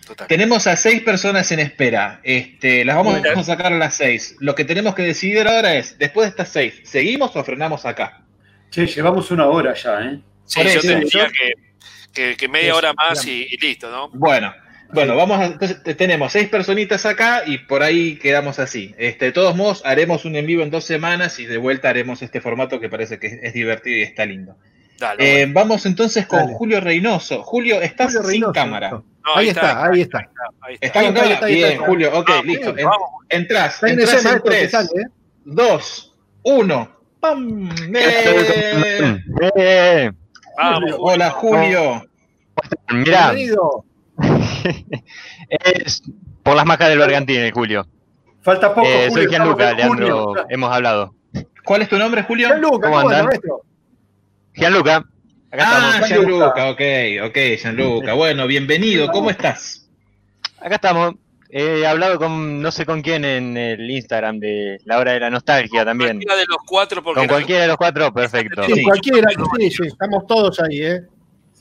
total. 0.05 0.27
Tenemos 0.27 0.67
a 0.67 0.75
seis 0.75 1.01
personas 1.01 1.51
en 1.51 1.59
espera. 1.59 2.19
Este, 2.23 2.85
las 2.85 2.95
vamos 2.95 3.15
a 3.25 3.43
sacar 3.43 3.73
a 3.73 3.77
las 3.77 3.95
seis. 3.95 4.35
Lo 4.39 4.55
que 4.55 4.63
tenemos 4.65 4.95
que 4.95 5.03
decidir 5.03 5.47
ahora 5.47 5.75
es, 5.75 5.97
después 5.97 6.25
de 6.25 6.29
estas 6.29 6.49
seis, 6.49 6.79
¿seguimos 6.83 7.35
o 7.35 7.43
frenamos 7.43 7.85
acá? 7.85 8.23
Che, 8.69 8.85
llevamos 8.85 9.31
una 9.31 9.45
hora 9.47 9.73
ya, 9.73 10.01
¿eh? 10.01 10.19
Sí, 10.45 10.61
yo 10.63 10.69
eso, 10.69 10.81
te 10.81 10.95
diría 10.95 11.09
yo- 11.09 11.31
que, 11.31 11.53
que- 12.13 12.37
que 12.37 12.47
media 12.47 12.69
Eso, 12.69 12.77
hora 12.77 12.93
más 12.93 13.25
y, 13.25 13.47
y 13.49 13.57
listo, 13.57 13.89
¿no? 13.91 14.09
Bueno, 14.09 14.53
bueno, 14.93 15.15
vamos 15.17 15.39
a, 15.39 15.45
entonces 15.45 15.83
te- 15.83 15.93
tenemos 15.95 16.31
seis 16.31 16.47
personitas 16.47 17.05
acá 17.05 17.43
y 17.45 17.57
por 17.59 17.83
ahí 17.83 18.15
quedamos 18.17 18.59
así. 18.59 18.95
Este, 18.97 19.25
de 19.25 19.31
todos 19.33 19.55
modos, 19.55 19.81
haremos 19.85 20.23
un 20.25 20.35
en 20.37 20.45
vivo 20.45 20.63
en 20.63 20.69
dos 20.71 20.85
semanas 20.85 21.39
y 21.39 21.45
de 21.45 21.57
vuelta 21.57 21.89
haremos 21.89 22.21
este 22.21 22.39
formato 22.41 22.79
que 22.79 22.87
parece 22.89 23.19
que 23.19 23.27
es, 23.27 23.39
es 23.41 23.53
divertido 23.53 23.97
y 23.97 24.01
está 24.03 24.25
lindo. 24.25 24.57
Dale, 24.99 25.41
Eh, 25.43 25.47
vamos 25.51 25.85
entonces 25.85 26.25
con 26.27 26.39
Dale. 26.39 26.53
Julio 26.55 26.81
Reynoso. 26.81 27.43
Julio, 27.43 27.81
estás 27.81 28.15
Julio 28.15 28.29
sin 28.29 28.51
cámara. 28.51 28.89
No, 28.91 29.03
ahí, 29.35 29.49
está, 29.49 29.85
ahí 29.85 30.01
está. 30.01 30.19
ahí 30.61 30.73
está. 30.75 30.85
¿Está 30.87 31.01
con 31.03 31.13
cámara? 31.13 31.33
está, 31.33 31.45
Bien, 31.47 31.71
está. 31.73 31.85
Julio, 31.85 32.11
ok, 32.19 32.29
listo. 32.45 32.69
En- 32.77 32.85
vamos. 32.85 33.09
Entrás, 33.29 33.73
Está 33.75 33.87
en 33.87 33.99
entrás 33.99 34.13
escena 34.15 34.29
en 34.31 34.35
esto 34.37 34.49
que 34.49 34.55
tres, 34.57 34.71
sale, 34.71 34.87
¿eh? 34.95 35.05
dos, 35.45 36.15
uno. 36.43 36.89
¡Pam! 37.19 37.69
¡Eh! 37.93 39.17
Eh, 39.55 40.11
Vamos, 40.57 40.91
Hola, 40.99 41.29
Julio. 41.31 42.03
mirá, 42.91 43.31
Bienvenido. 43.31 43.85
es 45.49 46.01
por 46.43 46.55
las 46.55 46.65
majas 46.65 46.89
del 46.89 46.99
Bergantine, 46.99 47.51
Julio. 47.51 47.85
Falta 48.41 48.73
poco, 48.73 48.87
Eh, 48.87 49.07
Julio, 49.09 49.23
soy 49.23 49.27
Gianluca. 49.27 49.73
Leandro, 49.73 50.33
hemos 50.49 50.71
hablado. 50.73 51.13
¿Cuál 51.65 51.81
es 51.81 51.89
tu 51.89 51.97
nombre, 51.97 52.23
Julio? 52.23 52.47
Gianluca, 52.47 52.87
¿Cómo 52.87 53.01
¿cómo 53.01 53.09
anda, 53.09 53.19
andan? 53.19 53.39
Gianluca, 54.57 54.97
acá 54.97 55.05
Ah, 55.51 55.89
estamos. 56.01 56.09
Gianluca, 56.09 56.69
ok, 56.71 56.81
ok, 57.25 57.37
Gianluca. 57.61 58.13
Bueno, 58.13 58.47
bienvenido, 58.47 59.07
¿cómo 59.11 59.29
estás? 59.29 59.87
Acá 60.59 60.75
estamos. 60.75 61.13
He 61.49 61.85
hablado 61.85 62.17
con 62.17 62.61
no 62.61 62.71
sé 62.71 62.85
con 62.85 63.01
quién 63.01 63.23
en 63.23 63.55
el 63.55 63.89
Instagram 63.89 64.39
de 64.39 64.79
la 64.83 64.97
hora 64.97 65.13
de 65.13 65.19
la 65.21 65.29
nostalgia 65.29 65.85
también. 65.85 66.17
Cualquiera 66.17 66.35
de 66.35 66.45
los 66.47 66.57
cuatro, 66.65 67.03
porque 67.03 67.19
Con 67.19 67.27
cualquiera 67.27 67.61
de 67.61 67.67
los 67.69 67.77
cuatro, 67.77 68.13
perfecto. 68.13 68.63
Sí, 68.63 68.73
Sí. 68.75 68.83
cualquiera, 68.83 69.29
sí, 69.57 69.69
sí, 69.71 69.83
estamos 69.87 70.27
todos 70.27 70.59
ahí, 70.59 70.81
¿eh? 70.81 71.01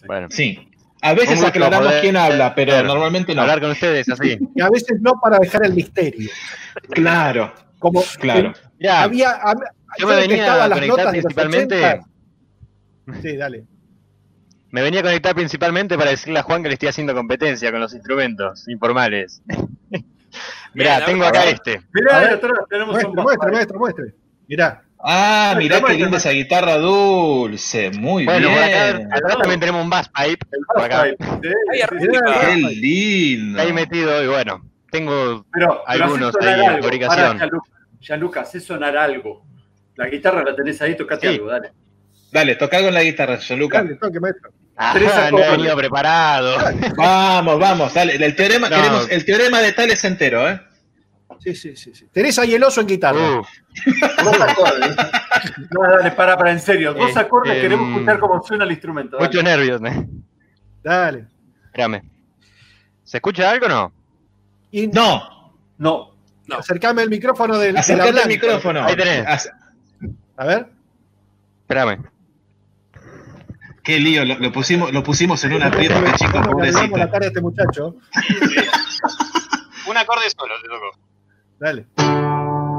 Bueno, 0.06 0.26
Sí. 0.30 0.68
A 1.02 1.12
veces 1.14 1.40
aclaramos 1.44 1.86
poder- 1.88 2.00
quién 2.00 2.16
habla, 2.16 2.54
pero 2.54 2.82
normalmente 2.82 3.32
no. 3.34 3.42
hablar 3.42 3.60
con 3.60 3.70
ustedes 3.70 4.08
así. 4.08 4.38
Y 4.56 4.60
a 4.60 4.68
veces 4.70 4.98
no 5.00 5.12
para 5.22 5.38
dejar 5.38 5.64
el 5.66 5.74
misterio. 5.74 6.30
Claro, 6.90 7.52
Como 7.78 8.02
claro. 8.18 8.54
Mirá, 8.80 9.02
había, 9.02 9.40
hab- 9.42 9.62
yo 9.98 10.06
me 10.08 10.16
venía 10.16 10.52
a 10.64 10.68
las 10.68 10.78
conectar 10.78 10.88
notas 10.88 11.12
de 11.12 11.22
los 11.22 11.34
principalmente. 11.34 11.76
80. 11.84 12.06
Sí, 13.22 13.36
dale. 13.36 13.64
Me 14.70 14.82
venía 14.82 15.00
a 15.00 15.04
conectar 15.04 15.34
principalmente 15.34 15.96
para 15.96 16.10
decirle 16.10 16.38
a 16.40 16.42
Juan 16.42 16.62
que 16.62 16.68
le 16.68 16.74
estoy 16.74 16.88
haciendo 16.88 17.14
competencia 17.14 17.70
con 17.70 17.80
los 17.80 17.94
instrumentos 17.94 18.68
informales. 18.68 19.42
Mirá, 20.74 20.96
Bien, 20.98 21.04
tengo 21.06 21.24
acá 21.24 21.44
este. 21.48 21.80
Mirá, 21.94 22.16
A 22.16 22.20
ver, 22.20 22.30
atrás 22.34 22.52
tenemos 22.68 22.92
Muestre, 22.92 23.10
un 23.10 23.22
muestre, 23.22 23.50
muestre, 23.52 23.78
muestre. 23.78 24.04
Mirá. 24.48 24.82
Ah, 24.98 25.54
mirá 25.56 25.80
qué 25.82 25.94
linda 25.94 26.16
esa 26.16 26.30
guitarra 26.30 26.76
dulce, 26.78 27.90
muy 27.92 28.24
Bueno, 28.24 28.48
por 28.48 28.58
acá, 28.58 28.92
bien. 28.96 29.12
acá 29.12 29.36
también 29.38 29.60
tenemos 29.60 29.84
un 29.84 29.90
bass 29.90 30.08
pipe. 30.08 30.46
Por 30.74 30.82
acá. 30.84 31.04
Sí, 31.06 31.16
sí. 31.98 32.08
Qué 32.40 32.56
lindo. 32.56 33.60
Ahí 33.60 33.72
metido 33.72 34.22
y 34.22 34.26
bueno, 34.26 34.62
tengo 34.90 35.46
Pero, 35.52 35.82
pero 35.86 35.88
Algunos 35.88 36.32
sonar 36.32 36.58
ahí 36.60 36.66
en 36.76 36.82
fabricación. 36.82 37.50
Gianluca, 38.00 38.40
hacé 38.40 38.58
sonar 38.60 38.96
algo. 38.96 39.46
La 39.96 40.08
guitarra 40.08 40.42
la 40.44 40.54
tenés 40.56 40.80
ahí, 40.82 40.96
tocate 40.96 41.28
Sí. 41.28 41.34
algo, 41.34 41.46
dale. 41.48 41.72
Dale, 42.32 42.56
toca 42.56 42.82
con 42.82 42.92
la 42.92 43.02
guitarra, 43.02 43.36
Gianluca. 43.38 43.82
Dale, 43.82 43.94
toque, 43.96 44.20
maestro. 44.20 44.50
Tres 44.92 45.10
Ah, 45.14 45.30
no 45.30 45.38
he 45.38 45.42
acordes. 45.42 45.50
venido 45.52 45.76
preparado. 45.76 46.56
Vamos, 46.96 47.58
vamos, 47.58 47.94
dale. 47.94 48.16
El 48.16 48.36
teorema, 48.36 48.68
No. 48.68 48.76
queremos 48.76 49.10
el 49.10 49.24
teorema 49.24 49.60
de 49.60 49.72
Tales 49.72 50.04
entero, 50.04 50.48
¿eh? 50.48 50.60
Sí, 51.40 51.54
sí, 51.54 51.76
sí, 51.76 51.94
sí. 51.94 52.06
Tenés 52.12 52.38
ahí 52.38 52.54
el 52.54 52.62
oso 52.64 52.80
en 52.80 52.86
guitarra. 52.86 53.18
Uh, 53.40 53.42
Dos 54.24 54.40
acordes. 54.40 54.96
No, 55.70 55.82
dale, 55.82 56.10
para, 56.12 56.36
para, 56.36 56.50
en 56.50 56.60
serio. 56.60 56.92
Dos 56.92 57.08
Este, 57.08 57.20
acordes, 57.20 57.54
queremos 57.60 57.88
mm, 57.88 57.92
escuchar 57.94 58.18
cómo 58.18 58.42
suena 58.42 58.64
el 58.64 58.72
instrumento. 58.72 59.16
dale. 59.16 59.28
muchos 59.28 59.44
nervios. 59.44 59.80
¿eh? 59.84 60.06
Dale. 60.82 61.26
Espérame. 61.66 62.02
¿Se 63.04 63.18
escucha 63.18 63.50
algo 63.50 63.66
o 63.66 63.68
no? 63.68 63.92
Y 64.72 64.88
No, 64.88 65.52
No, 65.78 66.14
No. 66.46 66.56
acercame 66.58 67.02
el 67.02 67.10
micrófono 67.10 67.58
del, 67.58 67.76
al 67.76 67.84
blanca. 67.84 68.26
micrófono. 68.26 68.84
Ahí 68.84 68.96
tenés. 68.96 69.50
A 70.36 70.44
ver. 70.44 70.66
Espérame. 71.62 72.04
Qué 73.86 73.98
lío, 74.00 74.24
lo, 74.24 74.38
lo 74.38 74.52
pusimos, 74.52 74.92
lo 74.92 75.02
pusimos 75.02 75.42
en 75.44 75.54
un 75.54 75.62
aprieto, 75.62 75.94
qué 76.04 76.12
chico, 76.14 76.32
¿Cómo 76.42 76.60
le 76.60 76.68
arreglamos 76.68 76.98
la 76.98 77.08
pobrecito. 77.08 77.12
cara 77.12 77.24
a 77.24 77.28
este 77.28 77.40
muchacho? 77.40 77.96
Un 79.88 79.96
acorde 79.96 80.28
solo 80.36 80.54
te 80.60 80.68
tocó. 80.68 80.98
Dale. 81.60 81.86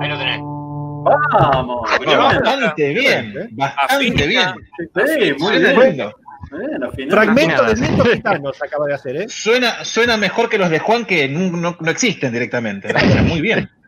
Ahí 0.02 0.10
lo 0.10 0.18
tenés. 0.18 0.40
vamos. 1.40 1.90
Bastante 2.06 2.90
bien, 2.94 3.34
¿eh? 3.38 3.48
bastante 3.52 4.28
bien. 4.28 4.50
Sí, 4.78 5.34
muy 5.40 5.60
bien. 5.60 5.80
lindo. 5.80 6.14
Bueno, 6.52 6.92
final. 6.92 7.12
Fragmento 7.12 7.66
viento 7.76 8.06
gitano 8.06 8.54
se 8.54 8.66
acaba 8.66 8.86
de 8.88 8.94
hacer, 8.94 9.16
¿eh? 9.18 9.26
Suena, 9.30 9.84
suena 9.86 10.18
mejor 10.18 10.50
que 10.50 10.58
los 10.58 10.70
de 10.70 10.80
Juan 10.80 11.06
que 11.06 11.28
no, 11.28 11.52
no- 11.58 11.78
no 11.80 11.92
existen 11.92 12.32
directamente. 12.34 12.94
muy 13.24 13.42
bien. 13.42 13.70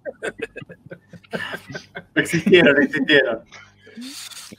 Existieron, 2.16 2.82
existieron. 2.82 3.40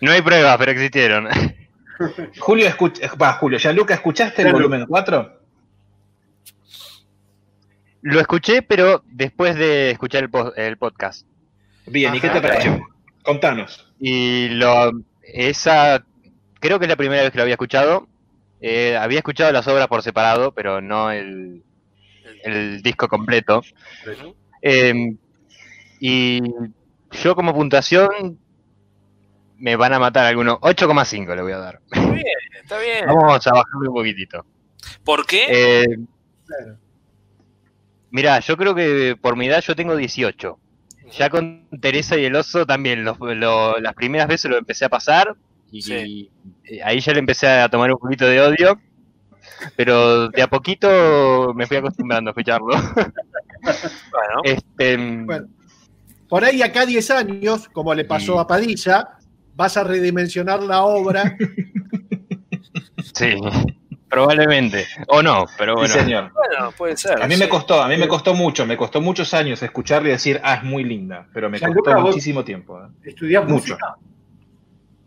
No 0.00 0.12
hay 0.12 0.22
pruebas, 0.22 0.56
pero 0.58 0.70
existieron. 0.72 1.28
Julio, 2.38 2.66
escucha, 2.66 3.12
va, 3.20 3.32
Julio, 3.34 3.58
Gianluca, 3.58 3.94
¿escuchaste 3.94 4.42
el 4.42 4.52
volumen 4.52 4.86
4? 4.86 5.40
Lo 8.02 8.20
escuché, 8.20 8.62
pero 8.62 9.02
después 9.06 9.54
de 9.56 9.90
escuchar 9.90 10.22
el, 10.24 10.30
po- 10.30 10.54
el 10.54 10.78
podcast. 10.78 11.26
Bien, 11.86 12.14
¿y 12.14 12.20
qué 12.20 12.30
te 12.30 12.40
pareció? 12.40 12.80
Contanos. 13.22 13.92
Y 13.98 14.48
lo 14.50 14.92
esa 15.22 16.04
creo 16.60 16.78
que 16.78 16.86
es 16.86 16.88
la 16.88 16.96
primera 16.96 17.22
vez 17.22 17.30
que 17.30 17.36
lo 17.38 17.42
había 17.42 17.54
escuchado. 17.54 18.08
Eh, 18.62 18.96
había 18.96 19.18
escuchado 19.18 19.52
las 19.52 19.66
obras 19.68 19.88
por 19.88 20.02
separado, 20.02 20.52
pero 20.52 20.80
no 20.80 21.10
el, 21.10 21.62
el 22.44 22.82
disco 22.82 23.08
completo. 23.08 23.62
Eh, 24.62 25.16
y 26.00 26.40
yo 27.10 27.34
como 27.34 27.54
puntuación 27.54 28.38
me 29.60 29.76
van 29.76 29.92
a 29.92 29.98
matar 29.98 30.26
algunos. 30.26 30.58
8,5 30.60 31.34
le 31.36 31.42
voy 31.42 31.52
a 31.52 31.58
dar. 31.58 31.80
Está 31.90 32.10
bien, 32.10 32.24
está 32.62 32.78
bien. 32.78 33.04
Vamos 33.06 33.46
a 33.46 33.50
bajarle 33.52 33.88
un 33.88 33.94
poquitito. 33.94 34.44
¿Por 35.04 35.26
qué? 35.26 35.46
Eh, 35.48 35.96
mira, 38.10 38.40
yo 38.40 38.56
creo 38.56 38.74
que 38.74 39.16
por 39.20 39.36
mi 39.36 39.46
edad 39.46 39.60
yo 39.62 39.76
tengo 39.76 39.96
18. 39.96 40.58
Ya 41.18 41.28
con 41.28 41.66
Teresa 41.80 42.16
y 42.16 42.24
el 42.24 42.36
oso 42.36 42.64
también, 42.66 43.04
lo- 43.04 43.78
las 43.80 43.94
primeras 43.94 44.28
veces 44.28 44.48
lo 44.50 44.56
empecé 44.56 44.84
a 44.84 44.88
pasar 44.88 45.34
y, 46.06 46.30
y 46.64 46.80
ahí 46.80 47.00
ya 47.00 47.12
le 47.12 47.18
empecé 47.18 47.48
a 47.48 47.68
tomar 47.68 47.90
un 47.90 47.98
poquito 47.98 48.26
de 48.26 48.40
odio, 48.40 48.80
pero 49.76 50.28
de 50.28 50.40
a 50.42 50.46
poquito 50.48 51.52
me 51.54 51.66
fui 51.66 51.76
acostumbrando 51.78 52.30
a 52.30 52.32
escucharlo. 52.32 52.68
Este, 54.44 54.96
Bueno, 54.96 55.48
por 56.28 56.44
ahí 56.44 56.62
acá 56.62 56.86
10 56.86 57.10
años, 57.10 57.68
como 57.68 57.92
le 57.94 58.04
pasó 58.06 58.38
a 58.40 58.46
Padilla, 58.46 59.18
vas 59.60 59.76
a 59.76 59.84
redimensionar 59.84 60.62
la 60.62 60.82
obra. 60.84 61.36
sí, 63.14 63.34
probablemente. 64.08 64.86
O 65.08 65.22
no, 65.22 65.44
pero 65.58 65.74
bueno. 65.74 65.92
Sí, 65.92 66.00
señor. 66.00 66.32
Bueno, 66.32 66.72
puede 66.76 66.96
ser. 66.96 67.22
A 67.22 67.26
mí 67.26 67.34
sí. 67.34 67.40
me 67.40 67.48
costó, 67.48 67.82
a 67.82 67.88
mí 67.88 67.96
me 67.98 68.08
costó 68.08 68.34
mucho, 68.34 68.64
me 68.64 68.76
costó 68.78 69.02
muchos 69.02 69.34
años 69.34 69.62
escucharlo 69.62 70.08
y 70.08 70.12
decir, 70.12 70.40
ah, 70.42 70.54
es 70.54 70.62
muy 70.64 70.82
linda, 70.84 71.26
pero 71.34 71.50
me 71.50 71.58
Gianluca, 71.58 71.92
costó 71.92 72.06
muchísimo 72.06 72.42
tiempo. 72.42 72.80
¿eh? 72.82 72.88
¿Estudiás 73.04 73.44
Mucho. 73.44 73.74
música? 73.74 73.96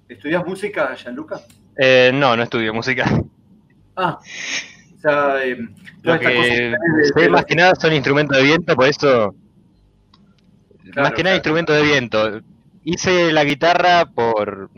¿Estudiás 0.08 0.46
música, 0.46 0.96
Gianluca? 0.96 1.42
Eh, 1.76 2.12
no, 2.14 2.36
no 2.38 2.44
estudio 2.44 2.74
música. 2.74 3.06
Ah, 3.96 4.20
o 4.20 5.00
sea, 5.02 5.44
eh, 5.44 5.58
Lo 6.04 6.20
que 6.20 6.28
de- 6.28 6.78
de 7.22 7.30
más 7.30 7.46
que 7.46 7.56
nada 7.56 7.74
son 7.76 7.94
instrumentos 7.94 8.38
de 8.38 8.44
viento, 8.44 8.76
por 8.76 8.88
eso. 8.88 9.34
Claro, 10.84 11.02
más 11.10 11.14
que 11.14 11.24
nada 11.24 11.36
instrumentos 11.38 11.76
de 11.76 11.82
viento. 11.82 12.42
Hice 12.84 13.32
la 13.32 13.44
guitarra 13.44 14.06
por. 14.06 14.70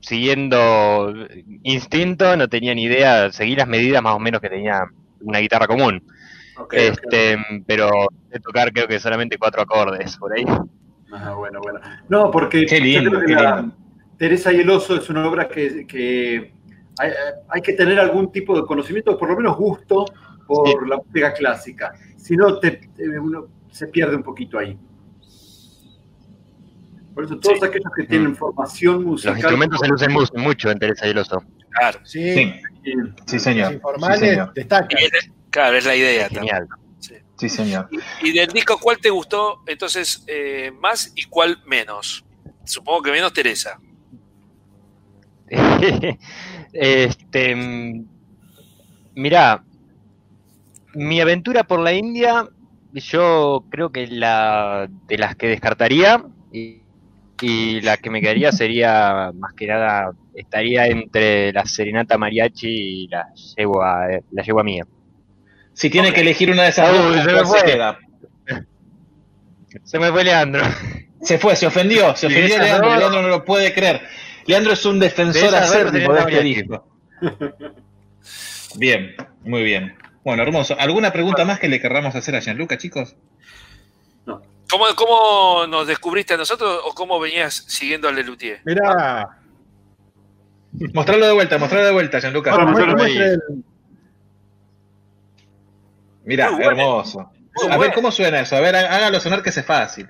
siguiendo 0.00 1.12
instinto, 1.62 2.36
no 2.36 2.48
tenía 2.48 2.74
ni 2.74 2.84
idea, 2.84 3.30
seguí 3.32 3.54
las 3.54 3.68
medidas 3.68 4.02
más 4.02 4.14
o 4.14 4.18
menos 4.18 4.40
que 4.40 4.48
tenía 4.48 4.82
una 5.20 5.38
guitarra 5.40 5.66
común. 5.66 6.02
este, 6.72 7.36
pero 7.66 7.90
sé 8.30 8.40
tocar 8.40 8.72
creo 8.72 8.86
que 8.88 8.98
solamente 9.00 9.38
cuatro 9.38 9.62
acordes 9.62 10.16
por 10.16 10.32
ahí. 10.32 10.44
Ah, 11.12 11.34
bueno, 11.34 11.60
bueno. 11.62 11.80
No, 12.08 12.30
porque 12.30 12.66
Qué 12.66 12.92
yo 12.92 13.10
creo 13.10 13.20
que 13.20 13.26
qué 13.26 13.32
la-. 13.34 13.70
Teresa 14.16 14.52
y 14.52 14.60
el 14.60 14.70
oso 14.70 14.96
es 14.96 15.08
una 15.08 15.26
obra 15.26 15.48
que, 15.48 15.86
que 15.86 16.52
hay, 16.98 17.10
hay 17.48 17.62
que 17.62 17.72
tener 17.72 17.98
algún 17.98 18.30
tipo 18.30 18.54
de 18.54 18.66
conocimiento, 18.66 19.16
por 19.18 19.30
lo 19.30 19.36
menos 19.36 19.56
gusto, 19.56 20.04
por 20.46 20.86
la 20.88 20.98
música 20.98 21.32
clásica. 21.32 21.92
Si 22.16 22.36
no, 22.36 22.58
te- 22.58 22.82
te- 22.94 23.18
uno 23.18 23.46
se 23.70 23.86
pierde 23.86 24.14
un 24.16 24.22
poquito 24.22 24.58
ahí. 24.58 24.78
Por 27.14 27.24
eso 27.24 27.38
todos 27.38 27.62
aquellos 27.62 27.90
que 27.96 28.04
tienen 28.04 28.36
formación 28.36 29.04
musical... 29.04 29.32
Mm. 29.32 29.36
Los 29.36 29.42
instrumentos 29.44 29.80
se 29.80 29.88
lucen 29.88 30.12
mu- 30.12 30.42
mucho 30.42 30.70
en 30.70 30.78
Teresa 30.78 31.06
y 31.06 31.10
el 31.10 31.18
oso. 31.18 31.42
Claro. 31.70 32.00
Sí, 32.04 32.34
Sí, 32.82 32.92
sí, 33.26 33.38
señor. 33.38 33.66
los 33.66 33.74
informales 33.74 34.20
Sí, 34.20 34.26
señor. 34.26 34.52
destacan. 34.54 34.98
Claro, 35.50 35.76
es 35.76 35.84
la 35.84 35.96
idea. 35.96 36.28
Genial. 36.28 36.66
Sí, 37.36 37.48
señor. 37.48 37.88
Y 38.22 38.32
del 38.32 38.48
disco, 38.48 38.78
¿cuál 38.78 38.98
te 38.98 39.08
gustó 39.10 39.62
entonces 39.66 40.22
eh, 40.26 40.72
más 40.78 41.12
y 41.16 41.24
cuál 41.24 41.58
menos? 41.66 42.24
Supongo 42.64 43.02
que 43.02 43.10
menos 43.12 43.32
Teresa. 43.32 43.78
este, 46.72 47.56
mm, 47.56 48.04
mirá, 49.14 49.64
mi 50.94 51.20
aventura 51.20 51.64
por 51.64 51.80
la 51.80 51.92
India, 51.92 52.48
yo 52.92 53.64
creo 53.70 53.90
que 53.90 54.06
la 54.06 54.88
de 55.06 55.18
las 55.18 55.34
que 55.36 55.48
descartaría 55.48 56.24
y, 56.52 56.79
y 57.40 57.80
la 57.80 57.96
que 57.96 58.10
me 58.10 58.20
quedaría 58.20 58.52
sería 58.52 59.30
más 59.34 59.52
que 59.54 59.66
nada 59.66 60.12
estaría 60.34 60.86
entre 60.86 61.52
la 61.52 61.64
serenata 61.64 62.18
mariachi 62.18 62.68
y 63.04 63.08
la 63.08 63.26
yegua, 63.56 64.06
la 64.30 64.42
yegua 64.42 64.62
mía. 64.64 64.86
Si 65.72 65.88
tiene 65.90 66.12
que 66.12 66.20
elegir 66.20 66.50
una 66.50 66.64
de 66.64 66.68
esas 66.70 66.90
dos, 66.92 67.06
Uy, 67.06 67.14
¿con 67.16 67.24
se 67.24 67.32
me 67.32 67.38
se 67.38 67.44
fue. 67.44 67.62
queda? 67.64 67.98
Se 69.84 69.98
me 69.98 70.10
fue 70.10 70.24
Leandro. 70.24 70.62
Se 71.22 71.38
fue, 71.38 71.54
se 71.54 71.66
ofendió, 71.66 72.16
se 72.16 72.26
ofendió 72.26 72.58
Leandro, 72.58 72.88
dos- 72.88 72.98
Leandro 72.98 73.22
no 73.22 73.28
lo 73.28 73.44
puede 73.44 73.72
creer. 73.74 74.00
Leandro 74.46 74.72
es 74.72 74.84
un 74.86 74.98
defensor 74.98 75.50
De 75.50 75.56
acérrimo 75.58 76.12
de 76.14 76.20
este 76.20 76.42
disco. 76.42 76.88
Bien, 78.76 79.14
muy 79.44 79.62
bien. 79.62 79.94
Bueno, 80.24 80.42
hermoso. 80.42 80.76
¿Alguna 80.78 81.12
pregunta 81.12 81.44
más 81.44 81.58
que 81.58 81.68
le 81.68 81.80
querramos 81.80 82.14
hacer 82.14 82.36
a 82.36 82.40
Gianluca, 82.40 82.78
chicos? 82.78 83.16
¿Cómo, 84.70 84.84
¿Cómo 84.94 85.66
nos 85.66 85.86
descubriste 85.86 86.34
a 86.34 86.36
nosotros 86.36 86.80
o 86.84 86.94
cómo 86.94 87.18
venías 87.18 87.54
siguiendo 87.68 88.08
al 88.08 88.14
Lelutier? 88.16 88.60
Mirá, 88.64 89.36
Mostrarlo 90.94 91.26
de 91.26 91.32
vuelta, 91.32 91.58
mostrarlo 91.58 91.86
de 91.88 91.92
vuelta, 91.92 92.20
Gianluca. 92.20 92.54
El- 92.54 93.64
Mirá, 96.24 96.50
bueno. 96.50 96.70
hermoso. 96.70 97.30
Muy 97.62 97.72
a 97.72 97.78
ver 97.78 97.92
cómo 97.92 98.12
suena 98.12 98.40
eso. 98.40 98.54
A 98.56 98.60
ver, 98.60 98.76
há- 98.76 98.94
hágalo 98.96 99.18
sonar 99.18 99.42
que 99.42 99.50
ese 99.50 99.60
es 99.60 99.66
fácil. 99.66 100.08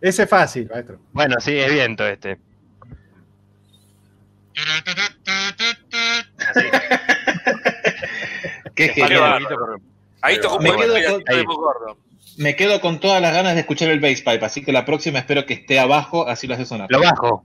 ese 0.00 0.22
es 0.22 0.28
fácil, 0.30 0.68
maestro. 0.72 0.98
Bueno, 1.12 1.36
sí, 1.40 1.58
es 1.58 1.70
viento 1.70 2.06
este. 2.06 2.38
Qué 8.74 8.86
Vale, 8.88 9.14
genial. 9.14 9.46
Ahí 10.22 10.40
tocó 10.40 10.56
un 10.56 10.66
con- 10.66 10.78
de 10.88 11.44
Muy 11.44 11.54
Gordo. 11.56 11.96
Me 12.38 12.56
quedo 12.56 12.80
con 12.80 13.00
todas 13.00 13.20
las 13.20 13.34
ganas 13.34 13.54
de 13.54 13.60
escuchar 13.60 13.90
el 13.90 14.00
bass 14.00 14.22
pipe, 14.22 14.44
así 14.44 14.64
que 14.64 14.72
la 14.72 14.84
próxima 14.84 15.18
espero 15.18 15.46
que 15.46 15.54
esté 15.54 15.78
abajo, 15.78 16.28
así 16.28 16.46
lo 16.46 16.54
hace 16.54 16.64
sonar. 16.64 16.88
Lo 16.90 17.00
bajo. 17.00 17.44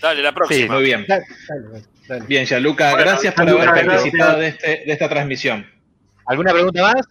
Dale, 0.00 0.22
la 0.22 0.32
próxima. 0.32 0.74
Muy 0.74 0.84
bien. 0.84 1.04
Dale, 1.06 1.24
dale, 1.48 1.82
dale. 2.08 2.26
Bien, 2.26 2.46
Gianluca, 2.46 2.92
Bueno, 2.92 3.06
gracias 3.06 3.34
por 3.34 3.48
haber 3.48 3.86
participado 3.86 4.38
de, 4.38 4.48
este, 4.48 4.82
de 4.86 4.92
esta 4.92 5.08
transmisión. 5.08 5.66
¿Alguna 6.26 6.52
pregunta 6.52 6.82
más? 6.82 7.06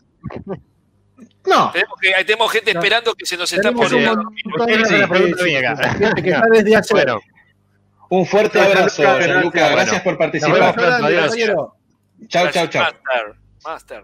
No. 1.46 1.72
Tenemos, 1.72 2.00
que, 2.00 2.16
ahí 2.16 2.26
tenemos 2.26 2.52
gente 2.52 2.72
esperando 2.72 3.14
que 3.16 3.26
se 3.26 3.38
nos 3.38 3.52
está 3.52 3.72
poniendo. 3.72 4.32
Sí, 4.68 4.74
sí, 4.86 4.96
Un 8.10 8.26
fuerte 8.26 8.60
Chao, 8.60 8.68
abrazo, 8.68 9.04
Gianluca, 9.04 9.60
gracias. 9.60 9.76
Gracias 9.76 10.02
por 10.02 10.18
participar. 10.18 10.76
Chau, 12.28 12.52
chau, 12.52 12.68
chau. 12.68 12.84
Master, 12.84 13.36
Master. 13.64 14.04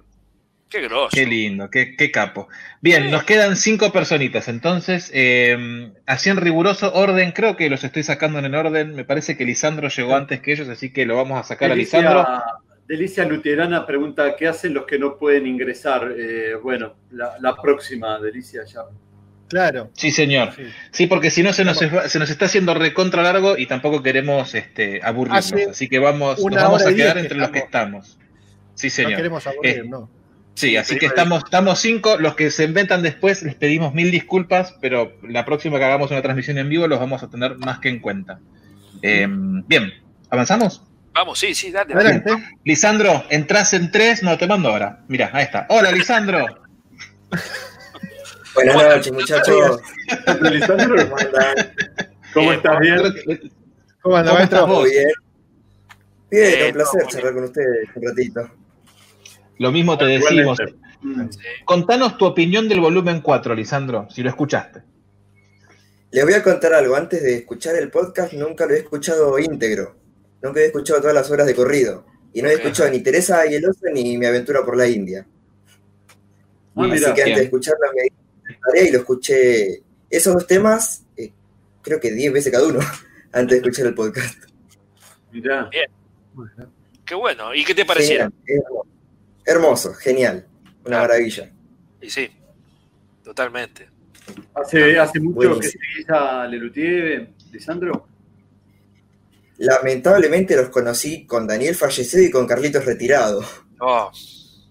Qué 0.70 0.82
grosso. 0.82 1.10
Qué 1.14 1.26
lindo, 1.26 1.70
qué, 1.70 1.96
qué 1.96 2.12
capo. 2.12 2.48
Bien, 2.82 3.12
nos 3.12 3.24
quedan 3.24 3.56
cinco 3.56 3.92
personitas, 3.92 4.48
entonces, 4.48 5.12
eh, 5.14 5.92
así 6.06 6.30
en 6.30 6.38
riguroso 6.38 6.92
orden, 6.94 7.32
creo 7.32 7.56
que 7.56 7.70
los 7.70 7.84
estoy 7.84 8.04
sacando 8.04 8.40
en 8.40 8.46
el 8.46 8.56
orden, 8.56 8.96
me 8.96 9.06
parece 9.06 9.38
que 9.38 9.46
Lisandro 9.46 9.90
llegó 9.90 10.16
antes 10.16 10.42
que 10.42 10.54
ellos, 10.54 10.68
así 10.68 10.92
que 10.92 11.06
lo 11.06 11.16
vamos 11.16 11.40
a 11.40 11.44
sacar 11.44 11.72
a 11.72 11.76
Lisandro. 11.76 12.20
Delicia, 12.24 12.44
Delicia 12.88 13.26
Luterana 13.26 13.86
pregunta, 13.86 14.36
¿qué 14.36 14.48
hacen 14.48 14.74
los 14.74 14.86
que 14.86 14.98
no 15.00 15.18
pueden 15.18 15.46
ingresar? 15.48 16.14
Eh, 16.18 16.56
bueno, 16.62 16.96
la, 17.12 17.36
la 17.40 17.56
próxima, 17.56 18.20
Delicia, 18.20 18.62
ya. 18.66 18.82
Claro. 19.48 19.92
Sí, 19.94 20.10
señor. 20.10 20.54
Sí, 20.92 21.06
porque 21.06 21.30
si 21.30 21.44
no 21.44 21.54
se 21.54 21.64
nos, 21.64 21.78
se 21.78 22.20
nos 22.20 22.30
está 22.30 22.46
haciendo 22.46 22.74
recontra 22.74 23.22
largo 23.22 23.56
y 23.58 23.68
tampoco 23.68 24.02
queremos 24.02 24.56
este, 24.56 25.00
aburrirnos, 25.04 25.46
Hace 25.46 25.70
así 25.70 25.88
que 25.88 26.00
vamos, 26.00 26.40
nos 26.44 26.56
vamos 26.56 26.86
a 26.86 26.94
quedar 26.94 27.20
entre 27.20 27.38
los 27.38 27.52
que 27.52 27.60
estamos. 27.60 28.18
Sí, 28.74 28.88
No 28.88 28.92
señor. 28.92 29.16
queremos 29.16 29.46
aburrir, 29.46 29.78
Eh, 29.78 29.84
no. 29.88 30.10
Sí, 30.56 30.78
así 30.78 30.98
que 30.98 31.06
estamos, 31.06 31.44
estamos 31.44 31.80
cinco. 31.80 32.18
Los 32.18 32.36
que 32.36 32.50
se 32.50 32.64
inventan 32.64 33.04
después, 33.04 33.44
les 33.44 33.56
pedimos 33.56 33.94
mil 33.94 34.10
disculpas, 34.10 34.74
pero 34.82 35.12
la 35.22 35.44
próxima 35.44 35.78
que 35.78 35.84
hagamos 35.84 36.12
una 36.12 36.22
transmisión 36.22 36.58
en 36.58 36.70
vivo 36.70 36.88
los 36.88 37.00
vamos 37.00 37.22
a 37.24 37.30
tener 37.30 37.58
más 37.58 37.80
que 37.80 37.90
en 37.90 38.00
cuenta. 38.00 38.40
Eh, 39.02 39.28
bien, 39.30 39.94
¿avanzamos? 40.30 40.82
Vamos, 41.14 41.40
sí, 41.40 41.54
sí, 41.54 41.72
dale. 41.72 41.94
dale. 41.94 42.10
Adelante. 42.10 42.58
Lisandro, 42.64 43.24
entras 43.30 43.74
en 43.74 43.92
tres, 43.92 44.24
no, 44.24 44.38
te 44.38 44.48
mando 44.48 44.70
ahora. 44.70 45.00
Mira, 45.10 45.30
ahí 45.34 45.44
está. 45.44 45.66
Hola, 45.70 45.92
Lisandro. 45.92 46.46
Buenas 48.56 48.76
noches, 48.76 49.12
muchachos. 49.12 49.82
Lisandro, 50.42 51.10
¿Cómo 51.10 51.18
andan? 51.18 51.74
¿Cómo 52.34 52.54
estás? 52.54 52.80
¿Bien? 52.80 53.00
¿Cómo 54.02 54.16
anda, 54.16 54.32
¿Cómo 54.32 54.40
maestro? 54.40 54.58
estás 54.58 54.68
vos? 54.68 54.80
Muy 54.82 54.90
bien. 54.92 55.12
Bien, 56.32 56.68
un 56.68 56.74
placer 56.74 57.08
charlar 57.08 57.34
con 57.34 57.44
ustedes 57.44 57.90
un 57.96 58.04
ratito. 58.04 58.65
Lo 59.60 59.72
mismo 59.72 59.98
te 59.98 60.06
decimos. 60.06 60.58
Contanos 61.66 62.18
tu 62.18 62.26
opinión 62.26 62.68
del 62.68 62.80
volumen 62.80 63.22
4, 63.22 63.54
Lisandro, 63.56 64.08
si 64.10 64.24
lo 64.24 64.30
escuchaste. 64.30 64.82
Les 66.12 66.24
voy 66.24 66.34
a 66.34 66.44
contar 66.44 66.74
algo. 66.74 66.96
Antes 66.96 67.22
de 67.24 67.36
escuchar 67.38 67.76
el 67.76 67.90
podcast, 67.92 68.34
nunca 68.34 68.66
lo 68.66 68.74
he 68.74 68.80
escuchado 68.80 69.38
íntegro. 69.38 69.96
Nunca 70.42 70.60
he 70.62 70.66
escuchado 70.66 71.02
todas 71.02 71.16
las 71.16 71.30
horas 71.30 71.46
de 71.48 71.56
corrido. 71.56 72.06
Y 72.34 72.42
no 72.42 72.50
he 72.50 72.54
escuchado 72.54 72.90
ni 72.90 73.00
Teresa 73.02 73.46
y 73.50 73.56
el 73.56 73.66
oso 73.66 73.86
ni 73.94 74.18
mi 74.18 74.26
aventura 74.26 74.64
por 74.64 74.78
la 74.78 74.88
India. 74.88 75.26
Ah, 76.76 76.82
Así 76.84 76.92
mira, 76.92 77.14
que 77.14 77.22
antes 77.22 77.26
bien. 77.26 77.38
de 77.38 77.44
escucharlo 77.46 77.86
me 77.96 78.12
preparé 78.44 78.90
y 78.90 78.92
lo 78.92 79.00
escuché. 79.00 79.82
Esos 80.10 80.34
dos 80.34 80.48
temas, 80.48 81.04
eh, 81.18 81.32
creo 81.82 82.00
que 82.00 82.12
10 82.12 82.34
veces 82.34 82.52
cada 82.52 82.68
uno, 82.68 82.80
antes 83.32 83.50
de 83.52 83.58
escuchar 83.58 83.88
el 83.88 83.94
podcast. 83.96 84.38
mirá. 85.32 85.70
Qué 87.06 87.16
bueno. 87.16 87.54
¿Y 87.54 87.64
qué 87.64 87.74
te 87.76 87.86
parecieron? 87.86 88.34
Genial, 88.46 88.64
hermoso. 89.46 89.94
Genial. 89.94 90.46
Una 90.82 90.84
Claro. 90.84 91.02
maravilla. 91.08 91.52
Y 92.02 92.10
sí, 92.10 92.30
totalmente. 93.24 93.90
¿Hace, 94.56 94.98
hace 95.00 95.20
mucho 95.20 95.50
Buenísimo. 95.50 95.62
que 95.62 95.88
seguís 95.94 96.10
a 96.10 96.48
Lelutier, 96.48 97.30
Lisandro? 97.52 98.08
Lamentablemente 99.58 100.56
los 100.56 100.70
conocí 100.70 101.26
con 101.26 101.48
Daniel 101.48 101.76
fallecido 101.76 102.24
y 102.24 102.32
con 102.32 102.46
Carlitos 102.48 102.84
retirado, 102.86 103.42
Oh, 103.80 104.12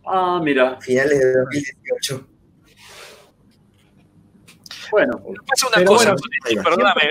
Ah, 0.07 0.41
mira. 0.43 0.79
finales 0.81 1.19
de 1.19 1.33
2018. 1.33 2.29
Bueno, 4.91 5.23
Pasa 5.47 5.67
una 5.69 5.77
Pero 5.77 5.87
cosa, 5.91 6.15
bueno, 6.15 6.63
perdóname. 6.63 7.11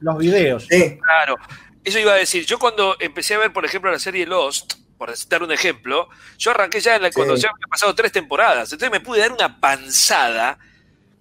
los 0.00 0.18
videos. 0.18 0.66
Claro, 0.68 1.36
eso 1.84 1.98
iba 1.98 2.12
a 2.12 2.16
decir. 2.16 2.44
Yo 2.44 2.58
cuando 2.58 2.96
empecé 3.00 3.34
a 3.34 3.38
ver, 3.38 3.52
por 3.52 3.64
ejemplo, 3.64 3.90
la 3.90 3.98
serie 3.98 4.26
Lost, 4.26 4.74
por 4.98 5.16
citar 5.16 5.42
un 5.42 5.52
ejemplo, 5.52 6.08
yo 6.38 6.50
arranqué 6.50 6.80
ya 6.80 6.96
en 6.96 7.02
la, 7.02 7.10
cuando 7.12 7.34
ya 7.40 7.50
habían 7.50 7.70
pasado 7.70 7.94
tres 7.94 8.12
temporadas. 8.12 8.72
Entonces 8.72 8.90
me 8.90 9.00
pude 9.00 9.20
dar 9.20 9.32
una 9.32 9.60
panzada 9.60 10.58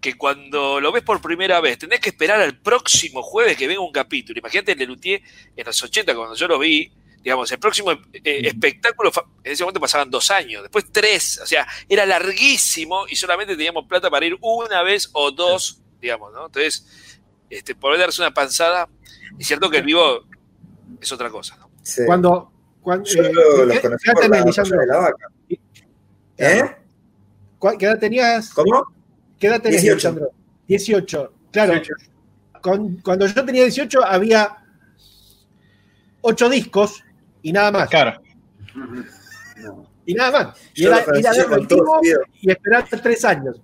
que 0.01 0.15
cuando 0.17 0.79
lo 0.81 0.91
ves 0.91 1.03
por 1.03 1.21
primera 1.21 1.59
vez, 1.61 1.77
tenés 1.77 1.99
que 1.99 2.09
esperar 2.09 2.39
al 2.41 2.57
próximo 2.57 3.21
jueves 3.23 3.55
que 3.57 3.67
venga 3.67 3.81
un 3.81 3.91
capítulo. 3.91 4.39
Imagínate 4.39 4.71
el 4.73 4.79
Lelutier 4.79 5.21
en 5.55 5.65
los 5.65 5.81
80, 5.81 6.15
cuando 6.15 6.35
yo 6.35 6.47
lo 6.47 6.59
vi, 6.59 6.91
digamos, 7.23 7.51
el 7.51 7.59
próximo 7.59 7.91
eh, 7.91 7.99
espectáculo, 8.45 9.11
fa- 9.11 9.25
en 9.43 9.51
ese 9.51 9.63
momento 9.63 9.79
pasaban 9.79 10.09
dos 10.09 10.29
años, 10.31 10.61
después 10.63 10.85
tres, 10.91 11.39
o 11.43 11.45
sea, 11.47 11.67
era 11.89 12.05
larguísimo 12.05 13.07
y 13.07 13.15
solamente 13.15 13.55
teníamos 13.55 13.85
plata 13.87 14.09
para 14.09 14.25
ir 14.25 14.37
una 14.41 14.81
vez 14.83 15.09
o 15.13 15.31
dos, 15.31 15.81
digamos, 15.99 16.31
¿no? 16.31 16.45
Entonces, 16.45 16.85
este, 17.49 17.75
poder 17.75 17.99
darse 17.99 18.21
una 18.21 18.33
panzada, 18.33 18.87
es 19.37 19.45
cierto 19.47 19.69
que 19.69 19.77
el 19.77 19.83
vivo 19.83 20.25
es 21.01 21.11
otra 21.11 21.29
cosa, 21.29 21.57
¿no? 21.57 21.69
Cuando, 22.05 22.51
cuando 22.87 23.03
Yo 23.03 23.21
eh, 23.21 23.33
los 23.33 23.73
¿qué- 23.75 23.81
conocí 23.81 24.03
qué 24.05 24.11
edad 24.11 24.13
por 24.13 24.29
la 24.29 24.77
de 24.79 24.85
la 24.87 24.97
vaca. 24.97 25.27
¿Eh? 26.37 26.63
¿Cuál- 27.59 27.77
¿Qué 27.77 27.85
edad 27.85 27.99
tenías? 27.99 28.53
¿Cómo? 28.53 28.85
¿Qué 29.37 29.47
edad 29.47 29.61
tenías, 29.61 29.81
18. 29.81 29.95
Lisandro? 29.97 30.31
18. 30.69 31.33
Claro. 31.51 31.81
Con- 32.61 32.95
cuando 33.01 33.27
yo 33.27 33.43
tenía 33.43 33.63
18 33.63 34.05
había 34.05 34.63
8 36.21 36.49
discos 36.49 37.03
y 37.41 37.51
nada 37.51 37.73
más. 37.73 37.89
Claro. 37.89 38.21
Y 40.05 40.13
nada 40.13 40.31
más. 40.45 40.57
Y 40.73 40.83
Yo 40.83 40.93
era 40.93 41.19
ir 41.19 41.27
a 41.27 41.31
verlo 41.33 42.01
y 42.39 42.49
esperar 42.49 42.87
3 42.89 43.25
años. 43.25 43.61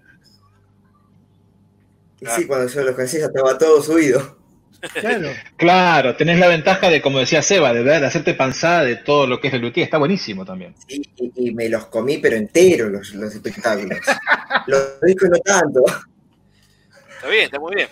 Y 2.20 2.26
sí, 2.26 2.46
cuando 2.46 2.68
yo 2.68 2.84
los 2.84 2.94
conocí 2.94 3.20
ya 3.20 3.28
estaba 3.28 3.58
todo 3.58 3.82
subido. 3.82 4.38
Claro. 4.94 5.30
Claro, 5.56 6.16
tenés 6.18 6.40
la 6.40 6.48
ventaja 6.50 6.90
de, 6.90 7.02
como 7.02 7.20
decía 7.20 7.42
Seba, 7.42 7.74
de, 7.74 7.84
ver- 7.84 8.02
de 8.02 8.08
hacerte 8.08 8.34
panzada 8.34 8.84
de 8.84 8.98
todo 8.98 9.28
lo 9.28 9.40
que 9.40 9.48
es 9.48 9.54
el 9.54 9.62
Luthier. 9.62 9.86
Está 9.86 9.98
buenísimo 9.98 10.44
también. 10.46 10.76
Y, 10.88 11.02
y- 11.18 11.32
y 11.36 11.54
me 11.54 11.70
los 11.70 11.86
comí, 11.88 12.18
pero 12.18 12.36
enteros 12.36 12.92
los, 12.92 13.14
los 13.14 13.34
espectáculos. 13.34 14.00
los 14.68 15.00
discos 15.02 15.30
no 15.30 15.38
tanto. 15.40 15.84
Está 15.86 17.28
bien, 17.30 17.46
está 17.46 17.60
muy 17.60 17.76
bien. 17.76 17.88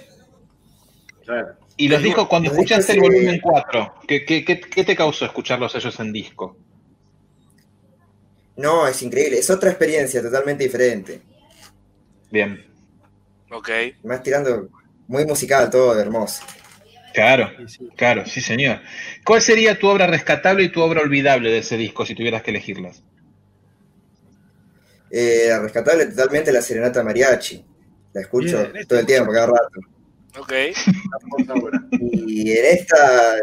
Y 1.78 1.88
los 1.88 2.04
discos, 2.04 2.28
cuando 2.28 2.50
los 2.50 2.58
escuchaste 2.58 2.94
el 2.94 3.00
volumen 3.00 3.36
eh, 3.36 3.42
4, 3.42 3.94
¿qué, 4.08 4.26
qué, 4.26 4.44
qué, 4.44 4.60
qué 4.60 4.84
te 4.84 4.96
causó 4.96 5.26
escucharlos 5.26 5.74
ellos 5.76 5.98
en 6.00 6.12
disco? 6.12 6.58
No, 8.58 8.86
es 8.88 9.02
increíble. 9.02 9.40
Es 9.40 9.50
otra 9.50 9.70
experiencia 9.70 10.22
totalmente 10.22 10.64
diferente. 10.66 11.22
Bien. 12.30 12.66
Ok. 13.50 13.70
Más 14.04 14.22
tirando 14.22 14.68
muy 15.08 15.26
musical, 15.26 15.70
todo 15.70 15.98
hermoso. 15.98 16.44
Claro, 17.14 17.52
claro, 17.96 18.26
sí 18.26 18.42
señor. 18.42 18.80
¿Cuál 19.26 19.42
sería 19.42 19.78
tu 19.78 19.88
obra 19.88 20.08
rescatable 20.08 20.64
y 20.64 20.70
tu 20.70 20.82
obra 20.82 21.02
olvidable 21.02 21.50
de 21.52 21.60
ese 21.60 21.78
disco 21.78 22.06
si 22.06 22.16
tuvieras 22.16 22.42
que 22.44 22.52
elegirlas? 22.52 23.04
Eh, 25.10 25.50
rescatable 25.62 26.06
totalmente 26.08 26.52
la 26.52 26.62
Serenata 26.62 27.04
Mariachi. 27.04 27.66
La 28.14 28.22
escucho 28.22 28.70
Bien, 28.72 28.88
todo 28.88 29.00
el 29.00 29.06
tiempo, 29.06 29.32
cada 29.32 29.48
rato. 29.48 29.80
Ok. 30.40 30.54
Y 32.00 32.52
en 32.52 32.66
esta 32.66 33.36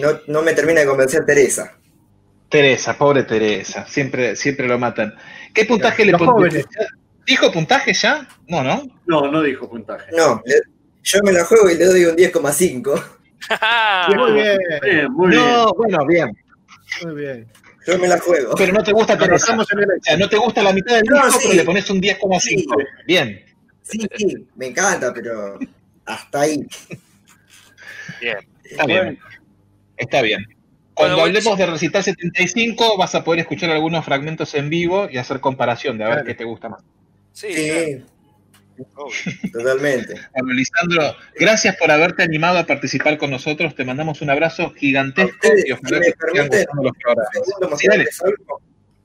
no, 0.00 0.20
no 0.28 0.42
me 0.42 0.52
termina 0.54 0.80
de 0.80 0.86
convencer 0.86 1.24
Teresa. 1.24 1.76
Teresa, 2.48 2.96
pobre 2.96 3.24
Teresa, 3.24 3.86
siempre, 3.86 4.36
siempre 4.36 4.68
lo 4.68 4.78
matan. 4.78 5.14
¿Qué 5.52 5.64
puntaje 5.64 6.04
le 6.04 6.16
pondrías? 6.16 6.66
¿Dijo 7.26 7.50
puntaje 7.50 7.92
ya? 7.92 8.28
No, 8.46 8.62
¿no? 8.62 8.82
No, 9.06 9.30
no 9.30 9.42
dijo 9.42 9.68
puntaje. 9.68 10.12
No, 10.16 10.40
le- 10.46 10.60
yo 11.06 11.20
me 11.22 11.32
la 11.32 11.44
juego 11.44 11.70
y 11.70 11.76
le 11.76 11.84
doy 11.86 12.04
un 12.04 12.16
10,5. 12.16 13.04
Muy 14.16 14.32
bien. 14.32 14.58
Bien, 14.82 15.12
muy 15.12 15.34
no, 15.36 15.72
bueno, 15.74 16.04
bien. 16.06 16.36
Muy 17.04 17.14
bien. 17.14 17.46
Yo 17.86 17.98
me 17.98 18.08
la 18.08 18.18
juego. 18.18 18.54
Pero 18.56 18.72
no 18.72 18.82
te 18.82 18.92
gusta 18.92 19.14
basamos 19.14 19.70
en 19.72 19.78
el 19.78 19.84
O 19.84 20.02
sea, 20.02 20.16
no 20.16 20.28
te 20.28 20.36
gusta 20.36 20.62
la 20.62 20.72
mitad 20.72 20.96
del 20.96 21.04
No, 21.04 21.16
disco, 21.24 21.30
sí. 21.38 21.38
pero 21.42 21.54
le 21.54 21.64
pones 21.64 21.88
un 21.90 22.00
10,5. 22.02 22.84
Bien. 23.06 23.44
Sí, 23.82 24.00
sí, 24.16 24.34
me 24.56 24.66
encanta, 24.66 25.12
pero 25.14 25.58
hasta 26.06 26.40
ahí. 26.40 26.66
Bien. 28.20 28.38
Está 28.64 28.86
bien. 28.86 29.18
Está 29.96 30.22
bien. 30.22 30.44
Cuando 30.94 31.16
Bueno, 31.18 31.28
hablemos 31.28 31.56
de 31.58 31.66
Recital 31.66 32.02
75, 32.02 32.96
vas 32.96 33.14
a 33.14 33.22
poder 33.22 33.40
escuchar 33.40 33.70
algunos 33.70 34.04
fragmentos 34.04 34.54
en 34.54 34.68
vivo 34.70 35.08
y 35.10 35.18
hacer 35.18 35.38
comparación 35.40 35.98
de 35.98 36.04
a 36.04 36.08
ver 36.08 36.14
Claro. 36.16 36.26
qué 36.26 36.34
te 36.34 36.44
gusta 36.44 36.68
más. 36.68 36.82
Sí, 37.32 37.52
Sí. 37.52 38.02
Totalmente. 39.52 40.14
Bueno, 40.32 40.52
Lisandro, 40.52 41.16
gracias 41.38 41.76
por 41.76 41.90
haberte 41.90 42.22
animado 42.22 42.58
a 42.58 42.66
participar 42.66 43.18
con 43.18 43.30
nosotros. 43.30 43.74
Te 43.74 43.84
mandamos 43.84 44.20
un 44.22 44.30
abrazo 44.30 44.72
gigantesco 44.74 45.34
ustedes, 45.34 45.66
y 45.66 45.72
ojalá 45.72 45.98
si 46.02 46.12
que 46.12 46.16
permiten, 46.18 46.66
los 46.82 46.92
programas. 46.98 47.78
Sí. 47.78 47.88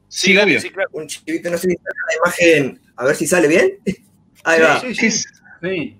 Sí, 0.07 0.37
obvio. 0.37 0.59
Sí, 0.59 0.69
claro. 0.71 0.89
Un 0.91 1.07
chivito, 1.07 1.49
no 1.49 1.57
sé 1.57 1.67
si 1.67 1.73
está 1.73 1.89
la 2.07 2.15
imagen, 2.17 2.81
a 2.97 3.05
ver 3.05 3.15
si 3.15 3.27
sale 3.27 3.47
bien. 3.47 3.79
Ahí 4.43 4.59
va. 4.59 4.81
Sí, 4.81 4.87
¿Qué 4.87 4.95
sí, 4.95 5.05
es? 5.07 5.27
sí. 5.61 5.97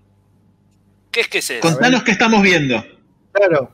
¿Qué 1.12 1.22
es 1.22 1.28
que 1.28 1.38
es 1.38 1.50
eso? 1.50 1.62
Contanos 1.62 2.04
qué 2.04 2.12
estamos 2.12 2.42
viendo. 2.42 2.84
Claro. 3.32 3.72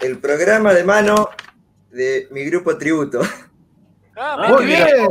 El 0.00 0.18
programa 0.18 0.72
de 0.72 0.84
mano 0.84 1.28
de 1.90 2.28
mi 2.30 2.44
grupo 2.44 2.76
tributo. 2.78 3.20
Ah, 4.16 4.46
Muy 4.48 4.66
bien. 4.66 5.08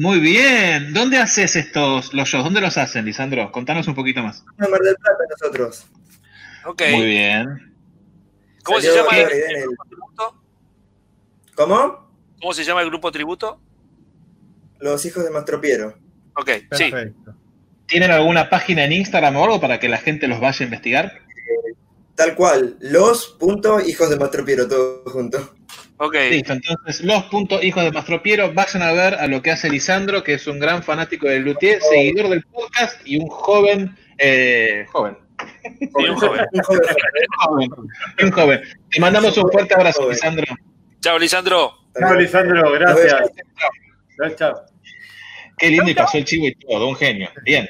Muy 0.00 0.18
bien. 0.18 0.94
¿Dónde 0.94 1.18
haces 1.18 1.56
estos 1.56 2.14
los 2.14 2.26
shows? 2.26 2.42
¿Dónde 2.42 2.62
los 2.62 2.78
hacen, 2.78 3.04
Lisandro? 3.04 3.52
Contanos 3.52 3.86
un 3.86 3.94
poquito 3.94 4.22
más. 4.22 4.42
En 4.58 4.70
Mar 4.70 4.80
del 4.80 4.96
Plata 4.96 5.24
nosotros. 5.28 5.84
Ok. 6.64 6.82
Muy 6.92 7.04
bien. 7.04 7.76
¿Cómo 8.64 8.80
se 8.80 8.94
llama 8.94 9.18
el, 9.18 9.28
grupo 9.62 9.84
tributo? 9.84 10.42
¿Cómo? 11.54 12.10
¿Cómo 12.40 12.54
se 12.54 12.64
llama 12.64 12.80
el 12.80 12.88
grupo 12.88 13.12
tributo? 13.12 13.60
Los 14.78 15.04
hijos 15.04 15.22
de 15.22 15.28
Mastropiero. 15.28 15.98
Ok, 16.34 16.48
sí. 16.72 16.90
Perfecto. 16.90 17.34
¿Tienen 17.86 18.10
alguna 18.10 18.48
página 18.48 18.84
en 18.84 18.92
Instagram 18.92 19.36
o 19.36 19.44
algo 19.44 19.60
para 19.60 19.78
que 19.78 19.90
la 19.90 19.98
gente 19.98 20.28
los 20.28 20.40
vaya 20.40 20.60
a 20.60 20.64
investigar? 20.64 21.12
Tal 22.14 22.34
cual, 22.34 22.78
los 22.80 23.36
puntos 23.38 23.86
hijos 23.86 24.08
de 24.08 24.16
Mastropiero, 24.16 24.66
todo 24.66 25.02
junto. 25.04 25.54
Ok. 26.02 26.14
Listo, 26.30 26.54
entonces 26.54 27.02
los 27.02 27.24
puntos 27.24 27.62
hijos 27.62 27.84
de 27.84 27.92
Mastro 27.92 28.22
Piero, 28.22 28.52
vayan 28.54 28.82
a 28.82 28.92
ver 28.92 29.14
a 29.16 29.26
lo 29.26 29.42
que 29.42 29.50
hace 29.50 29.68
Lisandro, 29.68 30.24
que 30.24 30.34
es 30.34 30.46
un 30.46 30.58
gran 30.58 30.82
fanático 30.82 31.28
del 31.28 31.42
Luthier, 31.42 31.78
seguidor 31.82 32.30
del 32.30 32.42
podcast 32.44 33.06
y 33.06 33.18
un 33.18 33.28
joven, 33.28 33.94
eh, 34.16 34.86
joven, 34.90 35.18
Sí, 35.78 36.08
un 36.08 36.16
joven. 36.16 36.46
Un 36.52 36.62
joven 36.62 36.80
joven, 37.38 37.70
un 38.22 38.30
joven. 38.30 38.62
Te 38.90 39.00
mandamos 39.00 39.36
un 39.36 39.50
fuerte 39.50 39.74
abrazo. 39.74 40.08
Lisandro. 40.10 40.44
Chao, 41.00 41.18
Lisandro. 41.18 41.72
Chao, 41.98 42.14
Lisandro, 42.14 42.72
gracias. 42.72 43.30
Chao, 44.16 44.30
chao. 44.36 44.62
Qué 45.58 45.68
lindo 45.68 45.90
y 45.90 45.94
pasó 45.94 46.16
el 46.16 46.24
chivo 46.24 46.46
y 46.46 46.54
todo, 46.54 46.88
un 46.88 46.96
genio. 46.96 47.28
Bien, 47.44 47.68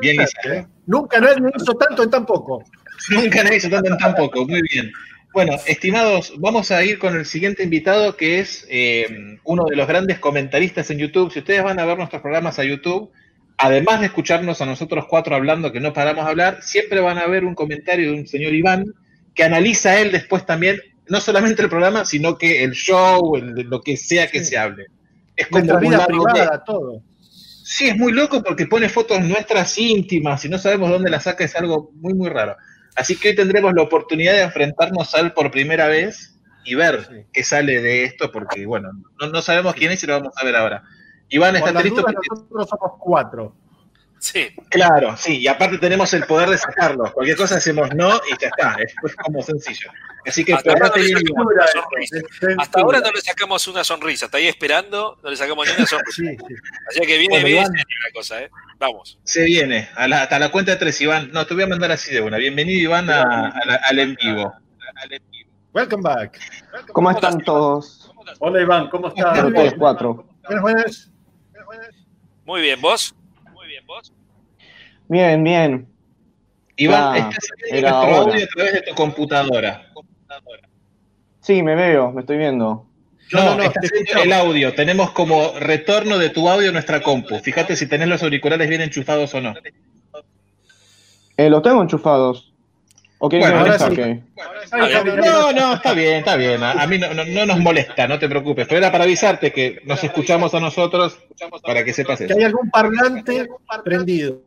bien 0.00 0.16
Lisandro. 0.16 0.54
¿eh? 0.54 0.66
Nunca 0.86 1.20
nadie 1.20 1.50
hizo 1.54 1.74
tanto 1.74 2.02
en 2.02 2.10
tan 2.10 2.24
poco. 2.24 2.64
Nunca 3.10 3.44
nadie 3.44 3.58
hizo 3.58 3.68
tanto 3.68 3.90
en 3.90 3.98
tan 3.98 4.14
poco, 4.14 4.46
muy 4.46 4.62
bien. 4.72 4.90
Bueno, 5.38 5.56
estimados, 5.66 6.32
vamos 6.38 6.72
a 6.72 6.82
ir 6.82 6.98
con 6.98 7.14
el 7.16 7.24
siguiente 7.24 7.62
invitado 7.62 8.16
que 8.16 8.40
es 8.40 8.66
eh, 8.68 9.38
uno 9.44 9.66
de 9.66 9.76
los 9.76 9.86
grandes 9.86 10.18
comentaristas 10.18 10.90
en 10.90 10.98
YouTube. 10.98 11.32
Si 11.32 11.38
ustedes 11.38 11.62
van 11.62 11.78
a 11.78 11.84
ver 11.84 11.96
nuestros 11.96 12.20
programas 12.22 12.58
a 12.58 12.64
YouTube, 12.64 13.12
además 13.56 14.00
de 14.00 14.06
escucharnos 14.06 14.60
a 14.60 14.66
nosotros 14.66 15.04
cuatro 15.08 15.36
hablando, 15.36 15.70
que 15.70 15.78
no 15.78 15.92
paramos 15.92 16.24
de 16.24 16.30
hablar, 16.32 16.58
siempre 16.62 16.98
van 16.98 17.18
a 17.18 17.28
ver 17.28 17.44
un 17.44 17.54
comentario 17.54 18.10
de 18.10 18.18
un 18.18 18.26
señor 18.26 18.52
Iván 18.52 18.86
que 19.32 19.44
analiza 19.44 20.00
él 20.00 20.10
después 20.10 20.44
también, 20.44 20.80
no 21.08 21.20
solamente 21.20 21.62
el 21.62 21.68
programa, 21.68 22.04
sino 22.04 22.36
que 22.36 22.64
el 22.64 22.72
show, 22.72 23.36
el- 23.36 23.52
lo 23.70 23.80
que 23.80 23.96
sea 23.96 24.26
que 24.26 24.40
Sí. 24.40 24.46
se 24.46 24.58
hable. 24.58 24.86
Es 25.36 25.46
como 25.46 25.78
vida 25.78 26.04
privada, 26.04 26.64
todo. 26.66 27.00
Sí, 27.62 27.86
es 27.86 27.96
muy 27.96 28.10
loco 28.10 28.42
porque 28.42 28.66
pone 28.66 28.88
fotos 28.88 29.20
nuestras 29.20 29.78
íntimas 29.78 30.44
y 30.44 30.48
no 30.48 30.58
sabemos 30.58 30.90
dónde 30.90 31.10
las 31.10 31.22
saca, 31.22 31.44
es 31.44 31.54
algo 31.54 31.92
muy, 31.94 32.12
muy 32.14 32.28
raro. 32.28 32.56
Así 32.98 33.16
que 33.16 33.28
hoy 33.28 33.34
tendremos 33.36 33.72
la 33.74 33.82
oportunidad 33.82 34.32
de 34.34 34.42
enfrentarnos 34.42 35.14
a 35.14 35.20
él 35.20 35.32
por 35.32 35.50
primera 35.50 35.86
vez 35.86 36.38
y 36.64 36.74
ver 36.74 37.06
Sí. 37.08 37.24
qué 37.32 37.44
sale 37.44 37.80
de 37.80 38.04
esto, 38.04 38.30
porque, 38.32 38.66
bueno, 38.66 38.90
no, 39.20 39.28
no 39.28 39.40
sabemos 39.40 39.74
quién 39.74 39.92
es 39.92 40.02
y 40.02 40.06
lo 40.06 40.14
vamos 40.14 40.34
a 40.36 40.44
ver 40.44 40.56
ahora. 40.56 40.82
Iván, 41.30 41.56
¿estás 41.56 41.84
listo? 41.84 42.02
nosotros 42.02 42.68
somos 42.68 42.92
cuatro. 42.98 43.54
Sí. 44.20 44.48
Claro, 44.70 45.16
sí, 45.16 45.38
y 45.38 45.46
aparte 45.46 45.78
tenemos 45.78 46.12
el 46.12 46.24
poder 46.24 46.48
de 46.50 46.58
sacarlos. 46.58 47.12
Cualquier 47.12 47.36
cosa 47.36 47.56
hacemos 47.56 47.94
no 47.94 48.16
y 48.16 48.40
ya 48.40 48.48
está, 48.48 48.76
es, 48.82 48.94
como 49.16 49.42
sencillo. 49.42 49.90
Así 50.26 50.44
que 50.44 50.52
Hasta 50.54 50.70
ahora, 50.70 50.80
no 50.80 50.92
portate 50.92 51.00
le 51.00 51.06
bien, 51.06 51.18
sacamos 51.18 51.52
Iván. 51.52 51.56
una 51.56 51.66
sonrisa. 51.82 52.62
Hasta 52.62 52.80
ahora 52.80 53.00
no 53.00 53.10
le 53.12 53.20
sacamos 53.20 53.68
una 53.68 53.84
sonrisa. 53.84 54.24
Está 54.26 54.38
ahí 54.38 54.48
esperando, 54.48 55.18
no 55.22 55.30
le 55.30 55.36
sacamos 55.36 55.66
ni 55.68 55.74
una 55.74 55.86
sonrisa. 55.86 56.12
Sí, 56.22 56.36
sí. 56.48 56.54
Así 56.88 57.00
que 57.00 57.18
viene 57.18 57.34
Bueno, 57.36 57.46
bien 57.46 57.56
Iván. 57.58 57.66
seria 57.72 57.84
la 58.06 58.12
cosa, 58.12 58.42
¿eh? 58.42 58.50
Vamos. 58.78 59.18
Se 59.24 59.44
viene, 59.44 59.88
a 59.94 60.08
la- 60.08 60.22
hasta 60.22 60.38
la 60.38 60.50
cuenta 60.50 60.72
de 60.72 60.76
tres, 60.78 61.00
Iván. 61.00 61.30
No, 61.32 61.46
te 61.46 61.54
voy 61.54 61.62
a 61.62 61.66
mandar 61.68 61.92
así 61.92 62.12
de 62.12 62.20
una. 62.20 62.36
Bienvenido, 62.38 62.80
Iván, 62.82 63.08
a- 63.10 63.48
a 63.50 63.64
la- 63.66 63.80
al 63.88 63.98
en 64.00 64.14
vivo. 64.16 64.52
Welcome 65.72 66.02
back. 66.02 66.38
¿Cómo 66.92 67.10
están 67.10 67.40
todos? 67.42 68.12
Hola 68.40 68.60
Iván, 68.60 68.88
¿cómo 68.90 69.08
estás? 69.08 69.42
Buenas, 69.42 70.62
buenas. 70.62 71.10
Muy 72.44 72.62
bien, 72.62 72.80
¿vos? 72.80 73.14
Bien, 73.88 73.96
¿vos? 73.96 74.12
Bien, 75.08 75.44
bien. 75.44 75.88
Iván, 76.76 77.02
Ah, 77.02 77.18
estás 77.18 77.48
viendo 77.56 77.76
era 77.78 77.90
nuestro 77.90 78.16
audio 78.16 78.44
a 78.44 78.48
través 78.48 78.72
de 78.74 78.82
tu 78.82 78.94
computadora. 78.94 79.92
Sí, 81.40 81.62
me 81.62 81.74
veo, 81.74 82.12
me 82.12 82.20
estoy 82.20 82.36
viendo. 82.36 82.86
No, 83.32 83.62
estás 83.62 83.90
viendo 83.90 84.22
el 84.22 84.32
audio. 84.32 84.74
Tenemos 84.74 85.10
como 85.10 85.52
retorno 85.58 86.18
de 86.18 86.30
tu 86.30 86.48
audio 86.48 86.68
a 86.68 86.72
nuestra 86.72 87.00
compu. 87.02 87.38
Fíjate 87.40 87.76
si 87.76 87.88
tenés 87.88 88.08
los 88.08 88.22
auriculares 88.22 88.68
bien 88.68 88.82
enchufados 88.82 89.34
o 89.34 89.40
no. 89.40 89.54
Eh, 91.36 91.48
los 91.50 91.62
tengo 91.62 91.82
enchufados. 91.82 92.47
¿O 93.20 93.28
Bueno, 93.28 93.58
ahora 93.58 93.78
sí. 93.78 93.96
No, 95.16 95.52
no, 95.52 95.74
está 95.74 95.92
bien, 95.92 96.14
está 96.18 96.36
bien. 96.36 96.62
A 96.62 96.72
a 96.72 96.86
mí 96.86 96.98
no, 96.98 97.12
no- 97.14 97.24
no 97.24 97.46
nos 97.46 97.58
molesta, 97.58 98.06
no 98.06 98.18
te 98.18 98.28
preocupes. 98.28 98.66
Pero 98.68 98.78
era 98.78 98.92
para 98.92 99.04
avisarte 99.04 99.52
que 99.52 99.80
nos 99.84 100.02
escuchamos 100.04 100.54
a 100.54 100.60
nosotros 100.60 101.18
para 101.64 101.84
que 101.84 101.92
sepas 101.92 102.18
Que 102.18 102.26
eso. 102.26 102.34
hay 102.36 102.44
algún 102.44 102.70
parlante 102.70 103.48
prendido. 103.84 104.38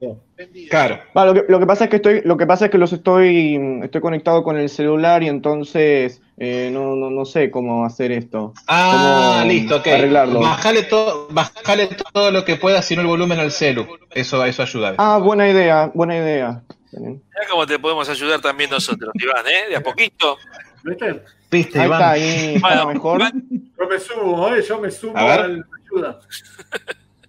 Claro. 0.69 0.99
Va, 1.15 1.25
lo, 1.25 1.33
que, 1.33 1.43
lo 1.49 1.59
que 1.59 1.65
pasa 1.65 1.83
es 1.85 1.89
que 1.89 1.95
estoy, 1.97 2.21
lo 2.23 2.37
que 2.37 2.47
pasa 2.47 2.65
es 2.65 2.71
que 2.71 2.77
los 2.77 2.93
estoy, 2.93 3.59
estoy 3.83 4.01
conectado 4.01 4.43
con 4.43 4.57
el 4.57 4.69
celular 4.69 5.21
y 5.21 5.27
entonces 5.27 6.21
eh, 6.37 6.69
no, 6.71 6.95
no, 6.95 7.09
no 7.09 7.25
sé 7.25 7.51
cómo 7.51 7.85
hacer 7.85 8.11
esto. 8.13 8.53
Ah, 8.67 9.39
Cómo 9.41 9.51
listo, 9.51 9.75
ok. 9.77 9.87
Arreglarlo. 9.87 10.39
Bajale, 10.39 10.83
todo, 10.83 11.27
bajale 11.29 11.89
todo 12.13 12.31
lo 12.31 12.45
que 12.45 12.55
puedas, 12.55 12.85
si 12.85 12.95
no 12.95 13.01
el 13.01 13.07
volumen 13.07 13.39
al 13.39 13.51
celu. 13.51 13.85
Eso, 14.11 14.43
eso 14.45 14.63
ayuda. 14.63 14.95
Ah, 14.97 15.17
buena 15.17 15.49
idea, 15.49 15.91
buena 15.93 16.15
idea. 16.17 16.61
Mirá 16.99 17.47
cómo 17.49 17.65
te 17.65 17.79
podemos 17.79 18.07
ayudar 18.09 18.41
también 18.41 18.69
nosotros, 18.69 19.11
Iván, 19.15 19.45
¿eh? 19.47 19.69
De 19.69 19.75
a 19.75 19.81
poquito. 19.81 20.37
¿Viste? 20.83 21.21
¿Viste, 21.49 21.79
Ahí 21.79 21.85
Iván? 21.85 21.99
está, 22.01 22.11
ahí 22.11 22.55
está 22.55 22.85
mejor. 22.85 23.21
Yo 23.21 23.87
me 23.87 23.99
sumo, 23.99 24.55
¿eh? 24.55 24.63
Yo 24.67 24.79
me 24.79 24.91
sumo 24.91 25.17
A 25.17 25.23
ver. 25.25 25.39
al 25.41 25.65
ayuda. 25.91 26.19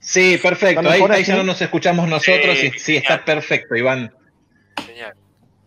Sí, 0.00 0.38
perfecto. 0.42 0.80
¿Está 0.80 0.92
Ahí, 0.94 1.02
ahí 1.10 1.24
ya 1.24 1.36
no 1.36 1.44
nos 1.44 1.60
escuchamos 1.62 2.08
nosotros. 2.08 2.58
Sí, 2.58 2.72
y 2.74 2.78
sí, 2.78 2.96
está 2.96 3.24
perfecto, 3.24 3.76
Iván. 3.76 4.12
Genial. 4.86 5.14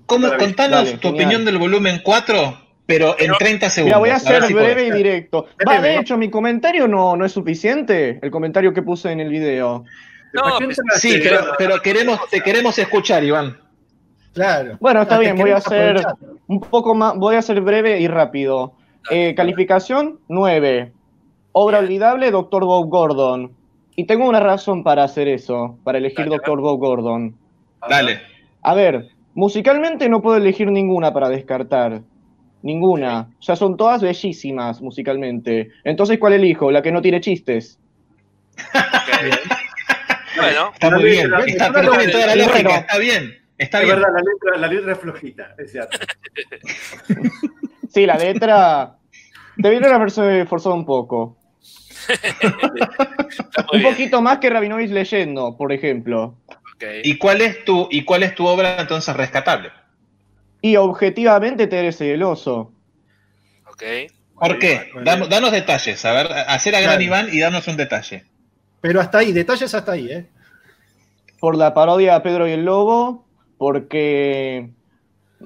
¿Cómo, 0.06 0.28
Dale, 0.28 0.40
contanos 0.44 0.86
dale, 0.86 0.98
tu 0.98 1.08
genial. 1.10 1.16
opinión 1.16 1.46
del 1.46 1.58
volumen 1.58 2.02
4, 2.04 2.58
pero 2.86 3.16
en 3.18 3.32
30 3.34 3.70
segundos. 3.70 3.86
Mira, 3.86 3.98
voy 4.00 4.10
a 4.10 4.14
ver 4.14 4.22
ser 4.42 4.44
si 4.48 4.54
breve 4.54 4.74
podés. 4.74 4.88
y 4.90 4.92
directo. 4.98 5.48
Va, 5.68 5.80
de 5.80 5.98
hecho, 5.98 6.18
mi 6.18 6.30
comentario 6.30 6.88
no, 6.88 7.16
no 7.16 7.26
es 7.26 7.32
suficiente. 7.32 8.20
El 8.22 8.30
comentario 8.30 8.74
que 8.74 8.82
puse 8.84 9.12
en 9.12 9.20
el 9.22 9.30
video. 9.30 9.84
No, 10.34 10.58
pues, 10.60 10.78
Sí, 10.96 11.20
pero, 11.24 11.54
pero 11.58 11.82
queremos, 11.82 12.20
te 12.30 12.42
queremos 12.42 12.78
escuchar, 12.78 13.24
Iván. 13.24 13.58
Claro. 14.36 14.78
Bueno, 14.80 15.02
está 15.02 15.16
Ah, 15.16 15.20
bien, 15.20 15.36
voy 15.38 15.50
a 15.52 15.60
ser 15.62 15.98
aprovechar. 15.98 16.16
un 16.48 16.60
poco 16.60 16.94
más, 16.94 17.16
voy 17.16 17.36
a 17.36 17.42
ser 17.42 17.60
breve 17.62 18.00
y 18.00 18.08
rápido. 18.08 18.74
Eh, 19.10 19.34
calificación 19.34 20.20
9. 20.28 20.92
Obra 21.54 21.80
olvidable, 21.80 22.30
Dr. 22.32 22.66
Bob 22.66 22.90
Gordon. 22.90 23.52
Y 23.96 24.06
tengo 24.06 24.28
una 24.28 24.42
razón 24.42 24.84
para 24.84 25.04
hacer 25.06 25.28
eso, 25.30 25.78
para 25.86 25.98
elegir 26.00 26.28
Dr. 26.28 26.60
Bob 26.60 26.80
Gordon. 26.80 27.34
Dale. 27.90 28.20
A 28.62 28.74
ver, 28.76 29.08
musicalmente 29.36 30.10
no 30.10 30.22
puedo 30.22 30.36
elegir 30.38 30.70
ninguna 30.70 31.14
para 31.14 31.30
descartar. 31.30 32.02
Ninguna. 32.62 33.30
O 33.40 33.42
sea, 33.42 33.56
son 33.56 33.78
todas 33.78 34.02
bellísimas 34.02 34.82
musicalmente. 34.82 35.70
Entonces, 35.86 36.20
¿cuál 36.20 36.34
elijo? 36.34 36.72
La 36.72 36.82
que 36.82 36.92
no 36.92 37.02
tiene 37.02 37.22
chistes. 37.22 37.80
Bueno, 40.38 40.72
Está 40.74 40.90
muy 40.92 41.04
bien. 41.06 41.32
Está 41.48 41.72
toda 41.72 41.84
la 42.28 42.36
lógica. 42.36 42.52
bueno. 42.52 42.70
Está 42.72 42.98
bien. 42.98 43.34
Está 43.58 43.80
Es 43.80 43.86
bien. 43.86 43.96
verdad, 43.98 44.14
la 44.14 44.22
letra, 44.22 44.58
la 44.60 44.68
letra 44.68 44.92
es 44.94 45.00
flojita, 45.00 45.56
es 45.58 45.72
cierto. 45.72 45.98
Sí, 47.90 48.06
la 48.06 48.18
letra. 48.18 48.98
Debieron 49.56 49.94
haberse 49.94 50.46
forzado 50.48 50.76
un 50.76 50.86
poco. 50.86 51.38
Un 53.72 53.80
bien. 53.80 53.84
poquito 53.92 54.22
más 54.22 54.40
que 54.40 54.50
Rabinovich 54.50 54.92
leyendo, 54.92 55.56
por 55.56 55.72
ejemplo. 55.72 56.36
¿Y 57.04 57.18
cuál 57.18 57.40
es 57.42 57.64
tu, 57.64 57.88
y 57.90 58.04
cuál 58.04 58.24
es 58.24 58.36
tu 58.36 58.46
obra 58.46 58.82
entonces 58.82 59.16
rescatable? 59.16 59.72
Y 60.62 60.76
objetivamente 60.76 61.68
Teresa 61.68 62.04
y 62.06 62.10
el 62.10 62.24
oso. 62.24 62.74
Ok. 63.72 63.84
¿Por 64.38 64.60
qué? 64.60 64.92
Dam- 64.96 65.30
danos 65.30 65.52
detalles. 65.54 66.04
A 66.04 66.12
ver, 66.12 66.28
hacer 66.50 66.76
a 66.76 66.82
gran 66.82 66.98
Claro. 66.98 67.04
Iván 67.04 67.30
y 67.32 67.40
danos 67.40 67.66
un 67.70 67.78
detalle. 67.78 68.26
Pero 68.82 69.00
hasta 69.00 69.20
ahí, 69.20 69.32
detalles 69.32 69.74
hasta 69.74 69.94
ahí, 69.94 70.12
¿eh? 70.12 70.26
Por 71.40 71.56
la 71.56 71.74
parodia 71.74 72.16
a 72.16 72.24
Pedro 72.24 72.46
y 72.48 72.52
el 72.52 72.66
Lobo, 72.66 73.25
porque. 73.58 74.70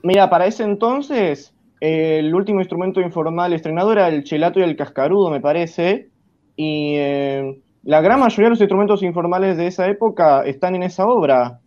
Mira, 0.03 0.29
para 0.29 0.45
ese 0.45 0.63
entonces, 0.63 1.53
eh, 1.81 2.17
el 2.19 2.33
último 2.33 2.59
instrumento 2.61 3.01
informal 3.01 3.53
estrenado 3.53 3.91
era 3.91 4.07
el 4.07 4.23
chelato 4.23 4.59
y 4.59 4.63
el 4.63 4.75
cascarudo, 4.75 5.29
me 5.29 5.41
parece. 5.41 6.09
Y 6.55 6.93
eh, 6.97 7.61
la 7.83 8.01
gran 8.01 8.19
mayoría 8.19 8.45
de 8.45 8.49
los 8.51 8.61
instrumentos 8.61 9.01
informales 9.03 9.57
de 9.57 9.67
esa 9.67 9.87
época 9.87 10.43
están 10.45 10.75
en 10.75 10.83
esa 10.83 11.05
obra. 11.07 11.59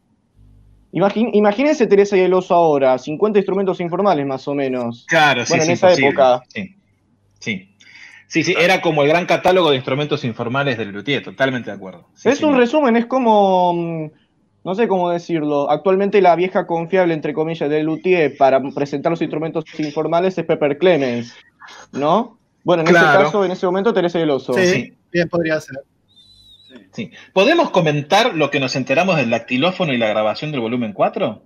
Imagín- 0.93 1.31
imagínense 1.33 1.87
Teresa 1.87 2.17
y 2.17 2.21
el 2.21 2.35
oso 2.35 2.55
ahora, 2.55 2.99
50 2.99 3.39
instrumentos 3.39 3.81
informales 3.81 4.27
más 4.27 4.47
o 4.47 4.55
menos. 4.55 5.07
Claro, 5.09 5.45
sí, 5.47 5.53
Bueno, 5.53 5.65
sí, 5.65 5.69
en 5.71 5.75
esa 5.75 5.87
imposible. 5.89 6.09
época. 6.11 6.43
Sí. 6.49 6.75
Sí. 7.39 7.69
Sí, 8.27 8.43
sí, 8.45 8.55
era 8.59 8.81
como 8.81 9.03
el 9.03 9.09
gran 9.09 9.27
catálogo 9.27 9.71
de 9.71 9.77
instrumentos 9.77 10.25
informales 10.25 10.79
del 10.79 10.91
Luthier, 10.91 11.23
totalmente 11.23 11.71
de 11.71 11.77
acuerdo. 11.77 12.07
Sí, 12.15 12.31
es 12.31 12.39
sí. 12.39 12.45
un 12.45 12.57
resumen, 12.57 12.97
es 12.97 13.05
como, 13.07 13.75
mm, 13.75 14.11
no 14.65 14.75
sé 14.75 14.87
cómo 14.89 15.11
decirlo, 15.11 15.71
actualmente 15.71 16.21
la 16.21 16.37
vieja 16.37 16.67
confiable, 16.67 17.15
entre 17.15 17.35
comillas, 17.35 17.69
del 17.69 17.87
luthier 17.87 18.37
para 18.37 18.61
presentar 18.75 19.11
los 19.11 19.21
instrumentos 19.23 19.65
informales 19.79 20.39
es 20.39 20.45
Pepper 20.45 20.79
Clemens, 20.79 21.35
¿no? 21.93 22.39
Bueno, 22.65 22.83
en 22.83 22.89
ese 22.89 22.99
caso, 22.99 23.45
en 23.45 23.51
ese 23.53 23.67
momento, 23.67 23.93
Teresa 23.93 24.19
y 24.19 24.23
el 24.23 24.31
Oso. 24.31 24.55
Sí, 24.55 24.67
Sí. 24.67 24.95
bien 25.13 25.29
podría 25.29 25.61
ser. 25.61 25.79
Sí. 26.93 27.11
¿Podemos 27.33 27.71
comentar 27.71 28.35
lo 28.35 28.51
que 28.51 28.61
nos 28.61 28.77
enteramos 28.77 29.17
del 29.17 29.31
dactilófono 29.31 29.93
y 29.93 29.99
la 29.99 30.07
grabación 30.09 30.53
del 30.53 30.61
volumen 30.61 30.93
4? 30.93 31.43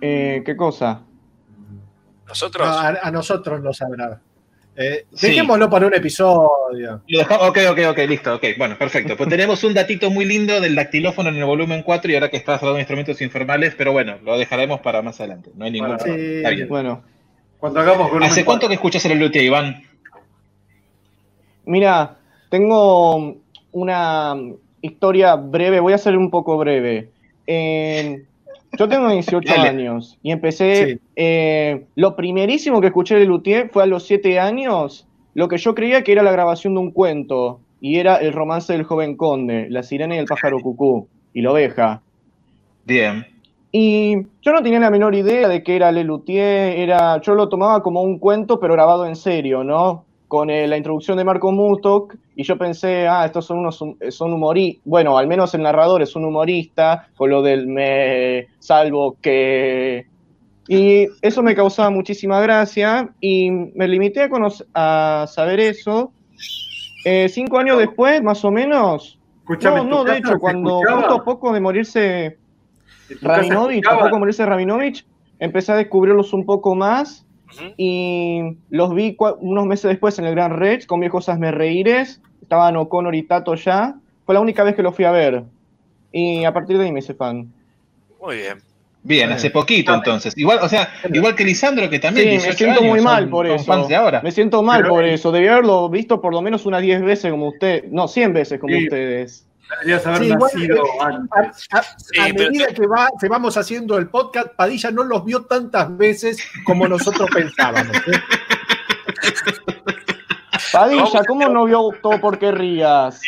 Eh, 0.00 0.42
¿Qué 0.44 0.56
cosa? 0.56 1.02
Nosotros. 2.26 2.66
No, 2.66 2.74
a, 2.74 2.88
a 3.02 3.10
nosotros 3.10 3.62
nos 3.62 3.76
sabrá. 3.76 4.20
Eh, 4.76 5.06
Sí. 5.14 5.28
Dejémoslo 5.28 5.70
para 5.70 5.86
un 5.86 5.94
episodio. 5.94 7.02
Lo 7.08 7.18
dejamos- 7.18 7.48
ok, 7.48 7.58
ok, 7.70 7.78
ok, 7.90 7.98
listo, 8.08 8.34
ok, 8.34 8.44
bueno, 8.58 8.76
perfecto. 8.76 9.16
Pues 9.16 9.28
tenemos 9.28 9.64
un 9.64 9.72
datito 9.74 10.10
muy 10.10 10.24
lindo 10.26 10.60
del 10.60 10.74
dactilófono 10.74 11.30
en 11.30 11.36
el 11.36 11.44
volumen 11.44 11.82
4 11.82 12.10
y 12.10 12.14
ahora 12.14 12.28
que 12.30 12.36
estás 12.36 12.56
hablando 12.60 12.76
de 12.76 12.82
instrumentos 12.82 13.20
informales, 13.22 13.74
pero 13.74 13.92
bueno, 13.92 14.18
lo 14.22 14.36
dejaremos 14.38 14.80
para 14.80 15.00
más 15.02 15.18
adelante, 15.20 15.50
no 15.54 15.64
hay 15.64 15.70
ningún 15.72 15.88
Bueno, 15.88 16.02
problema. 16.04 16.22
sí. 16.28 16.36
Está 16.36 16.50
bien. 16.50 16.68
Bueno, 16.68 17.02
Cuando 17.58 17.80
hagamos 17.80 18.10
¿Hace 18.22 18.44
cuánto 18.44 18.68
que 18.68 18.74
escuchas 18.74 19.04
el 19.06 19.18
Luthier, 19.18 19.44
Iván? 19.44 19.82
mira, 21.64 22.16
tengo 22.50 23.36
una 23.72 24.34
historia 24.82 25.36
breve, 25.36 25.80
voy 25.80 25.92
a 25.92 25.98
ser 25.98 26.16
un 26.16 26.30
poco 26.30 26.56
breve. 26.58 27.10
Eh, 27.46 28.24
yo 28.76 28.88
tengo 28.88 29.08
18 29.08 29.52
Dale. 29.54 29.68
años 29.68 30.18
y 30.22 30.30
empecé, 30.30 30.86
Sí. 30.86 31.00
eh, 31.16 31.86
lo 31.94 32.16
primerísimo 32.16 32.80
que 32.80 32.88
escuché 32.88 33.16
de 33.16 33.24
Luthier 33.24 33.68
fue 33.70 33.82
a 33.82 33.86
los 33.86 34.04
7 34.06 34.38
años, 34.38 35.06
lo 35.34 35.48
que 35.48 35.58
yo 35.58 35.74
creía 35.74 36.02
que 36.02 36.12
era 36.12 36.22
la 36.22 36.32
grabación 36.32 36.74
de 36.74 36.80
un 36.80 36.90
cuento, 36.90 37.60
y 37.80 37.98
era 37.98 38.16
el 38.16 38.32
romance 38.32 38.72
del 38.72 38.84
joven 38.84 39.16
conde, 39.16 39.66
la 39.70 39.82
sirena 39.82 40.14
y 40.16 40.18
el 40.18 40.26
pájaro 40.26 40.60
cucú, 40.60 41.08
y 41.34 41.42
la 41.42 41.52
oveja. 41.52 42.02
Bien. 42.84 43.26
Y 43.72 44.16
yo 44.42 44.52
no 44.52 44.62
tenía 44.62 44.80
la 44.80 44.90
menor 44.90 45.14
idea 45.14 45.48
de 45.48 45.62
que 45.62 45.76
era 45.76 45.92
Le 45.92 46.04
Luthier, 46.04 46.78
era, 46.78 47.20
yo 47.20 47.34
lo 47.34 47.48
tomaba 47.48 47.82
como 47.82 48.00
un 48.02 48.18
cuento, 48.18 48.58
pero 48.58 48.72
grabado 48.72 49.06
en 49.06 49.16
serio, 49.16 49.64
¿no? 49.64 50.04
Con 50.28 50.48
eh, 50.50 50.66
la 50.66 50.76
introducción 50.76 51.18
de 51.18 51.24
Marco 51.24 51.52
Mutok, 51.52 52.16
y 52.36 52.44
yo 52.44 52.58
pensé, 52.58 53.08
ah, 53.08 53.24
estos 53.24 53.46
son 53.46 53.58
unos 53.60 53.80
hum- 53.80 53.96
son 54.10 54.34
humoristas, 54.34 54.82
bueno, 54.84 55.16
al 55.16 55.26
menos 55.26 55.54
el 55.54 55.62
narrador 55.62 56.02
es 56.02 56.14
un 56.14 56.26
humorista, 56.26 57.08
con 57.16 57.30
lo 57.30 57.42
del 57.42 57.66
me 57.66 58.46
salvo 58.58 59.16
que... 59.20 60.04
Y 60.68 61.06
eso 61.22 61.42
me 61.42 61.54
causaba 61.54 61.90
muchísima 61.90 62.40
gracia, 62.40 63.08
y 63.20 63.50
me 63.50 63.88
limité 63.88 64.22
a, 64.22 64.28
conoc- 64.28 64.66
a 64.74 65.26
saber 65.28 65.60
eso. 65.60 66.12
Eh, 67.04 67.28
cinco 67.28 67.58
años 67.58 67.78
después, 67.78 68.22
más 68.22 68.44
o 68.44 68.50
menos, 68.50 69.18
Escuchame, 69.38 69.76
no, 69.76 69.82
¿en 69.82 69.88
tu 69.88 69.94
no, 69.96 70.04
de 70.04 70.18
hecho, 70.18 70.38
cuando 70.38 70.80
justo 70.80 71.14
a 71.14 71.24
poco 71.24 71.52
de 71.52 71.60
morirse 71.60 72.38
¿En 73.08 73.18
tu 73.18 73.26
casa 73.28 73.40
Rabinovich, 73.42 73.86
a 73.86 73.94
poco 73.98 74.14
de 74.16 74.18
morirse 74.18 74.44
Rabinovich, 74.44 75.06
empecé 75.38 75.72
a 75.72 75.76
descubrirlos 75.76 76.32
un 76.32 76.44
poco 76.44 76.74
más 76.74 77.24
y 77.76 78.40
los 78.70 78.94
vi 78.94 79.16
unos 79.40 79.66
meses 79.66 79.88
después 79.88 80.18
en 80.18 80.24
el 80.24 80.34
Gran 80.34 80.58
Rex 80.58 80.86
con 80.86 80.98
Viejos 81.00 81.28
Hazme 81.28 81.52
Reíres, 81.52 82.20
estaban 82.42 82.76
O'Connor 82.76 83.14
y 83.14 83.22
Tato 83.22 83.54
ya, 83.54 83.94
fue 84.24 84.34
la 84.34 84.40
única 84.40 84.62
vez 84.64 84.74
que 84.74 84.82
los 84.82 84.94
fui 84.94 85.04
a 85.04 85.10
ver 85.10 85.44
y 86.12 86.44
a 86.44 86.52
partir 86.52 86.78
de 86.78 86.84
ahí 86.84 86.92
me 86.92 87.00
hice 87.00 87.14
fan. 87.14 87.52
Muy 88.20 88.36
bien. 88.36 88.58
Bien, 89.02 89.30
hace 89.30 89.50
poquito 89.50 89.94
entonces. 89.94 90.36
Igual, 90.36 90.58
o 90.62 90.68
sea, 90.68 90.88
igual 91.12 91.36
que 91.36 91.44
Lisandro, 91.44 91.88
que 91.88 92.00
también 92.00 92.26
Sí, 92.26 92.30
18 92.32 92.50
me 92.50 92.56
siento 92.56 92.80
años, 92.80 92.90
muy 92.90 92.98
son- 92.98 93.04
mal 93.04 93.28
por 93.28 93.46
eso. 93.46 93.64
fans 93.64 93.86
de 93.86 93.94
ahora. 93.94 94.20
Me 94.20 94.32
siento 94.32 94.62
mal 94.64 94.80
Pero- 94.82 94.94
por 94.94 95.04
eso. 95.04 95.30
Debí 95.30 95.46
haberlo 95.46 95.88
visto 95.88 96.20
por 96.20 96.32
lo 96.32 96.42
menos 96.42 96.66
unas 96.66 96.82
10 96.82 97.02
veces 97.02 97.30
como 97.30 97.48
usted, 97.48 97.84
no, 97.90 98.08
100 98.08 98.32
veces 98.32 98.58
como 98.58 98.74
Sí. 98.74 98.82
ustedes. 98.84 99.46
Deberías 99.80 100.06
haber 100.08 100.22
Sí, 100.24 100.28
nacido 100.34 100.82
antes. 101.00 101.66
A, 101.72 101.78
a- 101.78 101.82
Sí, 101.82 102.20
a 102.20 102.24
pero- 102.34 102.50
medida 102.50 102.66
que, 102.68 102.86
va, 102.88 103.08
que 103.20 103.28
vamos 103.28 103.56
haciendo 103.56 103.96
el 103.98 104.08
podcast, 104.08 104.48
Padilla 104.56 104.90
no 104.90 105.04
los 105.04 105.24
vio 105.24 105.44
tantas 105.44 105.96
veces 105.96 106.38
como 106.64 106.88
nosotros 106.88 107.28
pensábamos. 107.34 107.96
¿eh? 107.96 108.10
Padilla, 110.80 111.24
¿cómo 111.26 111.48
no 111.48 111.64
vio 111.64 111.90
todo 112.02 112.20
por 112.20 112.38
qué 112.38 112.52
rías? 112.52 113.20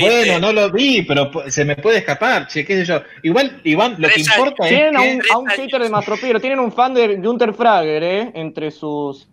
Bueno, 0.00 0.38
no 0.38 0.52
lo 0.52 0.70
vi, 0.70 1.02
pero 1.02 1.30
se 1.48 1.64
me 1.64 1.76
puede 1.76 1.98
escapar, 1.98 2.46
che, 2.48 2.64
qué 2.64 2.76
sé 2.76 2.84
yo. 2.84 3.02
Igual, 3.22 3.60
Iván, 3.64 3.96
lo 3.98 4.08
que 4.08 4.20
importa 4.20 4.64
es 4.64 4.70
Tienen 4.70 4.96
a 4.96 5.02
un, 5.02 5.22
a 5.32 5.38
un 5.38 5.46
hater 5.48 5.82
de 5.82 5.88
Mastropiero, 5.88 6.40
tienen 6.40 6.58
un 6.58 6.72
fan 6.72 6.94
de 6.94 7.16
Gunther 7.16 7.54
Frager, 7.54 8.02
¿eh? 8.02 8.30
Entre 8.34 8.70
sus. 8.70 9.28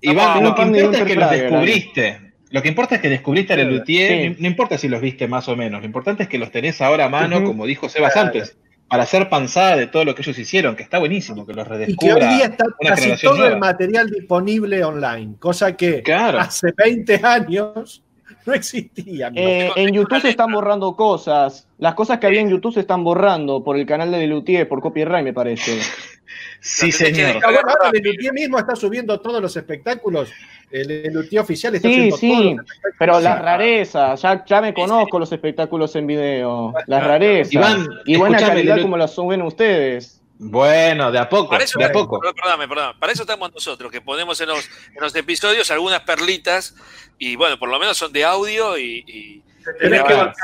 Iván, 0.00 0.42
No, 0.42 0.50
lo 0.50 0.54
que 0.54 0.62
importa 0.62 0.98
es 0.98 1.04
que 1.04 1.14
los 1.14 1.30
descubriste. 1.30 2.32
Lo 2.50 2.60
que 2.60 2.68
importa 2.68 2.94
es 2.96 3.00
que 3.00 3.08
descubriste 3.08 3.54
a 3.54 3.56
Lelutier, 3.56 4.10
Sí. 4.10 4.28
no, 4.28 4.36
no 4.40 4.46
importa 4.46 4.76
si 4.76 4.86
los 4.86 5.00
viste 5.00 5.26
más 5.26 5.48
o 5.48 5.56
menos, 5.56 5.80
lo 5.80 5.86
importante 5.86 6.24
es 6.24 6.28
que 6.28 6.36
los 6.36 6.50
tenés 6.50 6.82
ahora 6.82 7.06
a 7.06 7.08
mano, 7.08 7.44
como 7.44 7.64
dijo 7.64 7.88
Sebas 7.88 8.14
antes, 8.14 8.58
para 8.92 9.04
hacer 9.04 9.30
panzada 9.30 9.76
de 9.76 9.86
todo 9.86 10.04
lo 10.04 10.14
que 10.14 10.20
ellos 10.20 10.38
hicieron, 10.38 10.76
que 10.76 10.82
está 10.82 10.98
buenísimo, 10.98 11.46
que 11.46 11.54
los 11.54 11.64
Y 11.64 11.70
que 11.70 11.74
redescubra 11.74 12.28
hoy 12.28 12.34
día 12.36 12.44
está 12.44 12.66
casi 12.78 13.16
todo 13.26 13.46
el 13.46 13.58
material 13.58 14.10
disponible 14.10 14.84
online, 14.84 15.36
cosa 15.38 15.74
que 15.74 16.02
Claro. 16.02 16.38
hace 16.38 16.74
20 16.76 17.18
años 17.24 18.02
no 18.44 18.52
existía. 18.52 19.32
Eh, 19.34 19.70
en 19.76 19.94
YouTube 19.94 20.20
se 20.20 20.28
están 20.28 20.52
borrando 20.52 20.94
cosas. 20.94 21.66
Las 21.78 21.94
cosas 21.94 22.18
que 22.18 22.26
había 22.26 22.42
en 22.42 22.50
YouTube 22.50 22.74
se 22.74 22.80
están 22.80 23.02
borrando 23.02 23.64
por 23.64 23.78
el 23.78 23.86
canal 23.86 24.10
de 24.10 24.18
Lelutier, 24.18 24.68
por 24.68 24.82
copyright, 24.82 25.24
me 25.24 25.32
parece. 25.32 25.80
Sí, 26.60 26.92
señor. 26.92 27.36
Ah, 27.44 27.50
bueno, 27.52 27.60
ahora 27.68 27.90
Lelutier 27.92 28.32
mismo 28.32 28.58
está 28.58 28.76
subiendo 28.76 29.20
todos 29.20 29.42
los 29.42 29.56
espectáculos. 29.56 30.30
El 30.70 30.88
Lelutier 30.88 31.42
oficial 31.42 31.74
está 31.74 31.88
Sí, 31.88 31.94
subiendo 32.10 32.16
todos 32.16 32.20
sí, 32.20 32.28
los 32.28 32.64
espectáculos. 32.66 32.96
pero 32.98 33.20
las 33.20 33.42
rarezas, 33.42 34.22
ya, 34.22 34.44
ya 34.44 34.60
me 34.60 34.72
conozco 34.72 35.18
los 35.18 35.32
espectáculos 35.32 35.94
en 35.96 36.06
video, 36.06 36.72
las 36.86 37.04
rarezas. 37.04 37.52
Iván, 37.52 37.88
y 38.06 38.16
buena 38.16 38.38
calidad 38.38 38.80
como 38.80 38.96
las 38.96 39.12
suben 39.14 39.42
ustedes. 39.42 40.20
Bueno, 40.44 41.12
de 41.12 41.18
a 41.20 41.28
poco, 41.28 41.50
Para 41.50 41.62
eso, 41.64 41.78
de 41.78 41.84
a 41.84 41.92
poco. 41.92 42.18
perdón, 42.18 42.34
perdóname, 42.34 42.66
perdóname. 42.68 42.98
Para 42.98 43.12
eso 43.12 43.22
estamos 43.22 43.52
nosotros, 43.54 43.92
que 43.92 44.00
ponemos 44.00 44.40
en 44.40 44.48
los, 44.48 44.68
en 44.94 45.00
los 45.00 45.14
episodios 45.14 45.70
algunas 45.70 46.00
perlitas 46.00 46.74
y 47.18 47.36
bueno, 47.36 47.58
por 47.58 47.68
lo 47.68 47.78
menos 47.78 47.96
son 47.96 48.12
de 48.12 48.24
audio 48.24 48.76
y. 48.78 49.04
y- 49.06 49.42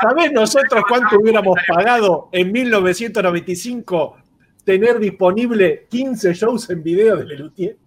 ¿Sabés 0.01 0.31
nosotros 0.31 0.81
cuánto 0.87 1.17
hubiéramos 1.19 1.57
pagado 1.67 2.29
en 2.31 2.53
1995 2.53 4.17
tener 4.63 4.99
disponible 4.99 5.87
15 5.89 6.33
shows 6.33 6.69
en 6.69 6.83
video 6.83 7.15
de 7.17 7.25
Lelutier? 7.25 7.77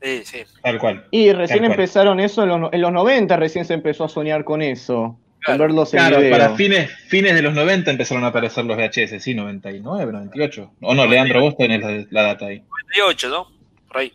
Sí, 0.00 0.22
sí. 0.24 0.38
Tal 0.62 0.78
cual. 0.78 1.06
Y 1.10 1.32
recién 1.32 1.60
Tal 1.60 1.68
cual. 1.68 1.70
empezaron 1.72 2.20
eso, 2.20 2.42
en 2.42 2.48
los, 2.60 2.72
en 2.72 2.80
los 2.80 2.92
90 2.92 3.36
recién 3.36 3.64
se 3.64 3.74
empezó 3.74 4.04
a 4.04 4.08
soñar 4.08 4.42
con 4.44 4.60
eso, 4.62 5.18
con 5.46 5.58
verlos 5.58 5.94
en 5.94 6.00
Claro, 6.00 6.18
video. 6.18 6.30
para 6.32 6.56
fines, 6.56 6.90
fines 7.08 7.34
de 7.34 7.42
los 7.42 7.54
90 7.54 7.90
empezaron 7.92 8.24
a 8.24 8.28
aparecer 8.28 8.64
los 8.64 8.76
VHS, 8.76 9.22
sí, 9.22 9.34
99, 9.34 10.12
98. 10.12 10.72
O 10.80 10.94
no, 10.94 11.06
Leandro, 11.06 11.40
vos 11.40 11.56
tenés 11.56 11.80
la, 11.80 12.04
la 12.10 12.22
data 12.22 12.46
ahí. 12.46 12.62
98, 12.96 13.28
¿no? 13.28 13.46
Por 13.88 13.98
ahí. 13.98 14.12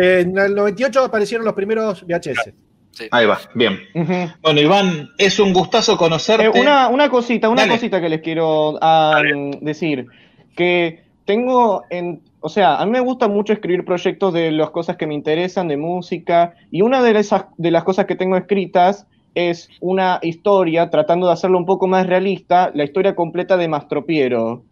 Eh, 0.00 0.20
en 0.20 0.38
el 0.38 0.54
98 0.54 1.04
aparecieron 1.04 1.44
los 1.44 1.54
primeros 1.54 2.02
VHS. 2.06 2.52
Ahí 3.10 3.26
va, 3.26 3.38
bien. 3.52 3.78
Bueno, 4.40 4.58
Iván, 4.58 5.10
es 5.18 5.38
un 5.38 5.52
gustazo 5.52 5.98
conocerte. 5.98 6.46
Eh, 6.46 6.48
una, 6.48 6.88
una 6.88 7.10
cosita, 7.10 7.50
una 7.50 7.60
Dale. 7.62 7.74
cosita 7.74 8.00
que 8.00 8.08
les 8.08 8.22
quiero 8.22 8.78
ah, 8.80 9.20
decir. 9.60 10.06
Que 10.56 11.04
tengo 11.24 11.84
en. 11.90 12.22
O 12.40 12.48
sea, 12.48 12.76
a 12.76 12.84
mí 12.84 12.92
me 12.92 13.00
gusta 13.00 13.28
mucho 13.28 13.52
escribir 13.52 13.84
proyectos 13.84 14.32
de 14.32 14.50
las 14.50 14.70
cosas 14.70 14.96
que 14.96 15.06
me 15.06 15.14
interesan, 15.14 15.68
de 15.68 15.76
música. 15.76 16.54
Y 16.70 16.82
una 16.82 17.02
de, 17.02 17.18
esas, 17.18 17.46
de 17.56 17.70
las 17.70 17.84
cosas 17.84 18.06
que 18.06 18.16
tengo 18.16 18.36
escritas 18.36 19.06
es 19.34 19.68
una 19.80 20.18
historia, 20.22 20.88
tratando 20.88 21.26
de 21.26 21.34
hacerlo 21.34 21.58
un 21.58 21.66
poco 21.66 21.86
más 21.86 22.06
realista, 22.06 22.70
la 22.74 22.84
historia 22.84 23.14
completa 23.14 23.56
de 23.56 23.68
Mastropiero. 23.68 24.64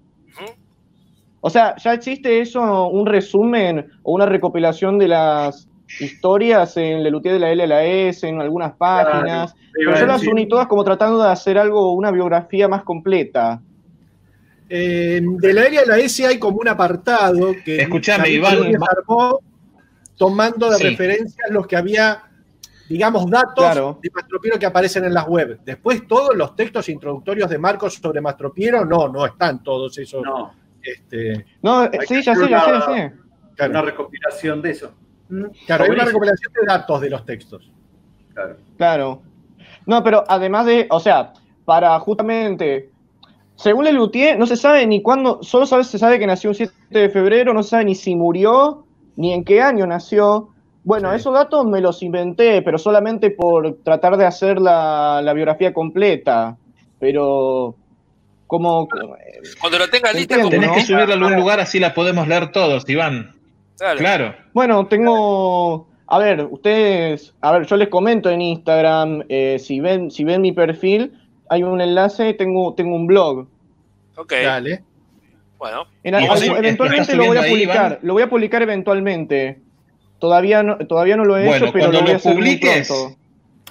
O 1.40 1.50
sea, 1.50 1.76
ya 1.76 1.92
existe 1.92 2.40
eso, 2.40 2.88
un 2.88 3.04
resumen 3.04 3.86
o 4.02 4.14
una 4.14 4.24
recopilación 4.24 4.98
de 4.98 5.08
las 5.08 5.68
historias 6.00 6.78
en 6.78 7.02
Lelutier 7.02 7.34
de 7.34 7.40
la 7.40 7.50
L 7.50 7.62
a 7.62 7.66
la 7.66 7.84
S, 7.84 8.26
en 8.26 8.40
algunas 8.40 8.72
páginas. 8.76 9.52
Claro, 9.52 9.68
pero 9.74 9.98
yo 9.98 10.06
las 10.06 10.26
uní 10.26 10.48
todas 10.48 10.66
como 10.66 10.82
tratando 10.84 11.22
de 11.22 11.28
hacer 11.28 11.58
algo, 11.58 11.92
una 11.92 12.10
biografía 12.10 12.66
más 12.66 12.84
completa. 12.84 13.60
Eh, 14.68 15.20
de 15.22 15.52
la 15.52 15.62
área 15.62 15.80
de 15.82 15.86
la 15.86 15.98
S 15.98 16.26
hay 16.26 16.38
como 16.38 16.58
un 16.58 16.68
apartado 16.68 17.54
que 17.64 17.82
Escuchame, 17.82 18.30
Iván. 18.30 18.58
Armó 18.88 19.40
tomando 20.16 20.70
de 20.70 20.76
Sí. 20.78 20.84
referencias 20.84 21.50
los 21.50 21.66
que 21.66 21.76
había, 21.76 22.22
digamos, 22.88 23.28
datos 23.30 23.54
Claro. 23.56 23.98
de 24.02 24.10
Mastropiero 24.14 24.58
que 24.58 24.66
aparecen 24.66 25.04
en 25.04 25.12
las 25.14 25.26
web. 25.26 25.60
Después 25.64 26.06
todos 26.06 26.34
los 26.34 26.56
textos 26.56 26.88
introductorios 26.88 27.50
de 27.50 27.58
Marcos 27.58 27.94
sobre 27.94 28.20
Mastropiero, 28.20 28.84
no, 28.84 29.08
no 29.08 29.26
están 29.26 29.62
todos 29.62 29.96
esos. 29.98 30.22
No. 30.24 30.54
Este, 30.82 31.44
No, 31.62 31.84
sí, 32.06 32.22
ya 32.22 32.34
sé, 32.34 32.48
ya 32.48 32.60
sé, 32.64 32.70
una- 32.70 32.78
ya 32.78 32.80
sé. 32.86 33.12
claro, 33.56 33.70
Una 33.72 33.82
recopilación 33.82 34.62
de 34.62 34.70
eso. 34.70 34.92
claro, 35.66 35.84
hay 35.84 35.90
una 35.90 36.04
recopilación 36.04 36.52
de 36.52 36.66
datos 36.66 37.00
de 37.00 37.10
los 37.10 37.24
textos. 37.24 37.70
Claro. 38.34 38.56
Claro. 38.76 39.22
No, 39.86 40.02
pero 40.02 40.24
además 40.28 40.66
de, 40.66 40.86
o 40.90 41.00
sea, 41.00 41.32
para 41.64 41.98
justamente, 42.00 42.90
según 43.56 43.84
Lelutier, 43.84 44.38
no 44.38 44.46
se 44.46 44.56
sabe 44.56 44.86
ni 44.86 45.00
cuándo, 45.02 45.42
solo 45.42 45.66
sabe, 45.66 45.84
se 45.84 45.98
sabe 45.98 46.18
que 46.18 46.26
nació 46.26 46.50
un 46.50 46.56
7 46.56 46.72
de 46.90 47.08
febrero, 47.08 47.54
no 47.54 47.62
se 47.62 47.70
sabe 47.70 47.84
ni 47.84 47.94
si 47.94 48.14
murió, 48.14 48.84
ni 49.16 49.32
en 49.32 49.44
qué 49.44 49.62
año 49.62 49.86
nació. 49.86 50.48
Bueno, 50.82 51.12
esos 51.12 51.32
datos 51.32 51.64
me 51.66 51.80
los 51.80 52.02
inventé, 52.02 52.60
pero 52.62 52.78
solamente 52.78 53.30
por 53.30 53.78
tratar 53.82 54.16
de 54.16 54.26
hacer 54.26 54.60
la, 54.60 55.20
la 55.22 55.32
biografía 55.32 55.72
completa. 55.72 56.56
Pero, 56.98 57.74
como... 58.46 58.88
Cuando 59.60 59.78
lo 59.78 59.88
tenga 59.88 60.12
lista, 60.12 60.36
como 60.36 60.50
Tenés 60.50 60.68
¿no? 60.68 60.74
que 60.74 60.82
subirla 60.82 61.14
a 61.14 61.16
algún 61.16 61.36
lugar 61.36 61.60
así 61.60 61.78
la 61.78 61.94
podemos 61.94 62.28
leer 62.28 62.52
todos, 62.52 62.88
Iván. 62.88 63.34
Claro. 63.78 63.98
Claro. 63.98 64.34
Bueno, 64.52 64.86
tengo. 64.86 65.88
A 66.06 66.18
ver, 66.18 66.46
ustedes. 66.50 67.34
A 67.40 67.52
ver, 67.52 67.66
yo 67.66 67.76
les 67.76 67.88
comento 67.88 68.30
en 68.30 68.40
Instagram. 68.40 69.24
eh, 69.28 69.58
si, 69.58 69.80
ven, 69.80 70.10
si 70.10 70.24
ven 70.24 70.42
mi 70.42 70.52
perfil, 70.52 71.12
hay 71.48 71.62
un 71.62 71.80
enlace. 71.80 72.34
Tengo, 72.34 72.74
tengo 72.74 72.94
un 72.96 73.06
blog. 73.06 73.46
Ok. 74.16 74.32
Dale. 74.44 74.82
Bueno. 75.58 75.86
En- 76.02 76.14
¿Y 76.14 76.26
vos 76.28 76.40
algún- 76.42 76.42
estás 76.42 76.58
eventualmente 76.58 77.16
lo 77.16 77.26
voy 77.26 77.36
a 77.36 77.40
ahí, 77.40 77.50
publicar. 77.50 77.98
Lo 78.02 78.12
voy 78.12 78.22
a 78.22 78.28
publicar 78.30 78.62
eventualmente. 78.62 79.58
Todavía 80.18 80.62
no, 80.62 80.78
todavía 80.78 81.16
no 81.16 81.24
lo 81.24 81.36
he 81.36 81.46
Bueno, 81.46 81.64
hecho, 81.66 81.72
pero 81.72 81.84
cuando 81.86 81.98
lo 82.00 82.04
voy 82.04 82.12
a 82.12 82.16
hacer 82.16 82.32
muy 82.34 82.42
publiques, 82.42 82.88
pronto. 82.88 83.16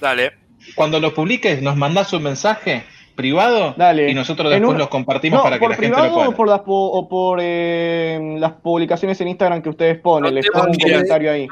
Dale. 0.01 0.31
Cuando 0.75 0.99
lo 0.99 1.13
publiques, 1.13 1.61
nos 1.61 1.75
mandás 1.75 2.13
un 2.13 2.23
mensaje 2.23 2.83
privado 3.15 3.73
Dale. 3.77 4.09
y 4.09 4.13
nosotros 4.15 4.49
después 4.49 4.71
un- 4.71 4.77
los 4.77 4.87
compartimos 4.87 5.37
No, 5.39 5.43
para 5.43 5.59
que 5.59 5.67
la 5.67 5.75
gente 5.75 5.87
privado 5.89 6.07
lo 6.07 6.13
pueda. 6.15 6.29
o 6.29 6.35
por 6.35 6.47
las, 6.47 6.59
po- 6.61 6.91
o 6.91 7.07
por 7.07 7.39
eh, 7.41 8.35
las 8.39 8.53
publicaciones 8.53 9.19
en 9.21 9.27
Instagram 9.29 9.61
que 9.61 9.69
ustedes 9.69 9.99
ponen. 9.99 10.33
Les 10.33 10.45
Donde 10.45 10.59
pongo 10.59 10.71
un 10.73 10.79
comentario 10.91 11.31
ahí. 11.31 11.47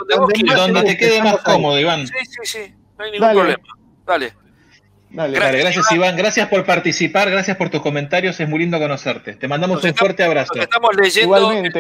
Donde 0.55 0.83
te 0.83 0.97
quede 0.97 1.21
más 1.21 1.37
cómodo, 1.37 1.79
Iván. 1.79 2.07
Sí, 2.07 2.13
sí, 2.23 2.37
sí. 2.43 2.73
No 2.97 3.05
hay 3.05 3.11
ningún 3.11 3.27
Dale. 3.27 3.39
problema. 3.39 3.63
Dale. 4.07 4.33
Dale. 5.13 5.37
Dale, 5.37 5.59
gracias 5.59 5.91
Iván, 5.91 6.15
gracias 6.15 6.47
por 6.47 6.63
participar, 6.65 7.29
gracias 7.29 7.57
por 7.57 7.69
tus 7.69 7.81
comentarios, 7.81 8.39
es 8.39 8.47
muy 8.47 8.59
lindo 8.59 8.79
conocerte. 8.79 9.33
Te 9.33 9.47
mandamos 9.47 9.77
Nos 9.77 9.83
un 9.83 9.89
estamos- 9.89 10.07
fuerte 10.07 10.23
abrazo. 10.23 10.53
Nos 10.55 10.63
estamos 10.63 10.95
leyendo 10.95 11.51
el, 11.51 11.71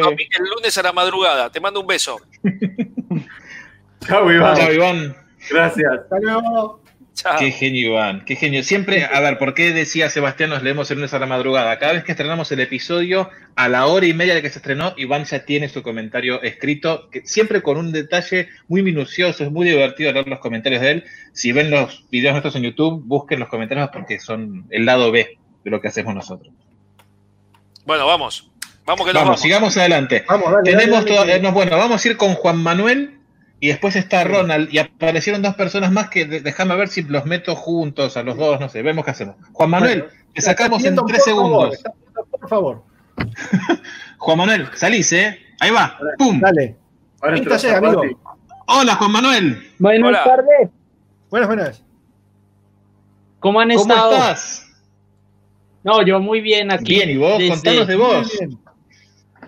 lunes 0.55 0.77
a 0.77 0.83
la 0.83 0.91
madrugada. 0.91 1.49
Te 1.49 1.59
mando 1.61 1.79
un 1.79 1.87
beso. 1.87 2.19
Chao, 4.05 4.31
Iván. 4.31 4.57
Chao 4.57 4.73
Iván. 4.73 5.15
Gracias. 5.49 5.93
Hasta 5.93 6.19
luego. 6.19 6.80
Chao. 7.13 7.37
Qué 7.37 7.51
genio, 7.51 7.87
Iván. 7.91 8.23
Qué 8.25 8.35
genio. 8.37 8.63
Siempre, 8.63 9.03
a 9.05 9.19
ver, 9.19 9.37
¿por 9.37 9.53
qué 9.53 9.73
decía 9.73 10.09
Sebastián 10.09 10.49
nos 10.49 10.63
leemos 10.63 10.89
el 10.89 10.97
lunes 10.97 11.13
a 11.13 11.19
la 11.19 11.25
madrugada? 11.25 11.77
Cada 11.77 11.93
vez 11.93 12.03
que 12.05 12.13
estrenamos 12.13 12.51
el 12.53 12.61
episodio, 12.61 13.29
a 13.55 13.67
la 13.67 13.85
hora 13.85 14.05
y 14.07 14.13
media 14.13 14.33
de 14.33 14.41
que 14.41 14.49
se 14.49 14.59
estrenó, 14.59 14.93
Iván 14.97 15.25
ya 15.25 15.43
tiene 15.45 15.67
su 15.67 15.83
comentario 15.83 16.41
escrito, 16.41 17.09
que 17.11 17.21
siempre 17.25 17.61
con 17.61 17.77
un 17.77 17.91
detalle 17.91 18.47
muy 18.69 18.81
minucioso. 18.81 19.43
Es 19.43 19.51
muy 19.51 19.67
divertido 19.67 20.11
leer 20.13 20.27
los 20.29 20.39
comentarios 20.39 20.81
de 20.81 20.91
él. 20.91 21.03
Si 21.33 21.51
ven 21.51 21.69
los 21.69 22.05
videos 22.09 22.33
nuestros 22.33 22.55
en 22.55 22.63
YouTube, 22.63 23.03
busquen 23.05 23.39
los 23.39 23.49
comentarios 23.49 23.89
porque 23.91 24.19
son 24.19 24.65
el 24.69 24.85
lado 24.85 25.11
B 25.11 25.37
de 25.63 25.69
lo 25.69 25.81
que 25.81 25.89
hacemos 25.89 26.15
nosotros. 26.15 26.51
Bueno, 27.85 28.05
vamos. 28.07 28.49
Vamos 28.85 29.05
que 29.05 29.13
nos 29.13 29.21
Vamos, 29.21 29.25
vamos. 29.27 29.41
sigamos 29.41 29.77
adelante. 29.77 30.23
Vamos, 30.27 30.51
dale, 30.51 30.63
Tenemos 30.71 30.99
dale, 31.03 31.07
todo- 31.11 31.19
dale. 31.19 31.35
eh, 31.35 31.39
no, 31.41 31.51
bueno, 31.51 31.77
vamos 31.77 32.03
a 32.03 32.07
ir 32.07 32.17
con 32.17 32.33
Juan 32.33 32.57
Manuel 32.57 33.17
y 33.61 33.67
después 33.69 33.95
está 33.95 34.23
Ronald 34.25 34.67
y 34.73 34.79
aparecieron 34.79 35.41
dos 35.41 35.55
personas 35.55 35.91
más 35.91 36.09
que 36.09 36.25
déjame 36.25 36.75
ver 36.75 36.89
si 36.89 37.03
los 37.03 37.25
meto 37.25 37.55
juntos 37.55 38.17
a 38.17 38.23
los 38.23 38.35
dos, 38.35 38.59
no 38.59 38.67
sé, 38.67 38.81
vemos 38.81 39.05
qué 39.05 39.11
hacemos. 39.11 39.35
Juan 39.53 39.69
Manuel, 39.69 39.99
Bueno, 40.01 40.15
te 40.33 40.41
sacamos 40.41 40.83
en 40.83 40.95
tres 41.07 41.23
favor, 41.23 41.71
segundos. 41.75 41.83
Por 42.31 42.49
favor, 42.49 42.83
Juan 44.17 44.37
Manuel, 44.37 44.67
salís, 44.75 45.13
¿eh? 45.13 45.37
Ahí 45.59 45.69
va, 45.71 45.97
pum. 46.17 46.39
dale. 46.41 46.75
Ahora 47.21 47.37
amigo. 47.77 48.01
Hola, 48.67 48.95
Juan 48.95 49.11
Manuel. 49.11 49.61
Buenas 49.79 50.07
Hola. 50.09 50.23
tardes. 50.23 50.69
Buenas, 51.29 51.47
buenas. 51.47 51.83
¿Cómo 53.39 53.59
han 53.59 53.69
¿Cómo 53.69 53.81
estado? 53.81 54.11
estás? 54.13 54.67
No, 55.83 56.05
yo 56.05 56.19
muy 56.19 56.41
bien 56.41 56.71
aquí. 56.71 56.93
Bien, 56.95 57.09
¿y 57.11 57.17
vos? 57.17 57.37
desde- 57.37 57.49
Contanos 57.49 57.87
de 57.87 57.95
vos. 57.95 58.39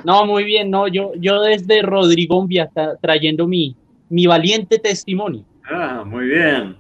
No, 0.04 0.26
muy 0.26 0.44
bien. 0.44 0.70
No, 0.72 0.88
yo, 0.88 1.12
yo 1.16 1.42
desde 1.42 1.82
Rodrigombia 1.82 2.66
está 2.66 2.96
trayendo 2.98 3.48
mi, 3.48 3.76
mi 4.14 4.28
valiente 4.28 4.78
testimonio. 4.78 5.44
Ah, 5.70 6.04
muy 6.06 6.28
bien. 6.28 6.76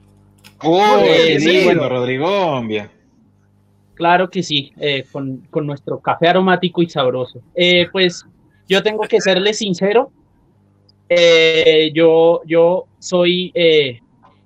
Oh, 0.61 0.99
Eh, 1.03 1.34
qué 1.34 1.39
sí, 1.39 1.47
lindo, 1.47 1.64
bueno. 1.65 1.89
Rodrigombia. 1.89 2.91
Claro 3.95 4.30
que 4.30 4.43
sí, 4.43 4.72
eh, 4.80 5.03
con, 5.11 5.38
con 5.49 5.65
nuestro 5.65 5.99
café 5.99 6.27
aromático 6.27 6.81
y 6.84 6.89
sabroso. 6.89 7.41
Eh, 7.55 7.88
pues 7.91 8.26
yo 8.68 8.81
tengo 8.84 9.01
que 9.03 9.19
serle 9.19 9.53
sincero. 9.53 10.11
eh, 11.10 11.91
yo, 11.93 12.41
yo 12.45 12.85
soy 12.99 13.51
eh, 13.55 13.99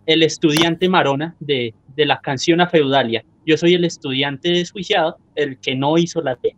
el 0.06 0.24
estudiante 0.24 0.90
Marona 0.90 1.36
de, 1.40 1.74
de 1.96 2.06
la 2.06 2.20
canción 2.22 2.62
a 2.62 2.68
Feudalia. 2.68 3.24
Yo 3.46 3.58
soy 3.58 3.74
el 3.76 3.86
estudiante 3.86 4.50
desjuiciado, 4.50 5.18
el 5.36 5.58
que 5.60 5.76
no 5.76 5.98
hizo 5.98 6.22
la 6.22 6.36
T. 6.36 6.56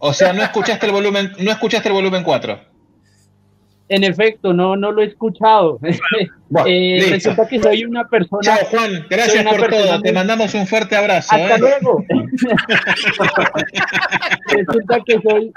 O 0.00 0.12
sea, 0.12 0.32
no 0.32 0.42
escuchaste 0.42 0.86
el 0.86 0.92
volumen, 0.92 1.32
no 1.38 1.50
escuchaste 1.52 1.88
el 1.88 1.94
volumen 1.94 2.22
4. 2.24 2.71
En 3.88 4.04
efecto, 4.04 4.52
no, 4.52 4.76
no 4.76 4.92
lo 4.92 5.02
he 5.02 5.06
escuchado. 5.06 5.80
Eh, 6.66 6.96
listo. 6.96 7.12
resulta 7.12 7.48
que 7.48 7.62
soy 7.62 7.86
una 7.86 8.06
persona. 8.06 8.42
Chao, 8.42 8.58
Juan. 8.70 9.06
Gracias 9.08 9.42
por 9.42 9.70
todo. 9.70 10.02
Te 10.02 10.12
mandamos 10.12 10.52
un 10.52 10.66
fuerte 10.66 10.94
abrazo. 10.94 11.34
Hasta 11.34 11.54
¿eh? 11.54 11.58
luego. 11.58 12.04
Resulta 14.48 14.98
que 15.06 15.18
soy, 15.22 15.50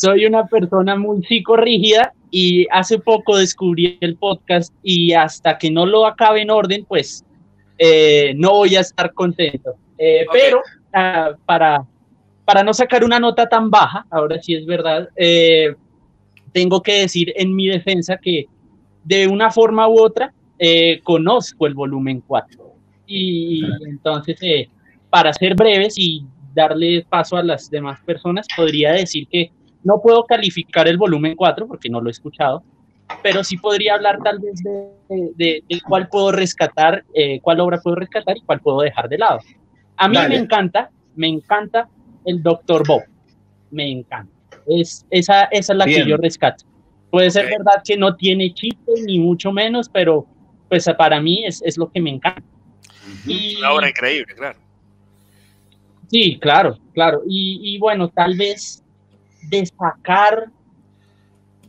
soy 0.00 0.24
una 0.24 0.46
persona 0.46 0.96
muy 0.96 1.22
psicorrígida 1.26 2.14
y 2.30 2.66
hace 2.70 2.98
poco 2.98 3.36
descubrí 3.36 3.98
el 4.00 4.16
podcast 4.16 4.72
y 4.82 5.12
hasta 5.12 5.58
que 5.58 5.70
no 5.70 5.84
lo 5.84 6.06
acabe 6.06 6.40
en 6.40 6.50
orden, 6.50 6.86
pues 6.86 7.22
eh, 7.78 8.34
no 8.36 8.52
voy 8.52 8.76
a 8.76 8.80
estar 8.80 9.12
contento. 9.12 9.74
Eh, 9.98 10.26
Pero 10.32 10.62
ah, 10.92 11.32
para, 11.46 11.84
para 12.44 12.62
no 12.62 12.74
sacar 12.74 13.04
una 13.04 13.20
nota 13.20 13.48
tan 13.48 13.70
baja, 13.70 14.06
ahora 14.10 14.40
sí 14.42 14.54
es 14.54 14.66
verdad, 14.66 15.08
eh, 15.16 15.74
tengo 16.54 16.80
que 16.80 17.00
decir 17.00 17.32
en 17.36 17.54
mi 17.54 17.66
defensa 17.66 18.16
que 18.16 18.46
de 19.02 19.26
una 19.28 19.50
forma 19.50 19.86
u 19.88 20.00
otra 20.00 20.32
eh, 20.58 21.00
conozco 21.02 21.66
el 21.66 21.74
volumen 21.74 22.22
4. 22.26 22.62
Y 23.06 23.60
entonces, 23.86 24.38
eh, 24.40 24.68
para 25.10 25.32
ser 25.34 25.54
breves 25.54 25.94
y 25.98 26.24
darle 26.54 27.04
paso 27.08 27.36
a 27.36 27.42
las 27.42 27.68
demás 27.68 27.98
personas, 28.06 28.46
podría 28.56 28.92
decir 28.92 29.26
que 29.28 29.50
no 29.82 30.00
puedo 30.00 30.24
calificar 30.24 30.88
el 30.88 30.96
volumen 30.96 31.34
4 31.36 31.66
porque 31.66 31.90
no 31.90 32.00
lo 32.00 32.08
he 32.08 32.12
escuchado, 32.12 32.62
pero 33.22 33.42
sí 33.44 33.58
podría 33.58 33.94
hablar 33.94 34.18
tal 34.22 34.38
vez 34.38 34.62
de, 34.62 35.32
de- 35.36 35.62
de 35.68 35.80
cuál 35.86 36.08
puedo 36.08 36.30
rescatar, 36.32 37.04
eh, 37.12 37.40
cuál 37.42 37.60
obra 37.60 37.78
puedo 37.82 37.96
rescatar 37.96 38.36
y 38.36 38.40
cuál 38.42 38.60
puedo 38.60 38.80
dejar 38.80 39.08
de 39.08 39.18
lado. 39.18 39.40
A 39.96 40.08
mí 40.08 40.14
Dale. 40.16 40.28
me 40.30 40.36
encanta, 40.36 40.90
me 41.16 41.26
encanta 41.28 41.88
el 42.24 42.42
Dr. 42.42 42.86
Bob, 42.86 43.02
me 43.70 43.90
encanta. 43.90 44.32
Es, 44.66 45.06
esa, 45.10 45.44
esa 45.44 45.72
es 45.72 45.78
la 45.78 45.84
Bien. 45.84 46.02
que 46.04 46.10
yo 46.10 46.16
rescato. 46.16 46.64
Puede 47.10 47.30
ser 47.30 47.46
verdad 47.46 47.82
que 47.84 47.96
no 47.96 48.16
tiene 48.16 48.52
chiste, 48.54 48.92
ni 49.06 49.18
mucho 49.18 49.52
menos, 49.52 49.88
pero 49.88 50.26
pues 50.68 50.88
para 50.98 51.20
mí 51.20 51.44
es, 51.44 51.62
es 51.64 51.78
lo 51.78 51.90
que 51.90 52.00
me 52.00 52.10
encanta. 52.10 52.42
Y, 53.26 53.56
Una 53.58 53.72
obra 53.72 53.88
increíble, 53.90 54.34
claro. 54.34 54.58
Sí, 56.10 56.38
claro, 56.40 56.78
claro. 56.92 57.22
Y, 57.28 57.60
y 57.62 57.78
bueno, 57.78 58.08
tal 58.08 58.36
vez 58.36 58.82
destacar, 59.48 60.46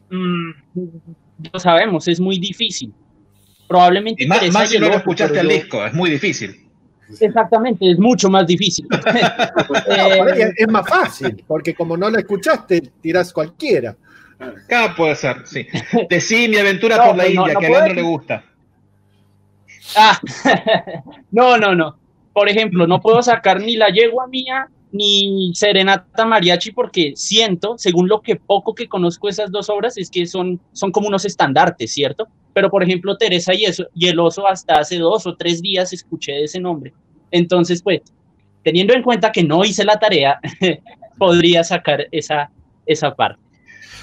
mm, 0.10 0.52
lo 1.54 1.60
sabemos, 1.60 2.08
es 2.08 2.20
muy 2.20 2.40
difícil. 2.40 2.94
Probablemente 3.68 4.24
Y 4.24 4.28
más, 4.28 4.52
más 4.52 4.70
si 4.70 4.80
no 4.80 4.88
escuchaste 4.88 5.40
al 5.40 5.48
disco, 5.48 5.86
es 5.86 5.94
muy 5.94 6.10
difícil. 6.10 6.65
Exactamente, 7.20 7.92
es 7.92 8.00
mucho 8.00 8.30
más 8.30 8.48
difícil. 8.48 8.88
Eh, 9.88 10.54
es- 10.58 10.68
más 10.68 10.88
fácil, 10.88 11.44
porque 11.48 11.74
como 11.74 11.96
no 11.98 12.10
lo 12.10 12.18
escuchaste, 12.18 12.82
tirás 13.02 13.32
cualquiera. 13.32 13.96
Acá 14.40 14.94
puede 14.96 15.16
ser, 15.16 15.38
sí. 15.46 15.66
Decí 16.10 16.48
mi 16.48 16.58
aventura 16.58 16.98
No, 16.98 17.06
por 17.08 17.18
la 17.18 17.24
no, 17.24 17.30
India, 17.30 17.54
no 17.54 17.60
que 17.60 17.66
a 17.66 17.70
Leandro 17.70 17.94
le 17.94 18.02
gusta. 18.02 18.44
Ah, 19.96 20.20
no, 21.32 21.58
no, 21.58 21.76
no. 21.76 21.98
Por 22.34 22.50
ejemplo, 22.50 22.86
no 22.88 23.00
puedo 23.00 23.22
sacar 23.22 23.62
ni 23.62 23.76
la 23.76 23.90
yegua 23.90 24.28
mía 24.28 24.68
ni 24.92 25.52
Serenata 25.54 26.26
Mariachi 26.26 26.72
porque 26.72 27.14
siento, 27.16 27.78
según 27.78 28.08
lo 28.08 28.22
que 28.22 28.36
poco 28.38 28.74
que 28.74 28.88
conozco 28.88 29.30
esas 29.30 29.52
dos 29.52 29.70
obras, 29.70 29.98
es 29.98 30.10
que 30.10 30.26
son, 30.26 30.60
son 30.72 30.92
como 30.92 31.08
unos 31.08 31.26
estandartes, 31.26 31.92
¿cierto? 31.92 32.28
Pero, 32.56 32.70
por 32.72 32.82
ejemplo, 32.82 33.18
Teresa 33.18 33.54
y, 33.54 33.66
eso, 33.66 33.86
y 33.94 34.08
el 34.08 34.18
oso 34.18 34.48
hasta 34.48 34.76
hace 34.80 34.98
dos 34.98 35.28
o 35.28 35.36
tres 35.36 35.62
días 35.62 35.92
escuché 35.92 36.32
de 36.32 36.44
ese 36.46 36.60
nombre. 36.62 36.94
Entonces, 37.30 37.82
pues, 37.84 38.00
teniendo 38.64 38.94
en 38.94 39.04
cuenta 39.04 39.30
que 39.34 39.44
no 39.44 39.66
hice 39.66 39.84
la 39.84 40.00
tarea, 40.00 40.40
podría 41.20 41.66
sacar 41.66 42.08
esa, 42.12 42.50
esa 42.86 43.14
parte. 43.14 43.42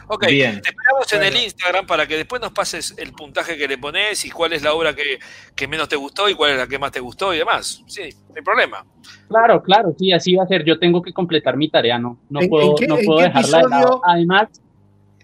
Ok, 0.08 0.26
Bien. 0.26 0.60
te 0.60 0.68
esperamos 0.68 1.10
en 1.14 1.22
el 1.22 1.36
Instagram 1.44 1.86
para 1.86 2.06
que 2.06 2.16
después 2.18 2.42
nos 2.42 2.52
pases 2.52 2.94
el 2.98 3.12
puntaje 3.12 3.56
que 3.56 3.66
le 3.66 3.78
pones 3.78 4.22
y 4.26 4.30
cuál 4.30 4.52
es 4.52 4.62
la 4.62 4.74
obra 4.74 4.94
que, 4.94 5.18
que 5.54 5.66
menos 5.66 5.88
te 5.88 5.96
gustó 5.96 6.28
y 6.28 6.34
cuál 6.34 6.50
es 6.50 6.58
la 6.58 6.66
que 6.66 6.78
más 6.78 6.92
te 6.92 7.00
gustó 7.00 7.32
y 7.32 7.38
demás. 7.38 7.82
Sí, 7.86 8.02
no 8.28 8.34
hay 8.36 8.42
problema. 8.42 8.84
Claro, 9.28 9.62
claro, 9.62 9.94
sí, 9.98 10.12
así 10.12 10.34
va 10.34 10.44
a 10.44 10.46
ser. 10.46 10.62
Yo 10.66 10.78
tengo 10.78 11.00
que 11.00 11.14
completar 11.14 11.56
mi 11.56 11.70
tarea, 11.70 11.98
no, 11.98 12.18
no 12.28 12.42
¿En- 12.42 12.50
puedo, 12.50 12.70
en 12.70 12.76
qué- 12.76 12.86
no 12.86 12.96
puedo 13.02 13.20
dejarla 13.20 13.58
de 13.60 13.68
lado. 13.70 14.02
Además, 14.04 14.48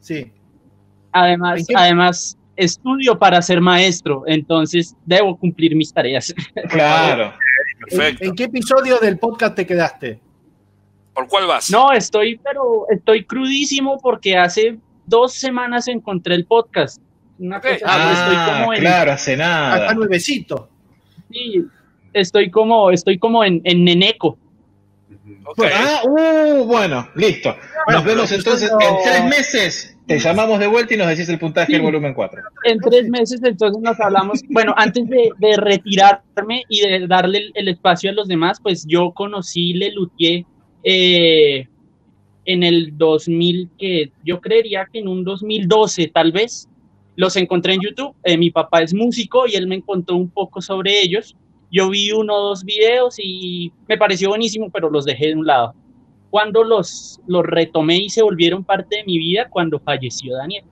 Sí. 0.01 0.33
además, 1.13 1.61
¿En 1.61 1.67
qué- 1.67 1.75
además, 1.77 2.38
estudio 2.59 3.19
para 3.19 3.41
ser 3.41 3.61
maestro, 3.61 4.25
entonces 4.27 4.95
debo 5.07 5.39
cumplir 5.39 5.75
mis 5.75 5.93
tareas. 5.93 6.35
Claro. 6.69 7.33
¿En, 7.91 8.17
en 8.21 8.35
qué 8.35 8.45
episodio 8.45 8.99
del 8.99 9.19
podcast 9.19 9.55
te 9.55 9.65
quedaste? 9.67 10.21
¿Por 11.15 11.27
cuál 11.29 11.47
vas? 11.47 11.71
No, 11.71 11.93
estoy, 11.93 12.39
pero 12.45 12.85
estoy 12.91 13.25
crudísimo 13.25 13.99
porque 14.01 14.37
hace 14.37 14.79
dos 15.07 15.33
semanas 15.33 15.89
encontré 15.89 16.35
el 16.35 16.45
podcast. 16.45 17.01
Una 17.39 17.61
cosa 17.61 17.71
así, 17.73 18.21
estoy 18.21 18.37
Ah, 18.37 18.59
como 18.61 18.75
en, 18.75 18.81
claro, 18.81 19.13
hace 19.13 19.35
Acá 19.35 19.43
nada. 19.45 19.95
nuevecito. 19.95 20.69
sí, 21.31 21.65
estoy 22.13 22.51
como, 22.51 22.91
estoy 22.91 23.19
como 23.19 23.45
en, 23.45 23.61
en 23.65 23.85
Neneco. 23.85 24.37
Ah, 25.73 26.03
uh, 26.05 26.65
bueno, 26.65 27.09
listo. 27.15 27.57
Nos 27.91 28.05
vemos 28.05 28.31
entonces 28.33 28.71
en 28.71 28.97
tres 29.05 29.25
meses. 29.25 29.98
Te 30.09 30.19
llamamos 30.19 30.59
de 30.59 30.67
vuelta 30.67 30.95
y 30.95 30.97
nos 30.97 31.07
decís 31.07 31.29
el 31.29 31.39
puntaje 31.39 31.73
del 31.75 31.83
volumen 31.83 32.15
4. 32.15 32.41
en 32.65 32.79
tres 32.81 33.09
meses, 33.09 33.41
entonces 33.45 33.81
nos 33.83 34.01
hablamos. 34.01 34.41
Bueno, 34.49 34.75
antes 34.77 35.07
de, 35.09 35.31
de 35.39 35.57
retirarme 35.57 36.65
y 36.69 36.81
de 36.81 37.07
darle 37.07 37.39
el, 37.39 37.53
el 37.55 37.69
espacio 37.69 38.11
a 38.11 38.15
los 38.15 38.27
demás, 38.27 38.59
pues 38.63 38.87
yo 38.87 39.13
conocí 39.13 39.75
Le 39.75 39.93
Luthier 39.93 40.45
eh, 40.83 41.69
en 42.47 42.63
el 42.63 42.97
2000, 42.97 43.69
que 43.79 44.11
yo 44.25 44.41
creería 44.41 44.87
que 44.91 45.01
en 45.01 45.09
un 45.09 45.25
2012 45.25 46.09
tal 46.09 46.33
vez. 46.33 46.69
Los 47.17 47.35
encontré 47.37 47.75
en 47.75 47.81
YouTube. 47.83 48.15
eh, 48.23 48.39
mi 48.39 48.51
papá 48.51 48.81
es 48.81 48.95
músico 48.95 49.47
y 49.49 49.57
él 49.57 49.67
me 49.67 49.83
contó 49.83 50.15
un 50.15 50.31
poco 50.31 50.63
sobre 50.63 51.01
ellos. 51.03 51.37
Yo 51.71 51.91
vi 51.91 52.13
uno 52.13 52.33
o 52.35 52.49
dos 52.51 52.65
videos 52.65 53.17
y 53.19 53.73
me 53.89 53.99
pareció 53.99 54.29
buenísimo, 54.29 54.71
pero 54.71 54.89
los 54.89 55.05
dejé 55.05 55.27
de 55.27 55.35
un 55.35 55.45
lado. 55.45 55.75
Cuando 56.31 56.63
los, 56.65 57.21
los 57.27 57.45
retomé 57.45 57.97
y 57.97 58.11
se 58.11 58.23
volvieron 58.23 58.65
parte 58.65 58.97
de 58.97 59.05
mi 59.05 59.19
vida, 59.19 59.49
cuando 59.49 59.79
falleció 59.79 60.37
Daniel. 60.37 60.65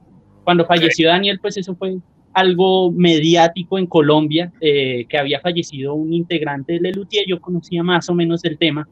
Cuando 0.45 0.65
falleció 0.67 1.09
Daniel, 1.09 1.39
pues 1.41 1.57
eso 1.57 1.75
fue 1.75 1.97
algo 2.37 2.93
mediático 2.93 3.79
en 3.79 3.87
Colombia, 3.87 4.53
eh, 4.61 5.07
que 5.09 5.17
había 5.17 5.41
fallecido 5.41 5.95
un 5.95 6.13
integrante 6.13 6.75
de 6.75 6.81
Lelutier, 6.81 7.25
yo 7.27 7.41
conocía 7.41 7.83
más 7.83 8.11
o 8.11 8.15
menos 8.15 8.45
el 8.45 8.59
tema 8.59 8.87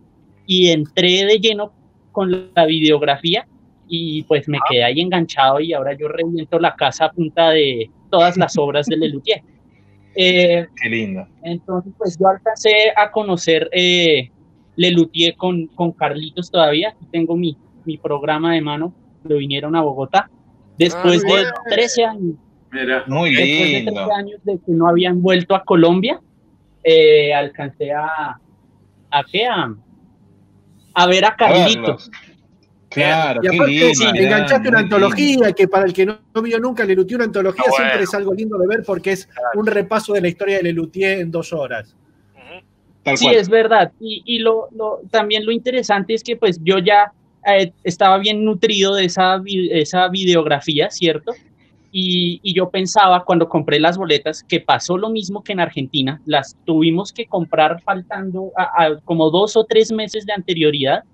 y 0.46 0.68
entré 0.68 1.26
de 1.26 1.38
lleno 1.38 1.70
con 2.10 2.50
la 2.54 2.64
videografía 2.64 3.46
y 3.86 4.22
pues 4.22 4.48
me 4.48 4.58
quedé 4.70 4.84
ahí 4.84 5.00
enganchado 5.00 5.60
y 5.60 5.74
ahora 5.74 5.92
yo 5.92 6.08
reviento 6.08 6.58
la 6.58 6.74
casa 6.74 7.04
a 7.04 7.12
punta 7.12 7.50
de 7.50 7.90
todas 8.10 8.38
las 8.38 8.56
obras 8.56 8.86
de 8.86 8.96
Lelutier. 8.96 9.42
Eh, 10.16 10.68
Qué 10.80 10.88
lindo. 10.88 11.26
entonces, 11.42 11.92
pues 11.98 12.16
yo 12.16 12.28
alcancé 12.28 12.92
a 12.94 13.10
conocer 13.10 13.68
eh, 13.72 14.30
Lelutier 14.76 15.36
con, 15.36 15.66
con 15.68 15.92
Carlitos 15.92 16.50
todavía. 16.50 16.90
Aquí 16.90 17.06
tengo 17.12 17.36
mi, 17.36 17.56
mi 17.84 17.96
programa 17.98 18.52
de 18.54 18.60
mano. 18.60 18.94
Lo 19.24 19.36
vinieron 19.38 19.74
a 19.76 19.80
Bogotá. 19.82 20.30
Después 20.78 21.22
Ah, 21.24 21.26
de 21.26 21.32
bueno. 21.32 21.50
13 21.70 22.04
años, 22.04 22.34
Mira. 22.72 23.04
Muy 23.06 23.30
después 23.34 23.58
de 23.60 23.66
lindo. 23.80 23.92
13 23.92 24.12
años 24.12 24.40
de 24.44 24.52
que 24.58 24.72
no 24.72 24.88
habían 24.88 25.22
vuelto 25.22 25.54
a 25.54 25.62
Colombia, 25.64 26.20
eh, 26.82 27.32
alcancé 27.32 27.92
a, 27.92 28.38
¿a 29.10 29.24
qué? 29.30 29.46
A, 29.46 29.74
a 30.94 31.06
ver 31.06 31.24
a 31.24 31.36
Carlitos. 31.36 32.10
Claro, 32.90 33.40
Y 33.42 33.48
qué 33.48 33.56
aparte, 33.56 33.72
lindo. 33.72 33.94
sí, 33.94 34.04
enganchaste 34.14 34.68
una 34.68 34.80
lindo. 34.80 34.96
antología 34.96 35.52
que 35.52 35.66
para 35.66 35.84
el 35.86 35.92
que 35.92 36.06
no, 36.06 36.18
no 36.32 36.42
vio 36.42 36.60
nunca 36.60 36.84
Lelutier, 36.84 37.16
una 37.18 37.24
antología 37.24 37.64
Ah, 37.66 37.70
bueno. 37.70 37.84
siempre 37.86 38.04
es 38.04 38.14
algo 38.14 38.34
lindo 38.34 38.56
de 38.58 38.66
ver 38.68 38.82
porque 38.86 39.12
es 39.12 39.28
un 39.54 39.66
repaso 39.66 40.12
de 40.12 40.20
la 40.20 40.28
historia 40.28 40.58
de 40.58 40.62
Lelutier 40.64 41.18
en 41.20 41.30
dos 41.32 41.52
horas. 41.52 41.96
Tal 43.04 43.16
Sí, 43.18 43.26
cual. 43.26 43.36
es 43.36 43.48
verdad. 43.48 43.92
Y, 44.00 44.22
y 44.24 44.38
lo, 44.40 44.68
lo- 44.74 45.00
también 45.10 45.44
lo 45.46 45.52
interesante 45.52 46.14
es 46.14 46.24
que 46.24 46.36
pues 46.36 46.58
yo 46.64 46.78
ya 46.78 47.12
eh, 47.46 47.72
estaba 47.84 48.18
bien 48.18 48.44
nutrido 48.44 48.94
de 48.94 49.04
esa, 49.04 49.40
esa 49.46 50.08
videografía, 50.08 50.90
¿cierto? 50.90 51.32
Y, 51.92 52.40
y 52.42 52.54
yo 52.54 52.70
pensaba 52.70 53.24
cuando 53.24 53.48
compré 53.48 53.78
las 53.78 53.96
boletas 53.96 54.42
que 54.42 54.58
pasó 54.60 54.98
lo 54.98 55.10
mismo 55.10 55.44
que 55.44 55.52
en 55.52 55.60
Argentina. 55.60 56.20
Las 56.24 56.56
tuvimos 56.64 57.12
que 57.12 57.26
comprar 57.26 57.80
faltando 57.82 58.50
a- 58.56 58.84
a 58.86 59.00
como 59.04 59.30
dos 59.30 59.56
o 59.56 59.64
tres 59.64 59.92
meses 59.92 60.26
de 60.26 60.32
anterioridad. 60.32 61.04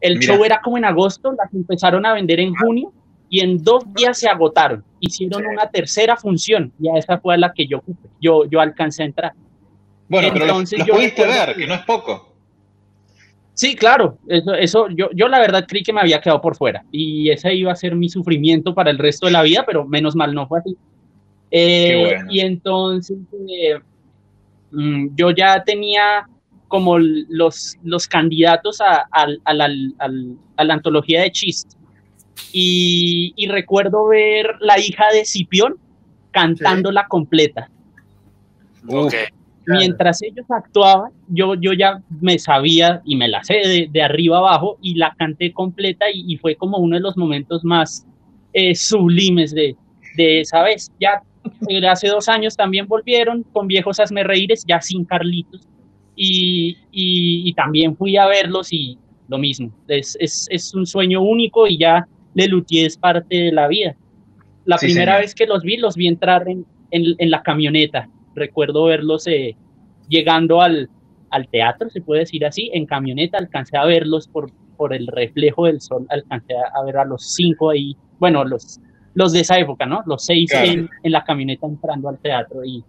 El 0.00 0.18
Mira. 0.18 0.34
show 0.36 0.44
era 0.44 0.60
como 0.62 0.76
en 0.78 0.84
agosto, 0.84 1.32
las 1.32 1.52
empezaron 1.54 2.04
a 2.06 2.12
vender 2.12 2.38
en 2.38 2.54
junio 2.54 2.92
y 3.30 3.40
en 3.40 3.64
dos 3.64 3.82
días 3.94 4.18
se 4.18 4.28
agotaron. 4.28 4.84
Hicieron 5.00 5.44
una 5.46 5.68
tercera 5.70 6.16
función 6.16 6.70
y 6.78 6.88
a 6.90 6.98
esa 6.98 7.18
fue 7.18 7.34
a 7.34 7.38
la 7.38 7.52
que 7.52 7.66
yo, 7.66 7.82
yo, 8.20 8.44
yo 8.48 8.60
alcancé 8.60 9.02
a 9.02 9.06
entrar. 9.06 9.32
Bueno, 10.08 10.28
pero 10.32 10.46
los, 10.46 10.50
Entonces 10.56 10.78
los 10.80 10.88
yo 10.88 10.94
pudiste 10.94 11.22
recuerdo 11.22 11.46
ver, 11.46 11.56
que- 11.56 11.66
no 11.66 11.74
es 11.74 11.82
poco. 11.82 12.30
Sí, 13.56 13.76
claro, 13.76 14.18
eso, 14.26 14.52
eso 14.54 14.88
yo, 14.88 15.10
yo 15.14 15.28
la 15.28 15.38
verdad 15.38 15.64
creí 15.68 15.84
que 15.84 15.92
me 15.92 16.00
había 16.00 16.20
quedado 16.20 16.40
por 16.40 16.56
fuera 16.56 16.84
y 16.90 17.30
ese 17.30 17.54
iba 17.54 17.70
a 17.70 17.76
ser 17.76 17.94
mi 17.94 18.08
sufrimiento 18.08 18.74
para 18.74 18.90
el 18.90 18.98
resto 18.98 19.26
de 19.26 19.32
la 19.32 19.42
vida, 19.42 19.62
pero 19.64 19.84
menos 19.86 20.16
mal 20.16 20.34
no 20.34 20.48
fue 20.48 20.58
así. 20.58 20.76
Eh, 21.52 21.88
Qué 21.88 22.00
bueno. 22.00 22.26
Y 22.32 22.40
entonces 22.40 23.16
eh, 23.48 23.78
mm, 24.72 25.14
yo 25.14 25.30
ya 25.30 25.62
tenía 25.62 26.26
como 26.66 26.98
los, 26.98 27.76
los 27.84 28.08
candidatos 28.08 28.80
a, 28.80 29.06
al- 29.12 29.40
al- 29.44 29.60
al- 29.60 29.94
al- 29.98 30.36
a 30.56 30.64
la 30.64 30.74
antología 30.74 31.22
de 31.22 31.30
Chist. 31.30 31.74
Y, 32.52 33.32
y 33.36 33.46
recuerdo 33.46 34.08
ver 34.08 34.56
la 34.60 34.80
hija 34.80 35.04
de 35.12 35.24
Cipión 35.24 35.76
cantándola 36.32 37.06
completa. 37.06 37.70
Mientras 39.66 40.22
ellos 40.22 40.44
actuaban, 40.50 41.10
yo, 41.28 41.54
yo 41.54 41.72
ya 41.72 42.02
me 42.20 42.38
sabía 42.38 43.00
y 43.04 43.16
me 43.16 43.28
la 43.28 43.42
sé 43.44 43.54
de, 43.54 43.88
de 43.90 44.02
arriba 44.02 44.38
abajo 44.38 44.78
y 44.82 44.94
la 44.96 45.14
canté 45.18 45.52
completa 45.52 46.06
y, 46.12 46.24
y 46.26 46.36
fue 46.36 46.54
como 46.56 46.78
uno 46.78 46.96
de 46.96 47.00
los 47.02 47.16
momentos 47.16 47.64
más 47.64 48.06
eh, 48.52 48.74
sublimes 48.74 49.52
de, 49.54 49.74
de 50.16 50.40
esa 50.40 50.62
vez. 50.62 50.90
Ya 51.00 51.22
eh, 51.68 51.86
hace 51.86 52.08
dos 52.08 52.28
años 52.28 52.56
también 52.56 52.86
volvieron 52.86 53.42
con 53.52 53.66
viejos 53.66 54.00
asmerreíres, 54.00 54.64
ya 54.66 54.80
sin 54.80 55.04
Carlitos, 55.04 55.62
y, 56.16 56.76
y- 56.92 57.48
y 57.48 57.52
también 57.54 57.96
fui 57.96 58.16
a 58.16 58.26
verlos 58.26 58.72
y 58.72 58.98
lo 59.28 59.38
mismo. 59.38 59.70
Es, 59.88 60.16
es, 60.20 60.46
es 60.50 60.74
un 60.74 60.86
sueño 60.86 61.22
único 61.22 61.66
y 61.66 61.78
ya 61.78 62.06
Lelutier 62.34 62.86
es 62.86 62.96
parte 62.98 63.34
de 63.36 63.52
la 63.52 63.66
vida. 63.68 63.96
La 64.66 64.76
Sí, 64.78 64.86
primera 64.86 65.12
señor. 65.12 65.22
vez 65.22 65.34
que 65.34 65.46
los 65.46 65.62
vi, 65.62 65.76
los 65.78 65.96
vi 65.96 66.06
entrar 66.08 66.46
en, 66.48 66.64
en- 66.90 67.14
en 67.18 67.30
la 67.30 67.42
camioneta. 67.42 68.08
Recuerdo 68.34 68.84
verlos 68.84 69.26
eh, 69.26 69.56
llegando 70.08 70.60
al, 70.60 70.88
al 71.30 71.48
teatro, 71.48 71.88
se 71.90 72.00
puede 72.00 72.20
decir 72.20 72.44
así, 72.44 72.70
en 72.72 72.86
camioneta. 72.86 73.38
Alcancé 73.38 73.76
a 73.76 73.84
verlos 73.84 74.28
por, 74.28 74.50
por 74.76 74.92
el 74.94 75.06
reflejo 75.06 75.66
del 75.66 75.80
sol, 75.80 76.06
alcancé 76.10 76.54
a, 76.54 76.82
ver 76.84 76.96
a 76.98 77.04
los 77.04 77.34
cinco 77.34 77.70
ahí, 77.70 77.96
bueno, 78.18 78.44
los, 78.44 78.80
los 79.14 79.32
de 79.32 79.40
esa 79.40 79.58
época, 79.58 79.86
¿no? 79.86 80.02
Los 80.06 80.24
seis 80.24 80.50
Claro. 80.50 80.70
en, 80.70 80.88
en 81.02 81.12
la 81.12 81.22
camioneta 81.22 81.66
entrando 81.66 82.08
al 82.08 82.18
teatro 82.18 82.64
y, 82.64 82.82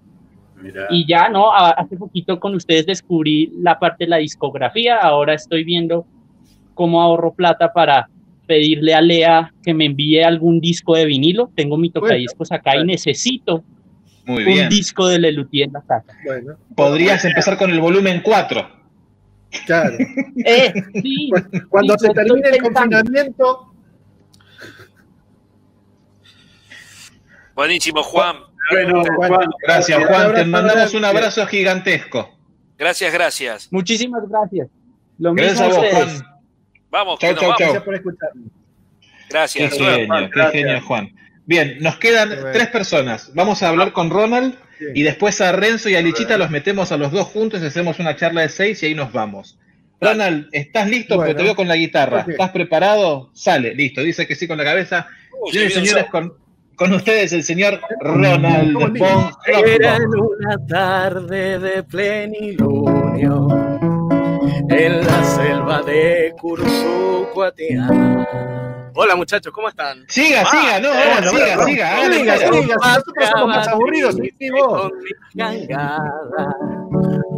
y 0.89 1.05
ya, 1.07 1.29
¿no? 1.29 1.51
A- 1.51 1.71
Hace 1.71 1.97
poquito 1.97 2.39
con 2.39 2.55
ustedes 2.55 2.85
descubrí 2.85 3.51
la 3.61 3.77
parte 3.77 4.05
de 4.05 4.09
la 4.09 4.17
discografía, 4.17 4.97
ahora 4.97 5.33
estoy 5.33 5.63
viendo 5.63 6.05
cómo 6.73 7.01
ahorro 7.01 7.33
plata 7.33 7.71
para 7.71 8.09
pedirle 8.47 8.93
a 8.93 9.01
Lea 9.01 9.51
que 9.63 9.73
me 9.73 9.85
envíe 9.85 10.21
algún 10.21 10.59
disco 10.59 10.95
de 10.95 11.05
vinilo. 11.05 11.49
Tengo 11.55 11.77
mi 11.77 11.89
tocadiscos 11.89 12.51
acá 12.51 12.77
y 12.77 12.83
necesito 12.85 13.63
Muy 14.25 14.43
un 14.43 14.53
bien. 14.53 14.69
disco 14.69 15.07
de 15.07 15.19
Lelutier 15.19 15.67
en 15.67 15.73
la 15.73 15.81
casa. 15.81 16.13
Bueno, 16.25 16.55
Podrías 16.75 17.23
empezar 17.25 17.57
con 17.57 17.69
el 17.71 17.79
volumen 17.79 18.21
4. 18.23 18.69
claro. 19.65 19.97
Eh, 20.45 20.73
sí, 21.01 21.29
Cuando 21.69 21.97
sí, 21.97 22.07
se 22.07 22.13
termine 22.13 22.49
el 22.49 22.61
confinamiento, 22.61 23.71
Buenísimo, 27.55 28.03
Juan. 28.03 28.37
Bueno, 28.71 29.03
Juan, 29.15 29.45
Gracias, 29.61 30.05
Juan. 30.05 30.33
Te 30.33 30.43
mandamos 30.45 30.93
un 30.93 31.05
abrazo 31.05 31.45
gigantesco. 31.47 32.29
Gracias, 32.77 33.13
gracias. 33.13 33.67
Muchísimas 33.71 34.27
gracias. 34.27 34.67
Lo 35.17 35.33
mismo 35.33 35.47
Gracias 35.47 35.61
a 35.61 35.65
a 35.65 35.67
vos, 35.69 35.77
ustedes. 35.77 36.21
Juan. 36.21 36.35
Vamos, 36.91 37.19
Chau, 37.19 37.29
que 37.29 37.33
nos 37.35 37.41
chau, 37.41 37.49
vamos. 37.49 37.57
chau. 37.59 37.67
gracias 37.67 37.83
por 37.83 37.95
escucharme. 37.95 38.43
Qué 38.99 39.07
Gracias. 39.29 39.73
genio, 39.73 40.07
qué 40.07 40.27
Gracias. 40.33 40.51
genio, 40.51 40.81
Juan. 40.81 41.15
Bien, 41.45 41.77
nos 41.79 41.97
quedan 41.97 42.29
bueno. 42.29 42.49
tres 42.53 42.67
personas. 42.67 43.31
Vamos 43.33 43.61
a 43.63 43.69
hablar 43.69 43.91
con 43.93 44.09
Ronald 44.09 44.55
Sí. 44.77 44.85
y 44.93 45.03
después 45.03 45.39
a 45.39 45.53
Renzo 45.53 45.87
y 45.89 45.95
a 45.95 46.01
Lichita 46.01 46.37
los 46.37 46.49
metemos 46.49 46.91
a 46.91 46.97
los 46.97 47.11
dos 47.13 47.27
juntos 47.27 47.61
y 47.63 47.65
hacemos 47.65 47.97
una 47.99 48.15
charla 48.17 48.41
de 48.41 48.49
seis 48.49 48.83
y 48.83 48.87
ahí 48.87 48.95
nos 48.95 49.13
vamos. 49.13 49.57
Ronald, 50.01 50.49
¿estás 50.51 50.89
listo? 50.89 51.15
Porque 51.15 51.29
Bueno. 51.31 51.37
te 51.37 51.43
veo 51.45 51.55
con 51.55 51.67
la 51.69 51.77
guitarra. 51.77 52.25
¿Estás 52.27 52.49
preparado? 52.51 53.29
Sale, 53.33 53.73
listo. 53.73 54.01
Dice 54.01 54.27
que 54.27 54.35
sí 54.35 54.47
con 54.47 54.57
la 54.57 54.65
cabeza. 54.65 55.07
Uy, 55.41 55.69
Señores 55.69 56.05
con, 56.11 56.33
con 56.75 56.93
ustedes 56.93 57.31
el 57.31 57.43
señor 57.43 57.79
Ronald 58.01 58.73
¿Cómo 58.73 58.87
von 58.97 59.29
Era 59.45 59.95
en 59.95 60.07
una 60.09 60.57
tarde 60.67 61.59
de 61.59 61.83
plenilunio 61.83 63.47
en 64.69 65.05
la 65.05 65.23
selva 65.23 65.81
de. 65.83 66.33
Hola 68.97 69.17
muchachos, 69.17 69.51
¿cómo 69.51 69.67
están? 69.67 70.05
Siga, 70.07 70.45
siga, 70.45 70.79
no, 70.79 70.87
eh, 70.93 71.15
no, 71.21 71.31
siga, 71.31 71.55
no, 71.57 71.65
siga. 71.65 71.65
no, 71.65 71.65
siga, 71.65 71.97
hágale. 71.97 72.15
siga. 72.15 72.35
nosotros 72.37 73.29
somos 73.29 73.47
más 73.49 73.67
aburridos, 73.67 74.15
sí, 74.15 74.31
sí, 74.39 74.49
vos. 74.51 74.83
Con 74.83 74.91
mi 75.03 75.11
cangada 75.67 76.55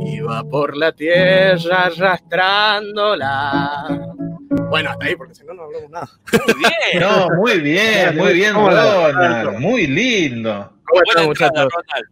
iba 0.06 0.44
por 0.44 0.78
la 0.78 0.92
tierra 0.92 1.86
arrastrándola. 1.86 3.88
Bueno, 4.70 4.92
hasta 4.92 5.06
ahí, 5.06 5.16
porque 5.16 5.34
si 5.34 5.44
no, 5.46 5.56
no 5.56 5.64
hablamos 5.64 5.90
nada. 5.90 6.08
Muy 6.46 6.54
bien. 6.60 7.02
No, 7.02 7.28
muy 7.38 7.60
bien, 7.60 8.16
muy 8.18 8.34
bien, 8.34 8.54
¿Cómo 8.54 8.70
la- 8.70 9.12
Ronald. 9.12 9.58
Muy 9.60 9.88
lindo. 9.88 10.74
¿Cómo 10.86 11.02
están 11.08 11.26
muchachos? 11.26 11.74
Ronald. 11.74 12.08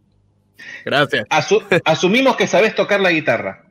Gracias. 0.84 1.24
Asu- 1.28 1.62
asumimos 1.84 2.36
que 2.36 2.48
sabes 2.48 2.74
tocar 2.74 2.98
la 3.00 3.10
guitarra. 3.10 3.62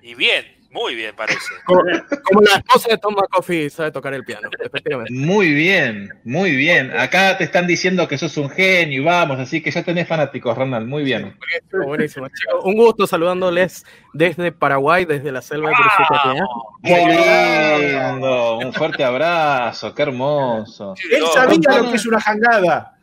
Y 0.00 0.14
bien, 0.14 0.46
muy 0.74 0.94
bien 0.96 1.14
parece. 1.16 1.38
Como, 1.64 1.80
como 2.24 2.40
la 2.42 2.56
esposa 2.56 2.88
de 2.90 2.98
Tom 2.98 3.14
McCoffey 3.14 3.70
sabe 3.70 3.92
tocar 3.92 4.12
el 4.12 4.24
piano, 4.24 4.48
efectivamente. 4.60 5.12
Muy 5.14 5.54
bien, 5.54 6.10
muy 6.24 6.54
bien. 6.56 6.90
Acá 6.98 7.38
te 7.38 7.44
están 7.44 7.66
diciendo 7.66 8.06
que 8.08 8.18
sos 8.18 8.36
un 8.36 8.50
genio 8.50 9.00
y 9.00 9.04
vamos, 9.04 9.38
así 9.38 9.62
que 9.62 9.70
ya 9.70 9.82
tenés 9.84 10.06
fanáticos, 10.08 10.56
Ronald. 10.58 10.86
Muy 10.86 11.04
bien. 11.04 11.36
Buenísimo, 11.38 11.86
buenísimo. 11.86 12.26
chicos. 12.28 12.60
Un 12.64 12.74
gusto 12.74 13.06
saludándoles 13.06 13.86
desde 14.12 14.50
Paraguay, 14.52 15.04
desde 15.04 15.30
la 15.32 15.40
selva 15.42 15.70
de 15.70 15.76
Cursucuatiá. 15.76 16.44
Qué 16.82 18.10
lindo. 18.12 18.58
Un 18.58 18.72
fuerte 18.72 19.04
abrazo, 19.04 19.94
qué 19.94 20.02
hermoso. 20.02 20.94
Sí, 20.96 21.08
Él 21.12 21.22
sabía 21.32 21.78
lo 21.82 21.90
que 21.90 21.96
es 21.96 22.06
una 22.06 22.20
jangada. 22.20 22.96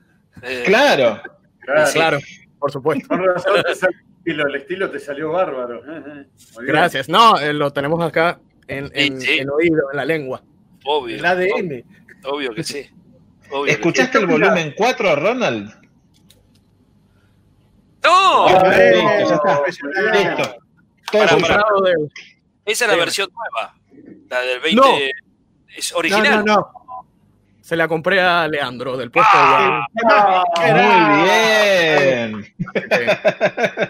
eh, 0.43 0.63
Claro. 0.65 1.21
Claro. 1.61 1.91
Claro, 1.93 2.17
por 2.59 2.71
supuesto. 2.71 3.07
Estilo, 4.21 4.47
el 4.47 4.55
estilo 4.55 4.89
te 4.91 4.99
salió 4.99 5.31
bárbaro. 5.31 5.81
Eh, 5.85 6.03
eh. 6.07 6.25
Gracias. 6.61 7.09
No, 7.09 7.39
eh, 7.39 7.53
lo 7.53 7.71
tenemos 7.71 8.03
acá 8.03 8.39
en, 8.67 8.91
en 8.93 9.19
Sí, 9.19 9.27
sí. 9.27 9.39
el 9.39 9.49
oído, 9.49 9.89
en 9.91 9.97
la 9.97 10.05
lengua. 10.05 10.43
obvio. 10.85 11.17
El 11.17 11.25
ADN. 11.25 11.83
Obvio 12.25 12.53
que 12.53 12.63
sí. 12.63 12.87
Obvio 13.49 13.65
que 13.65 13.71
¿Escuchaste 13.71 14.19
el 14.19 14.27
volumen 14.27 14.73
4, 14.77 15.15
Ronald? 15.15 15.71
¡No! 18.03 18.47
Listo, 18.47 18.61
ya 19.29 20.21
está. 20.31 20.57
Todo 21.11 21.23
Esa 22.65 22.85
es 22.85 22.91
la 22.91 22.97
versión 22.97 23.29
nueva. 23.33 23.75
La 24.29 24.41
del 24.41 24.59
20. 24.59 24.75
No. 24.75 24.85
Es 25.75 25.91
No, 25.93 25.97
original. 25.99 26.45
no, 26.45 26.55
no. 26.55 26.80
Se 27.61 27.75
la 27.75 27.87
compré 27.87 28.19
a 28.19 28.47
Leandro 28.47 28.97
del 28.97 29.11
puesto 29.11 29.29
Ah. 29.33 29.85
Muy 30.57 31.23
bien. 31.23 32.53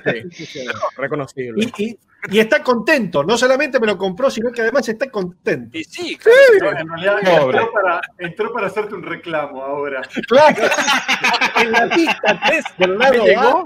de 0.04 0.28
Sí, 0.32 0.46
sí, 0.46 0.66
reconocible. 0.98 1.72
Y, 1.78 1.84
y- 1.86 2.00
y 2.30 2.38
está 2.40 2.62
contento. 2.62 3.24
No 3.24 3.36
solamente 3.36 3.80
me 3.80 3.88
lo 3.88 3.98
compró, 3.98 4.30
sino 4.30 4.52
que 4.52 4.62
además 4.62 4.88
está 4.88 5.10
contento. 5.10 5.76
Y 5.76 5.84
sí, 5.84 6.20
No, 6.62 6.70
en 6.78 6.88
realidad 6.88 7.18
entró 7.24 7.72
para, 7.72 8.02
entró 8.20 8.54
para 8.54 8.68
hacerte 8.68 8.94
un 8.94 9.02
reclamo 9.02 9.64
ahora. 9.64 10.04
Claro. 10.28 10.62
en 11.62 11.72
la 11.72 11.90
pista 11.90 12.40
3 12.46 12.64
del 12.78 12.98
lado 13.00 13.14
¿Me 13.14 13.20
llegó? 13.30 13.64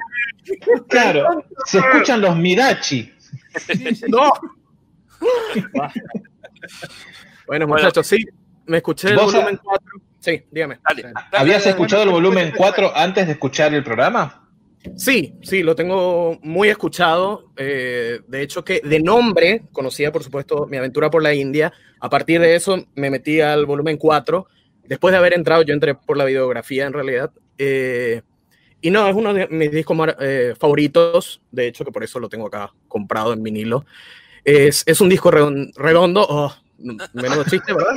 Claro. 0.87 1.43
Se 1.65 1.79
escuchan 1.79 2.21
los 2.21 2.37
Mirachi. 2.37 3.13
¡No! 4.07 4.31
bueno, 7.47 7.67
muchachos, 7.67 8.07
sí, 8.07 8.25
me 8.67 8.77
escuché 8.77 9.09
el 9.09 9.15
¿Vos 9.15 9.33
volumen 9.33 9.59
4. 9.63 9.85
Sí, 10.19 10.43
dígame. 10.51 10.79
dale. 10.87 11.01
dale, 11.03 11.13
¿Habías 11.33 11.59
dale, 11.63 11.69
escuchado 11.71 12.03
el 12.03 12.09
volumen 12.09 12.53
4 12.57 12.91
antes 12.95 13.25
de 13.27 13.33
escuchar 13.33 13.73
el 13.73 13.83
programa? 13.83 14.41
Sí, 14.95 15.33
sí, 15.41 15.63
lo 15.63 15.75
tengo 15.75 16.37
muy 16.43 16.69
escuchado. 16.69 17.51
eh, 17.57 18.19
de 18.27 18.41
hecho, 18.41 18.63
que 18.63 18.81
de 18.83 18.99
nombre 18.99 19.63
conocía, 19.71 20.11
por 20.11 20.23
supuesto, 20.23 20.67
mi 20.67 20.77
aventura 20.77 21.09
por 21.09 21.23
la 21.23 21.33
India. 21.33 21.73
A 21.99 22.09
partir 22.09 22.39
de 22.39 22.55
eso 22.55 22.85
me 22.95 23.09
metí 23.09 23.41
al 23.41 23.65
volumen 23.65 23.97
4. 23.97 24.47
Después 24.83 25.11
de 25.11 25.17
haber 25.17 25.33
entrado, 25.33 25.63
yo 25.63 25.73
entré 25.73 25.95
por 25.95 26.17
la 26.17 26.25
videografía 26.25 26.85
en 26.85 26.93
realidad. 26.93 27.31
eh, 27.57 28.21
y 28.81 28.91
no, 28.91 29.07
es 29.07 29.15
uno 29.15 29.33
de 29.33 29.47
mis 29.47 29.71
discos 29.71 29.97
eh, 30.19 30.53
favoritos. 30.59 31.41
De 31.51 31.65
hecho, 31.65 31.83
que 31.83 31.91
por 31.91 32.03
eso 32.03 32.19
lo 32.19 32.29
tengo 32.29 32.45
acá 32.45 32.71
comprado 32.87 33.33
en 33.33 33.41
vinilo. 33.41 33.83
Es, 34.43 34.83
es 34.85 35.01
un 35.01 35.09
disco 35.09 35.31
redon- 35.31 35.71
redondo. 35.75 36.23
Oh, 36.29 36.53
menudo 36.77 37.43
chiste, 37.45 37.73
¿verdad? 37.73 37.95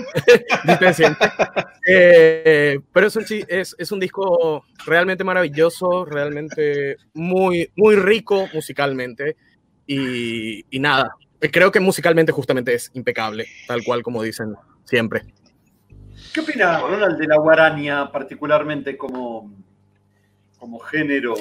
Eh, 1.91 2.79
pero 2.93 3.07
es 3.07 3.17
un, 3.17 3.25
chi- 3.25 3.45
es, 3.49 3.75
es 3.79 3.91
un 3.93 3.99
disco 4.01 4.65
realmente 4.85 5.25
maravilloso, 5.25 6.05
realmente 6.05 6.99
muy, 7.15 7.71
muy 7.77 7.97
rico 7.97 8.47
musicalmente. 8.53 9.37
Y, 9.87 10.67
y 10.69 10.81
nada, 10.81 11.15
creo 11.41 11.73
que 11.73 11.81
musicalmente 11.81 12.31
justamente 12.31 12.75
es 12.75 12.91
impecable, 12.93 13.47
tal 13.67 13.83
cual 13.85 14.03
como 14.03 14.23
dicen 14.23 14.55
siempre. 14.85 15.25
¿Qué 16.35 16.41
opina 16.41 16.79
Ronald 16.81 17.17
de 17.19 17.27
la 17.27 17.39
guarania, 17.39 18.11
particularmente 18.13 18.99
como, 18.99 19.51
como 20.59 20.79
género 20.81 21.35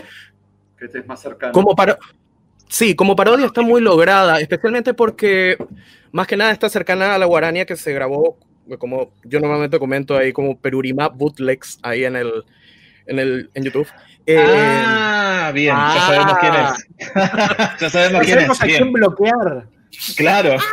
que 0.78 0.88
te 0.88 1.00
es 1.00 1.08
más 1.08 1.22
cercano? 1.22 1.52
Como 1.52 1.76
para... 1.76 1.98
Sí, 2.70 2.96
como 2.96 3.16
parodia 3.16 3.46
está 3.48 3.62
muy 3.62 3.82
lograda, 3.82 4.40
especialmente 4.40 4.94
porque 4.94 5.58
más 6.12 6.28
que 6.28 6.38
nada 6.38 6.52
está 6.52 6.70
cercana 6.70 7.16
a 7.16 7.18
la 7.18 7.26
guarania 7.26 7.66
que 7.66 7.76
se 7.76 7.94
grabó, 7.94 8.38
como 8.80 9.12
yo 9.24 9.40
normalmente 9.40 9.80
comento 9.80 10.18
ahí, 10.18 10.34
como 10.34 10.60
Perurima 10.60 11.10
bootlegs 11.10 11.80
ahí 11.84 12.04
en 12.04 12.16
el, 12.16 12.44
en, 13.06 13.20
el, 13.20 13.50
en 13.54 13.64
YouTube. 13.64 13.88
Eh, 14.26 14.38
ah, 14.38 15.52
bien, 15.54 15.76
ya 15.96 16.02
sabemos 16.02 16.38
quién 16.40 16.54
es. 16.54 17.80
ya 17.80 17.90
sabemos 17.90 18.22
quién 18.22 18.38
es. 18.40 18.44
sabemos 18.44 18.62
a 18.62 18.66
bien. 18.66 18.78
quién 18.78 18.94
bloquear. 18.94 19.68
Claro. 20.16 20.58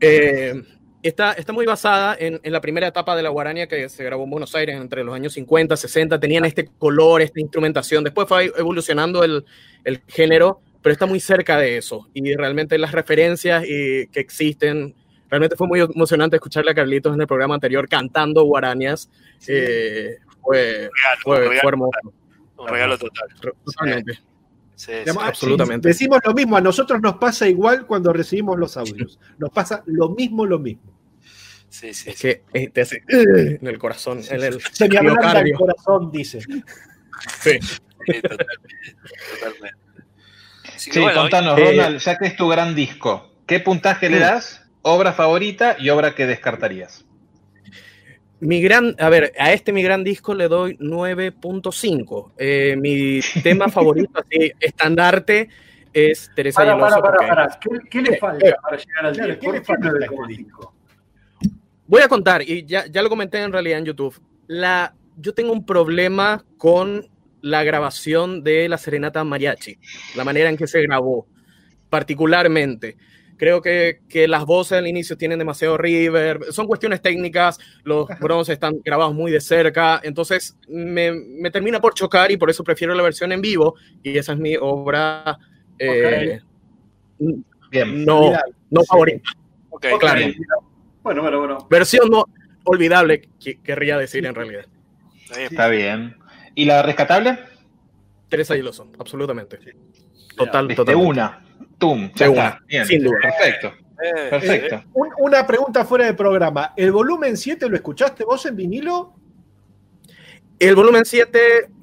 Eh, 0.00 0.62
está, 1.02 1.32
está 1.32 1.52
muy 1.52 1.64
basada 1.64 2.14
en, 2.18 2.38
en 2.42 2.52
la 2.52 2.60
primera 2.60 2.86
etapa 2.86 3.16
de 3.16 3.22
la 3.22 3.30
guarania 3.30 3.66
que 3.66 3.88
se 3.88 4.04
grabó 4.04 4.24
en 4.24 4.30
Buenos 4.30 4.54
Aires 4.54 4.76
entre 4.76 5.02
los 5.02 5.14
años 5.14 5.32
50, 5.32 5.76
60. 5.76 6.20
Tenían 6.20 6.44
este 6.44 6.68
color, 6.78 7.22
esta 7.22 7.40
instrumentación. 7.40 8.04
Después 8.04 8.28
fue 8.28 8.52
evolucionando 8.56 9.24
el, 9.24 9.46
el 9.84 10.02
género, 10.08 10.60
pero 10.84 10.92
está 10.92 11.06
muy 11.06 11.18
cerca 11.18 11.56
de 11.56 11.78
eso. 11.78 12.10
Y 12.12 12.34
realmente 12.34 12.76
las 12.76 12.92
referencias 12.92 13.64
y, 13.66 14.06
que 14.08 14.20
existen. 14.20 14.94
Realmente 15.30 15.56
fue 15.56 15.66
muy 15.66 15.80
emocionante 15.80 16.36
escucharle 16.36 16.72
a 16.72 16.74
Carlitos 16.74 17.14
en 17.14 17.22
el 17.22 17.26
programa 17.26 17.54
anterior 17.54 17.88
cantando 17.88 18.44
guaranias. 18.44 19.10
Eh, 19.48 20.18
fue, 20.42 20.90
fue, 21.22 21.36
un 21.36 21.40
regalo 21.40 21.60
fue 21.62 21.68
hermoso. 21.70 22.14
Un 22.58 22.68
regalo 22.68 22.98
total. 22.98 23.28
Totalmente. 23.64 24.12
Sí, 24.12 24.20
sí. 24.74 24.92
Digamos, 24.92 25.24
absolutamente. 25.24 25.88
Decimos 25.88 26.18
lo 26.22 26.34
mismo, 26.34 26.54
a 26.58 26.60
nosotros 26.60 27.00
nos 27.00 27.14
pasa 27.14 27.48
igual 27.48 27.86
cuando 27.86 28.12
recibimos 28.12 28.58
los 28.58 28.76
audios. 28.76 29.18
Nos 29.38 29.48
pasa 29.48 29.82
lo 29.86 30.10
mismo, 30.10 30.44
lo 30.44 30.58
mismo. 30.58 30.92
Sí, 31.70 31.94
sí. 31.94 32.10
Es 32.10 32.20
que 32.20 32.42
eh, 32.52 32.68
te 32.68 32.82
hace 32.82 33.02
en 33.08 33.66
el 33.66 33.78
corazón, 33.78 34.20
en 34.28 34.42
el 34.42 34.60
Se 34.60 34.86
me 34.86 34.98
el 34.98 35.54
corazón, 35.54 36.12
dice. 36.12 36.40
Sí. 37.40 37.58
Sí, 38.06 38.20
totalmente. 38.20 38.56
totalmente. 39.40 39.83
Así 40.74 40.90
que 40.90 40.94
Sí, 40.98 41.00
bueno, 41.02 41.20
contanos, 41.22 41.58
eh, 41.58 41.64
Ronald, 41.70 41.98
ya 41.98 42.18
que 42.18 42.26
es 42.26 42.36
tu 42.36 42.48
gran 42.48 42.74
disco, 42.74 43.30
¿qué 43.46 43.60
puntaje 43.60 44.08
le 44.10 44.18
das? 44.18 44.62
Obra 44.82 45.12
favorita 45.12 45.76
y 45.78 45.88
obra 45.90 46.14
que 46.14 46.26
descartarías. 46.26 47.04
Mi 48.40 48.60
gran, 48.60 48.94
a 48.98 49.08
ver, 49.08 49.32
a 49.38 49.52
este 49.52 49.72
mi 49.72 49.82
gran 49.82 50.04
disco 50.04 50.34
le 50.34 50.48
doy 50.48 50.76
9.5. 50.78 52.32
Eh, 52.36 52.76
mi 52.78 53.20
tema 53.42 53.68
favorito, 53.68 54.10
así, 54.20 54.52
estandarte, 54.60 55.48
es 55.92 56.30
Teresa 56.34 56.60
Para, 56.62 56.78
para, 56.78 56.96
para, 56.96 57.12
porque- 57.12 57.26
para. 57.26 57.58
¿Qué, 57.60 57.70
qué 57.90 58.02
le 58.02 58.18
falta 58.18 58.56
para 58.60 58.76
llegar 58.76 59.06
al 59.06 59.12
Claro, 59.14 59.28
10? 59.28 59.38
¿qué 59.38 59.46
¿Por 59.46 59.54
le 59.54 59.64
falta 59.64 59.88
este 59.88 60.26
disco? 60.28 60.74
Voy 61.86 62.02
a 62.02 62.08
contar, 62.08 62.42
y 62.42 62.64
ya, 62.64 62.86
ya 62.86 63.02
lo 63.02 63.08
comenté 63.08 63.38
en 63.42 63.52
realidad 63.52 63.78
en 63.78 63.84
YouTube. 63.86 64.20
La, 64.46 64.94
yo 65.16 65.32
tengo 65.32 65.52
un 65.52 65.64
problema 65.64 66.44
con 66.58 67.06
la 67.44 67.62
grabación 67.62 68.42
de 68.42 68.70
la 68.70 68.78
Serenata 68.78 69.22
Mariachi, 69.22 69.76
la 70.16 70.24
manera 70.24 70.48
en 70.48 70.56
que 70.56 70.66
se 70.66 70.80
grabó, 70.80 71.26
particularmente. 71.90 72.96
Creo 73.36 73.60
que, 73.60 73.98
que 74.08 74.26
las 74.28 74.46
voces 74.46 74.78
al 74.78 74.86
inicio 74.86 75.18
tienen 75.18 75.38
demasiado 75.38 75.76
reverb, 75.76 76.44
son 76.52 76.66
cuestiones 76.66 77.02
técnicas, 77.02 77.58
los 77.82 78.06
bronces 78.18 78.54
están 78.54 78.76
grabados 78.82 79.12
muy 79.14 79.30
de 79.30 79.42
cerca, 79.42 80.00
entonces 80.02 80.56
me, 80.68 81.12
me 81.12 81.50
termina 81.50 81.80
por 81.80 81.92
chocar 81.92 82.30
y 82.30 82.38
por 82.38 82.48
eso 82.48 82.64
prefiero 82.64 82.94
la 82.94 83.02
versión 83.02 83.30
en 83.32 83.42
vivo, 83.42 83.74
y 84.02 84.16
esa 84.16 84.32
es 84.32 84.38
mi 84.38 84.56
obra 84.58 85.36
eh, 85.78 86.40
Bien. 87.70 88.04
no, 88.06 88.32
no 88.70 88.84
favorita. 88.84 89.30
Ok, 89.68 89.86
claro. 90.00 90.18
bien. 90.18 90.34
Bueno, 91.02 91.20
bueno, 91.20 91.38
bueno. 91.40 91.66
Versión 91.68 92.08
no 92.08 92.24
olvidable, 92.64 93.28
que- 93.38 93.60
querría 93.60 93.98
decir 93.98 94.24
en 94.24 94.34
realidad. 94.34 94.64
Está 95.36 95.68
bien. 95.68 96.16
¿Y 96.54 96.64
la 96.64 96.82
rescatable? 96.82 97.38
Teresa 98.28 98.56
Hiloso, 98.56 98.90
absolutamente. 98.98 99.58
Total, 100.36 100.68
De 100.68 100.74
total. 100.74 100.96
una. 100.96 101.44
Tum, 101.78 102.10
De 102.12 102.28
una, 102.28 102.60
Bien. 102.66 102.86
sin 102.86 103.02
duda. 103.04 103.16
Perfecto. 103.22 103.68
Eh, 104.02 104.28
Perfecto. 104.30 104.74
Eh, 104.76 104.84
un- 104.94 105.10
una 105.18 105.46
pregunta 105.46 105.84
fuera 105.84 106.06
de 106.06 106.14
programa. 106.14 106.72
¿El 106.76 106.92
volumen 106.92 107.36
7 107.36 107.68
lo 107.68 107.76
escuchaste 107.76 108.24
vos 108.24 108.44
en 108.46 108.56
vinilo? 108.56 109.14
El 110.58 110.74
volumen 110.74 111.04
7, 111.04 111.38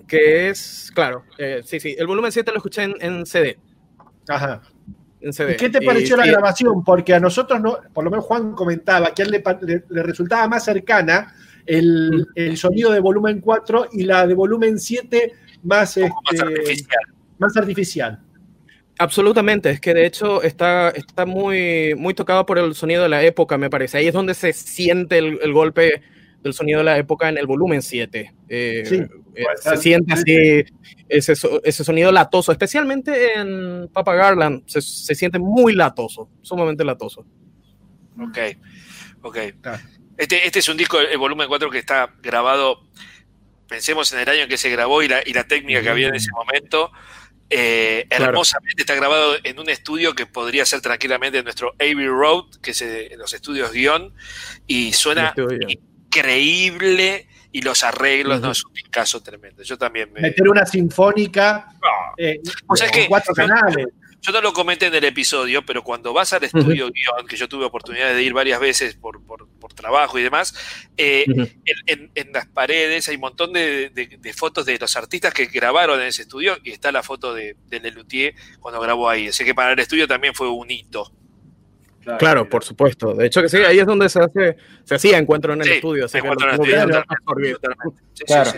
que 0.08 0.50
es, 0.50 0.92
claro, 0.94 1.24
eh, 1.38 1.62
sí, 1.66 1.80
sí, 1.80 1.96
el 1.98 2.08
volumen 2.08 2.32
7 2.32 2.52
lo 2.52 2.58
escuché 2.58 2.84
en, 2.84 2.96
en 3.00 3.26
CD. 3.26 3.58
Ajá. 4.28 4.62
En 5.20 5.34
CD. 5.34 5.54
¿Y 5.54 5.58
qué 5.58 5.70
te 5.70 5.84
Y 5.84 5.86
pareció 5.86 6.18
la 6.18 6.26
grabación? 6.26 6.84
Porque 6.84 7.14
a 7.14 7.20
nosotros, 7.20 7.62
no, 7.62 7.78
por 7.94 8.04
lo 8.04 8.10
menos 8.10 8.26
Juan 8.26 8.54
comentaba 8.54 9.14
que 9.14 9.22
a 9.22 9.26
él 9.26 9.32
le- 9.32 9.84
le 9.90 10.04
resultaba 10.04 10.48
más 10.48 10.64
cercana 10.66 11.34
el, 11.78 12.28
el 12.36 12.58
sonido 12.58 12.92
de 12.92 13.00
volumen 13.00 13.40
4 13.40 13.88
y 13.94 14.04
la 14.04 14.28
de 14.28 14.34
volumen 14.34 14.78
7 14.78 15.32
más, 15.64 15.98
más 15.98 16.12
este, 16.32 16.44
artificial. 16.44 17.04
más 17.40 17.58
artificial. 17.58 18.20
Absolutamente, 18.98 19.70
es 19.72 19.80
que 19.82 19.94
de 19.94 20.06
hecho 20.06 20.44
está, 20.44 20.90
está 20.90 21.26
muy, 21.26 21.96
muy 21.96 22.14
tocado 22.14 22.46
por 22.46 22.60
el 22.60 22.76
sonido 22.76 23.04
de 23.04 23.10
la 23.10 23.24
época, 23.24 23.58
me 23.58 23.70
parece. 23.70 23.98
Ahí 23.98 24.08
es 24.08 24.14
donde 24.14 24.34
se 24.34 24.54
siente 24.54 25.18
el, 25.18 25.40
el 25.42 25.54
golpe 25.54 26.02
del 26.44 26.54
sonido 26.54 26.80
de 26.80 26.86
la 26.86 26.98
época 26.98 27.30
en 27.30 27.38
el 27.38 27.48
volumen 27.48 27.82
7. 27.82 28.34
Eh, 28.50 28.84
Sí. 28.86 28.96
eh, 29.36 29.44
se 29.62 29.78
siente 29.78 30.14
así 30.14 30.66
ese, 31.08 31.34
ese 31.64 31.84
sonido 31.84 32.12
latoso, 32.12 32.52
especialmente 32.52 33.34
en 33.40 33.88
Papa 33.94 34.14
Garland, 34.14 34.64
se, 34.68 34.82
se 34.82 35.16
siente 35.16 35.40
muy 35.40 35.74
latoso, 35.74 36.30
sumamente 36.42 36.84
latoso. 36.84 37.26
Ok, 38.20 38.38
ok. 39.22 39.38
Este, 40.22 40.46
este 40.46 40.60
es 40.60 40.70
un 40.70 40.78
disco, 40.78 41.00
el 41.00 41.18
volumen 41.18 41.48
4, 41.48 41.72
que 41.72 41.80
está 41.80 42.14
grabado, 42.22 42.84
pensemos 43.68 44.14
en 44.14 44.20
el 44.20 44.30
año 44.30 44.42
en 44.44 44.50
que 44.50 44.58
se 44.58 44.70
grabó 44.70 45.02
y 45.02 45.08
la, 45.08 45.20
y 45.26 45.34
la 45.34 45.46
técnica 45.46 45.82
que 45.82 45.90
había 45.90 46.10
en 46.10 46.16
ese 46.16 46.30
momento. 46.32 46.92
Eh, 47.50 48.06
Claro. 48.08 48.26
hermosamente 48.26 48.84
está 48.84 48.94
grabado 48.94 49.36
en 49.44 49.60
un 49.60 49.68
estudio 49.68 50.14
que 50.14 50.28
podría 50.28 50.64
ser 50.64 50.80
tranquilamente 50.80 51.42
nuestro 51.42 51.74
Abbey 51.80 52.08
Road, 52.08 52.52
que 52.62 52.70
es 52.70 52.82
eh, 52.84 53.16
los 53.18 53.34
estudios 53.34 53.72
guion, 53.72 54.14
y 54.68 54.94
suena 54.94 55.34
increíble 55.68 57.28
y 57.52 57.64
los 57.64 57.84
arreglos, 57.84 58.42
no, 58.42 58.52
es 58.52 58.64
un 58.64 58.74
caso 58.92 59.24
tremendo. 59.24 59.64
Yo 59.64 59.76
también 59.76 60.14
me... 60.14 60.22
Meter 60.22 60.48
una 60.48 60.68
sinfónica 60.68 61.66
eh, 62.16 62.40
O 62.68 62.76
sea, 62.76 62.86
es 62.86 62.92
con 62.92 63.02
que 63.02 63.08
cuatro 63.08 63.34
canales. 63.34 63.88
Yo 64.22 64.32
no 64.32 64.40
lo 64.42 64.54
comenté 64.54 64.86
en 64.86 64.94
el 64.94 65.04
episodio, 65.04 65.66
pero 65.66 65.84
cuando 65.84 66.14
vas 66.14 66.32
al 66.34 66.44
estudio 66.44 66.92
guion, 66.92 67.28
que 67.28 67.36
yo 67.36 67.50
tuve 67.50 67.66
oportunidad 67.66 68.14
de 68.14 68.22
ir 68.22 68.34
varias 68.34 68.60
veces 68.60 68.94
por, 68.96 69.24
por- 69.26 69.48
por 69.60 69.74
trabajo 69.74 70.20
y 70.20 70.22
demás, 70.24 70.54
eh, 70.96 71.26
en, 71.28 71.50
en- 71.88 72.12
en 72.14 72.32
las 72.32 72.46
paredes 72.48 73.10
hay 73.10 73.16
un 73.16 73.22
montón 73.22 73.52
de, 73.54 73.90
de- 73.90 74.18
de 74.20 74.34
fotos 74.34 74.66
de 74.68 74.78
los 74.78 74.96
artistas 74.96 75.34
que 75.34 75.46
grabaron 75.46 76.00
en 76.00 76.08
ese 76.08 76.22
estudio 76.22 76.56
y 76.64 76.70
está 76.72 76.92
la 76.92 77.02
foto 77.02 77.34
de, 77.34 77.56
de 77.68 77.80
Lelutier 77.80 78.36
cuando 78.60 78.80
grabó 78.80 79.10
ahí. 79.10 79.30
Así 79.30 79.44
que 79.44 79.56
para 79.56 79.74
el 79.74 79.80
estudio 79.80 80.08
también 80.08 80.36
fue 80.36 80.50
un 80.50 80.70
hito. 80.70 81.12
Claro, 82.18 82.50
por 82.50 82.64
supuesto. 82.64 83.14
De 83.14 83.28
hecho 83.28 83.42
que 83.42 83.50
sí, 83.50 83.58
ahí 83.58 83.80
es 83.80 83.86
donde 83.86 84.10
se 84.10 84.20
hace, 84.20 84.56
se 84.84 84.96
hacía 84.96 85.18
encuentro 85.20 85.54
en 85.54 85.62
el 85.62 85.68
Sí, 85.68 85.74
estudio, 85.74 86.06
así 86.06 86.18
Encuentro 86.18 86.48
en 86.48 86.56
el 86.56 86.62
estudio, 86.62 86.78
Claro. 88.26 88.52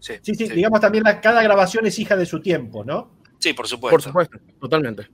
Sí, 0.00 0.14
sí, 0.22 0.34
sí. 0.34 0.48
digamos 0.50 0.80
también 0.80 1.04
la- 1.04 1.20
cada 1.20 1.42
grabación 1.42 1.84
es 1.86 1.98
hija 1.98 2.16
de 2.16 2.24
su 2.24 2.40
tiempo, 2.40 2.84
¿no? 2.84 3.17
Sí, 3.38 3.52
por 3.52 3.68
supuesto. 3.68 3.94
Por 3.94 4.02
supuesto, 4.02 4.38
totalmente. 4.60 5.08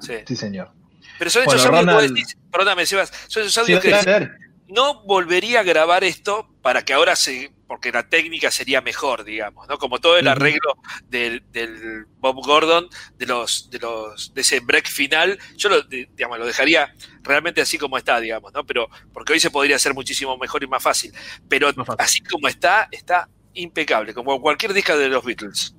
Sí. 0.00 0.14
Sí, 0.26 0.36
señor. 0.36 0.72
Pero 1.18 1.30
son 1.30 1.44
Bueno, 1.44 1.60
esos 1.60 1.70
audios 1.72 1.84
Ronald- 1.94 2.08
decís, 2.14 2.36
perdóname, 2.50 2.86
Sebas, 2.86 3.12
son 3.28 3.42
esos 3.44 3.52
Sí, 3.54 3.60
audios 3.60 3.80
que 3.80 3.88
decís, 3.90 4.28
no 4.68 5.04
volvería 5.04 5.60
a 5.60 5.62
grabar 5.62 6.02
esto 6.04 6.48
para 6.62 6.82
que 6.82 6.92
ahora 6.94 7.14
se, 7.14 7.52
porque 7.68 7.92
la 7.92 8.08
técnica 8.08 8.50
sería 8.50 8.80
mejor, 8.80 9.22
digamos, 9.24 9.68
¿no? 9.68 9.78
Como 9.78 10.00
todo 10.00 10.16
el 10.18 10.26
arreglo 10.26 10.74
del, 11.08 11.44
del 11.52 12.06
Bob 12.18 12.36
Gordon, 12.44 12.88
de 13.16 13.26
los, 13.26 13.68
de 13.70 13.78
los, 13.78 14.32
de 14.34 14.40
ese 14.40 14.60
break 14.60 14.88
final, 14.88 15.38
yo 15.56 15.68
lo, 15.68 15.82
de- 15.82 16.08
digamos, 16.16 16.38
lo 16.38 16.46
dejaría 16.46 16.92
realmente 17.22 17.60
así 17.60 17.78
como 17.78 17.96
está, 17.98 18.18
digamos, 18.20 18.52
¿no? 18.52 18.64
Pero, 18.64 18.88
porque 19.12 19.34
hoy 19.34 19.40
se 19.40 19.50
podría 19.50 19.76
hacer 19.76 19.94
muchísimo 19.94 20.36
mejor 20.38 20.64
y 20.64 20.66
más 20.66 20.82
fácil. 20.82 21.12
Pero 21.48 21.70
Más 21.76 21.86
fácil. 21.86 21.96
así 22.04 22.20
como 22.22 22.48
está, 22.48 22.88
está 22.90 23.28
impecable, 23.52 24.14
como 24.14 24.40
cualquier 24.40 24.72
disco 24.72 24.96
de 24.96 25.08
los 25.08 25.22
Beatles. 25.24 25.76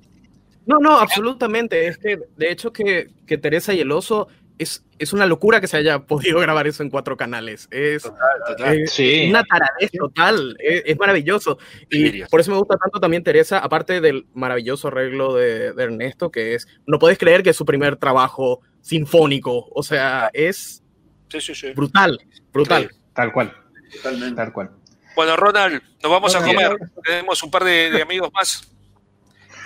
No, 0.66 0.78
no, 0.78 0.98
absolutamente. 0.98 1.86
Es 1.86 1.96
que, 1.98 2.18
de 2.36 2.50
hecho, 2.50 2.72
que, 2.72 3.10
que 3.26 3.38
Teresa 3.38 3.72
y 3.72 3.80
el 3.80 3.92
oso 3.92 4.28
es, 4.58 4.84
es 4.98 5.12
una 5.12 5.26
locura 5.26 5.60
que 5.60 5.66
se 5.68 5.76
haya 5.76 6.00
podido 6.06 6.40
grabar 6.40 6.66
eso 6.66 6.82
en 6.82 6.90
cuatro 6.90 7.16
canales. 7.16 7.68
Es, 7.70 8.02
total. 8.02 8.78
es 8.80 8.90
Sí. 8.92 9.26
una 9.28 9.44
taradez 9.44 9.90
total. 9.92 10.56
Es, 10.58 10.82
es 10.86 10.98
maravilloso. 10.98 11.58
Y 11.90 12.24
por 12.24 12.40
eso 12.40 12.50
me 12.50 12.58
gusta 12.58 12.76
tanto 12.76 12.98
también 13.00 13.22
Teresa, 13.22 13.58
aparte 13.58 14.00
del 14.00 14.26
maravilloso 14.34 14.88
arreglo 14.88 15.34
de, 15.34 15.72
de 15.72 15.82
Ernesto, 15.84 16.30
que 16.30 16.54
es, 16.54 16.66
no 16.86 16.98
puedes 16.98 17.18
creer 17.18 17.42
que 17.42 17.50
es 17.50 17.56
su 17.56 17.64
primer 17.64 17.96
trabajo 17.96 18.60
sinfónico. 18.80 19.68
O 19.74 19.82
sea, 19.82 20.30
es 20.32 20.82
Sí, 21.28 21.40
sí, 21.40 21.54
sí. 21.54 21.72
brutal, 21.72 22.18
brutal. 22.52 22.90
Tal 23.12 23.32
cual. 23.32 23.52
Totalmente. 23.92 24.36
Tal 24.36 24.52
cual. 24.52 24.70
Bueno, 25.14 25.36
Ronald, 25.36 25.82
nos 26.02 26.12
vamos 26.12 26.34
a 26.36 26.40
comer. 26.44 26.76
Tenemos 27.04 27.42
un 27.42 27.50
par 27.50 27.64
de, 27.64 27.90
de 27.90 28.02
amigos 28.02 28.30
más. 28.32 28.70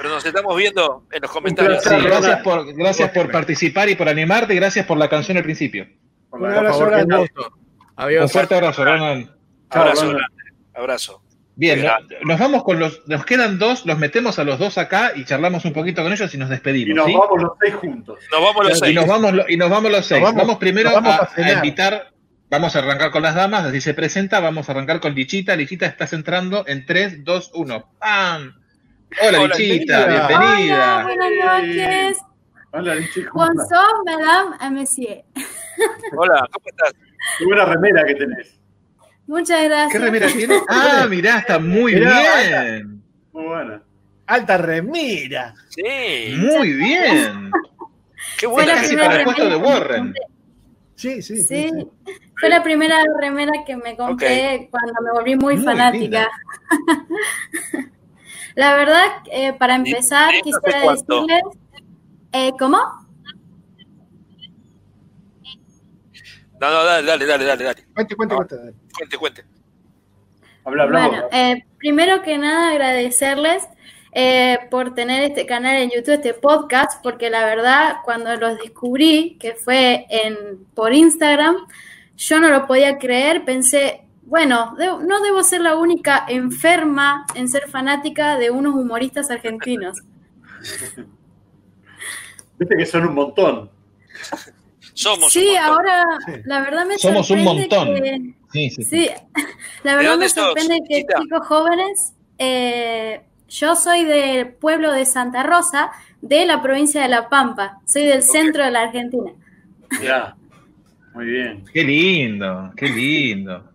Pero 0.00 0.14
nos 0.14 0.24
estamos 0.24 0.56
viendo 0.56 1.04
en 1.12 1.20
los 1.20 1.30
comentarios. 1.30 1.82
Sí, 1.84 1.94
gracias 2.02 2.40
por, 2.42 2.72
gracias 2.74 3.10
por 3.10 3.30
participar 3.30 3.88
y 3.90 3.96
por 3.96 4.08
animarte 4.08 4.54
y 4.54 4.56
gracias 4.56 4.86
por 4.86 4.96
la 4.96 5.08
canción 5.08 5.36
al 5.36 5.42
principio. 5.42 5.86
Un 6.30 6.46
abrazo 6.46 6.86
grande. 6.86 7.30
Adiós. 7.96 8.22
Un 8.22 8.28
fuerte 8.30 8.54
abrazo, 8.54 8.84
Ronald. 8.84 9.30
Abrazo 9.68 10.02
Ronald. 10.06 10.18
grande. 10.18 10.42
Abrazo. 10.74 11.22
Bien, 11.56 11.82
no- 11.82 11.92
nos 12.24 12.40
vamos 12.40 12.64
con 12.64 12.78
los. 12.78 13.06
Nos 13.06 13.26
quedan 13.26 13.58
dos, 13.58 13.84
los 13.84 13.98
metemos 13.98 14.38
a 14.38 14.44
los 14.44 14.58
dos 14.58 14.78
acá 14.78 15.12
y 15.14 15.26
charlamos 15.26 15.66
un 15.66 15.74
poquito 15.74 16.02
con 16.02 16.10
ellos 16.10 16.32
y 16.34 16.38
nos 16.38 16.48
despedimos. 16.48 16.90
Y 16.90 16.94
nos 16.94 17.06
¿sí? 17.06 17.12
vamos 17.12 17.42
los 17.42 17.52
seis 17.60 17.74
juntos. 17.74 18.18
Nos 18.32 18.40
vamos 18.42 18.64
los 18.68 18.76
Y 18.78 18.80
seis. 18.80 18.94
nos 18.94 19.06
vamos, 19.06 19.32
y 19.48 19.56
nos 19.58 19.68
vamos 19.68 19.90
los 19.92 20.06
seis. 20.06 20.22
Nos 20.22 20.30
vamos, 20.30 20.46
vamos- 20.46 20.58
primero 20.58 20.92
vamos 20.92 21.12
a, 21.14 21.28
a 21.36 21.52
invitar. 21.52 22.10
Vamos 22.48 22.74
a 22.74 22.78
arrancar 22.80 23.10
con 23.12 23.22
las 23.22 23.34
damas, 23.36 23.64
así 23.66 23.80
se 23.80 23.94
presenta, 23.94 24.40
vamos 24.40 24.68
a 24.68 24.72
arrancar 24.72 24.98
con 24.98 25.14
Lichita. 25.14 25.54
Lichita, 25.54 25.86
estás 25.86 26.12
entrando 26.14 26.64
en 26.66 26.84
3, 26.84 27.22
2, 27.22 27.50
1. 27.54 27.92
¡Pam! 28.00 28.59
Hola, 29.18 29.40
Hola, 29.40 29.56
Lichita, 29.56 30.06
bienvenida. 30.06 30.96
Hola, 30.96 31.02
buenas 31.02 31.30
noches. 31.66 32.18
Hola, 32.72 32.94
Lichi, 32.94 33.24
¿cómo 33.24 33.44
estás? 33.44 33.68
Bonsoir, 33.68 33.94
madame 34.04 34.56
et 34.60 34.70
monsieur. 34.70 35.24
Hola, 36.16 36.48
¿cómo 36.52 36.66
estás? 36.66 36.92
Qué 37.38 37.44
buena 37.44 37.64
remera 37.64 38.04
que 38.04 38.14
tenés. 38.14 38.60
Muchas 39.26 39.64
gracias. 39.64 39.92
¿Qué 39.92 39.98
remera 39.98 40.28
tiene? 40.28 40.60
Ah, 40.68 41.06
mirá, 41.10 41.38
está 41.38 41.58
muy 41.58 41.94
Mirá, 41.94 42.20
bien. 42.46 43.02
Muy 43.32 43.44
buena. 43.44 43.82
Alta 44.26 44.56
remera. 44.58 45.54
Sí. 45.70 46.34
Muy 46.36 46.72
bien. 46.74 47.50
Qué 48.38 48.46
buena 48.46 48.74
Casi 48.74 48.88
primera 48.88 49.08
para 49.08 49.18
el 49.18 49.24
puesto 49.24 49.48
de 49.48 49.56
Warren. 49.56 50.14
Sí, 50.94 51.20
sí. 51.22 51.42
Sí, 51.42 51.70
fue 52.38 52.48
la 52.48 52.62
primera 52.62 53.02
remera 53.18 53.52
que 53.66 53.76
me 53.76 53.96
compré 53.96 54.68
cuando 54.70 54.92
me 55.02 55.10
volví 55.12 55.34
muy, 55.34 55.56
Muy 55.56 55.64
fanática. 55.64 56.28
la 58.60 58.74
verdad, 58.74 59.06
eh, 59.32 59.52
para 59.54 59.74
empezar, 59.74 60.34
¿Y- 60.34 60.38
y 60.38 60.42
quisiera 60.42 60.82
cuánto? 60.82 61.14
decirles... 61.26 61.42
Eh, 62.32 62.52
¿Cómo? 62.58 62.78
No, 66.60 66.70
no, 66.70 66.84
dale, 66.84 67.06
dale, 67.06 67.26
dale, 67.26 67.44
dale, 67.44 67.64
dale. 67.64 67.84
Cuente, 67.94 68.14
cuente, 68.16 68.34
cuente. 68.36 68.56
Cuente, 68.96 69.16
cuente. 69.18 69.44
Habla, 70.64 70.82
habla. 70.84 71.08
Bueno, 71.08 71.24
eh, 71.32 71.64
primero 71.78 72.22
que 72.22 72.36
nada 72.36 72.70
agradecerles 72.70 73.66
eh, 74.12 74.58
por 74.70 74.92
tener 74.94 75.22
este 75.22 75.46
canal 75.46 75.76
en 75.76 75.90
YouTube, 75.90 76.14
este 76.14 76.34
podcast, 76.34 77.02
porque 77.02 77.30
la 77.30 77.46
verdad 77.46 77.96
cuando 78.04 78.36
los 78.36 78.58
descubrí, 78.58 79.38
que 79.40 79.54
fue 79.54 80.06
en, 80.10 80.66
por 80.74 80.92
Instagram, 80.92 81.56
yo 82.16 82.40
no 82.40 82.50
lo 82.50 82.66
podía 82.66 82.98
creer, 82.98 83.44
pensé, 83.46 84.02
bueno, 84.22 84.74
debo- 84.78 85.00
no 85.00 85.20
debo 85.22 85.42
ser 85.42 85.60
la 85.60 85.76
única 85.76 86.24
enferma 86.28 87.26
en 87.34 87.48
ser 87.48 87.68
fanática 87.68 88.36
de 88.38 88.50
unos 88.50 88.74
humoristas 88.74 89.30
argentinos. 89.30 89.98
Viste 92.58 92.76
que 92.76 92.86
son 92.86 93.06
un 93.08 93.14
montón. 93.14 93.70
Somos. 94.92 95.32
Sí, 95.32 95.40
un 95.40 95.46
montón. 95.54 95.64
ahora 95.70 96.04
la 96.44 96.60
verdad 96.60 96.86
me 96.86 96.98
Somos 96.98 97.30
un 97.30 97.38
sorprende 97.44 97.76
montón. 97.76 97.94
que- 97.94 98.34
Sí, 98.52 98.68
sí. 98.70 98.82
Sí, 98.84 99.08
la 99.84 99.92
¿De 99.92 99.96
verdad 99.98 100.18
me 100.18 100.28
sos, 100.28 100.44
sorprende 100.44 100.80
que 100.88 101.06
chicos 101.06 101.46
jóvenes, 101.46 102.14
eh, 102.38 103.22
yo 103.48 103.76
soy 103.76 104.04
del 104.04 104.48
pueblo 104.54 104.92
de 104.92 105.06
Santa 105.06 105.42
Rosa, 105.44 105.92
de 106.20 106.44
la 106.46 106.60
provincia 106.60 107.00
de 107.02 107.08
La 107.08 107.28
Pampa, 107.28 107.80
soy 107.86 108.06
del 108.06 108.22
centro 108.22 108.64
de 108.64 108.70
la 108.72 108.82
Argentina. 108.82 109.30
Ya. 110.02 110.36
Muy 111.14 111.26
bien. 111.26 111.64
Qué 111.72 111.82
lindo, 111.84 112.72
qué 112.76 112.88
lindo. 112.88 113.69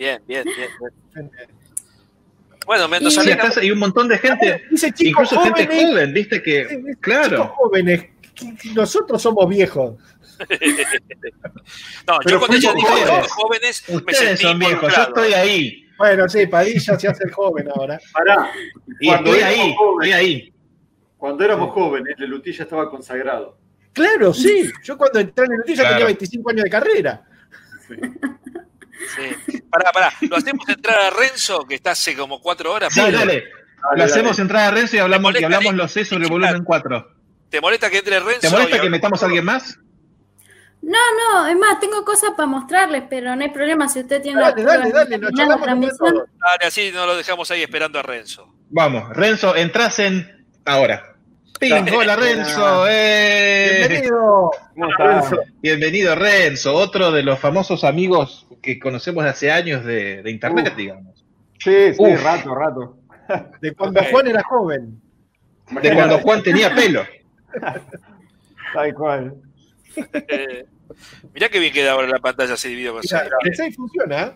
Bien, 0.00 0.22
bien, 0.26 0.44
bien. 0.44 0.70
bien. 1.14 1.30
Bueno, 2.64 2.88
Mendoza 2.88 3.20
hay 3.60 3.70
un 3.70 3.78
montón 3.78 4.08
de 4.08 4.16
gente, 4.16 4.62
Dice 4.70 4.90
chicos 4.92 5.24
incluso 5.30 5.40
gente 5.44 5.66
jóvenes. 5.66 5.90
joven, 5.90 6.12
viste 6.14 6.42
que, 6.42 6.94
claro. 7.00 7.48
jóvenes. 7.48 8.06
Nosotros 8.74 9.20
somos 9.20 9.46
viejos. 9.46 9.96
No, 12.06 12.18
Pero 12.24 12.30
yo 12.30 12.38
cuando 12.38 12.56
ella 12.56 12.72
dijo 12.72 12.88
jóvenes. 12.88 13.30
jóvenes, 13.30 13.84
me 13.90 13.96
Ustedes 13.96 14.18
sentí 14.18 14.42
son 14.42 14.58
viejos, 14.58 14.96
yo 14.96 15.02
estoy 15.02 15.32
ahí. 15.34 15.84
Bueno, 15.98 16.28
sí, 16.30 16.46
Padilla 16.46 16.80
se 16.98 17.08
hace 17.08 17.24
el 17.24 17.32
joven 17.32 17.68
ahora. 17.74 18.00
Pará. 18.10 18.50
Y 19.00 19.06
Cuando 19.06 19.34
estoy 19.34 19.42
éramos 19.42 19.58
ahí, 19.66 19.74
jóvenes- 19.76 20.08
estoy 20.08 20.12
ahí. 20.12 20.54
Cuando 21.18 21.44
éramos 21.44 21.70
jóvenes, 21.72 22.14
Lelutí 22.18 22.52
ya 22.52 22.62
estaba 22.64 22.88
consagrado. 22.88 23.58
Claro, 23.92 24.32
sí. 24.32 24.70
Yo 24.82 24.96
cuando 24.96 25.20
entré 25.20 25.44
en 25.44 25.52
el 25.52 25.58
ya 25.66 25.74
Claro. 25.74 25.90
tenía 25.90 26.06
25 26.06 26.50
años 26.50 26.64
de 26.64 26.70
carrera. 26.70 27.22
Sí. 27.86 27.94
Pará, 29.70 29.92
pará. 29.92 30.12
Lo 30.22 30.36
hacemos 30.36 30.68
entrar 30.68 30.98
a 30.98 31.10
Renzo, 31.10 31.66
que 31.66 31.76
está 31.76 31.92
hace 31.92 32.16
como 32.16 32.40
cuatro 32.40 32.72
horas. 32.72 32.92
Sí, 32.92 33.00
dale. 33.00 33.44
Lo 33.82 33.90
dale. 33.90 34.04
hacemos 34.04 34.38
entrar 34.38 34.68
a 34.68 34.70
Renzo 34.70 34.96
y 34.96 34.98
hablamos, 34.98 35.40
y 35.40 35.44
hablamos 35.44 35.74
los 35.74 35.92
C 35.92 36.04
sobre 36.04 36.24
el 36.24 36.30
volumen 36.30 36.64
4. 36.64 37.08
¿Te 37.48 37.60
molesta 37.60 37.90
que 37.90 37.98
entre 37.98 38.20
Renzo? 38.20 38.40
¿Te 38.40 38.50
molesta 38.50 38.80
que 38.80 38.90
metamos 38.90 39.22
a 39.22 39.26
alguien 39.26 39.44
más? 39.44 39.78
No, 40.82 40.98
no, 41.32 41.46
es 41.46 41.56
más, 41.56 41.78
tengo 41.78 42.04
cosas 42.04 42.30
para 42.36 42.46
mostrarles, 42.46 43.04
pero 43.10 43.36
no 43.36 43.42
hay 43.42 43.50
problema 43.50 43.86
si 43.88 44.00
usted 44.00 44.22
tiene 44.22 44.40
Dale, 44.40 44.62
dale, 44.62 44.90
dale, 44.90 45.18
nos 45.18 45.32
la 45.32 45.58
transmisión. 45.58 46.14
Dale, 46.14 46.66
así 46.66 46.90
no 46.92 47.04
lo 47.06 47.16
dejamos 47.16 47.50
ahí 47.50 47.62
esperando 47.62 47.98
a 47.98 48.02
Renzo. 48.02 48.54
Vamos, 48.70 49.10
Renzo, 49.10 49.54
entras 49.56 49.98
en 49.98 50.46
ahora. 50.64 51.16
¡Ping! 51.58 51.70
Dale. 51.70 51.96
¡Hola, 51.96 52.16
Renzo! 52.16 52.86
¡Eh! 52.88 53.86
Bienvenido. 53.88 54.50
¿Cómo 54.74 54.90
estás? 54.90 55.34
Bienvenido, 55.60 56.14
Renzo, 56.14 56.74
otro 56.74 57.12
de 57.12 57.24
los 57.24 57.38
famosos 57.38 57.84
amigos 57.84 58.46
que 58.62 58.78
conocemos 58.78 59.24
de 59.24 59.30
hace 59.30 59.50
años 59.50 59.84
de, 59.84 60.22
de 60.22 60.30
internet, 60.30 60.72
Uh. 60.74 60.76
digamos. 60.76 61.24
Sí, 61.58 61.92
sí, 61.94 61.96
Uf. 61.98 62.22
rato, 62.24 62.54
rato. 62.54 62.96
De 63.60 63.74
cuando 63.74 64.02
Juan 64.04 64.26
era 64.26 64.42
joven. 64.42 65.00
De 65.82 65.94
cuando 65.94 66.18
Juan 66.20 66.42
tenía 66.42 66.74
pelo. 66.74 67.04
Tal 68.74 68.94
cual. 68.94 69.34
Eh, 70.28 70.64
mirá 71.34 71.48
que 71.48 71.58
bien 71.58 71.72
queda 71.72 71.92
ahora 71.92 72.08
la 72.08 72.18
pantalla 72.18 72.54
así 72.54 72.68
dividido 72.68 72.92
con 72.94 73.02
Mira, 73.02 73.20
seis. 73.20 73.30
de 73.44 73.54
seis 73.54 73.76
funciona. 73.76 74.22
¿eh? 74.22 74.32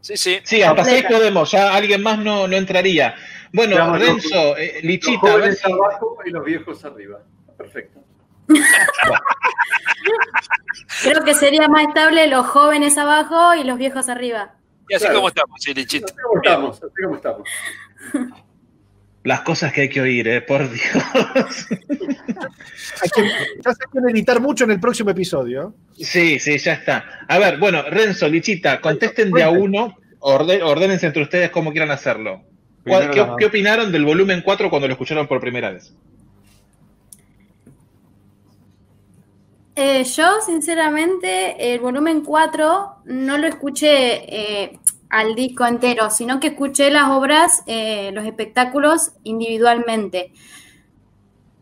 Sí, 0.00 0.16
sí. 0.16 0.38
Sí, 0.44 0.62
hasta 0.62 0.84
seis 0.84 1.02
Completa. 1.02 1.18
podemos, 1.18 1.50
ya 1.50 1.74
alguien 1.74 2.02
más 2.02 2.18
no, 2.18 2.46
no 2.46 2.56
entraría. 2.56 3.14
Bueno, 3.52 3.76
los- 3.96 3.98
Renzo, 4.06 4.56
eh, 4.56 4.74
Los 4.76 4.84
Lichita, 4.84 5.18
a 5.20 5.24
ver 5.24 5.32
jóvenes 5.40 5.58
si- 5.60 5.72
abajo 5.72 6.18
y 6.26 6.30
los 6.30 6.44
viejos 6.44 6.84
arriba. 6.84 7.20
Perfecto. 7.56 8.00
Creo 11.02 11.24
que 11.24 11.34
sería 11.34 11.68
más 11.68 11.86
estable 11.88 12.26
los 12.28 12.46
jóvenes 12.46 12.96
abajo 12.98 13.54
y 13.54 13.64
los 13.64 13.78
viejos 13.78 14.08
arriba. 14.08 14.54
Y 14.88 14.94
así 14.94 15.04
Claro. 15.04 15.16
como 15.18 15.28
estamos, 15.28 15.56
sí, 15.60 15.74
Lichita. 15.74 16.06
Así 16.06 16.16
como 16.22 16.36
estamos, 16.42 16.76
así 16.82 17.02
como 17.02 17.16
estamos. 17.16 17.48
las 19.24 19.40
cosas 19.42 19.72
que 19.72 19.82
hay 19.82 19.88
que 19.88 20.00
oír, 20.00 20.26
eh, 20.28 20.40
por 20.40 20.70
Dios. 20.70 20.86
Hay 23.02 23.10
que, 23.14 23.22
ya 23.64 23.72
se 23.72 24.10
editar 24.10 24.40
mucho 24.40 24.64
en 24.64 24.70
el 24.72 24.80
próximo 24.80 25.10
episodio. 25.10 25.74
Sí, 25.96 26.38
sí, 26.38 26.56
ya 26.58 26.72
está. 26.74 27.24
A 27.28 27.38
ver, 27.38 27.58
bueno, 27.58 27.82
Renzo, 27.82 28.28
Lichita, 28.28 28.80
contesten 28.80 29.30
de 29.32 29.42
a 29.42 29.50
uno, 29.50 29.96
orde- 30.20 30.62
ordénense 30.62 31.06
entre 31.06 31.22
ustedes 31.22 31.50
cómo 31.50 31.70
quieran 31.72 31.90
hacerlo. 31.90 32.42
¿Cuál- 32.84 33.08
Primero 33.10 33.36
¿Qué, 33.36 33.40
qué 33.40 33.46
opinaron 33.46 33.92
del 33.92 34.04
volumen 34.04 34.42
4 34.42 34.70
cuando 34.70 34.88
lo 34.88 34.92
escucharon 34.94 35.26
por 35.26 35.40
primera 35.40 35.70
vez? 35.70 35.92
Eh, 39.80 40.02
yo, 40.02 40.40
sinceramente, 40.44 41.72
el 41.72 41.78
volumen 41.78 42.22
4 42.22 42.96
no 43.04 43.38
lo 43.38 43.46
escuché 43.46 44.64
eh, 44.66 44.80
al 45.08 45.36
disco 45.36 45.64
entero, 45.64 46.10
sino 46.10 46.40
que 46.40 46.48
escuché 46.48 46.90
las 46.90 47.10
obras, 47.10 47.62
eh, 47.68 48.10
los 48.12 48.26
espectáculos 48.26 49.12
individualmente. 49.22 50.32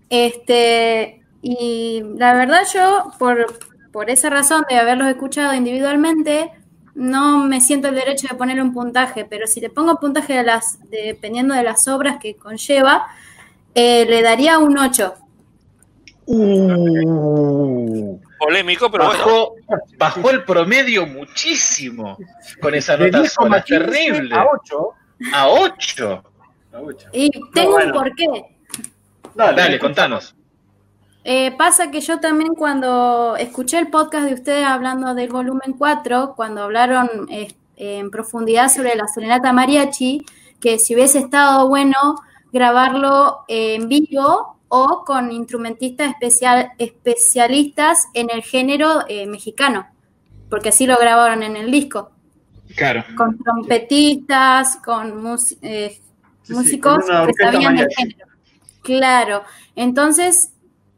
Este, 0.08 1.20
y 1.42 2.04
la 2.16 2.32
verdad 2.32 2.62
yo, 2.72 3.12
por, 3.18 3.58
por 3.92 4.08
esa 4.08 4.30
razón 4.30 4.64
de 4.70 4.76
haberlos 4.76 5.08
escuchado 5.08 5.52
individualmente, 5.52 6.52
no 6.94 7.44
me 7.44 7.60
siento 7.60 7.88
el 7.88 7.96
derecho 7.96 8.28
de 8.30 8.34
ponerle 8.34 8.62
un 8.62 8.72
puntaje, 8.72 9.26
pero 9.26 9.46
si 9.46 9.60
le 9.60 9.68
pongo 9.68 10.00
puntaje 10.00 10.42
dependiendo 10.88 11.52
de 11.52 11.62
las 11.62 11.86
obras 11.86 12.16
que 12.18 12.34
conlleva, 12.34 13.08
le 13.74 14.22
daría 14.22 14.58
un 14.58 14.78
8. 14.78 15.25
Uh, 16.26 18.18
Polémico, 18.38 18.90
pero 18.90 19.06
bueno. 19.06 19.52
bajó, 19.96 20.30
el 20.30 20.44
promedio 20.44 21.06
muchísimo 21.06 22.18
con 22.60 22.74
esa 22.74 22.96
nota 22.96 23.20
10,15 23.20 23.28
sola, 23.28 23.64
terrible. 23.64 24.34
a 24.34 24.44
8. 24.44 24.88
A 25.32 25.48
8. 25.48 26.24
La 26.72 26.80
ocho. 26.80 27.08
Y 27.12 27.30
tengo 27.52 27.72
bueno. 27.72 27.92
un 27.92 27.92
porqué. 27.92 28.26
Dale, 29.34 29.62
Dale, 29.62 29.78
contanos. 29.78 30.34
Eh, 31.24 31.52
pasa 31.56 31.90
que 31.90 32.00
yo 32.00 32.20
también 32.20 32.54
cuando 32.54 33.36
escuché 33.36 33.78
el 33.78 33.88
podcast 33.88 34.26
de 34.26 34.34
ustedes 34.34 34.64
hablando 34.64 35.14
del 35.14 35.28
volumen 35.28 35.74
4, 35.76 36.34
cuando 36.36 36.62
hablaron 36.62 37.08
eh, 37.30 37.52
en 37.76 38.10
profundidad 38.10 38.68
sobre 38.68 38.94
la 38.94 39.08
serenata 39.08 39.52
mariachi, 39.52 40.24
que 40.60 40.78
si 40.78 40.94
hubiese 40.94 41.18
estado 41.18 41.68
bueno 41.68 42.16
grabarlo 42.52 43.44
en 43.48 43.88
vivo 43.88 44.55
o 44.68 45.04
con 45.06 45.30
instrumentistas 45.32 46.10
especial, 46.10 46.72
especialistas 46.78 48.06
en 48.14 48.28
el 48.30 48.42
género 48.42 49.04
eh, 49.08 49.26
mexicano, 49.26 49.86
porque 50.50 50.70
así 50.70 50.86
lo 50.86 50.96
grabaron 50.96 51.42
en 51.42 51.56
el 51.56 51.70
disco, 51.70 52.10
Claro. 52.76 53.04
con 53.16 53.38
trompetistas, 53.38 54.76
con 54.84 55.22
mus- 55.22 55.56
eh, 55.62 55.98
Sí, 56.42 56.52
sí, 56.52 56.52
músicos 56.54 57.04
con 57.06 57.26
que 57.26 57.32
sabían 57.34 57.62
del 57.76 57.86
mariachi. 57.86 57.94
género. 57.96 58.26
Claro, 58.82 59.42
entonces, 59.74 60.52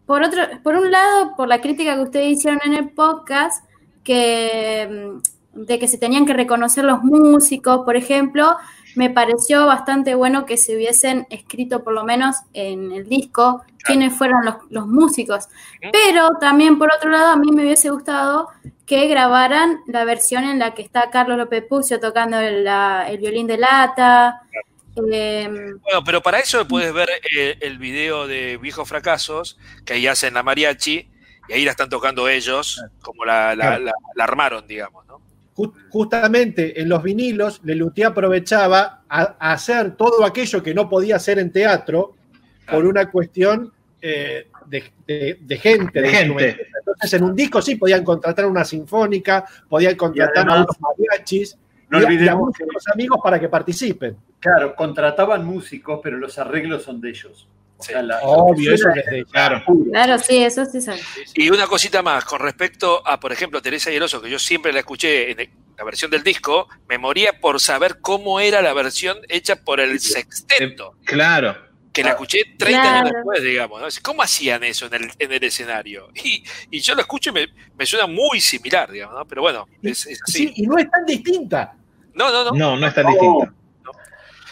por 0.07 0.23
otro, 0.23 0.43
por 0.63 0.75
un 0.77 0.91
lado, 0.91 1.35
por 1.37 1.49
la 1.49 1.61
crítica 1.61 1.95
que 1.95 2.03
ustedes 2.03 2.33
hicieron 2.39 2.61
en 2.65 2.75
el 2.75 2.91
podcast, 2.91 3.65
que 4.05 5.13
mm, 5.55 5.65
de 5.65 5.79
que 5.79 5.89
se 5.89 5.99
tenían 5.99 6.25
que 6.27 6.35
reconocer 6.35 6.85
los 6.85 7.03
músicos, 7.03 7.81
por 7.85 7.97
ejemplo, 7.97 8.57
me 8.97 9.11
pareció 9.11 9.67
bastante 9.67 10.15
bueno 10.15 10.47
que 10.47 10.57
se 10.57 10.75
hubiesen 10.77 11.27
escrito 11.31 11.85
por 11.85 11.93
lo 11.93 12.05
menos 12.05 12.37
en 12.55 12.91
el 12.93 13.09
disco 13.09 13.63
quiénes 13.85 14.13
fueron 14.15 14.45
los, 14.45 14.57
los 14.71 14.87
músicos. 14.87 15.49
Pero 15.93 16.31
también 16.41 16.79
por 16.79 16.93
otro 16.93 17.11
lado 17.11 17.29
a 17.33 17.37
mí 17.37 17.51
me 17.53 17.63
hubiese 17.63 17.91
gustado 17.91 18.49
que 18.87 19.07
grabaran 19.07 19.81
la 19.87 20.05
versión 20.05 20.45
en 20.45 20.59
la 20.59 20.75
que 20.75 20.83
está 20.83 21.11
Carlos 21.11 21.37
López 21.39 21.65
Pucio 21.69 22.01
tocando 22.01 22.39
el, 22.41 22.65
la- 22.65 23.07
el 23.09 23.19
violín 23.19 23.47
de 23.47 23.59
lata. 23.59 24.41
em, 24.97 25.79
Bueno, 25.81 26.03
pero 26.05 26.23
para 26.23 26.39
eso 26.41 26.67
puedes 26.67 26.93
ver 26.93 27.09
eh, 27.37 27.57
el 27.61 27.79
video 27.79 28.27
de 28.27 28.57
Viejos 28.57 28.89
Fracasos, 28.89 29.59
que 29.85 29.95
ahí 29.95 30.07
hacen 30.07 30.35
la 30.35 30.43
mariachi, 30.43 31.09
y 31.49 31.53
ahí 31.53 31.65
la 31.65 31.71
están 31.71 31.89
tocando 31.89 32.29
ellos, 32.29 32.83
como 33.01 33.25
la, 33.25 33.55
la- 33.55 33.65
Claro. 33.67 33.85
la- 33.85 33.93
la 34.17 34.25
armaron, 34.25 34.67
digamos. 34.67 35.07
Justamente 35.91 36.81
en 36.81 36.89
los 36.89 37.03
vinilos, 37.03 37.61
Lelutier 37.65 38.09
aprovechaba 38.09 39.03
a, 39.09 39.37
a 39.39 39.53
hacer 39.53 39.97
todo 39.97 40.25
aquello 40.25 40.63
que 40.63 40.73
no 40.75 40.89
podía 40.89 41.17
hacer 41.17 41.39
en 41.39 41.51
teatro 41.51 42.15
por 42.71 42.85
una 42.87 43.11
cuestión 43.11 43.73
eh, 44.01 44.47
de, 44.67 44.85
de- 45.07 45.39
de 45.41 45.57
gente. 45.59 46.01
De 46.01 46.09
gente. 46.09 46.67
Entonces, 46.79 47.13
en 47.15 47.25
un 47.25 47.35
disco 47.35 47.61
sí 47.61 47.75
podían 47.77 48.05
contratar 48.05 48.47
una 48.47 48.65
sinfónica, 48.65 49.45
podían 49.69 49.97
contratar 49.97 50.37
además, 50.49 50.59
a 50.59 50.63
unos 50.63 50.77
mariachis 50.81 51.59
no 51.91 51.99
y, 52.01 52.01
a- 52.01 52.03
y 52.03 52.05
a 52.05 52.09
olvidemos 52.09 52.41
muchos 52.59 52.89
amigos 52.93 53.19
para 53.23 53.41
que 53.41 53.49
participen. 53.49 54.17
Claro, 54.41 54.77
contrataban 54.77 55.45
músicos, 55.45 56.01
pero 56.03 56.17
los 56.19 56.39
arreglos 56.39 56.85
son 56.85 57.01
de 57.01 57.11
ellos. 57.11 57.49
O 57.79 57.83
sea, 57.83 58.03
la- 58.03 58.19
Obvio, 58.23 58.75
eso 58.75 58.89
desde 58.95 59.25
Claro. 59.27 59.63
claro, 59.93 60.19
sí, 60.19 60.43
eso 60.43 60.65
sí 60.67 60.81
sabe. 60.81 61.01
Y 61.35 61.49
una 61.51 61.67
cosita 61.69 62.03
más, 62.03 62.25
con 62.25 62.41
respecto 62.41 63.07
a, 63.07 63.21
por 63.21 63.31
ejemplo, 63.33 63.63
Teresa 63.63 63.91
y 63.93 63.97
el 63.97 64.03
Oso, 64.03 64.21
que 64.21 64.29
yo 64.29 64.39
siempre 64.39 64.73
la 64.73 64.81
escuché 64.81 65.31
en 65.31 65.49
la 65.77 65.85
versión 65.85 66.11
del 66.11 66.25
disco, 66.25 66.69
me 66.89 66.99
moría 66.99 67.39
por 67.41 67.61
saber 67.61 68.01
cómo 68.01 68.41
era 68.41 68.61
la 68.63 68.73
versión 68.73 69.19
hecha 69.29 69.57
por 69.63 69.79
el 69.79 70.01
sexteto, 70.01 70.97
Claro. 71.05 71.57
que 71.93 72.03
la 72.03 72.11
escuché 72.11 72.41
30 72.59 72.99
años 72.99 73.13
después, 73.15 73.43
digamos. 73.45 73.81
¿no? 73.81 73.87
¿Cómo 74.03 74.23
hacían 74.23 74.65
eso 74.65 74.87
en 74.87 74.95
el, 74.95 75.11
en 75.17 75.33
el 75.33 75.45
escenario? 75.45 76.09
Y, 76.17 76.43
y 76.73 76.81
yo 76.81 76.97
lo 76.97 77.03
escucho 77.03 77.31
y 77.31 77.33
me, 77.35 77.47
me 77.77 77.87
suena 77.87 78.09
muy 78.09 78.41
similar, 78.41 78.91
digamos, 78.91 79.17
¿no? 79.17 79.25
Pero 79.25 79.43
bueno, 79.43 79.67
es, 79.85 80.05
es 80.09 80.21
así. 80.23 80.49
Sí, 80.49 80.53
y 80.57 80.67
no 80.67 80.77
es 80.79 80.91
tan 80.91 81.05
distinta. 81.07 81.75
No, 82.15 82.33
no, 82.33 82.45
no. 82.47 82.51
No, 82.51 82.77
no 82.77 82.87
es 82.89 82.95
tan 82.95 83.07
distinto. 83.07 83.53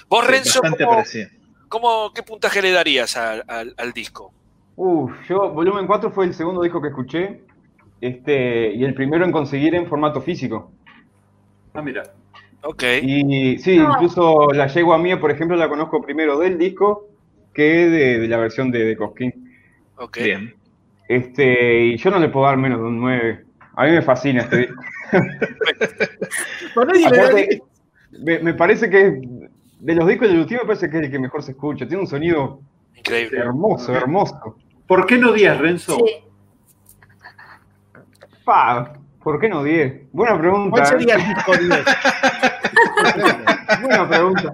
Vos, 0.09 0.25
Sí, 0.25 0.31
Renzo, 0.31 0.61
bastante 0.63 0.85
¿cómo, 0.85 0.97
parecido. 0.99 1.29
Cómo- 1.69 2.13
qué 2.15 2.23
puntaje 2.23 2.63
le 2.63 2.71
darías 2.73 3.17
al, 3.17 3.45
al- 3.49 3.75
al 3.77 3.93
disco? 3.93 4.33
Uf, 4.77 5.13
yo, 5.29 5.51
Volumen 5.53 5.87
4 5.87 6.11
fue 6.11 6.27
el 6.27 6.35
segundo 6.35 6.63
disco 6.63 6.81
que 6.83 6.89
escuché, 6.89 7.41
este, 8.01 8.73
y 8.75 8.85
el 8.85 8.95
primero 8.95 9.25
en 9.25 9.33
conseguir 9.33 9.75
en 9.75 9.87
formato 9.87 10.21
físico. 10.21 10.71
Ah, 11.75 11.83
mira. 11.83 12.03
Ok. 12.63 12.83
Y 13.03 13.59
sí, 13.59 13.77
incluso 13.77 14.49
la 14.53 14.67
yegua 14.67 14.99
mía, 14.99 15.21
por 15.21 15.31
ejemplo, 15.31 15.57
la 15.57 15.69
conozco 15.69 16.03
primero 16.03 16.39
del 16.39 16.59
disco 16.59 17.07
que 17.55 17.63
de, 17.89 18.19
de 18.19 18.29
la 18.29 18.37
versión 18.39 18.71
de, 18.71 18.85
de 18.85 18.97
Cosquín. 18.97 19.55
Ok. 19.97 20.19
Bien. 20.19 20.55
Este, 21.09 21.85
y 21.85 21.97
yo 21.97 22.11
no 22.11 22.19
le 22.19 22.29
puedo 22.29 22.47
dar 22.47 22.57
menos 22.57 22.81
de 22.81 22.87
un 22.87 23.01
9. 23.01 23.45
A 23.77 23.85
mí 23.85 23.93
me 23.93 24.03
fascina 24.03 24.43
este 24.43 24.57
disco. 24.59 24.83
Aparte, 27.07 27.63
me, 28.23 28.39
me 28.41 28.55
parece 28.55 28.91
que 28.91 29.21
de 29.79 29.95
los 29.95 30.09
discos 30.09 30.29
de 30.29 30.35
Luthier 30.35 30.61
me 30.61 30.67
parece 30.67 30.91
que 30.91 30.99
es 30.99 31.05
el 31.05 31.11
que 31.11 31.19
mejor 31.19 31.43
se 31.43 31.53
escucha. 31.53 31.87
Tiene 31.87 32.03
un 32.03 32.09
sonido 32.09 32.61
Increíble. 32.95 33.39
hermoso, 33.39 33.95
hermoso. 33.95 34.57
¿Por 34.87 35.07
qué 35.07 35.19
no 35.19 35.33
10, 35.33 35.59
Renzo? 35.59 35.97
Sí. 35.97 36.25
Pa, 38.45 38.93
¿por 39.23 39.41
qué 39.41 39.49
no 39.49 39.63
10? 39.63 40.13
Buena 40.13 40.39
pregunta. 40.39 40.71
¿Cuál 40.71 40.87
sería 40.87 41.15
el 41.17 41.35
disco 41.35 41.57
10? 41.57 41.85
Buena 43.83 44.09
pregunta. 44.09 44.53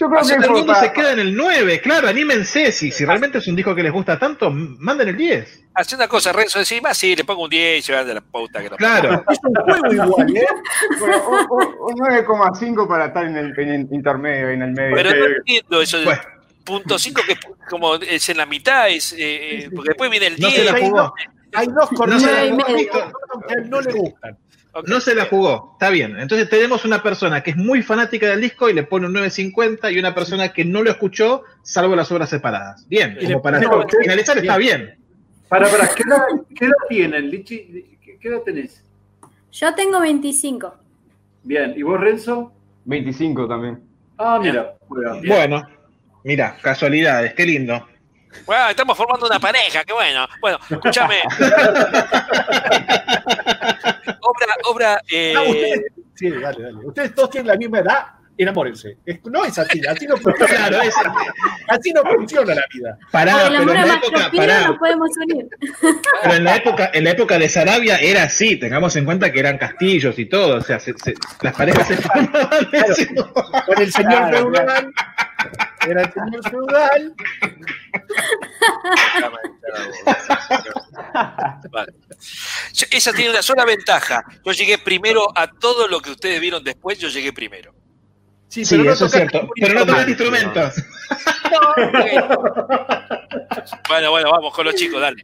Yo 0.00 0.08
creo 0.08 0.20
O 0.22 0.24
sea, 0.24 0.36
que 0.38 0.42
todo 0.46 0.56
el 0.56 0.64
mundo 0.64 0.74
se 0.80 0.92
queda 0.94 1.12
en 1.12 1.18
el 1.20 1.36
9, 1.36 1.80
claro, 1.82 2.08
anímense. 2.08 2.72
Si, 2.72 2.90
si 2.90 3.04
realmente 3.04 3.36
es 3.36 3.46
un 3.48 3.54
disco 3.54 3.74
que 3.74 3.82
les 3.82 3.92
gusta 3.92 4.18
tanto, 4.18 4.50
manden 4.50 5.08
el 5.08 5.16
10. 5.18 5.64
Hace 5.74 5.94
una 5.94 6.08
cosa, 6.08 6.32
Renzo, 6.32 6.58
decís, 6.58 6.80
más 6.82 6.96
sí, 6.96 7.14
le 7.14 7.22
pongo 7.24 7.44
un 7.44 7.50
10 7.50 7.78
y 7.78 7.82
se 7.82 7.92
van 7.92 8.06
de 8.06 8.14
la 8.14 8.22
puta 8.22 8.62
que 8.62 8.70
lo 8.70 8.76
Claro. 8.78 9.22
Es 9.30 9.38
un 9.44 9.54
juego 9.54 9.92
igual, 9.92 10.36
¿eh? 10.36 10.46
Bueno, 10.98 11.28
un- 11.28 11.46
un- 11.50 11.74
un 11.92 11.98
9,5 11.98 12.88
para 12.88 13.06
estar 13.06 13.26
en 13.26 13.36
el, 13.36 13.52
en 13.60 13.68
el 13.68 13.88
intermedio, 13.92 14.48
en 14.48 14.62
el 14.62 14.70
medio. 14.72 14.96
Pero 14.96 15.10
no 15.14 15.26
entiendo 15.36 15.82
eso 15.82 16.02
Bueno. 16.02 16.20
punto 16.64 16.98
5, 16.98 17.20
que 17.26 17.32
es 17.34 17.38
como 17.68 17.96
es 17.96 18.26
en 18.30 18.36
la 18.38 18.46
mitad, 18.46 18.88
es, 18.88 19.12
eh, 19.12 19.18
eh, 19.18 19.70
porque 19.74 19.90
después 19.90 20.10
viene 20.10 20.28
el 20.28 20.40
No 20.40 20.48
10. 20.48 20.54
se 20.60 20.64
la 20.64 20.72
Hay 20.78 20.82
jugó. 20.82 20.96
dos, 21.02 21.12
hay 21.52 21.66
dos 21.66 21.92
No 21.92 22.06
medio. 22.06 22.90
que 22.90 22.98
a 23.00 23.58
él 23.58 23.68
no 23.70 23.80
le 23.82 23.92
gustan. 23.92 24.38
No 24.86 25.00
se 25.00 25.14
la 25.14 25.26
jugó, 25.26 25.70
está 25.72 25.90
bien. 25.90 26.18
Entonces 26.18 26.48
tenemos 26.48 26.84
una 26.84 27.02
persona 27.02 27.42
que 27.42 27.50
es 27.50 27.56
muy 27.56 27.82
fanática 27.82 28.28
del 28.28 28.40
disco 28.40 28.68
y 28.68 28.72
le 28.74 28.84
pone 28.84 29.06
un 29.06 29.14
9.50 29.14 29.92
y 29.92 29.98
una 29.98 30.14
persona 30.14 30.52
que 30.52 30.64
no 30.64 30.82
lo 30.82 30.90
escuchó, 30.90 31.42
salvo 31.62 31.96
las 31.96 32.10
obras 32.12 32.30
separadas. 32.30 32.86
Bien, 32.88 33.16
Y 33.20 33.26
le- 33.26 33.32
como 33.32 33.42
para 33.42 33.60
no, 33.60 33.84
finalizar 34.00 34.38
está 34.38 34.56
bien. 34.56 34.96
Para, 35.48 35.68
para, 35.68 35.88
¿qué 35.94 36.02
edad, 36.04 36.22
qué 36.56 36.64
edad 36.66 36.74
tienen, 36.88 37.30
Lichi? 37.30 37.98
¿Qué, 38.02 38.18
qué 38.20 38.28
edad 38.28 38.40
tenés? 38.44 38.84
Yo 39.52 39.74
tengo 39.74 40.00
25. 40.00 40.74
Bien, 41.42 41.74
¿y 41.76 41.82
vos, 41.82 42.00
Renzo? 42.00 42.52
25 42.84 43.48
también. 43.48 43.80
Ah, 44.16 44.38
mira. 44.40 44.74
Bien. 45.20 45.34
Bueno, 45.34 45.66
mira, 46.22 46.56
casualidades, 46.62 47.34
qué 47.34 47.46
lindo. 47.46 47.84
Bueno, 48.46 48.68
estamos 48.68 48.96
formando 48.96 49.26
una 49.26 49.40
pareja, 49.40 49.82
qué 49.84 49.92
bueno. 49.92 50.24
Bueno, 50.40 50.58
escúchame. 50.70 51.16
obra, 54.20 54.54
obra, 54.64 55.02
eh, 55.10 55.32
No, 55.34 55.42
ustedes, 55.44 55.80
sí, 56.14 56.30
dale, 56.30 56.62
dale. 56.62 56.78
Ustedes 56.84 57.14
todos 57.14 57.30
tienen 57.30 57.48
la 57.48 57.56
misma 57.56 57.78
edad, 57.80 58.06
enamórense. 58.38 58.96
Es- 59.04 59.20
no 59.24 59.44
es 59.44 59.58
así, 59.58 59.80
así 59.86 60.06
no 60.06 60.16
funciona. 60.16 60.46
Claro, 60.68 60.82
es- 60.82 60.94
Así 61.68 61.92
no 61.92 62.02
funciona 62.02 62.54
la 62.54 62.64
vida. 62.74 62.98
Pará, 63.12 63.36
pero 63.48 63.60
en 63.62 63.66
la 63.88 63.94
época, 63.94 64.30
pará, 64.36 64.66
nos 64.68 64.78
podemos 64.78 65.08
unir. 65.24 65.46
pero 66.22 66.34
en 66.34 66.44
la 66.44 66.56
época, 66.56 66.90
en 66.92 67.04
la 67.04 67.10
época 67.10 67.38
de 67.38 67.48
Sarabia 67.48 67.96
era 67.98 68.24
así, 68.24 68.56
tengamos 68.56 68.96
en 68.96 69.04
cuenta 69.04 69.30
que 69.30 69.38
eran 69.40 69.56
castillos 69.58 70.18
y 70.18 70.26
todo, 70.26 70.56
o 70.56 70.60
sea, 70.62 70.80
se- 70.80 70.94
se- 70.98 71.14
las 71.42 71.54
parejas 71.54 71.86
se 71.86 71.96
formaban 71.96 72.32
Claro, 72.70 73.64
con 73.66 73.82
el 73.82 73.92
señor 73.92 74.30
feudal. 74.34 74.92
Era 75.86 76.02
el 76.02 76.12
señor 76.12 76.50
feudal. 76.50 77.14
Vale. 81.70 81.92
Esa 82.90 83.12
tiene 83.12 83.30
una 83.30 83.42
sola 83.42 83.64
ventaja. 83.64 84.24
Yo 84.44 84.52
llegué 84.52 84.78
primero 84.78 85.26
a 85.36 85.50
todo 85.50 85.88
lo 85.88 86.00
que 86.00 86.10
ustedes 86.10 86.40
vieron 86.40 86.62
después, 86.64 86.98
yo 86.98 87.08
llegué 87.08 87.32
primero. 87.32 87.74
Sí, 88.48 88.64
Sí, 88.64 88.74
pero 88.76 88.84
no 88.88 88.92
eso 88.92 89.06
es 89.06 89.12
cierto, 89.12 89.48
pero 89.60 89.84
no 89.84 90.02
instrumento. 90.08 90.60
instrumentos. 90.60 90.84
Bueno, 93.88 94.10
bueno, 94.10 94.30
vamos 94.32 94.52
con 94.54 94.66
los 94.66 94.74
chicos, 94.74 95.00
dale. 95.00 95.22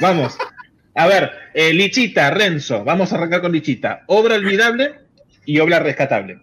Vamos. 0.00 0.36
A 0.96 1.06
ver, 1.06 1.32
eh, 1.54 1.72
Lichita, 1.72 2.30
Renzo, 2.30 2.84
vamos 2.84 3.12
a 3.12 3.16
arrancar 3.16 3.40
con 3.40 3.52
Lichita. 3.52 4.02
Obra 4.06 4.34
olvidable 4.36 5.00
y 5.44 5.58
obra 5.60 5.78
rescatable. 5.80 6.42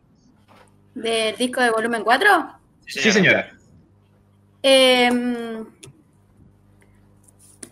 ¿Del 0.94 1.36
disco 1.38 1.62
de 1.62 1.72
volumen 1.72 2.04
4? 2.04 2.61
Sí, 3.00 3.12
señora. 3.12 3.52
Eh, 4.64 5.10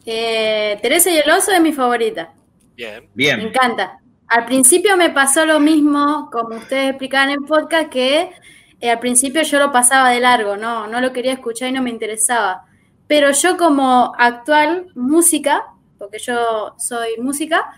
eh, 0.06 0.80
Teresa 0.82 1.12
y 1.12 1.18
el 1.18 1.30
oso 1.30 1.52
es 1.52 1.62
mi 1.62 1.74
favorita. 1.74 2.34
Bien. 2.76 3.04
Me 3.04 3.10
Bien. 3.14 3.40
encanta. 3.42 4.00
Al 4.28 4.46
principio 4.46 4.96
me 4.96 5.10
pasó 5.10 5.46
lo 5.46 5.60
mismo, 5.60 6.30
como 6.32 6.56
ustedes 6.56 6.92
explicaban 6.92 7.32
en 7.32 7.46
podcast, 7.46 7.90
que 7.90 8.32
eh, 8.80 8.90
al 8.90 9.00
principio 9.00 9.42
yo 9.42 9.60
lo 9.60 9.72
pasaba 9.72 10.10
de 10.12 10.20
largo, 10.20 10.56
no, 10.56 10.88
no 10.88 11.02
lo 11.02 11.12
quería 11.12 11.34
escuchar 11.34 11.70
y 11.70 11.72
no 11.74 11.82
me 11.82 11.90
interesaba. 11.90 12.66
Pero 13.08 13.32
yo 13.32 13.58
como 13.58 14.14
actual 14.18 14.88
música, 14.96 15.66
porque 15.98 16.20
yo 16.20 16.76
soy 16.78 17.18
música, 17.20 17.74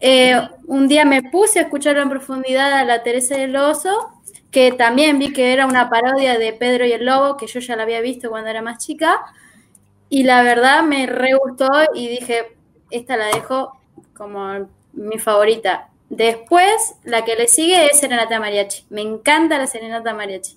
eh, 0.00 0.40
un 0.66 0.88
día 0.88 1.04
me 1.04 1.22
puse 1.22 1.58
a 1.58 1.62
escucharlo 1.62 2.02
en 2.02 2.08
profundidad 2.10 2.72
a 2.72 2.84
la 2.84 3.02
Teresa 3.02 3.36
y 3.38 3.42
el 3.42 3.56
Oso, 3.56 4.15
que 4.56 4.72
también 4.72 5.18
vi 5.18 5.34
que 5.34 5.52
era 5.52 5.66
una 5.66 5.90
parodia 5.90 6.38
de 6.38 6.54
Pedro 6.54 6.86
y 6.86 6.92
el 6.92 7.04
Lobo, 7.04 7.36
que 7.36 7.46
yo 7.46 7.60
ya 7.60 7.76
la 7.76 7.82
había 7.82 8.00
visto 8.00 8.30
cuando 8.30 8.48
era 8.48 8.62
más 8.62 8.82
chica, 8.82 9.20
y 10.08 10.22
la 10.22 10.42
verdad 10.42 10.82
me 10.82 11.04
re 11.04 11.34
gustó 11.34 11.68
y 11.94 12.08
dije, 12.08 12.56
esta 12.90 13.18
la 13.18 13.26
dejo 13.26 13.78
como 14.14 14.66
mi 14.94 15.18
favorita. 15.18 15.90
Después, 16.08 16.94
la 17.04 17.22
que 17.26 17.36
le 17.36 17.48
sigue 17.48 17.84
es 17.84 18.00
Serenata 18.00 18.40
Mariachi. 18.40 18.86
Me 18.88 19.02
encanta 19.02 19.58
la 19.58 19.66
Serenata 19.66 20.14
Mariachi. 20.14 20.56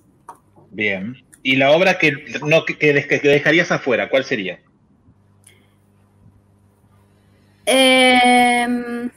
Bien. 0.71 1.17
Y 1.43 1.57
la 1.57 1.71
obra 1.71 1.97
que, 1.97 2.13
no, 2.41 2.63
que, 2.63 2.77
que 2.77 2.93
dejarías 2.93 3.69
afuera, 3.69 4.09
¿cuál 4.09 4.23
sería? 4.23 4.61
Em, 7.65 9.09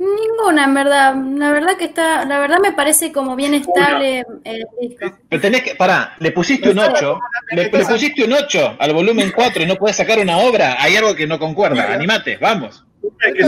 ninguna, 0.00 0.64
en 0.64 0.74
verdad. 0.74 1.14
La 1.36 1.52
verdad 1.52 1.76
que 1.76 1.84
está, 1.84 2.24
la 2.24 2.38
verdad 2.40 2.58
me 2.60 2.72
parece 2.72 3.12
como 3.12 3.36
bien 3.36 3.54
estable 3.54 4.24
el 4.44 4.64
disco. 4.80 5.12
Pero 5.28 5.42
tenés 5.42 5.62
que, 5.62 5.74
pará, 5.76 6.16
le 6.18 6.32
pusiste 6.32 6.70
un 6.70 6.78
8, 6.78 7.20
le, 7.52 7.64
le 7.64 7.84
pusiste 7.84 8.24
un 8.24 8.32
8 8.32 8.76
al 8.78 8.92
volumen 8.94 9.30
4 9.34 9.62
y 9.62 9.66
no 9.66 9.76
puedes 9.76 9.96
sacar 9.96 10.18
una 10.18 10.38
obra, 10.38 10.76
hay 10.82 10.96
algo 10.96 11.14
que 11.14 11.26
no 11.26 11.38
concuerda, 11.38 11.92
animate, 11.92 12.36
vamos. 12.38 12.84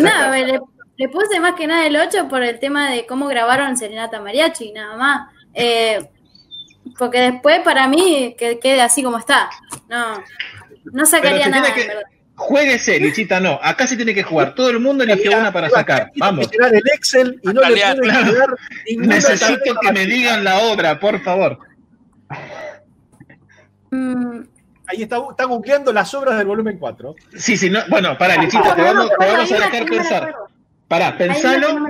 No, 0.00 0.30
le, 0.34 0.60
le 0.96 1.08
puse 1.08 1.40
más 1.40 1.54
que 1.54 1.66
nada 1.66 1.86
el 1.86 1.96
8 1.96 2.28
por 2.28 2.42
el 2.42 2.58
tema 2.58 2.90
de 2.90 3.06
cómo 3.06 3.26
grabaron 3.26 3.76
Serenata 3.76 4.20
Mariachi, 4.20 4.72
nada 4.72 4.96
más. 4.96 5.28
Eh, 5.54 6.06
porque 6.98 7.20
después, 7.20 7.60
para 7.60 7.86
mí, 7.88 8.34
que 8.38 8.58
quede 8.58 8.80
así 8.82 9.02
como 9.02 9.18
está. 9.18 9.48
No, 9.88 10.22
no 10.92 11.06
sacaría 11.06 11.48
nada, 11.48 11.72
que- 11.74 11.82
en 11.82 11.88
verdad. 11.88 12.02
Jueguese, 12.34 12.98
Lichita, 12.98 13.40
no. 13.40 13.58
Acá 13.62 13.86
se 13.86 13.96
tiene 13.96 14.14
que 14.14 14.22
jugar. 14.22 14.54
Todo 14.54 14.70
el 14.70 14.80
mundo 14.80 15.04
eligió 15.04 15.38
una 15.38 15.52
para 15.52 15.68
sacar. 15.68 16.10
Vamos. 16.16 16.48
El 16.52 16.82
Excel 16.94 17.40
y 17.42 17.48
no 17.48 17.60
le 17.62 17.74
Claro. 17.74 18.56
Necesito 18.96 19.74
que 19.80 19.92
me 19.92 20.06
digan 20.06 20.42
la 20.42 20.58
obra, 20.60 20.98
por 20.98 21.20
favor. 21.22 21.58
Ahí 23.90 25.02
está, 25.02 25.18
está 25.30 25.44
googleando 25.44 25.92
las 25.92 26.12
obras 26.14 26.38
del 26.38 26.46
volumen 26.46 26.78
4. 26.78 27.14
Sí, 27.36 27.56
sí, 27.56 27.70
no. 27.70 27.80
Bueno, 27.88 28.16
para, 28.16 28.36
Lichita, 28.36 28.74
te 28.74 28.82
vamos, 28.82 29.10
te 29.18 29.26
vamos 29.26 29.52
a 29.52 29.54
dejar 29.54 29.84
pensar. 29.84 30.34
Pará, 30.88 31.16
pensalo. 31.16 31.86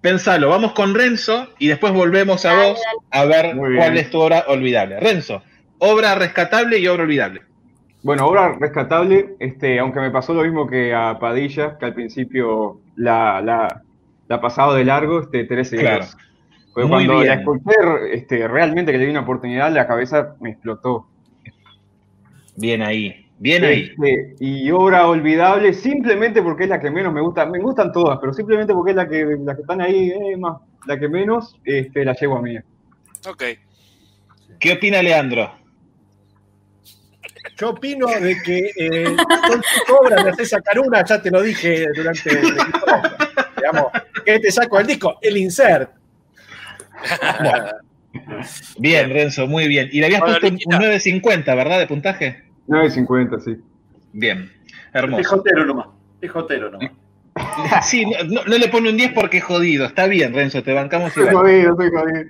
Pensalo, 0.00 0.50
vamos 0.50 0.72
con 0.72 0.94
Renzo 0.94 1.48
y 1.58 1.68
después 1.68 1.94
volvemos 1.94 2.44
a 2.44 2.52
vos 2.52 2.78
a 3.10 3.24
ver 3.24 3.56
cuál 3.56 3.96
es 3.96 4.10
tu 4.10 4.20
obra 4.20 4.44
olvidable. 4.48 5.00
Renzo, 5.00 5.42
obra 5.78 6.14
rescatable 6.14 6.78
y 6.78 6.86
obra 6.88 7.04
olvidable. 7.04 7.42
Bueno, 8.04 8.26
obra 8.26 8.52
rescatable, 8.60 9.34
este, 9.38 9.78
aunque 9.78 9.98
me 9.98 10.10
pasó 10.10 10.34
lo 10.34 10.42
mismo 10.42 10.66
que 10.66 10.92
a 10.94 11.18
Padilla, 11.18 11.78
que 11.78 11.86
al 11.86 11.94
principio 11.94 12.82
la, 12.96 13.40
la, 13.40 13.82
la 14.28 14.40
pasado 14.42 14.74
de 14.74 14.84
largo, 14.84 15.20
este, 15.22 15.44
13 15.44 15.78
Claro. 15.78 16.04
Muy 16.76 16.88
cuando 16.88 17.14
bien. 17.20 17.28
la 17.28 17.34
escuché, 17.36 17.72
este, 18.12 18.46
realmente 18.46 18.92
que 18.92 18.98
le 18.98 19.06
di 19.06 19.10
una 19.10 19.22
oportunidad, 19.22 19.72
la 19.72 19.86
cabeza 19.86 20.36
me 20.40 20.50
explotó. 20.50 21.06
Bien 22.56 22.82
ahí, 22.82 23.26
bien 23.38 23.64
ahí. 23.64 23.94
Este, 23.98 24.34
y 24.38 24.70
obra 24.70 25.08
olvidable, 25.08 25.72
simplemente 25.72 26.42
porque 26.42 26.64
es 26.64 26.68
la 26.68 26.80
que 26.80 26.90
menos 26.90 27.10
me 27.10 27.22
gusta. 27.22 27.46
Me 27.46 27.58
gustan 27.58 27.90
todas, 27.90 28.18
pero 28.20 28.34
simplemente 28.34 28.74
porque 28.74 28.90
es 28.90 28.96
la 28.96 29.08
que, 29.08 29.24
la 29.42 29.54
que 29.54 29.62
están 29.62 29.80
ahí, 29.80 30.10
eh, 30.10 30.36
más, 30.36 30.58
la 30.86 30.98
que 30.98 31.08
menos, 31.08 31.58
este, 31.64 32.04
la 32.04 32.12
llevo 32.12 32.36
a 32.36 32.42
mí. 32.42 32.58
Ok. 33.26 33.44
¿Qué 34.58 34.72
opina 34.74 35.00
Leandro? 35.00 35.63
Yo 37.56 37.70
opino 37.70 38.06
de 38.06 38.36
que 38.42 38.70
eh, 38.76 39.16
con 39.48 39.60
tu 39.86 39.94
obra 39.94 40.22
me 40.24 40.30
haces 40.30 40.50
sacar 40.50 40.78
una, 40.78 41.04
ya 41.04 41.20
te 41.20 41.30
lo 41.30 41.42
dije 41.42 41.86
durante 41.94 42.30
el 42.30 42.56
Digamos, 43.56 43.86
¿qué 44.24 44.38
te 44.40 44.50
saco 44.50 44.80
el 44.80 44.86
disco? 44.86 45.18
El 45.22 45.36
insert. 45.36 45.90
Bien, 48.78 49.10
Renzo, 49.10 49.46
muy 49.46 49.68
bien. 49.68 49.88
Y 49.92 50.00
le 50.00 50.06
habías 50.06 50.20
puesto 50.22 50.46
un, 50.46 50.52
Lichita. 50.54 50.76
un 50.76 50.82
9.50, 50.84 51.44
¿verdad? 51.56 51.78
De 51.78 51.86
puntaje. 51.86 52.44
9.50, 52.68 53.40
sí. 53.44 53.56
Bien, 54.12 54.50
Es 54.68 54.74
hermoso. 54.94 55.28
jotero 55.36 55.64
nomás. 55.66 55.86
Es 56.20 56.30
jotero 56.30 56.70
nomás. 56.70 56.90
Sí, 57.82 58.04
no, 58.06 58.22
no- 58.28 58.44
no 58.44 58.58
le 58.58 58.68
pone 58.68 58.90
un 58.90 58.96
10 58.96 59.12
porque 59.12 59.38
es 59.38 59.44
jodido. 59.44 59.86
Está 59.86 60.06
bien, 60.06 60.32
Renzo, 60.32 60.62
te 60.62 60.72
bancamos 60.72 61.08
Estoy 61.08 61.24
igual. 61.28 61.36
jodido, 61.46 61.70
estoy 61.72 61.90
jodido. 61.90 62.24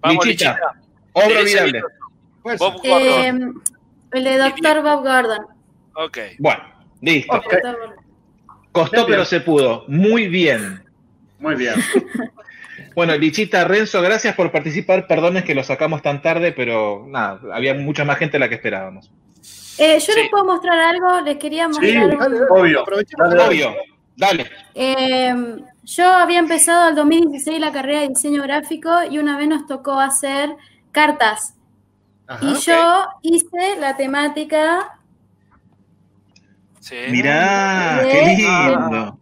Vamos, 0.00 0.26
Lichita, 0.26 0.52
Lichita. 0.54 0.72
obra 1.12 1.40
olvidable. 1.40 1.82
Pues, 2.42 2.60
Eh. 2.84 3.32
El 4.12 4.24
de 4.24 4.38
Dr. 4.38 4.82
Bob 4.82 5.02
Gordon. 5.04 5.46
Ok. 5.94 6.18
Bueno, 6.38 6.62
listo. 7.00 7.40
Costó, 8.72 9.06
pero 9.06 9.24
se 9.24 9.40
pudo. 9.40 9.84
Muy 9.88 10.28
bien. 10.28 10.82
Muy 11.38 11.54
bien. 11.54 11.74
Bueno, 12.94 13.16
Lichita, 13.16 13.62
Renzo, 13.64 14.02
gracias 14.02 14.34
por 14.34 14.50
participar. 14.50 15.06
Perdones 15.06 15.44
que 15.44 15.54
lo 15.54 15.62
sacamos 15.62 16.02
tan 16.02 16.20
tarde, 16.20 16.50
pero 16.50 17.04
nada, 17.06 17.38
había 17.52 17.72
mucha 17.74 18.04
más 18.04 18.18
gente 18.18 18.32
de 18.32 18.38
la 18.40 18.48
que 18.48 18.56
esperábamos. 18.56 19.08
Eh, 19.78 19.94
yo 20.00 20.12
Sí. 20.12 20.20
les 20.20 20.28
puedo 20.30 20.44
mostrar 20.44 20.80
algo, 20.80 21.20
les 21.20 21.36
quería 21.36 21.68
Sí, 21.80 21.96
mostrar 21.96 22.32
un- 22.32 22.46
obvio. 22.50 22.84
Dale, 23.16 23.36
dale. 23.36 23.42
Obvio, 23.46 23.74
dale. 24.16 24.46
Eh, 24.74 25.32
yo 25.84 26.08
había 26.12 26.40
empezado 26.40 26.88
el 26.88 26.96
2016 26.96 27.60
la 27.60 27.70
carrera 27.70 28.00
de 28.00 28.08
diseño 28.08 28.42
gráfico 28.42 28.90
y 29.08 29.18
una 29.18 29.38
vez 29.38 29.46
nos 29.46 29.66
tocó 29.66 30.00
hacer 30.00 30.50
cartas. 30.90 31.54
Y 32.42 32.54
yo 32.54 33.06
hice 33.22 33.76
la 33.78 33.96
temática, 33.96 34.94
Sí. 36.80 36.96
Mirá, 37.10 38.00
qué 38.10 38.34
lindo. 38.36 39.18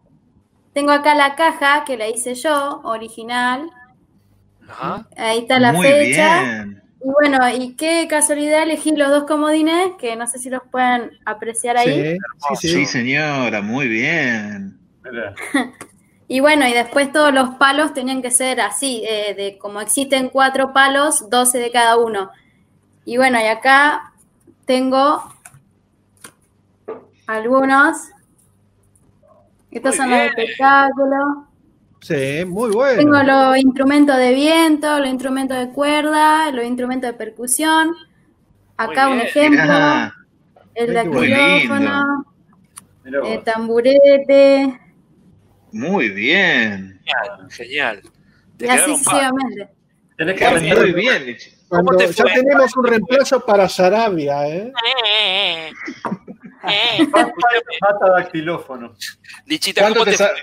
tengo 0.72 0.92
acá 0.92 1.14
la 1.16 1.34
caja 1.34 1.84
que 1.84 1.96
la 1.96 2.06
hice 2.08 2.34
yo, 2.34 2.80
original, 2.84 3.68
Ajá. 4.68 5.08
ahí 5.16 5.38
está 5.40 5.58
la 5.58 5.72
Muy 5.72 5.86
fecha. 5.86 6.42
bien. 6.42 6.82
Y 7.04 7.08
bueno, 7.08 7.48
y 7.48 7.74
qué 7.74 8.06
casualidad 8.08 8.62
elegí 8.62 8.94
los 8.94 9.08
dos 9.10 9.24
comodines, 9.24 9.92
que 9.98 10.14
no 10.16 10.26
sé 10.26 10.38
si 10.38 10.48
los 10.50 10.62
pueden 10.70 11.10
apreciar 11.24 11.76
ahí. 11.76 12.16
Sí, 12.48 12.56
sí, 12.60 12.68
Sí, 12.68 12.68
sí. 12.78 12.86
señora, 12.86 13.62
muy 13.62 13.88
bien. 13.88 14.78
Y 16.28 16.40
bueno, 16.40 16.66
y 16.66 16.72
después 16.72 17.12
todos 17.12 17.32
los 17.32 17.50
palos 17.50 17.94
tenían 17.94 18.20
que 18.20 18.32
ser 18.32 18.60
así, 18.60 19.04
eh, 19.08 19.32
de 19.36 19.58
como 19.58 19.80
existen 19.80 20.28
cuatro 20.28 20.72
palos, 20.72 21.30
12 21.30 21.58
de 21.60 21.70
cada 21.70 21.96
uno. 21.96 22.30
Y 23.06 23.16
bueno, 23.16 23.40
y 23.40 23.46
acá 23.46 24.12
tengo 24.66 25.22
algunos. 27.26 27.96
Estos 29.70 29.96
Muy 29.96 29.96
son 29.96 30.10
los 30.10 30.18
espectáculos. 30.20 31.24
Sí, 32.02 32.44
muy 32.46 32.70
bueno. 32.70 32.98
Tengo 32.98 33.22
los 33.22 33.56
instrumentos 33.56 34.16
de 34.18 34.34
viento, 34.34 34.98
los 34.98 35.08
instrumentos 35.08 35.56
de 35.56 35.70
cuerda, 35.70 36.50
los 36.52 36.64
instrumentos 36.64 37.10
de 37.10 37.16
percusión. 37.16 37.94
Acá 38.76 39.08
Muy 39.08 39.18
un 39.18 39.20
ejemplo, 39.22 39.62
Mirá, 39.62 40.14
el 40.74 40.86
muy 41.08 41.30
dactilófono, 41.30 42.26
el 43.04 43.42
tamburete, 43.44 44.80
muy 45.72 46.08
bien. 46.08 47.00
Genial. 47.04 47.50
Genial. 47.50 48.02
Te 48.56 48.66
y 48.66 48.68
así 48.68 48.96
sucesivamente. 48.96 49.68
Tenés 50.16 50.38
que 50.38 50.48
Muy 50.48 50.70
aprender. 50.70 50.94
bien, 50.94 51.26
Lichita. 51.26 51.55
Cuando 51.68 51.92
¿Cómo 51.92 51.98
te 51.98 52.12
ya 52.12 52.24
tenemos 52.24 52.76
un 52.76 52.84
reemplazo 52.84 53.40
para 53.44 53.68
Sarabia, 53.68 54.46
¿eh? 54.48 54.72
Mata 57.80 58.10
dactilófono. 58.16 58.94
Lichita, 59.46 59.82
¿Cuánto 59.82 60.00
¿cómo 60.00 60.10
te 60.10 60.16
te 60.16 60.24
fue 60.24 60.34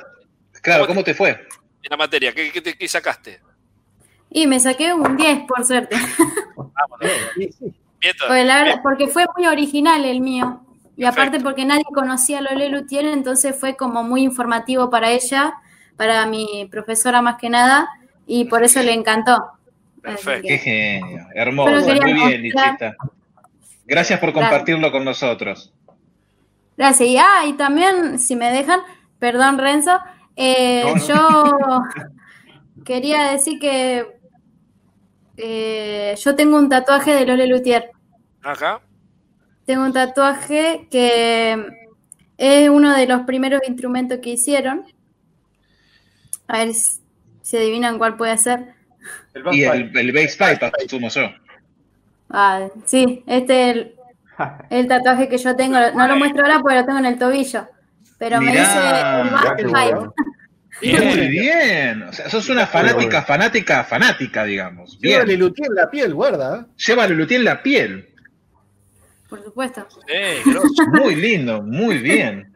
Claro, 0.61 0.87
¿cómo 0.87 1.03
te 1.03 1.13
fue? 1.13 1.29
en 1.29 1.89
la 1.89 1.97
materia? 1.97 2.33
¿Qué, 2.33 2.51
qué, 2.51 2.61
te- 2.61 2.77
qué 2.77 2.87
sacaste? 2.87 3.41
Y 4.29 4.47
me 4.47 4.59
saqué 4.59 4.93
un 4.93 5.17
10, 5.17 5.41
por 5.47 5.65
suerte. 5.65 5.95
Porque, 6.55 8.43
la 8.45 8.63
verdad- 8.63 8.79
porque 8.81 9.07
fue 9.07 9.25
muy 9.35 9.47
original 9.47 10.03
el 10.05 10.21
mío. 10.21 10.61
Y 10.95 11.05
aparte 11.05 11.31
Perfecto. 11.31 11.43
porque 11.45 11.65
nadie 11.65 11.83
conocía 11.93 12.37
a 12.39 12.41
Lole 12.41 12.69
Luthier, 12.69 13.05
entonces 13.05 13.55
fue 13.59 13.75
como 13.75 14.03
muy 14.03 14.21
informativo 14.23 14.89
para 14.89 15.09
ella, 15.11 15.53
para 15.97 16.25
mi 16.27 16.67
profesora 16.71 17.21
más 17.21 17.37
que 17.37 17.49
nada, 17.49 17.89
y 18.27 18.45
por 18.45 18.63
eso 18.63 18.81
le 18.81 18.93
encantó. 18.93 19.43
Perfecto. 20.03 20.47
Qué 20.47 20.57
genio, 20.59 21.27
hermoso, 21.33 21.71
muy 21.95 22.13
bien, 22.13 22.41
Lichita. 22.43 22.95
Gracias 23.85 24.19
por 24.19 24.31
Claro. 24.33 24.47
compartirlo 24.49 24.91
con 24.91 25.03
nosotros. 25.05 25.73
Gracias. 26.77 27.09
Y, 27.09 27.17
ah, 27.17 27.45
y 27.47 27.53
también, 27.53 28.19
si 28.19 28.35
me 28.35 28.51
dejan, 28.51 28.81
perdón 29.19 29.57
Renzo, 29.57 29.99
eh, 30.35 30.83
No, 30.85 30.95
no. 30.95 31.07
yo 31.07 31.81
quería 32.85 33.31
decir 33.31 33.59
que 33.59 34.05
eh, 35.37 36.15
yo 36.19 36.35
tengo 36.35 36.57
un 36.57 36.69
tatuaje 36.69 37.13
de 37.15 37.25
Lole 37.25 37.47
Luthier. 37.47 37.89
Ajá. 38.43 38.81
Tengo 39.65 39.83
un 39.85 39.93
tatuaje 39.93 40.87
que 40.91 41.65
es 42.37 42.69
uno 42.69 42.93
de 42.95 43.07
los 43.07 43.21
primeros 43.21 43.61
instrumentos 43.67 44.19
que 44.21 44.31
hicieron. 44.31 44.85
A 46.47 46.57
ver 46.59 46.73
si 46.73 47.57
adivinan 47.57 47.97
cuál 47.97 48.17
puede 48.17 48.37
ser. 48.37 48.72
El 49.33 49.55
Y 49.55 49.63
el, 49.63 49.97
el 49.97 50.11
bass 50.11 50.37
pipe, 50.37 50.71
asumo 50.85 51.09
yo. 51.09 51.29
Ah, 52.29 52.67
sí, 52.85 53.23
este 53.27 53.69
es 53.69 53.75
el, 53.75 53.95
el 54.69 54.87
tatuaje 54.87 55.29
que 55.29 55.37
yo 55.37 55.55
tengo. 55.55 55.77
No 55.95 56.07
lo 56.07 56.15
muestro 56.17 56.43
ahora 56.43 56.59
porque 56.59 56.77
lo 56.77 56.85
tengo 56.85 56.99
en 56.99 57.05
el 57.05 57.17
tobillo. 57.17 57.67
Pero 58.17 58.39
me 58.41 58.51
dice 58.51 58.61
el 58.63 59.29
back 59.29 59.57
pipe. 59.57 59.69
bueno. 59.69 60.13
Muy 60.81 61.27
bien. 61.27 62.03
O 62.03 62.13
sea, 62.13 62.29
sos 62.29 62.49
una 62.49 62.65
fanática, 62.65 63.21
fanática, 63.21 63.83
fanática, 63.83 64.43
digamos. 64.43 64.97
Llévale 64.99 65.35
Bien. 65.35 65.39
Luthier 65.39 65.67
en 65.69 65.75
la 65.75 65.89
piel, 65.89 66.13
guarda. 66.13 66.61
¿eh? 66.61 66.73
Llévale 66.75 67.15
Luthier 67.15 67.39
en 67.39 67.45
la 67.45 67.61
piel. 67.61 68.09
Por 69.29 69.43
supuesto. 69.43 69.87
Muy 70.91 71.15
lindo, 71.15 71.61
muy 71.61 71.99
bien. 71.99 72.53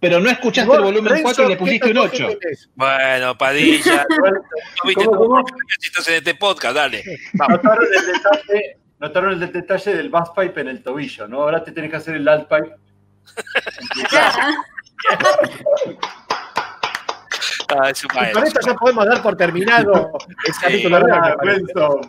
Pero 0.00 0.20
no 0.20 0.30
escuchaste 0.30 0.72
el 0.76 0.80
volumen 0.82 1.10
Renzo, 1.10 1.22
4 1.24 1.44
y 1.44 1.48
le 1.48 1.54
¿qué 1.54 1.58
pusiste 1.58 1.88
un 1.90 1.94
tatuaje 1.94 2.24
8. 2.24 2.38
tenés? 2.40 2.70
Bueno, 2.76 3.36
Padilla. 3.38 4.06
¿No 4.10 4.88
viste 4.88 5.04
necesitas 5.68 6.08
en 6.08 6.14
este 6.14 6.34
podcast? 6.36 6.76
Dale. 6.76 7.02
Vamos. 7.34 7.58
Notaron 7.62 7.84
el 7.84 8.06
detalle, 8.12 8.76
notaron 9.00 9.32
el 9.32 9.52
detalle 9.52 9.94
del 9.96 10.08
bass 10.10 10.30
pipe 10.36 10.60
en 10.60 10.68
el 10.68 10.82
tobillo, 10.82 11.26
¿no? 11.26 11.42
Ahora 11.42 11.64
te 11.64 11.72
tenés 11.72 11.90
que 11.90 11.96
hacer 11.96 12.14
el 12.16 12.28
alt 12.28 12.48
pipe. 12.48 12.74
Ah, 17.70 17.90
es 17.90 18.02
un 18.04 18.10
Y 18.10 18.32
con 18.32 18.44
esto 18.46 18.60
ya 18.66 18.74
podemos 18.74 19.06
dar 19.06 19.22
por 19.22 19.36
terminado 19.36 20.12
el 20.46 20.52
capítulo 20.60 20.96
Ah. 21.12 21.36
Renzo, 21.42 22.00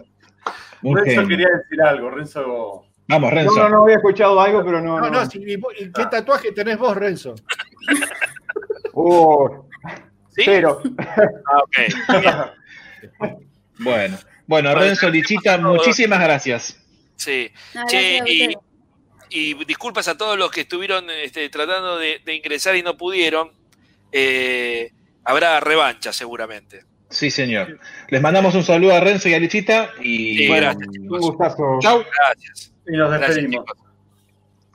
Renzo 0.82 1.28
quería 1.28 1.48
decir 1.50 1.82
algo. 1.82 2.10
Renzo. 2.12 2.86
Vamos, 3.10 3.30
No, 3.32 3.36
Renzo. 3.36 3.56
no, 3.56 3.70
no 3.70 3.84
había 3.84 3.96
escuchado 3.98 4.40
algo, 4.40 4.64
pero 4.64 4.80
no. 4.82 5.00
No, 5.00 5.10
no. 5.10 5.24
no, 5.24 5.30
si- 5.30 5.40
¿y 5.44 5.56
vos- 5.58 5.74
y 5.78 5.92
¿qué 5.92 6.06
tatuaje 6.06 6.52
tenés 6.54 6.78
vos, 6.78 6.96
Renzo? 6.96 7.36
Oh, 8.94 9.66
Cero. 10.36 10.82
Ah, 10.98 11.64
ok. 11.64 11.78
Bueno, 13.82 14.18
bueno, 14.46 14.76
Renzo 14.76 15.10
Lichita, 15.10 15.58
muchísimas 15.58 16.20
gracias. 16.20 16.78
Sí. 17.16 17.50
No, 17.74 17.86
Che, 17.88 18.18
gracias 18.18 18.58
y, 19.30 19.54
disculpas 19.66 20.08
a 20.10 20.18
todos 20.18 20.38
los 20.38 20.52
que 20.52 20.62
estuvieron 20.62 21.10
este, 21.10 21.48
tratando 21.50 21.98
de, 21.98 22.20
de 22.26 22.36
ingresar 22.36 22.76
y 22.76 22.84
no 22.84 22.98
pudieron. 22.98 23.52
Eh, 24.12 24.92
habrá 25.24 25.60
revancha 25.60 26.12
seguramente. 26.12 26.84
Sí, 27.10 27.32
señor. 27.32 27.80
Les 28.10 28.22
mandamos 28.22 28.54
un 28.56 28.64
saludo 28.64 28.94
a 28.94 29.00
Renzo 29.00 29.30
y 29.30 29.34
a 29.34 29.40
Lichita 29.40 29.92
y 30.02 30.38
Sí, 30.40 30.48
bueno, 30.48 30.68
gracias, 30.68 30.88
Un 30.98 31.08
gustazo. 31.20 31.80
chau, 31.82 32.04
Gracias. 32.04 32.74
Y 32.88 32.98
nos 32.98 33.12
despedimos. 33.20 33.66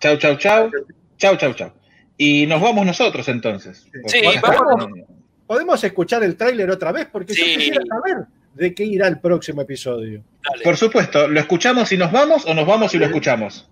chau, 0.00 0.16
chau, 0.16 0.36
chau, 0.36 0.70
chau, 1.18 1.36
chau, 1.36 1.52
chau. 1.52 1.72
Y 2.16 2.46
nos 2.46 2.60
vamos 2.60 2.86
nosotros 2.86 3.28
entonces. 3.28 3.86
Sí, 4.06 4.20
vamos. 4.40 4.86
¿Podemos 5.46 5.82
escuchar 5.84 6.22
el 6.22 6.36
tráiler 6.36 6.70
otra 6.70 6.92
vez? 6.92 7.06
Porque 7.10 7.34
yo 7.34 7.44
quisiera 7.44 7.82
saber 7.86 8.26
de 8.54 8.74
qué 8.74 8.84
irá 8.84 9.08
el 9.08 9.20
próximo 9.20 9.62
episodio. 9.62 10.24
Dale. 10.48 10.62
Por 10.64 10.76
supuesto, 10.76 11.28
¿lo 11.28 11.38
escuchamos 11.40 11.90
y 11.92 11.96
nos 11.98 12.12
vamos 12.12 12.46
o 12.46 12.54
nos 12.54 12.66
vamos 12.66 12.94
y 12.94 12.98
lo 12.98 13.06
escuchamos? 13.06 13.68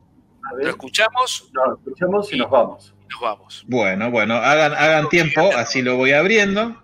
A 0.51 0.55
Lo 0.55 0.69
escuchamos 0.69 1.51
nos 1.53 1.79
escuchamos 1.79 2.33
y 2.33 2.37
nos 2.37 2.51
vamos. 2.51 2.95
nos 3.11 3.21
vamos. 3.21 3.65
Bueno, 3.69 4.11
bueno, 4.11 4.35
hagan, 4.35 4.73
hagan 4.73 5.09
tiempo, 5.09 5.51
así 5.57 5.83
lo 5.83 5.97
voy 5.97 6.13
abriendo. 6.13 6.77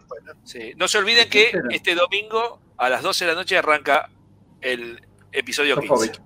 Sí. 0.44 0.72
No 0.76 0.88
se 0.88 0.98
olviden 0.98 1.28
que 1.28 1.50
este 1.70 1.94
domingo 1.94 2.60
a 2.78 2.88
las 2.88 3.02
12 3.02 3.24
de 3.26 3.30
la 3.32 3.36
noche 3.36 3.58
arranca 3.58 4.08
el 4.60 5.00
episodio 5.32 5.74
15. 5.76 5.88
Sofovich. 5.88 6.20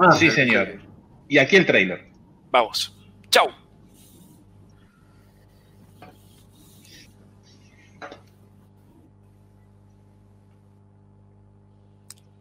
Ah, 0.00 0.12
Sí, 0.12 0.30
señor. 0.30 0.80
Y 1.28 1.38
aquí 1.38 1.56
el 1.56 1.64
trailer. 1.64 2.06
Vamos. 2.50 2.94
Chau. 3.30 3.48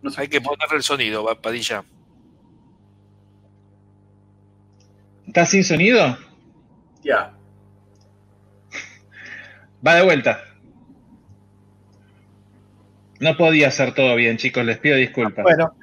No 0.03 0.11
sé. 0.11 0.21
Hay 0.21 0.27
que 0.27 0.39
ponerle 0.41 0.77
el 0.77 0.83
sonido, 0.83 1.23
va, 1.23 1.35
Padilla. 1.41 1.83
¿Está 5.27 5.45
sin 5.45 5.63
sonido? 5.63 6.17
Ya. 7.03 7.33
Va 9.85 9.95
de 9.95 10.03
vuelta. 10.03 10.43
No 13.19 13.35
podía 13.37 13.69
hacer 13.69 13.93
todo 13.93 14.15
bien, 14.15 14.37
chicos, 14.37 14.65
les 14.65 14.77
pido 14.77 14.95
disculpas. 14.97 15.43
Bueno, 15.43 15.73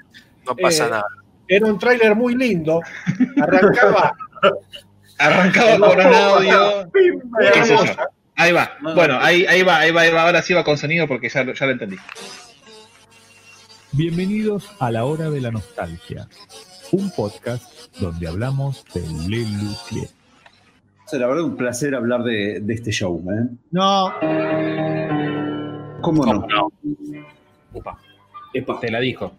No 0.46 0.54
pasa 0.56 0.86
Eh, 0.86 0.90
nada. 0.90 1.04
era 1.48 1.66
un 1.66 1.78
tráiler 1.78 2.14
muy 2.14 2.34
lindo. 2.34 2.80
Arrancaba. 3.40 4.14
Arrancaba 5.18 5.78
con 5.88 6.06
un 6.06 6.14
audio. 6.14 6.90
qué 7.52 7.64
sé 7.64 7.74
yo. 7.76 7.82
hermoso. 7.82 8.00
Ahí 8.36 8.52
va. 8.52 8.72
Bueno, 8.94 9.18
ahí, 9.20 9.44
ahí 9.46 9.62
va, 9.62 9.78
ahí 9.80 9.90
va, 9.90 10.00
ahí 10.02 10.12
va. 10.12 10.22
Ahora 10.22 10.40
sí 10.42 10.54
va 10.54 10.64
con 10.64 10.78
sonido 10.78 11.06
porque 11.06 11.28
ya, 11.28 11.44
lo- 11.44 11.52
ya 11.52 11.66
lo 11.66 11.72
entendí. 11.72 11.96
Bienvenidos 13.92 14.70
a 14.78 14.90
La 14.90 15.04
Hora 15.04 15.30
de 15.30 15.40
la 15.40 15.50
Nostalgia, 15.50 16.28
un 16.92 17.10
podcast 17.10 17.96
donde 17.98 18.28
hablamos 18.28 18.84
de 18.94 19.00
Le 19.28 19.38
Luthier. 19.42 20.08
La 21.12 21.26
verdad, 21.26 21.42
un 21.44 21.56
placer 21.56 21.94
hablar 21.96 22.22
de, 22.22 22.60
de 22.60 22.72
este 22.74 22.92
show. 22.92 23.20
¿eh? 23.32 23.48
No, 23.72 24.12
¿Cómo, 26.02 26.24
no? 26.24 26.46
Upa, 27.74 27.98
Epa. 28.54 28.78
te 28.80 28.90
la 28.92 29.00
dijo. 29.00 29.32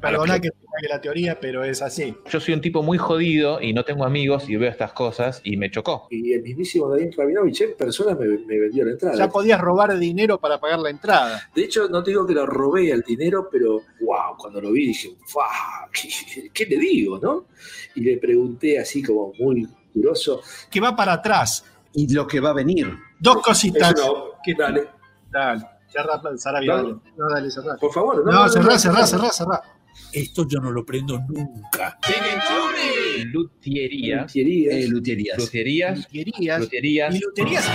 perdona 0.00 0.38
que 0.38 0.50
cague 0.74 0.88
la 0.88 1.00
teoría, 1.00 1.38
pero 1.40 1.64
es 1.64 1.82
así. 1.82 2.14
Yo 2.28 2.40
soy 2.40 2.54
un 2.54 2.60
tipo 2.60 2.82
muy 2.82 2.98
jodido 2.98 3.60
y 3.60 3.72
no 3.72 3.84
tengo 3.84 4.04
amigos 4.04 4.48
y 4.48 4.56
veo 4.56 4.70
estas 4.70 4.92
cosas 4.92 5.40
y 5.44 5.56
me 5.56 5.70
chocó. 5.70 6.08
Y 6.10 6.32
el 6.32 6.42
mismísimo 6.42 6.88
Darín 6.88 7.12
Rabinovich 7.16 7.60
en 7.62 7.76
persona 7.76 8.14
me, 8.14 8.26
me 8.26 8.58
vendió 8.58 8.84
la 8.84 8.92
entrada. 8.92 9.16
Ya 9.16 9.28
podías 9.28 9.60
robar 9.60 9.96
dinero 9.98 10.38
para 10.38 10.58
pagar 10.58 10.78
la 10.80 10.90
entrada. 10.90 11.48
De 11.54 11.64
hecho, 11.64 11.88
no 11.88 12.02
te 12.02 12.10
digo 12.10 12.26
que 12.26 12.34
lo 12.34 12.46
robé 12.46 12.90
el 12.90 13.02
dinero, 13.02 13.48
pero 13.50 13.82
wow, 14.00 14.36
cuando 14.36 14.60
lo 14.60 14.72
vi 14.72 14.88
dije, 14.88 15.16
"Fua, 15.26 15.46
¿qué, 15.92 16.50
qué 16.52 16.66
le 16.66 16.76
digo, 16.78 17.18
no? 17.18 17.46
Y 17.94 18.00
le 18.02 18.18
pregunté 18.18 18.78
así 18.78 19.02
como 19.02 19.32
muy 19.38 19.66
curioso. 19.92 20.40
Que 20.70 20.80
va 20.80 20.94
para 20.96 21.14
atrás. 21.14 21.64
Y 21.92 22.12
lo 22.12 22.26
que 22.26 22.40
va 22.40 22.50
a 22.50 22.54
venir. 22.54 22.92
Dos 23.20 23.40
cositas. 23.40 23.92
Eso 23.94 24.06
no, 24.34 24.40
¿qué 24.44 24.54
tal? 24.56 24.88
Dale, 25.30 25.64
cerrá, 25.88 26.20
Sarabia, 26.36 26.74
Dale. 26.74 26.88
dale. 26.88 27.00
No, 27.16 27.28
dale, 27.30 27.50
cerrá. 27.50 27.76
Por 27.76 27.92
favor, 27.92 28.24
no. 28.24 28.32
No, 28.32 28.48
cerrá, 28.48 28.78
cerrá, 28.78 29.06
cerrá, 29.06 29.30
cerrá. 29.30 29.62
Esto 30.12 30.46
yo 30.48 30.60
no 30.60 30.70
lo 30.70 30.84
prendo 30.84 31.18
nunca. 31.18 31.98
Eh, 32.08 33.24
luthierías. 33.26 34.22
Luthierías. 34.34 35.38
Luthierías. 35.38 35.38
Luthierías. 35.38 37.14
Y 37.14 37.20
luterías. 37.20 37.68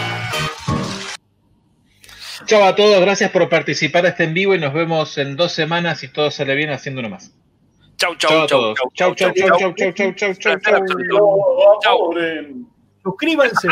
Chao 2.45 2.63
a 2.63 2.75
todos, 2.75 3.01
gracias 3.01 3.31
por 3.31 3.49
participar 3.49 4.05
este 4.05 4.23
en 4.23 4.33
vivo 4.33 4.55
y 4.55 4.59
nos 4.59 4.73
vemos 4.73 5.17
en 5.17 5.35
dos 5.35 5.51
semanas 5.51 5.99
si 5.99 6.07
todo 6.07 6.31
sale 6.31 6.55
bien 6.55 6.69
haciendo 6.71 7.01
uno 7.01 7.09
más. 7.09 7.33
Chau, 7.97 8.15
Chao 8.15 8.29
chau, 8.31 8.41
a 8.43 8.47
chau, 8.47 8.59
todos. 8.59 8.77
chau, 8.95 9.15
Chau, 9.15 9.33
chau, 9.33 9.49
chau, 9.49 9.73
chau, 9.73 9.93
chau, 9.93 10.13
chau, 10.13 10.33
chau, 10.35 10.85
chau, 10.87 11.79
chau. 11.83 12.13
Suscríbanse. 13.03 13.67